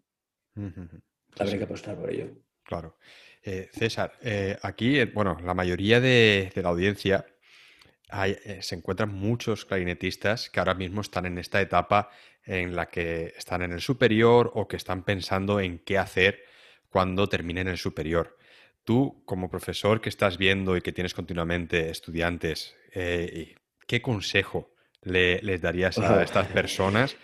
Habría 1.38 1.58
que 1.58 1.64
apostar 1.64 1.96
por 1.96 2.10
ello. 2.10 2.30
Claro. 2.64 2.98
Eh, 3.42 3.68
César, 3.72 4.12
eh, 4.22 4.56
aquí, 4.62 5.04
bueno, 5.04 5.38
la 5.44 5.54
mayoría 5.54 6.00
de, 6.00 6.50
de 6.54 6.62
la 6.62 6.70
audiencia 6.70 7.24
eh, 8.10 8.58
se 8.62 8.74
encuentran 8.74 9.12
muchos 9.12 9.66
clarinetistas 9.66 10.48
que 10.48 10.60
ahora 10.60 10.74
mismo 10.74 11.02
están 11.02 11.26
en 11.26 11.38
esta 11.38 11.60
etapa 11.60 12.10
en 12.42 12.74
la 12.74 12.86
que 12.86 13.34
están 13.36 13.62
en 13.62 13.72
el 13.72 13.80
superior 13.80 14.50
o 14.54 14.66
que 14.66 14.76
están 14.76 15.04
pensando 15.04 15.60
en 15.60 15.78
qué 15.80 15.98
hacer 15.98 16.42
cuando 16.88 17.28
terminen 17.28 17.68
el 17.68 17.76
superior. 17.76 18.37
Tú, 18.88 19.20
como 19.26 19.50
profesor 19.50 20.00
que 20.00 20.08
estás 20.08 20.38
viendo 20.38 20.74
y 20.74 20.80
que 20.80 20.92
tienes 20.92 21.12
continuamente 21.12 21.90
estudiantes, 21.90 22.74
eh, 22.94 23.54
¿qué 23.86 24.00
consejo 24.00 24.72
les 25.02 25.60
darías 25.60 25.98
a 25.98 26.22
estas 26.22 26.46
personas 26.46 27.14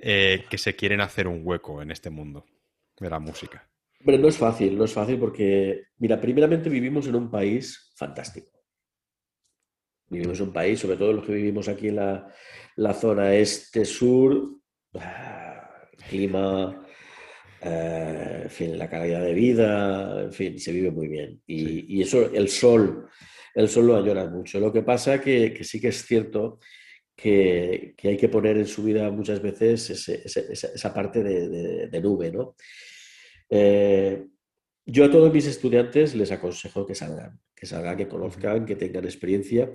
eh, 0.00 0.44
que 0.50 0.58
se 0.58 0.74
quieren 0.74 1.00
hacer 1.00 1.28
un 1.28 1.42
hueco 1.44 1.80
en 1.80 1.92
este 1.92 2.10
mundo 2.10 2.44
de 2.98 3.08
la 3.08 3.20
música? 3.20 3.70
Pero 4.04 4.18
no 4.18 4.26
es 4.26 4.36
fácil, 4.36 4.76
no 4.76 4.84
es 4.84 4.92
fácil 4.92 5.16
porque, 5.16 5.84
mira, 5.98 6.20
primeramente 6.20 6.68
vivimos 6.68 7.06
en 7.06 7.14
un 7.14 7.30
país 7.30 7.92
fantástico. 7.94 8.50
Vivimos 10.08 10.40
en 10.40 10.46
un 10.46 10.52
país, 10.52 10.80
sobre 10.80 10.96
todo 10.96 11.12
los 11.12 11.24
que 11.24 11.34
vivimos 11.34 11.68
aquí 11.68 11.86
en 11.86 11.96
la, 12.74 12.94
zona 12.94 13.32
este-sur, 13.32 14.56
clima, 16.08 16.81
eh, 17.62 18.40
en 18.44 18.50
fin, 18.50 18.78
la 18.78 18.88
calidad 18.88 19.22
de 19.22 19.34
vida, 19.34 20.22
en 20.22 20.32
fin, 20.32 20.58
se 20.58 20.72
vive 20.72 20.90
muy 20.90 21.08
bien. 21.08 21.40
Y, 21.46 22.02
eso, 22.02 22.30
el 22.32 22.48
sol, 22.48 23.08
el 23.54 23.68
sol 23.68 23.86
lo 23.86 23.96
añora 23.96 24.26
mucho. 24.26 24.58
Lo 24.58 24.72
que 24.72 24.82
pasa 24.82 25.20
que, 25.20 25.52
que 25.52 25.64
sí 25.64 25.80
que 25.80 25.88
es 25.88 26.04
cierto 26.04 26.58
que, 27.14 27.94
hay 28.02 28.16
que 28.16 28.28
poner 28.28 28.56
en 28.56 28.66
su 28.66 28.82
vida 28.82 29.10
muchas 29.10 29.40
veces 29.40 29.90
esa, 29.90 30.94
parte 30.94 31.22
de, 31.22 32.00
nube, 32.00 32.32
¿no? 32.32 32.56
Eh, 33.48 34.26
yo 34.84 35.04
a 35.04 35.10
todos 35.10 35.32
mis 35.32 35.46
estudiantes 35.46 36.14
les 36.16 36.32
aconsejo 36.32 36.84
que 36.84 36.94
salgan, 36.94 37.38
que 37.54 37.66
salgan, 37.66 37.96
que 37.96 38.08
conozcan, 38.08 38.66
que 38.66 38.74
tengan 38.74 39.04
experiencia 39.04 39.70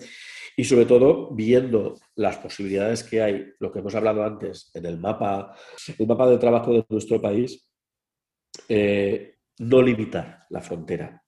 y 0.58 0.66
sobre 0.66 0.86
todo 0.86 1.34
viendo 1.34 1.98
las 2.16 2.38
posibilidades 2.38 3.04
que 3.04 3.22
hay, 3.22 3.46
lo 3.60 3.72
que 3.72 3.80
hemos 3.80 3.96
hablado 3.96 4.24
antes 4.24 4.70
en 4.74 4.86
el 4.86 4.98
mapa, 5.00 5.56
el 5.98 6.08
mapa 6.08 6.30
de 6.30 6.38
trabajo 6.38 6.74
de 6.74 6.86
nuestro 6.90 7.22
país, 7.22 7.67
eh, 8.68 9.36
no 9.60 9.82
limitar 9.82 10.46
la 10.50 10.62
frontera. 10.62 11.22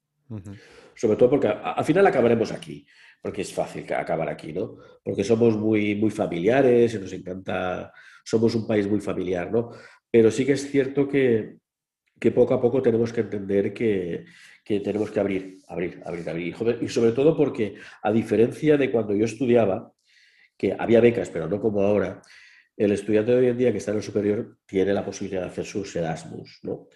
Sobre 0.95 1.17
todo 1.17 1.29
porque 1.29 1.47
al 1.47 1.83
final 1.83 2.05
acabaremos 2.05 2.51
aquí 2.51 2.85
porque 3.21 3.41
es 3.41 3.53
fácil 3.53 3.85
acabar 3.93 4.29
aquí, 4.29 4.53
¿no? 4.53 4.77
Porque 5.03 5.23
somos 5.23 5.57
muy, 5.57 5.95
muy 5.95 6.09
familiares 6.09 6.93
y 6.93 6.99
nos 6.99 7.11
encanta, 7.13 7.91
somos 8.23 8.55
un 8.55 8.65
país 8.65 8.87
muy 8.87 9.01
familiar, 9.01 9.51
¿no? 9.51 9.71
Pero 10.09 10.31
sí 10.31 10.45
que 10.45 10.53
es 10.53 10.69
cierto 10.69 11.07
que, 11.07 11.57
que 12.19 12.31
poco 12.31 12.53
a 12.53 12.61
poco 12.61 12.81
tenemos 12.81 13.11
que 13.11 13.21
entender 13.21 13.73
que, 13.73 14.25
que, 14.63 14.79
tenemos 14.79 15.11
que 15.11 15.19
abrir, 15.19 15.57
abrir, 15.67 16.01
abrir, 16.05 16.29
abrir. 16.29 16.55
Y 16.81 16.87
sobre 16.87 17.11
todo 17.11 17.35
porque, 17.35 17.75
a 18.01 18.11
diferencia 18.11 18.77
de 18.77 18.91
cuando 18.91 19.13
yo 19.13 19.25
estudiaba, 19.25 19.91
que 20.57 20.75
había 20.77 21.01
becas, 21.01 21.29
pero 21.29 21.47
no 21.47 21.59
como 21.59 21.81
ahora, 21.81 22.21
el 22.79 22.93
estudiante 22.93 23.33
de 23.33 23.37
hoy 23.37 23.47
en 23.47 23.57
día 23.57 23.71
que 23.73 23.77
está 23.77 23.91
en 23.91 23.97
el 23.97 24.03
superior 24.03 24.57
tiene 24.65 24.93
la 24.93 25.03
posibilidad 25.03 25.41
de 25.41 25.49
hacer 25.49 25.65
sus 25.65 25.93
Erasmus, 25.97 26.59
¿no? 26.63 26.87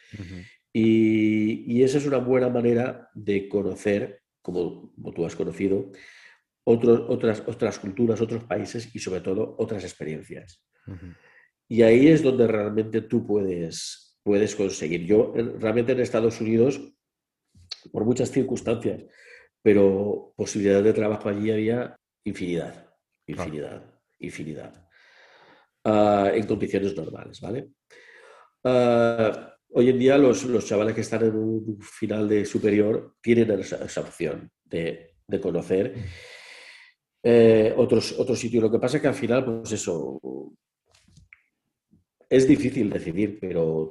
y, 0.72 1.65
y, 1.72 1.84
esa 1.84 1.97
es 1.97 2.05
una 2.05 2.19
buena 2.19 2.47
manera 2.47 3.10
de 3.14 3.49
conocer 3.49 4.23
como, 4.41 4.93
tú 5.14 5.26
has 5.26 5.35
conocido, 5.35 5.91
otras, 6.64 7.43
otras 7.45 7.80
culturas, 7.80 8.22
otros 8.22 8.45
países 8.45 8.93
y 8.95 8.99
sobre 8.99 9.19
todo 9.19 9.55
otras 9.57 9.84
experiencias. 9.84 10.64
Y 11.68 11.81
ahí 11.81 12.07
es 12.07 12.23
donde 12.23 12.47
realmente 12.47 13.01
tú 13.01 13.26
puedes, 13.26 14.19
puedes 14.23 14.55
conseguir. 14.55 15.05
Yo 15.05 15.34
realmente 15.60 15.91
en 15.91 15.99
Estados 15.99 16.39
Unidos, 16.39 16.81
por 17.91 18.05
muchas 18.05 18.31
circunstancias, 18.31 19.03
pero 19.61 20.34
posibilidades 20.38 20.85
de 20.85 20.93
trabajo 20.93 21.27
allí 21.27 21.51
había 21.51 21.97
infinidad, 22.26 22.89
infinidad, 23.27 23.84
infinidad, 24.19 24.82
ah, 25.85 26.31
en 26.34 26.45
condiciones 26.45 26.95
normales, 26.95 27.39
¿vale? 27.41 27.69
Ah, 28.64 29.53
Hoy 29.76 29.89
en 29.89 29.97
día 29.97 30.19
los, 30.19 30.45
chavales 30.68 30.93
que 30.93 31.01
están 31.01 31.23
en 31.23 31.35
un 31.35 31.80
final 31.81 32.30
de 32.30 32.45
superior 32.45 33.15
tienen 33.19 33.60
esa, 33.60 34.01
opción 34.01 34.51
de, 34.64 35.15
conocer 35.41 35.95
eh, 37.23 37.73
otros, 37.76 38.14
otros 38.19 38.38
sitios. 38.38 38.61
Lo 38.61 38.69
que 38.69 38.77
pasa 38.77 38.97
es 38.97 39.01
que 39.01 39.07
al 39.07 39.15
final, 39.15 39.43
pues 39.43 39.72
eso, 39.72 40.19
es 42.30 42.47
difícil 42.47 42.88
decidir, 42.91 43.39
pero, 43.41 43.89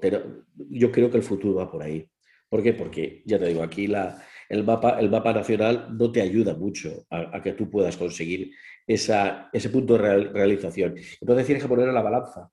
yo 0.71 0.93
creo 0.93 1.11
que 1.11 1.17
el 1.17 1.25
futuro 1.25 1.57
va 1.57 1.69
por 1.69 1.83
ahí. 1.83 2.09
¿Por 2.49 2.63
qué? 2.63 2.75
Porque, 2.75 3.23
ya 3.27 3.41
te 3.41 3.47
digo, 3.47 3.65
aquí 3.65 3.89
la, 3.89 4.25
el, 4.49 4.63
mapa, 4.63 5.01
el 5.01 5.11
mapa 5.11 5.33
nacional 5.33 5.89
no 5.99 6.13
te 6.13 6.23
ayuda 6.23 6.55
mucho 6.55 7.07
a, 7.11 7.43
que 7.43 7.55
tú 7.55 7.69
puedas 7.69 7.97
conseguir 7.97 8.53
esa, 8.87 9.49
ese 9.53 9.69
punto 9.69 9.97
de 9.97 10.25
realización. 10.29 10.95
Entonces 11.21 11.47
tienes 11.47 11.63
que 11.63 11.69
poner 11.69 11.89
a 11.89 11.93
la 11.93 12.03
balanza. 12.03 12.51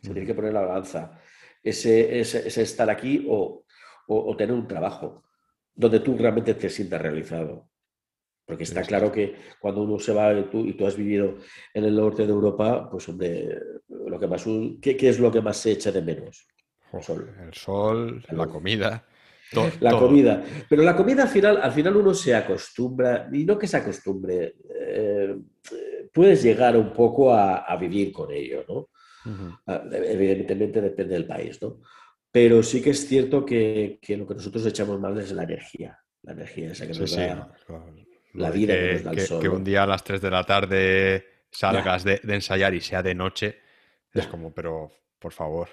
Se 0.00 0.12
tiene 0.12 0.26
que 0.26 0.34
poner 0.34 0.50
a 0.50 0.60
la 0.60 0.66
balanza 0.66 1.20
ese, 1.64 2.20
ese, 2.20 2.62
estar 2.62 2.90
aquí 2.90 3.26
o, 3.28 3.64
tener 4.36 4.54
un 4.54 4.68
trabajo 4.68 5.24
donde 5.74 6.00
tú 6.00 6.16
realmente 6.16 6.54
te 6.54 6.68
sientas 6.68 7.00
realizado. 7.00 7.70
Porque 8.46 8.64
está 8.64 8.82
claro 8.82 9.10
que 9.10 9.34
cuando 9.58 9.82
uno 9.82 9.98
se 9.98 10.12
va 10.12 10.34
y 10.34 10.44
tú, 10.50 10.66
y 10.66 10.74
tú 10.74 10.86
has 10.86 10.94
vivido 10.94 11.38
en 11.72 11.84
el 11.84 11.96
norte 11.96 12.26
de 12.26 12.32
Europa, 12.32 12.90
pues 12.90 13.08
hombre, 13.08 13.58
lo 13.88 14.20
que 14.20 14.26
más, 14.26 14.44
¿qué, 14.82 14.96
es 15.00 15.18
lo 15.18 15.32
que 15.32 15.40
más 15.40 15.56
se 15.56 15.72
echa 15.72 15.90
de 15.90 16.02
menos? 16.02 16.46
El 16.92 17.02
sol. 17.02 17.34
El 17.42 17.54
sol, 17.54 18.22
la 18.30 18.46
comida. 18.46 19.06
la 19.80 19.98
comida. 19.98 20.44
Pero 20.68 20.82
la 20.82 20.94
comida 20.94 21.22
al 21.22 21.30
final, 21.30 21.56
al 21.62 21.72
final 21.72 21.96
uno 21.96 22.12
se 22.12 22.34
acostumbra, 22.34 23.30
y 23.32 23.46
no 23.46 23.58
que 23.58 23.66
se 23.66 23.78
acostumbre, 23.78 24.56
eh, 24.94 25.36
puedes 26.12 26.42
llegar 26.42 26.76
un 26.76 26.92
poco 26.92 27.32
a, 27.32 27.58
a, 27.58 27.76
vivir 27.76 28.12
con 28.12 28.30
ello, 28.32 28.64
¿no? 28.68 28.88
Ah, 29.66 29.82
evidentemente 29.90 30.80
depende 30.80 31.14
del 31.14 31.26
país, 31.26 31.60
¿no? 31.62 31.80
Pero 32.30 32.62
sí 32.62 32.82
que 32.82 32.90
es 32.90 33.06
cierto 33.06 33.44
que, 33.44 34.00
lo 34.08 34.26
que 34.26 34.34
nosotros 34.34 34.66
echamos 34.66 34.98
mal 35.00 35.18
es 35.18 35.32
la 35.32 35.44
energía. 35.44 35.98
La 36.22 36.32
energía 36.32 36.72
esa 36.72 36.86
que 36.86 36.98
nos 36.98 37.14
da 37.14 37.52
la 38.34 38.50
vida 38.50 38.74
que, 38.74 38.92
nos 38.94 39.04
da 39.04 39.12
el 39.12 39.20
sol. 39.20 39.40
Que 39.40 39.48
un 39.48 39.62
día 39.62 39.84
a 39.84 39.86
las 39.86 40.02
3 40.02 40.20
de 40.20 40.30
la 40.30 40.44
tarde 40.44 41.26
salgas 41.50 42.02
de, 42.02 42.20
ensayar 42.26 42.74
y 42.74 42.80
sea 42.80 43.02
de 43.02 43.14
noche, 43.14 43.60
es 44.12 44.26
como, 44.26 44.52
pero 44.52 44.90
por 45.18 45.32
favor. 45.32 45.68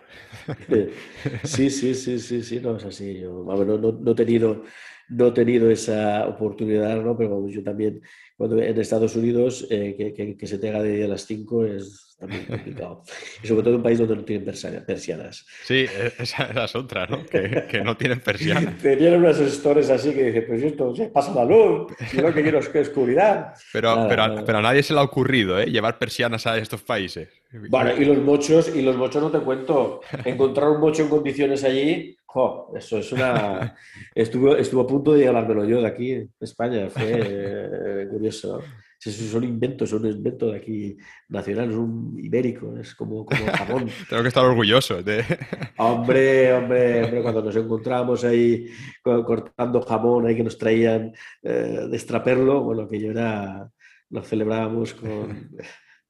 Sí, 1.44 1.70
sí, 1.70 1.96
sí, 1.96 2.20
sí, 2.20 2.44
sí, 2.44 2.60
no 2.60 2.78
es 2.78 2.86
así. 2.86 3.20
Yo, 3.20 3.44
no, 3.44 4.12
he 4.12 4.16
tenido, 4.16 4.64
no 5.10 5.28
he 5.28 5.32
tenido 5.32 5.70
esa 5.70 6.28
oportunidad, 6.28 7.02
¿no? 7.02 7.18
pero 7.18 7.48
yo 7.48 7.64
también, 7.64 8.02
cuando 8.42 8.60
en 8.60 8.80
Estados 8.80 9.16
Unidos, 9.16 9.68
eh, 9.70 10.14
que, 10.16 10.36
que, 10.36 10.48
se 10.48 10.58
tenga 10.58 10.82
de 10.82 10.96
día 10.96 11.06
a 11.06 11.10
las 11.10 11.28
5 11.28 11.64
es 11.64 12.11
complicado. 12.28 13.04
Y 13.44 13.48
sobre 13.48 13.62
todo 13.62 13.70
en 13.72 13.76
un 13.78 13.84
país 13.84 14.00
donde 14.00 14.16
no 14.16 14.24
tienen 14.24 14.46
persianas. 14.46 15.46
Sí, 15.64 15.86
e-, 15.86 16.14
esa, 16.20 16.66
es 16.66 16.76
otra, 16.76 17.08
¿no? 17.08 17.26
Que, 17.26 17.82
no 17.84 17.98
tienen 17.98 18.20
persianas. 18.20 18.78
Tenían 18.82 19.16
unos 19.16 19.38
gestores 19.38 19.90
así 19.90 20.14
que 20.14 20.26
dicen, 20.26 20.46
pues 20.48 20.64
esto 20.64 20.96
se 20.96 21.08
pasa 21.08 21.34
la 21.34 21.46
luz, 21.46 21.92
yo 22.14 22.22
lo 22.22 22.34
que 22.34 22.42
quiero 22.42 22.60
es 22.60 22.70
que 22.70 22.80
oscuridad. 22.80 23.54
Pero, 23.74 24.08
pero, 24.08 24.58
a, 24.58 24.62
nadie 24.62 24.84
se 24.84 24.94
le 24.94 25.00
ha 25.00 25.04
ocurrido, 25.04 25.60
¿eh? 25.60 25.66
Llevar 25.66 25.98
persianas 25.98 26.46
a 26.48 26.58
estos 26.58 26.82
países. 26.82 27.30
Bueno, 27.70 27.92
y 27.98 28.06
los 28.06 28.18
mochos, 28.20 28.74
y 28.74 28.82
los 28.82 28.96
mochos 28.96 29.22
no 29.22 29.32
te 29.32 29.40
cuento. 29.40 30.02
Encontrar 30.24 30.70
un 30.70 30.80
mocho 30.80 31.04
en 31.04 31.10
condiciones 31.10 31.64
allí, 31.64 32.16
jo, 32.26 32.72
eso 32.78 33.00
es 33.00 33.12
una... 33.12 33.76
Estuvo, 34.16 34.56
estuvo 34.56 34.82
a 34.82 34.88
punto 34.88 35.14
de 35.14 35.20
llevármelo 35.20 35.66
yo 35.66 35.82
de 35.82 35.88
aquí, 35.88 36.12
en 36.12 36.30
España, 36.40 36.90
fue 36.90 37.12
eh, 37.12 38.08
curioso 38.10 38.62
es 39.10 39.34
un 39.34 39.44
invento, 39.44 39.86
es 39.86 39.94
un 39.94 40.06
invento 40.06 40.52
de 40.52 40.58
aquí 40.58 40.98
nacional, 41.30 41.72
es 41.72 41.76
un 41.76 42.16
ibérico, 42.20 42.78
es 42.78 42.94
como, 42.94 43.26
como 43.26 43.46
jamón. 43.54 43.90
Tengo 44.08 44.22
que 44.22 44.28
estar 44.28 44.46
orgulloso 44.46 45.02
de... 45.02 45.26
hombre, 45.78 46.54
hombre, 46.54 47.04
hombre, 47.04 47.22
cuando 47.24 47.42
nos 47.42 47.56
encontramos 47.56 48.24
ahí 48.24 48.68
cortando 49.02 49.82
jamón 49.82 50.28
ahí 50.28 50.36
que 50.36 50.44
nos 50.44 50.58
traían 50.58 51.14
eh, 51.42 51.88
de 51.90 51.96
extraperlo, 51.96 52.62
bueno, 52.62 52.88
que 52.88 53.00
yo 53.00 53.12
era, 53.12 53.70
lo 54.10 54.22
celebrábamos 54.22 54.94
con, 54.94 55.50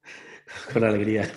con 0.72 0.84
alegría. 0.84 1.30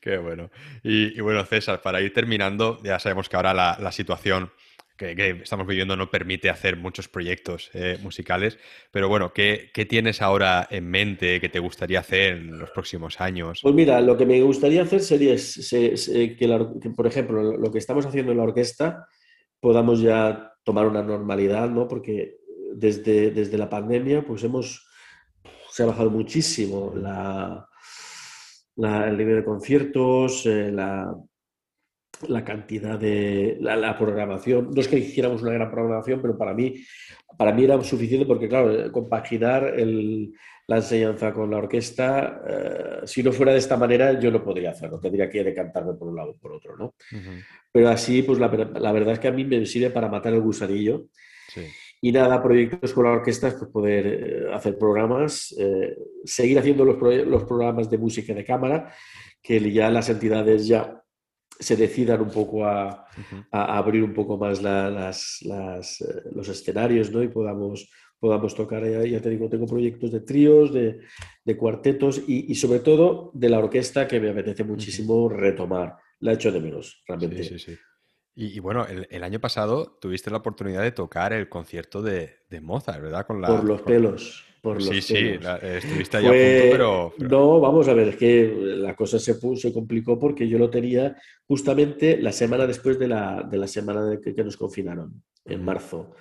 Qué 0.00 0.16
bueno. 0.16 0.50
Y, 0.82 1.20
bueno, 1.20 1.44
César, 1.44 1.82
para 1.82 2.00
ir 2.00 2.14
terminando, 2.14 2.80
ya 2.82 2.98
sabemos 2.98 3.28
que 3.28 3.36
ahora 3.36 3.52
la, 3.52 3.76
la 3.80 3.92
situación 3.92 4.50
que, 4.96 5.40
estamos 5.42 5.66
viviendo 5.66 5.96
no 5.96 6.10
permite 6.10 6.50
hacer 6.50 6.76
muchos 6.76 7.08
proyectos 7.08 7.70
eh, 7.74 7.98
musicales, 8.02 8.58
pero 8.90 9.08
bueno, 9.08 9.32
¿qué, 9.32 9.70
tienes 9.88 10.22
ahora 10.22 10.66
en 10.70 10.88
mente 10.88 11.40
que 11.40 11.48
te 11.48 11.58
gustaría 11.58 12.00
hacer 12.00 12.34
en 12.34 12.58
los 12.58 12.70
próximos 12.70 13.20
años? 13.20 13.60
Pues 13.62 13.74
mira, 13.74 14.00
lo 14.00 14.16
que 14.16 14.26
me 14.26 14.40
gustaría 14.42 14.82
hacer 14.82 15.00
sería 15.00 15.36
que, 15.36 16.90
por 16.96 17.06
ejemplo, 17.06 17.56
lo 17.56 17.70
que 17.70 17.78
estamos 17.78 18.06
haciendo 18.06 18.32
en 18.32 18.38
la 18.38 18.44
orquesta 18.44 19.06
podamos 19.60 20.00
ya 20.00 20.52
tomar 20.64 20.86
una 20.86 21.02
normalidad, 21.02 21.68
¿no? 21.70 21.88
Porque 21.88 22.38
desde, 22.74 23.30
desde 23.30 23.58
la 23.58 23.68
pandemia, 23.68 24.24
pues 24.24 24.44
hemos, 24.44 24.86
se 25.70 25.82
ha 25.82 25.86
bajado 25.86 26.10
muchísimo 26.10 26.92
la, 26.94 27.68
el 28.76 29.16
nivel 29.16 29.36
de 29.36 29.44
conciertos, 29.44 30.44
eh, 30.46 30.70
la 30.72 31.14
la 32.28 32.44
cantidad 32.44 32.98
de 32.98 33.58
la, 33.60 33.96
programación. 33.98 34.70
No 34.72 34.80
es 34.80 34.88
que 34.88 34.98
hiciéramos 34.98 35.42
una 35.42 35.52
gran 35.52 35.70
programación, 35.70 36.20
pero 36.20 36.36
para 36.36 36.54
mí, 36.54 36.74
para 37.36 37.52
mí 37.52 37.64
era 37.64 37.82
suficiente 37.82 38.26
porque, 38.26 38.48
claro, 38.48 38.90
compaginar 38.92 39.74
la 40.68 40.76
enseñanza 40.76 41.32
con 41.32 41.50
la 41.50 41.58
orquesta, 41.58 42.42
eh, 42.48 43.00
si 43.04 43.22
no 43.22 43.32
fuera 43.32 43.52
de 43.52 43.58
esta 43.58 43.76
manera, 43.76 44.18
yo 44.18 44.30
no 44.30 44.42
podría 44.42 44.70
hacerlo. 44.70 44.98
Tendría 44.98 45.28
que 45.28 45.44
decantarme 45.44 45.94
por 45.94 46.08
un 46.08 46.16
lado 46.16 46.30
o 46.30 46.36
por 46.36 46.52
otro, 46.52 46.76
¿no? 46.76 46.94
Pero 47.70 47.88
así, 47.88 48.22
pues 48.22 48.38
la, 48.38 48.48
verdad 48.48 49.12
es 49.12 49.18
que 49.18 49.28
a 49.28 49.32
mí 49.32 49.44
me 49.44 49.64
sirve 49.66 49.90
para 49.90 50.08
matar 50.08 50.32
el 50.32 50.40
gusanillo. 50.40 51.06
Y 52.00 52.12
nada, 52.12 52.42
proyectos 52.42 52.92
con 52.92 53.04
la 53.04 53.12
orquesta, 53.12 53.56
pues 53.56 53.70
poder 53.70 54.06
eh, 54.06 54.46
hacer 54.52 54.76
programas, 54.76 55.54
eh, 55.58 55.96
seguir 56.24 56.58
haciendo 56.58 56.84
los, 56.84 57.00
los 57.26 57.44
programas 57.44 57.88
de 57.88 57.98
música 57.98 58.34
de 58.34 58.44
cámara, 58.44 58.92
que 59.42 59.72
ya 59.72 59.90
las 59.90 60.10
entidades 60.10 60.66
ya 60.66 61.02
se 61.58 61.76
decidan 61.76 62.20
un 62.20 62.30
poco 62.30 62.64
a, 62.64 63.06
abrir 63.50 64.02
un 64.02 64.14
poco 64.14 64.36
más 64.36 64.62
las, 64.62 65.42
eh, 65.42 66.30
los 66.32 66.48
escenarios 66.48 67.10
¿no? 67.10 67.22
y 67.22 67.28
podamos, 67.28 67.90
podamos 68.18 68.54
tocar, 68.54 68.84
ya, 68.84 69.20
te 69.20 69.30
digo, 69.30 69.48
tengo 69.48 69.66
proyectos 69.66 70.12
de 70.12 70.20
tríos, 70.20 70.72
de, 70.72 71.00
cuartetos 71.56 72.22
y, 72.26 72.54
sobre 72.54 72.80
todo 72.80 73.30
de 73.34 73.48
la 73.48 73.58
orquesta 73.58 74.06
que 74.06 74.20
me 74.20 74.30
apetece 74.30 74.64
muchísimo 74.64 75.28
retomar. 75.28 75.96
La 76.20 76.32
he 76.32 76.34
hecho 76.34 76.50
de 76.50 76.60
menos, 76.60 77.02
realmente. 77.06 77.42
Sí, 77.42 77.58
sí, 77.58 77.72
sí. 77.72 77.78
Y, 78.38 78.60
bueno, 78.60 78.86
el, 78.86 79.24
año 79.24 79.40
pasado 79.40 79.96
tuviste 79.98 80.30
la 80.30 80.36
oportunidad 80.36 80.82
de 80.82 80.92
tocar 80.92 81.32
el 81.32 81.48
concierto 81.48 82.02
de, 82.02 82.36
Mozart, 82.60 83.02
¿verdad? 83.02 83.26
Con 83.26 83.40
la, 83.40 83.48
Por 83.48 83.64
los 83.64 83.80
pelos 83.80 84.46
sí, 84.80 85.00
sí, 85.00 85.38
estuviste 85.62 86.16
ahí 86.16 86.26
a 86.26 86.30
punto, 86.30 86.72
pero, 86.72 87.14
No, 87.18 87.60
vamos 87.60 87.88
a 87.88 87.94
ver, 87.94 88.08
es 88.08 88.16
que 88.16 88.52
la 88.56 88.94
cosa 88.94 89.18
se, 89.18 89.34
se 89.56 89.72
complicó 89.72 90.18
porque 90.18 90.48
yo 90.48 90.58
lo 90.58 90.70
tenía 90.70 91.16
justamente 91.46 92.18
la 92.20 92.32
semana 92.32 92.66
después 92.66 92.98
de 92.98 93.08
la, 93.08 93.46
de 93.48 93.58
la 93.58 93.68
semana 93.68 94.04
de 94.04 94.20
que, 94.20 94.44
nos 94.44 94.56
confinaron, 94.56 95.22
en 95.44 95.64
marzo. 95.64 96.14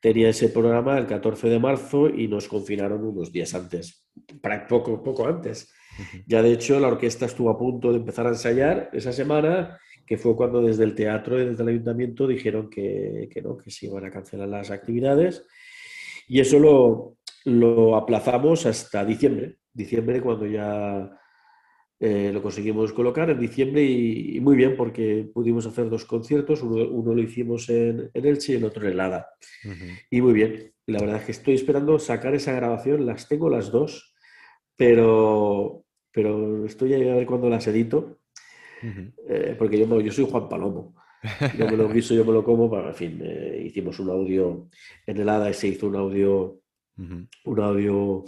Tenía 0.00 0.28
ese 0.28 0.48
programa 0.48 0.98
el 0.98 1.06
14 1.06 1.48
de 1.48 1.58
marzo 1.58 2.08
y 2.08 2.28
nos 2.28 2.48
confinaron 2.48 3.04
unos 3.04 3.32
días 3.32 3.54
antes, 3.54 4.06
poco, 4.68 5.02
poco 5.02 5.26
antes. 5.26 5.72
Ya 6.26 6.42
de 6.42 6.52
hecho 6.52 6.80
la 6.80 6.88
orquesta 6.88 7.26
estuvo 7.26 7.50
a 7.50 7.58
punto 7.58 7.90
de 7.90 7.98
empezar 7.98 8.26
a 8.26 8.30
ensayar 8.30 8.90
esa 8.92 9.12
semana, 9.12 9.78
que 10.06 10.18
fue 10.18 10.36
cuando 10.36 10.62
desde 10.62 10.84
el 10.84 10.94
teatro 10.94 11.40
y 11.40 11.46
desde 11.46 11.62
el 11.62 11.70
ayuntamiento 11.70 12.26
dijeron 12.26 12.68
que, 12.70 13.28
que 13.32 13.42
no, 13.42 13.56
que 13.56 13.70
se 13.70 13.86
iban 13.86 14.04
a 14.04 14.10
cancelar 14.10 14.48
las 14.48 14.70
actividades. 14.70 15.46
Y 16.28 16.40
eso 16.40 16.58
lo, 16.58 17.16
lo 17.44 17.96
aplazamos 17.96 18.66
hasta 18.66 19.04
diciembre, 19.04 19.58
diciembre 19.72 20.20
cuando 20.20 20.46
ya 20.46 21.10
eh, 22.00 22.30
lo 22.32 22.42
conseguimos 22.42 22.92
colocar 22.92 23.30
en 23.30 23.38
diciembre 23.38 23.82
y, 23.82 24.40
muy 24.40 24.56
bien 24.56 24.76
porque 24.76 25.30
pudimos 25.32 25.64
hacer 25.66 25.88
dos 25.88 26.04
conciertos, 26.04 26.62
uno, 26.62 27.14
lo 27.14 27.22
hicimos 27.22 27.68
en, 27.70 28.10
Elche 28.12 28.52
y 28.52 28.56
el 28.56 28.64
otro 28.64 28.84
en 28.84 28.92
Helada. 28.92 29.28
Y 30.10 30.20
muy 30.20 30.32
bien, 30.32 30.72
la 30.86 31.00
verdad 31.00 31.16
es 31.20 31.24
que 31.24 31.32
estoy 31.32 31.54
esperando 31.54 31.98
sacar 31.98 32.34
esa 32.34 32.52
grabación, 32.52 33.06
las 33.06 33.28
tengo 33.28 33.48
las 33.48 33.70
dos, 33.70 34.14
pero, 34.76 35.84
pero 36.12 36.66
estoy 36.66 36.94
a 36.94 37.14
ver 37.14 37.26
cuándo 37.26 37.48
las 37.48 37.66
edito, 37.68 38.18
eh, 39.28 39.54
porque 39.58 39.78
yo, 39.78 40.00
yo 40.00 40.12
soy 40.12 40.26
Juan 40.30 40.48
Palomo. 40.48 40.94
Yo 41.58 41.66
me 41.66 41.76
lo 41.76 41.88
guiso, 41.88 42.14
yo 42.14 42.24
me 42.24 42.32
lo 42.32 42.44
como, 42.44 42.70
para, 42.70 42.88
en 42.88 42.94
fin, 42.94 43.20
eh, 43.22 43.62
hicimos 43.64 43.98
un 43.98 44.10
audio 44.10 44.68
en 45.06 45.16
Helada 45.16 45.48
y 45.48 45.54
se 45.54 45.68
hizo 45.68 45.86
un 45.86 45.96
audio 45.96 46.60
un 46.96 47.60
audio 47.60 48.24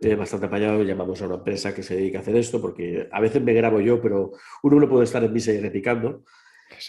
eh, 0.00 0.14
bastante 0.14 0.46
apañado, 0.46 0.82
llamamos 0.82 1.20
a 1.20 1.26
una 1.26 1.36
empresa 1.36 1.74
que 1.74 1.82
se 1.82 1.96
dedica 1.96 2.18
a 2.18 2.20
hacer 2.22 2.36
esto, 2.36 2.60
porque 2.60 3.08
a 3.10 3.20
veces 3.20 3.42
me 3.42 3.52
grabo 3.52 3.80
yo, 3.80 4.00
pero 4.00 4.32
uno 4.62 4.80
no 4.80 4.88
puede 4.88 5.04
estar 5.04 5.22
en 5.22 5.32
misa 5.32 5.52
y 5.52 5.60
replicando. 5.60 6.24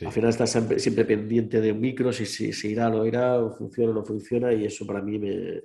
Al 0.05 0.11
final 0.11 0.29
estás 0.29 0.51
siempre, 0.77 1.05
pendiente 1.05 1.59
de 1.59 1.71
un 1.71 1.81
micro, 1.81 2.13
si, 2.13 2.25
si, 2.25 2.69
irá 2.69 2.87
o 2.87 2.91
no 2.91 3.05
irá, 3.05 3.39
o 3.39 3.51
funciona 3.51 3.91
o 3.91 3.95
no 3.95 4.05
funciona, 4.05 4.53
y 4.53 4.65
eso 4.65 4.85
para 4.85 5.01
mí 5.01 5.19
me, 5.19 5.63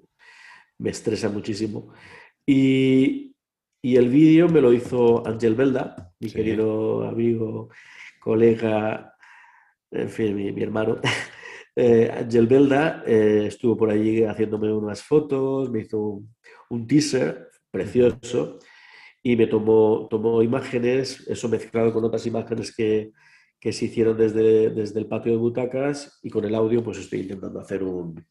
me 0.79 0.91
estresa 0.91 1.29
muchísimo. 1.29 1.93
Y, 2.45 3.36
y 3.87 3.95
el 3.95 4.09
vídeo 4.09 4.49
me 4.49 4.61
lo 4.61 4.73
hizo 4.73 5.25
Ángel 5.25 5.55
Belda, 5.55 6.13
mi 6.19 6.29
querido 6.29 7.07
amigo, 7.07 7.69
colega, 8.19 9.15
en 9.93 10.09
fin, 10.11 10.35
mi, 10.35 10.51
mi 10.51 10.63
hermano. 10.63 11.01
Eh, 11.79 12.11
Angel 12.11 12.47
Belda 12.47 13.03
eh, 13.07 13.45
estuvo 13.49 13.77
por 13.77 13.91
allí 13.91 14.25
haciéndome 14.25 14.73
unas 14.73 15.03
fotos, 15.03 15.71
me 15.71 15.81
hizo 15.81 16.23
un, 16.71 16.87
teaser 16.87 17.51
precioso 17.71 18.59
y 19.23 19.37
me 19.37 19.47
tomó, 19.47 20.09
tomó 20.09 20.43
imágenes, 20.43 21.29
eso 21.29 21.51
mezclado 21.51 21.93
con 21.93 22.03
otras 22.03 22.25
imágenes 22.25 22.75
que, 22.75 23.13
que 23.61 23.75
se 23.75 23.85
hicieron 23.85 24.17
desde, 24.17 24.71
desde, 24.71 25.01
el 25.01 25.07
patio 25.07 25.33
de 25.33 25.39
butacas 25.39 26.19
y 26.23 26.31
con 26.31 26.47
el 26.47 26.55
audio 26.55 26.83
pues 26.83 26.97
estoy 26.97 27.21
intentando 27.21 27.61
hacer 27.61 27.83
un, 27.83 28.25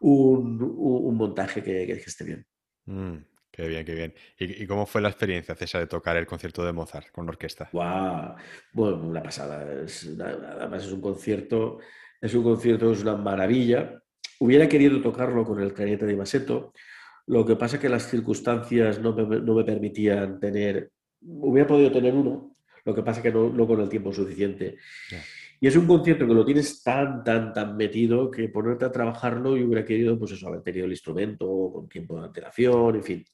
un, 0.00 0.60
un 0.60 1.16
montaje 1.16 1.62
que, 1.62 1.86
que, 1.86 1.92
esté 1.92 2.24
bien. 2.24 2.44
Mm, 2.86 3.18
qué 3.56 3.66
bien, 3.66 3.84
qué 3.84 3.94
bien. 3.94 4.14
¿Y, 4.38 4.66
cómo 4.66 4.86
fue 4.86 5.00
la 5.00 5.08
experiencia, 5.08 5.54
César, 5.54 5.80
de 5.80 5.86
tocar 5.86 6.16
el 6.16 6.26
concierto 6.26 6.64
de 6.64 6.72
Mozart 6.72 7.10
con 7.10 7.26
la 7.26 7.30
orquesta? 7.30 7.68
¡Wow! 7.72 8.36
Bueno, 8.72 8.98
una 8.98 9.22
pasada. 9.22 9.62
además 9.62 10.84
es 10.84 10.92
un 10.92 11.00
concierto 11.00 11.78
es 12.20 12.34
un 12.34 12.42
concierto, 12.42 12.92
es 12.92 13.02
una 13.02 13.16
maravilla. 13.16 14.02
Hubiera 14.40 14.68
querido 14.68 15.00
tocarlo 15.00 15.44
con 15.44 15.60
el 15.60 15.72
clarinete 15.72 16.06
de 16.06 16.16
Maseto, 16.16 16.72
lo 17.26 17.44
que 17.44 17.56
pasa 17.56 17.76
es 17.76 17.82
que 17.82 17.88
las 17.88 18.08
circunstancias 18.08 19.00
no 19.00 19.14
me, 19.14 19.64
permitían 19.64 20.38
tener, 20.38 20.92
hubiera 21.20 21.66
podido 21.66 21.90
tener 21.90 22.14
uno, 22.14 22.56
lo 22.84 22.94
que 22.94 23.02
pasa 23.02 23.20
es 23.20 23.24
que 23.24 23.32
no, 23.32 23.66
con 23.66 23.80
el 23.80 23.88
tiempo 23.88 24.12
suficiente. 24.12 24.76
Y 25.58 25.66
es 25.66 25.76
un 25.76 25.86
concierto 25.86 26.26
que 26.26 26.34
lo 26.34 26.44
tienes 26.44 26.82
tan, 26.82 27.24
tan, 27.24 27.52
tan 27.52 27.76
metido 27.76 28.30
que 28.30 28.48
ponerte 28.48 28.84
a 28.84 28.92
trabajarlo 28.92 29.56
y 29.56 29.64
hubiera 29.64 29.84
querido, 29.84 30.18
pues 30.18 30.32
eso, 30.32 30.48
haber 30.48 30.62
tenido 30.62 30.84
el 30.84 30.92
instrumento 30.92 31.70
con 31.72 31.88
tiempo 31.88 32.18
de 32.20 32.26
antelación, 32.26 32.96
en 32.96 33.02
fin. 33.02 33.24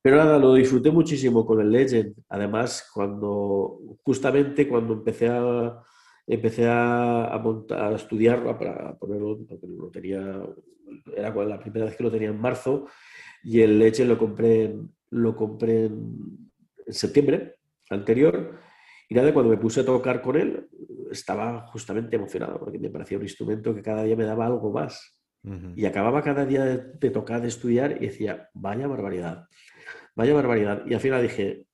Pero 0.00 0.16
nada, 0.16 0.38
lo 0.38 0.54
disfruté 0.54 0.90
muchísimo 0.90 1.44
con 1.44 1.60
el 1.60 1.70
Legend. 1.70 2.14
Además, 2.28 2.88
cuando, 2.94 3.80
justamente 4.04 4.68
cuando 4.68 4.94
empecé 4.94 5.28
a, 5.28 5.82
empecé 6.26 6.68
a, 6.68 7.40
montar, 7.42 7.92
a 7.92 7.96
estudiarlo 7.96 8.56
para 8.58 8.96
ponerlo, 8.96 9.38
porque 9.48 9.66
lo 9.66 9.90
tenía, 9.90 10.42
era 11.16 11.34
la 11.44 11.58
primera 11.58 11.86
vez 11.86 11.96
que 11.96 12.04
lo 12.04 12.10
tenía 12.10 12.28
en 12.28 12.40
marzo, 12.40 12.86
y 13.42 13.60
el 13.60 13.78
leche 13.78 14.04
lo 14.04 14.18
compré, 14.18 14.76
lo 15.10 15.34
compré 15.34 15.86
en, 15.86 16.50
septiembre 16.88 17.56
anterior, 17.90 18.58
y 19.08 19.14
nada, 19.14 19.32
cuando 19.32 19.50
me 19.50 19.56
puse 19.56 19.80
a 19.80 19.84
tocar 19.86 20.20
con 20.20 20.36
él, 20.36 20.68
estaba 21.10 21.66
justamente 21.68 22.16
emocionado, 22.16 22.58
porque 22.58 22.78
me 22.78 22.90
parecía 22.90 23.16
un 23.16 23.24
instrumento 23.24 23.74
que 23.74 23.82
cada 23.82 24.02
día 24.02 24.16
me 24.16 24.24
daba 24.24 24.46
algo 24.46 24.70
más. 24.70 25.14
Y 25.76 25.86
acababa 25.86 26.20
cada 26.20 26.44
día 26.44 26.62
de, 26.62 26.76
de, 27.00 27.10
tocar, 27.10 27.40
de 27.40 27.48
estudiar, 27.48 28.02
y 28.02 28.06
decía, 28.06 28.50
vaya 28.52 28.86
barbaridad, 28.86 29.46
vaya 30.18 30.34
barbaridad. 30.34 30.82
Y 30.84 30.94
al 30.94 31.00
final 31.00 31.22
dije, 31.22 31.64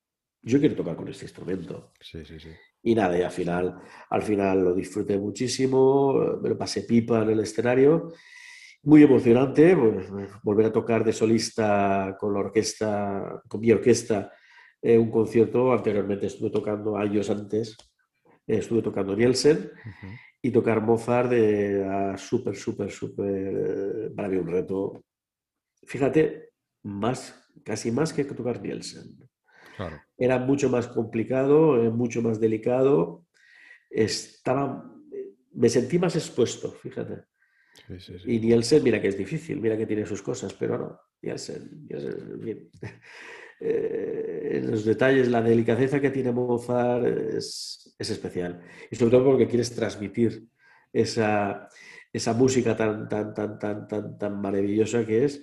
yo 0.42 0.60
quiero 0.60 0.76
tocar 0.76 0.94
con 0.96 1.08
este 1.08 1.24
instrumento. 1.24 1.92
Sí, 1.98 2.24
sí, 2.26 2.38
sí. 2.38 2.50
Y 2.82 2.94
nada, 2.94 3.18
y 3.18 3.22
al 3.22 3.30
final, 3.30 3.80
al 4.10 4.22
final 4.22 4.62
lo 4.62 4.74
disfruté 4.74 5.18
muchísimo, 5.18 6.38
me 6.42 6.50
lo 6.50 6.58
pasé 6.58 6.82
pipa 6.82 7.22
en 7.22 7.30
el 7.30 7.40
escenario. 7.40 8.12
Muy 8.82 9.02
emocionante, 9.02 9.74
pues, 9.74 10.10
volver 10.42 10.66
a 10.66 10.72
tocar 10.72 11.02
de 11.02 11.14
solista 11.14 12.18
con 12.20 12.34
la 12.34 12.40
orquesta, 12.40 13.42
con 13.48 13.62
mi 13.62 13.72
orquesta, 13.72 14.30
eh, 14.82 14.98
un 14.98 15.10
concierto. 15.10 15.72
Anteriormente 15.72 16.26
estuve 16.26 16.50
tocando 16.50 16.98
años 16.98 17.30
antes, 17.30 17.78
estuve 18.46 18.82
tocando 18.82 19.16
Nielsen 19.16 19.70
y 20.42 20.50
tocar 20.50 20.82
Mozart 20.82 21.30
de 21.30 22.14
súper, 22.18 22.54
súper, 22.54 22.90
súper, 22.90 24.12
para 24.14 24.28
mí 24.28 24.36
un 24.36 24.48
reto. 24.48 25.02
Fíjate, 25.86 26.50
más, 26.82 27.43
casi 27.62 27.90
más 27.90 28.12
que 28.12 28.24
tocar 28.24 28.60
Nielsen. 28.60 29.16
Era 30.16 30.38
mucho 30.38 30.68
más 30.68 30.86
complicado, 30.86 31.82
eh, 31.82 31.90
mucho 31.90 32.22
más 32.22 32.40
delicado. 32.40 33.26
Estaba, 33.90 34.92
me 35.52 35.68
sentí 35.68 35.98
más 35.98 36.16
expuesto, 36.16 36.72
fíjate. 36.72 37.24
Y 38.26 38.38
Nielsen, 38.38 38.82
mira 38.82 39.00
que 39.00 39.08
es 39.08 39.18
difícil, 39.18 39.60
mira 39.60 39.76
que 39.76 39.86
tiene 39.86 40.06
sus 40.06 40.22
cosas, 40.22 40.54
pero 40.54 40.78
no, 40.78 41.00
Nielsen, 41.22 41.86
bien. 42.40 42.70
Eh, 43.60 44.60
los 44.62 44.84
detalles, 44.84 45.28
la 45.28 45.40
delicadeza 45.40 46.00
que 46.00 46.10
tiene 46.10 46.32
Mozart 46.32 47.06
es, 47.06 47.94
es, 47.98 48.10
especial. 48.10 48.60
Y 48.90 48.96
sobre 48.96 49.12
todo 49.12 49.24
porque 49.24 49.46
quieres 49.46 49.74
transmitir 49.74 50.48
esa, 50.92 51.68
esa 52.12 52.34
música 52.34 52.76
tan, 52.76 53.08
tan, 53.08 53.32
tan, 53.32 53.58
tan, 53.58 53.88
tan, 53.88 54.18
tan 54.18 54.40
maravillosa 54.40 55.06
que 55.06 55.24
es. 55.24 55.42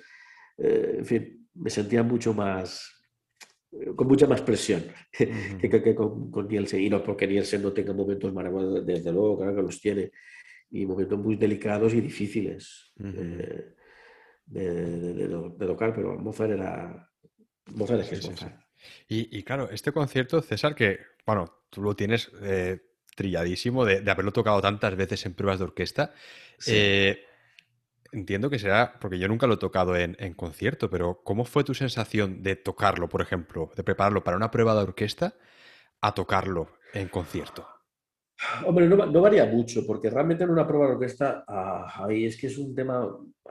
Eh, 0.58 0.96
en 1.00 1.06
fin, 1.06 1.41
me 1.62 1.70
sentía 1.70 2.04
mucho 2.04 2.34
más, 2.34 2.92
con 3.96 4.08
mucha 4.08 4.28
más 4.28 4.42
presión 4.42 4.84
que, 5.12 5.96
con, 5.96 6.48
Nielsen. 6.48 6.82
Y 6.82 6.90
no 6.90 7.04
porque 7.04 7.28
Nielsen 7.28 7.62
no 7.62 7.72
tenga 7.72 7.94
momentos 7.94 8.34
maravillosos, 8.34 8.86
desde 8.86 9.12
luego, 9.12 9.38
claro 9.38 9.56
que 9.56 9.62
los 9.62 9.80
tiene, 9.80 10.12
y 10.72 10.86
momentos 10.86 11.20
muy 11.20 11.36
delicados 11.36 11.94
y 11.94 12.02
difíciles 12.02 12.94
de, 14.46 15.28
tocar, 15.60 15.94
pero 15.94 16.18
Mozart 16.18 16.52
era. 16.52 17.10
Mozart 17.74 18.02
es 18.02 18.10
que 18.10 18.16
es 18.16 18.30
Mozart. 18.30 18.60
Y, 19.08 19.44
claro, 19.44 19.70
este 19.70 19.92
concierto, 19.92 20.42
César, 20.42 20.74
que, 20.74 21.00
bueno, 21.26 21.64
tú 21.70 21.82
lo 21.84 21.96
tienes. 21.96 22.32
Eh, 22.42 22.80
trilladísimo 23.14 23.84
de, 23.86 24.10
haberlo 24.10 24.32
tocado 24.32 24.62
tantas 24.62 24.96
veces 24.96 25.26
en 25.26 25.34
pruebas 25.34 25.60
de 25.60 25.66
orquesta. 25.66 26.14
Eh, 26.66 27.26
entiendo 28.12 28.50
que 28.50 28.60
será, 28.60 28.98
porque 29.00 29.20
yo 29.20 29.28
nunca 29.28 29.48
lo 29.48 29.56
he 29.56 29.58
tocado 29.58 29.96
en, 29.96 30.16
concierto, 30.34 30.90
pero 30.90 31.22
¿cómo 31.24 31.46
fue 31.46 31.64
tu 31.64 31.74
sensación 31.74 32.44
de 32.44 32.56
tocarlo, 32.56 33.10
por 33.10 33.22
ejemplo, 33.22 33.72
de 33.76 33.84
prepararlo 33.84 34.24
para 34.24 34.38
una 34.38 34.52
prueba 34.52 34.74
de 34.76 34.82
orquesta 34.82 35.36
a 36.02 36.14
tocarlo 36.14 36.70
en 36.94 37.08
concierto? 37.08 37.68
Hombre, 38.66 38.88
no, 38.88 39.22
varía 39.22 39.46
mucho, 39.46 39.86
porque 39.86 40.10
realmente 40.10 40.44
en 40.44 40.50
una 40.50 40.68
prueba 40.68 40.88
de 40.88 40.94
orquesta, 40.94 41.44
ah, 41.48 42.08
es 42.10 42.38
que 42.38 42.48
es 42.48 42.58
un 42.58 42.74
tema 42.74 43.08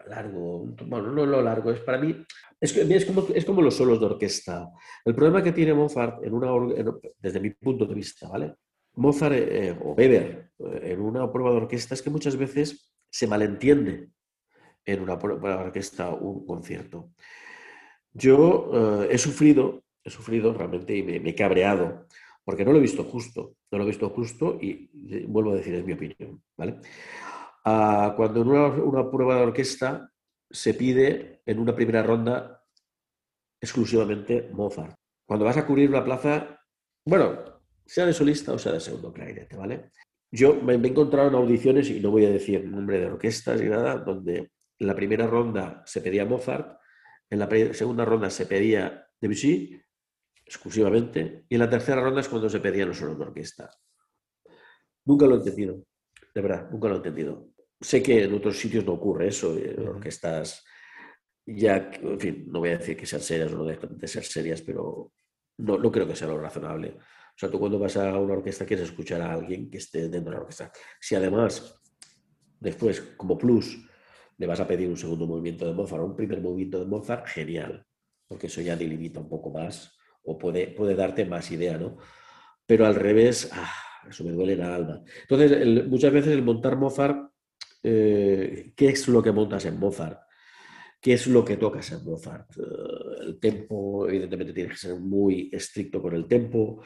largo, 0.09 0.66
bueno, 0.87 1.12
no 1.12 1.24
lo 1.24 1.41
largo, 1.41 1.70
es 1.70 1.81
para 1.81 1.99
mí, 1.99 2.24
es, 2.61 2.77
es, 2.77 3.05
como, 3.07 3.27
es 3.32 3.45
como 3.45 3.62
los 3.62 3.77
solos 3.77 4.01
de 4.01 4.07
orquesta. 4.07 4.69
El 5.05 5.15
problema 5.15 5.43
que 5.43 5.53
tiene 5.53 5.74
Mozart, 5.74 6.24
en 6.24 6.35
una, 6.35 6.51
desde 7.19 7.41
mi 7.41 7.51
punto 7.51 7.87
de 7.87 7.95
vista, 7.95 8.28
¿vale? 8.28 8.57
Mozart 8.97 9.35
eh, 9.37 9.78
o 9.81 9.93
Weber 9.93 10.51
eh, 10.59 10.81
en 10.82 11.01
una 11.01 11.31
prueba 11.31 11.53
de 11.53 11.59
orquesta 11.59 11.95
es 11.95 12.03
que 12.03 12.11
muchas 12.11 12.37
veces 12.37 12.93
se 13.09 13.27
malentiende 13.28 14.11
en 14.92 15.02
una 15.02 15.16
de 15.16 15.54
orquesta 15.54 16.10
un 16.10 16.46
concierto. 16.46 17.10
Yo 18.12 18.70
eh, 19.02 19.08
he 19.12 19.18
sufrido, 19.18 19.84
he 20.02 20.10
sufrido 20.10 20.52
realmente 20.52 20.96
y 20.96 21.02
me, 21.02 21.16
he 21.16 21.34
cabreado 21.34 22.06
porque 22.44 22.64
no 22.64 22.72
lo 22.72 22.78
he 22.78 22.82
visto 22.82 23.04
justo, 23.04 23.54
no 23.70 23.78
lo 23.78 23.84
he 23.84 23.88
visto 23.88 24.08
justo 24.10 24.58
y 24.60 24.90
vuelvo 25.26 25.52
a 25.52 25.56
decir, 25.56 25.74
es 25.74 25.84
mi 25.84 25.92
opinión, 25.92 26.42
¿vale? 26.56 26.80
Ah, 27.64 28.14
cuando 28.16 28.42
en 28.42 28.48
una, 28.48 29.10
prueba 29.10 29.36
de 29.36 29.42
orquesta 29.42 30.10
se 30.50 30.74
pide 30.74 31.42
en 31.46 31.58
una 31.60 31.74
primera 31.74 32.02
ronda 32.02 32.64
exclusivamente 33.60 34.48
Mozart. 34.52 34.96
Cuando 35.26 35.44
vas 35.44 35.58
a 35.58 35.66
cubrir 35.66 35.90
una 35.90 36.02
plaza, 36.02 36.58
bueno, 37.04 37.38
sea 37.86 38.06
de 38.06 38.14
solista 38.14 38.52
o 38.52 38.58
sea 38.58 38.72
de 38.72 38.80
segundo 38.80 39.12
clarinete, 39.12 39.56
¿vale? 39.56 39.90
Yo 40.32 40.54
me, 40.54 40.74
he 40.74 40.76
encontrado 40.76 41.28
en 41.28 41.34
audiciones, 41.34 41.90
y 41.90 42.00
no 42.00 42.10
voy 42.10 42.24
a 42.24 42.30
decir 42.30 42.64
nombre 42.64 43.00
de 43.00 43.06
orquestas 43.06 43.60
ni 43.60 43.68
nada, 43.68 43.96
donde 43.96 44.50
en 44.81 44.86
la 44.86 44.94
primera 44.94 45.27
ronda 45.27 45.82
se 45.86 46.01
pedía 46.01 46.24
Mozart, 46.24 46.81
en 47.28 47.39
la 47.39 47.48
segunda 47.74 48.05
ronda 48.05 48.31
se 48.31 48.47
pedía 48.47 49.07
Debussy 49.20 49.81
exclusivamente, 50.44 51.44
y 51.48 51.55
en 51.55 51.61
la 51.61 51.70
tercera 51.70 52.01
ronda 52.01 52.23
es 52.23 52.28
cuando 52.28 52.48
se 52.48 52.59
pedían 52.59 52.89
los 52.89 52.97
solos 52.97 53.16
de 53.16 53.24
orquesta. 53.24 53.70
Nunca 55.05 55.27
lo 55.27 55.36
he 55.36 55.39
entendido, 55.39 55.85
de 56.35 56.40
verdad, 56.40 56.69
nunca 56.70 56.89
lo 56.89 56.94
he 56.94 56.97
entendido. 56.97 57.51
Sé 57.81 58.02
que 58.02 58.24
en 58.24 58.35
otros 58.35 58.59
sitios 58.59 58.85
no 58.85 58.94
ocurre 58.94 59.28
eso, 59.28 59.57
en 59.57 59.86
orquestas 59.86 60.65
ya, 61.47 61.90
en 62.02 62.19
fin, 62.19 62.44
no 62.48 62.61
voy 62.61 62.70
a 62.70 62.78
decir 62.78 62.97
que 62.97 63.07
sean 63.07 63.23
serias 63.23 63.52
o 63.52 63.59
no 63.59 63.65
dejan 63.65 63.97
de 63.97 64.09
ser 64.09 64.24
serias, 64.24 64.62
pero 64.62 65.12
no, 65.59 65.78
no 65.78 65.93
creo 65.93 66.07
que 66.07 66.16
sea 66.16 66.28
lo 66.28 66.39
razonable. 66.39 66.97
O 66.98 67.39
sea, 67.39 67.51
tú 67.51 67.59
cuando 67.59 67.78
vas 67.78 67.97
a 67.97 68.19
una 68.19 68.35
orquesta 68.35 68.66
quieres 68.66 68.89
escuchar 68.89 69.20
a 69.23 69.32
alguien 69.32 69.70
que 69.70 69.78
esté 69.78 70.09
dentro 70.09 70.31
de 70.31 70.36
la 70.36 70.40
orquesta. 70.43 70.73
Si 71.01 71.15
además, 71.15 71.81
después, 72.59 73.01
como 73.16 73.39
plus, 73.39 73.89
le 74.40 74.46
vas 74.46 74.58
a 74.58 74.66
pedir 74.66 74.88
un 74.88 74.96
segundo 74.96 75.26
movimiento 75.26 75.66
de 75.66 75.74
Mozart 75.74 76.02
o 76.02 76.06
un 76.06 76.16
primer 76.16 76.40
movimiento 76.40 76.80
de 76.80 76.86
Mozart, 76.86 77.26
genial, 77.26 77.84
porque 78.26 78.46
eso 78.46 78.62
ya 78.62 78.74
delimita 78.74 79.20
un 79.20 79.28
poco 79.28 79.50
más 79.50 79.92
o 80.22 80.38
puede, 80.38 80.68
puede 80.68 80.94
darte 80.94 81.26
más 81.26 81.50
idea, 81.50 81.76
¿no? 81.76 81.98
Pero 82.64 82.86
al 82.86 82.94
revés, 82.94 83.50
ah, 83.52 83.70
eso 84.08 84.24
me 84.24 84.32
duele 84.32 84.56
la 84.56 84.74
alma. 84.74 85.02
Entonces, 85.20 85.86
muchas 85.86 86.10
veces 86.10 86.32
el 86.32 86.42
montar 86.42 86.76
Mozart, 86.76 87.30
eh, 87.82 88.72
¿qué 88.74 88.88
es 88.88 89.08
lo 89.08 89.22
que 89.22 89.30
montas 89.30 89.66
en 89.66 89.78
Mozart? 89.78 90.20
¿Qué 91.02 91.12
es 91.12 91.26
lo 91.26 91.44
que 91.44 91.58
tocas 91.58 91.92
en 91.92 92.02
Mozart? 92.02 92.50
Eh, 92.56 93.24
el 93.26 93.38
tempo, 93.38 94.08
evidentemente, 94.08 94.54
tienes 94.54 94.72
que 94.72 94.88
ser 94.88 94.98
muy 94.98 95.50
estricto 95.52 96.00
con 96.00 96.14
el 96.14 96.26
tempo. 96.26 96.82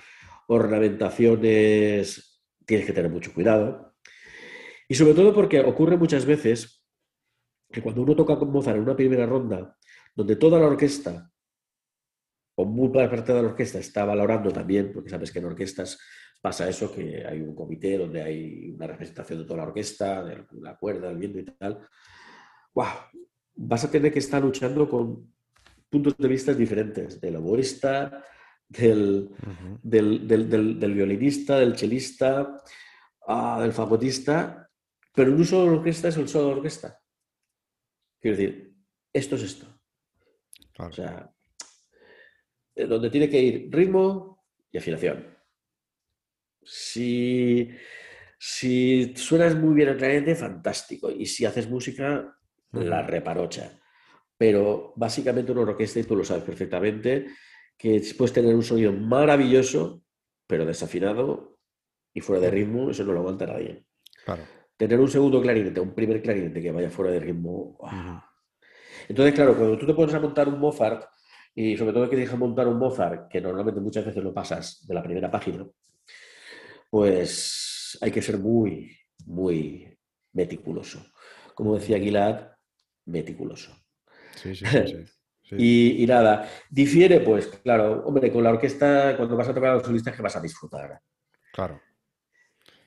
Ornamentaciones, 0.48 2.42
tienes 2.66 2.84
que 2.84 2.92
tener 2.92 3.12
mucho 3.12 3.32
cuidado. 3.32 3.94
Y 4.88 4.96
sobre 4.96 5.14
todo 5.14 5.32
porque 5.32 5.60
ocurre 5.60 5.96
muchas 5.96 6.26
veces 6.26 6.73
que 7.74 7.82
cuando 7.82 8.02
uno 8.02 8.14
toca 8.14 8.38
con 8.38 8.52
Mozart 8.52 8.76
en 8.76 8.84
una 8.84 8.94
primera 8.94 9.26
ronda, 9.26 9.76
donde 10.14 10.36
toda 10.36 10.60
la 10.60 10.66
orquesta 10.66 11.28
o 12.56 12.64
muy 12.64 12.88
parte 12.90 13.32
de 13.32 13.42
la 13.42 13.48
orquesta 13.48 13.80
está 13.80 14.04
valorando 14.04 14.52
también, 14.52 14.92
porque 14.92 15.10
sabes 15.10 15.32
que 15.32 15.40
en 15.40 15.46
orquestas 15.46 15.98
pasa 16.40 16.68
eso, 16.68 16.94
que 16.94 17.26
hay 17.26 17.40
un 17.40 17.52
comité 17.52 17.98
donde 17.98 18.22
hay 18.22 18.70
una 18.70 18.86
representación 18.86 19.40
de 19.40 19.44
toda 19.44 19.56
la 19.56 19.64
orquesta, 19.64 20.22
de 20.22 20.46
la 20.60 20.76
cuerda, 20.76 21.10
el 21.10 21.18
viento 21.18 21.40
y 21.40 21.44
tal. 21.46 21.80
¡Wow! 22.74 22.86
Vas 23.56 23.84
a 23.84 23.90
tener 23.90 24.12
que 24.12 24.20
estar 24.20 24.40
luchando 24.40 24.88
con 24.88 25.34
puntos 25.90 26.16
de 26.16 26.28
vista 26.28 26.54
diferentes, 26.54 27.20
del 27.20 27.36
oboísta, 27.36 28.24
del, 28.68 29.30
del, 29.82 30.28
del, 30.28 30.78
del, 30.78 30.94
violinista, 30.94 31.58
del 31.58 31.74
chelista, 31.74 32.56
ah, 33.26 33.58
del 33.60 33.72
fagotista, 33.72 34.70
pero 35.12 35.32
en 35.32 35.38
un 35.38 35.44
solo 35.44 35.72
orquesta 35.78 36.06
es 36.06 36.16
el 36.18 36.28
solo 36.28 36.46
de 36.46 36.54
orquesta. 36.54 37.00
Quiero 38.24 38.38
decir, 38.38 38.74
esto 39.12 39.36
es 39.36 39.42
esto. 39.42 39.66
O 40.78 40.90
sea, 40.90 41.30
eh, 42.74 42.86
donde 42.86 43.10
tiene 43.10 43.28
que 43.28 43.38
ir 43.38 43.68
ritmo 43.70 44.46
y 44.72 44.78
afinación. 44.78 45.36
Si, 46.62 47.68
si 48.38 49.14
suenas 49.14 49.54
muy 49.54 49.74
bien 49.74 49.90
el 49.90 49.98
clarinete, 49.98 50.34
fantástico. 50.36 51.10
Y 51.10 51.26
si 51.26 51.44
haces 51.44 51.68
música, 51.68 52.34
la 52.72 53.02
reparocha. 53.02 53.78
Pero 54.38 54.94
básicamente 54.96 55.52
una 55.52 55.60
orquesta, 55.60 56.00
y 56.00 56.04
tú 56.04 56.16
lo 56.16 56.24
sabes 56.24 56.44
perfectamente, 56.44 57.26
que 57.76 58.00
puedes 58.16 58.32
tener 58.32 58.54
un 58.54 58.62
sonido 58.62 58.90
maravilloso, 58.94 60.02
pero 60.46 60.64
desafinado 60.64 61.58
y 62.14 62.22
fuera 62.22 62.40
de 62.40 62.50
ritmo, 62.50 62.90
eso 62.90 63.04
no 63.04 63.12
lo 63.12 63.20
aguanta 63.20 63.44
nadie. 63.44 63.84
Tener 64.76 64.98
un 64.98 65.08
segundo 65.08 65.40
clarinete, 65.40 65.80
un 65.80 65.94
primer 65.94 66.20
clarinete 66.20 66.60
que 66.60 66.72
vaya 66.72 66.90
fuera 66.90 67.12
de 67.12 67.20
ritmo. 67.20 67.78
Entonces, 69.08 69.34
claro, 69.34 69.56
cuando 69.56 69.78
tú 69.78 69.86
te 69.86 69.94
pones 69.94 70.14
a 70.14 70.20
montar 70.20 70.48
un 70.48 70.58
Mozart, 70.58 71.04
y 71.54 71.76
sobre 71.76 71.92
todo 71.92 72.10
que 72.10 72.16
dejas 72.16 72.38
montar 72.38 72.66
un 72.66 72.78
Mozart, 72.78 73.28
que 73.28 73.40
normalmente 73.40 73.80
muchas 73.80 74.04
veces 74.04 74.22
lo 74.22 74.34
pasas 74.34 74.84
de 74.86 74.94
la 74.94 75.02
primera 75.02 75.30
página, 75.30 75.64
pues 76.90 77.98
hay 78.00 78.10
que 78.10 78.22
ser 78.22 78.38
muy, 78.38 78.96
muy 79.26 79.96
meticuloso. 80.32 81.04
Como 81.54 81.76
decía 81.76 81.96
Aguilar, 81.96 82.56
meticuloso. 83.06 83.72
Sí, 84.34 84.54
sí, 84.54 84.64
sí. 85.42 85.56
y, 86.02 86.06
nada, 86.06 86.48
difiere, 86.70 87.20
pues, 87.20 87.46
claro, 87.62 88.02
hombre, 88.06 88.32
con 88.32 88.42
la 88.42 88.50
orquesta, 88.50 89.16
cuando 89.16 89.36
vas 89.36 89.48
a 89.48 89.54
tocar 89.54 89.70
a 89.70 89.74
los 89.74 89.84
solistas, 89.84 90.16
que 90.16 90.22
vas 90.22 90.36
a 90.36 90.40
disfrutar. 90.40 91.00
Claro. 91.52 91.80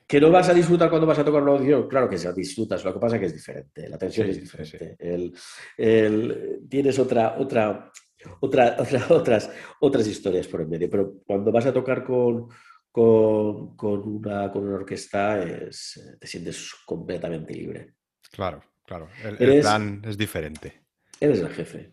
Que 0.08 0.22
no 0.22 0.30
vas 0.30 0.48
a 0.48 0.54
disfrutar 0.54 0.88
cuando 0.88 1.06
vas 1.06 1.18
a 1.18 1.24
tocar 1.24 1.42
una 1.42 1.52
audición, 1.52 1.86
claro 1.86 2.08
que 2.08 2.16
se 2.16 2.32
disfrutas, 2.32 2.82
lo 2.82 2.94
que 2.94 2.98
pasa 2.98 3.16
es 3.16 3.20
que 3.20 3.26
es 3.26 3.34
diferente, 3.34 3.88
la 3.90 3.98
tensión 3.98 4.30
es 4.30 4.40
diferente. 4.40 4.96
El, 4.98 6.66
tienes 6.66 6.98
otra, 6.98 7.36
otra, 7.38 7.92
otra, 8.40 8.76
otras, 9.10 9.50
otras 9.80 10.06
historias 10.06 10.48
por 10.48 10.62
el 10.62 10.68
medio. 10.68 10.88
Pero 10.88 11.16
cuando 11.26 11.52
vas 11.52 11.66
a 11.66 11.74
tocar 11.74 12.02
con, 12.04 12.48
con, 12.90 14.08
una, 14.08 14.50
con 14.50 14.64
una 14.64 14.76
orquesta, 14.76 15.42
es, 15.42 16.16
te 16.18 16.26
sientes 16.26 16.74
completamente 16.86 17.52
libre. 17.52 17.94
Claro, 18.32 18.62
claro. 18.86 19.10
El, 19.38 19.60
plan 19.60 20.02
es 20.06 20.16
diferente. 20.16 20.84
Eres 21.20 21.40
el 21.40 21.50
jefe. 21.50 21.92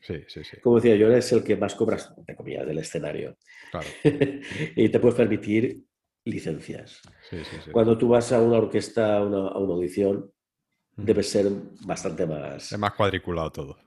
Sí, 0.00 0.24
sí, 0.28 0.44
sí. 0.44 0.60
Como 0.62 0.76
decía 0.76 0.96
yo, 0.96 1.08
eres 1.08 1.30
el 1.32 1.44
que 1.44 1.56
más 1.56 1.74
cobras, 1.74 2.10
entre 2.16 2.34
comillas, 2.36 2.66
del 2.66 2.78
escenario. 2.78 3.36
Claro. 3.70 3.86
y 4.76 4.88
te 4.88 4.98
puedes 4.98 5.16
permitir 5.16 5.84
licencias. 6.24 7.00
Sí, 7.28 7.38
sí, 7.44 7.70
Cuando 7.70 7.98
tú 7.98 8.08
vas 8.08 8.32
a 8.32 8.40
una 8.40 8.58
orquesta, 8.58 9.16
a 9.18 9.24
una, 9.24 9.48
a 9.48 9.58
una 9.58 9.74
audición, 9.74 10.30
debe 10.96 11.22
ser 11.22 11.50
bastante 11.86 12.26
más... 12.26 12.72
Es 12.72 12.78
más 12.78 12.94
cuadriculado 12.94 13.50
todo. 13.50 13.78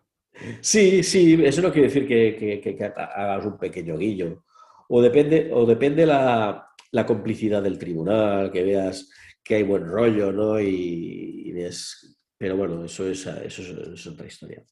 Sí, 0.62 1.04
sí, 1.04 1.40
eso 1.44 1.62
no 1.62 1.72
quiere 1.72 1.88
decir 1.88 2.08
que, 2.08 2.92
hagas 2.96 3.46
un 3.46 3.58
pequeño 3.58 3.98
guillo. 3.98 4.44
O 4.90 5.02
depende, 5.02 5.50
o 5.52 5.66
depende 5.66 6.06
la, 6.06 6.70
complicidad 7.06 7.62
del 7.62 7.78
tribunal, 7.78 8.52
que 8.52 8.64
veas 8.64 9.10
que 9.44 9.56
hay 9.56 9.64
buen 9.64 9.86
rollo, 9.86 10.32
¿no? 10.32 10.60
Y, 10.60 11.52
ves. 11.54 12.18
Pero 12.38 12.56
bueno, 12.56 12.86
eso 12.86 13.10
es, 13.10 13.26
eso 13.26 13.62
es, 13.94 14.08
otra 14.08 14.28
historia. 14.28 14.64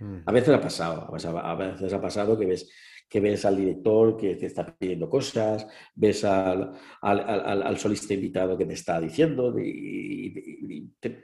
Mm. 0.00 0.22
A 0.26 0.32
veces 0.32 0.54
ha 0.54 0.60
pasado, 0.60 1.08
a 1.08 1.54
veces 1.54 1.92
ha 1.92 2.00
pasado 2.00 2.38
que 2.38 2.46
ves 2.46 2.68
que 3.12 3.20
ves 3.20 3.44
al 3.44 3.58
director 3.58 4.16
que 4.16 4.36
te 4.36 4.46
está 4.46 4.74
pidiendo 4.74 5.06
cosas, 5.10 5.66
ves 5.94 6.24
al, 6.24 6.72
al, 7.02 7.78
solista 7.78 8.14
invitado 8.14 8.56
que 8.56 8.64
te 8.64 8.72
está 8.72 8.98
diciendo 8.98 9.54
y, 9.58 10.94
te, 10.98 11.20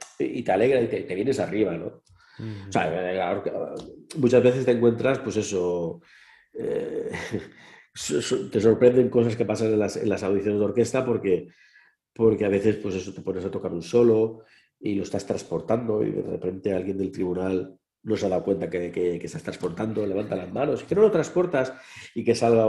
alegra 0.53 0.83
y 0.83 0.89
te, 0.89 1.15
vienes 1.15 1.41
arriba, 1.41 1.79
¿no? 1.79 1.87
O 1.87 2.71
sea, 2.71 3.43
muchas 4.19 4.43
veces 4.43 4.67
te 4.67 4.73
encuentras, 4.73 5.21
pues 5.21 5.39
eso, 5.39 6.03
eh, 6.53 7.11
te 8.53 8.61
sorprenden 8.61 9.09
cosas 9.09 9.35
que 9.35 9.47
pasan 9.47 9.73
en 9.73 9.79
las, 9.79 9.97
en 9.97 10.11
las, 10.11 10.23
audiciones 10.23 10.61
de 10.61 10.67
orquesta 10.67 11.07
porque, 11.07 11.49
porque 12.13 12.45
a 12.45 12.51
veces, 12.51 12.77
pues 12.77 12.97
eso, 12.97 13.15
te 13.15 13.23
pones 13.23 13.47
a 13.47 13.51
tocar 13.51 13.73
un 13.73 13.83
solo 13.83 14.45
y 14.79 14.95
lo 14.95 15.05
estás 15.05 15.25
transportando 15.25 16.05
y 16.05 16.11
de 16.11 16.23
repente 16.23 16.75
alguien 16.75 16.99
del 16.99 17.13
tribunal 17.13 17.79
no 18.09 18.17
se 18.17 18.27
ha 18.27 18.29
dado 18.31 18.43
cuenta 18.43 18.69
que, 18.69 18.91
que, 18.91 19.21
estás 19.23 19.43
transportando, 19.43 20.07
levanta 20.07 20.35
las 20.35 20.53
manos, 20.53 20.83
que 20.83 20.95
no 20.95 21.03
lo 21.03 21.11
transportas 21.11 21.73
y 22.15 22.25
que 22.25 22.35
salga 22.35 22.67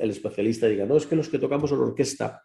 el 0.00 0.10
especialista 0.10 0.66
y 0.66 0.72
diga, 0.72 0.86
no, 0.86 0.96
es 0.96 1.06
que 1.06 1.16
los 1.16 1.28
que 1.28 1.38
tocamos 1.38 1.72
en 1.72 1.78
orquesta 1.78 2.42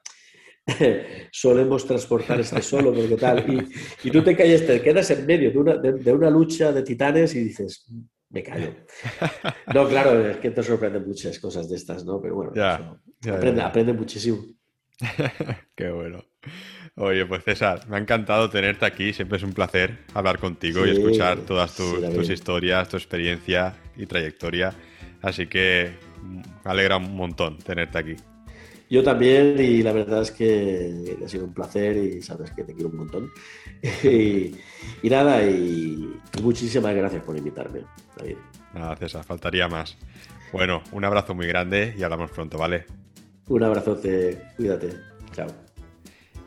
solemos 1.32 1.86
transportar 1.86 2.40
este 2.40 2.62
solo, 2.62 2.94
porque 2.94 3.16
tal. 3.16 3.70
Y, 4.04 4.12
tú 4.12 4.24
te 4.24 4.36
calles, 4.36 4.66
te 4.66 4.82
quedas 4.82 5.10
en 5.12 5.26
medio 5.26 5.52
de 5.52 5.58
una, 5.58 5.78
de, 5.78 6.14
una 6.14 6.30
lucha 6.30 6.72
de 6.72 6.84
titanes 6.84 7.36
y 7.36 7.44
dices, 7.44 7.86
me 8.30 8.44
callo. 8.44 8.74
No, 9.74 9.88
claro, 9.88 10.28
es 10.28 10.38
que 10.38 10.52
te 10.52 10.64
sorprenden 10.64 11.08
muchas 11.08 11.40
cosas 11.40 11.70
de 11.70 11.76
estas, 11.76 12.04
¿no? 12.04 12.22
Pero 12.22 12.36
bueno, 12.36 12.52
aprende, 13.32 13.62
aprende 13.62 13.94
muchísimo. 13.94 14.44
Qué 15.76 15.90
bueno. 15.90 16.24
Oye, 16.96 17.26
pues 17.26 17.44
César, 17.44 17.88
me 17.90 17.96
ha 17.96 18.00
encantado 18.00 18.50
tenerte 18.50 18.86
aquí. 18.86 19.14
Siempre 19.14 19.38
es 19.38 19.44
un 19.44 19.54
placer 19.54 20.00
hablar 20.14 20.40
contigo 20.40 20.86
y 20.86 20.92
escuchar 20.92 21.40
todas 21.40 21.76
tus, 21.76 22.30
historias, 22.30 22.90
tu 22.90 22.98
experiencia 22.98 23.76
y 23.96 24.06
trayectoria. 24.06 24.74
Así 25.22 25.48
que 25.48 25.92
me 26.24 26.44
alegra 26.72 26.98
un 26.98 27.16
montón 27.16 27.58
tenerte 27.60 27.98
aquí. 27.98 28.16
Yo 28.90 29.04
también, 29.04 29.56
y 29.58 29.82
la 29.84 29.94
verdad 29.94 30.22
es 30.22 30.32
que 30.32 31.18
ha 31.24 31.30
sido 31.30 31.46
un 31.46 31.54
placer 31.54 31.96
y 31.96 32.22
sabes 32.22 32.52
que 32.52 32.66
te 32.66 32.74
quiero 32.74 32.90
un 32.90 32.98
montón. 32.98 33.32
y, 34.04 35.10
nada, 35.10 35.44
y, 35.46 36.14
muchísimas 36.42 36.94
gracias 36.94 37.24
por 37.24 37.38
invitarme, 37.38 37.86
David. 38.18 38.36
Nada, 38.74 38.98
César, 38.98 39.24
faltaría 39.24 39.70
más. 39.70 39.98
Bueno, 40.52 40.84
un 40.92 41.06
abrazo 41.06 41.34
muy 41.34 41.48
grande 41.48 41.96
y 41.98 42.04
hablamos 42.04 42.32
pronto, 42.32 42.58
¿vale? 42.58 42.86
Un 43.48 43.64
abrazote, 43.64 44.42
cuídate. 44.58 44.90
Chao. 45.32 45.48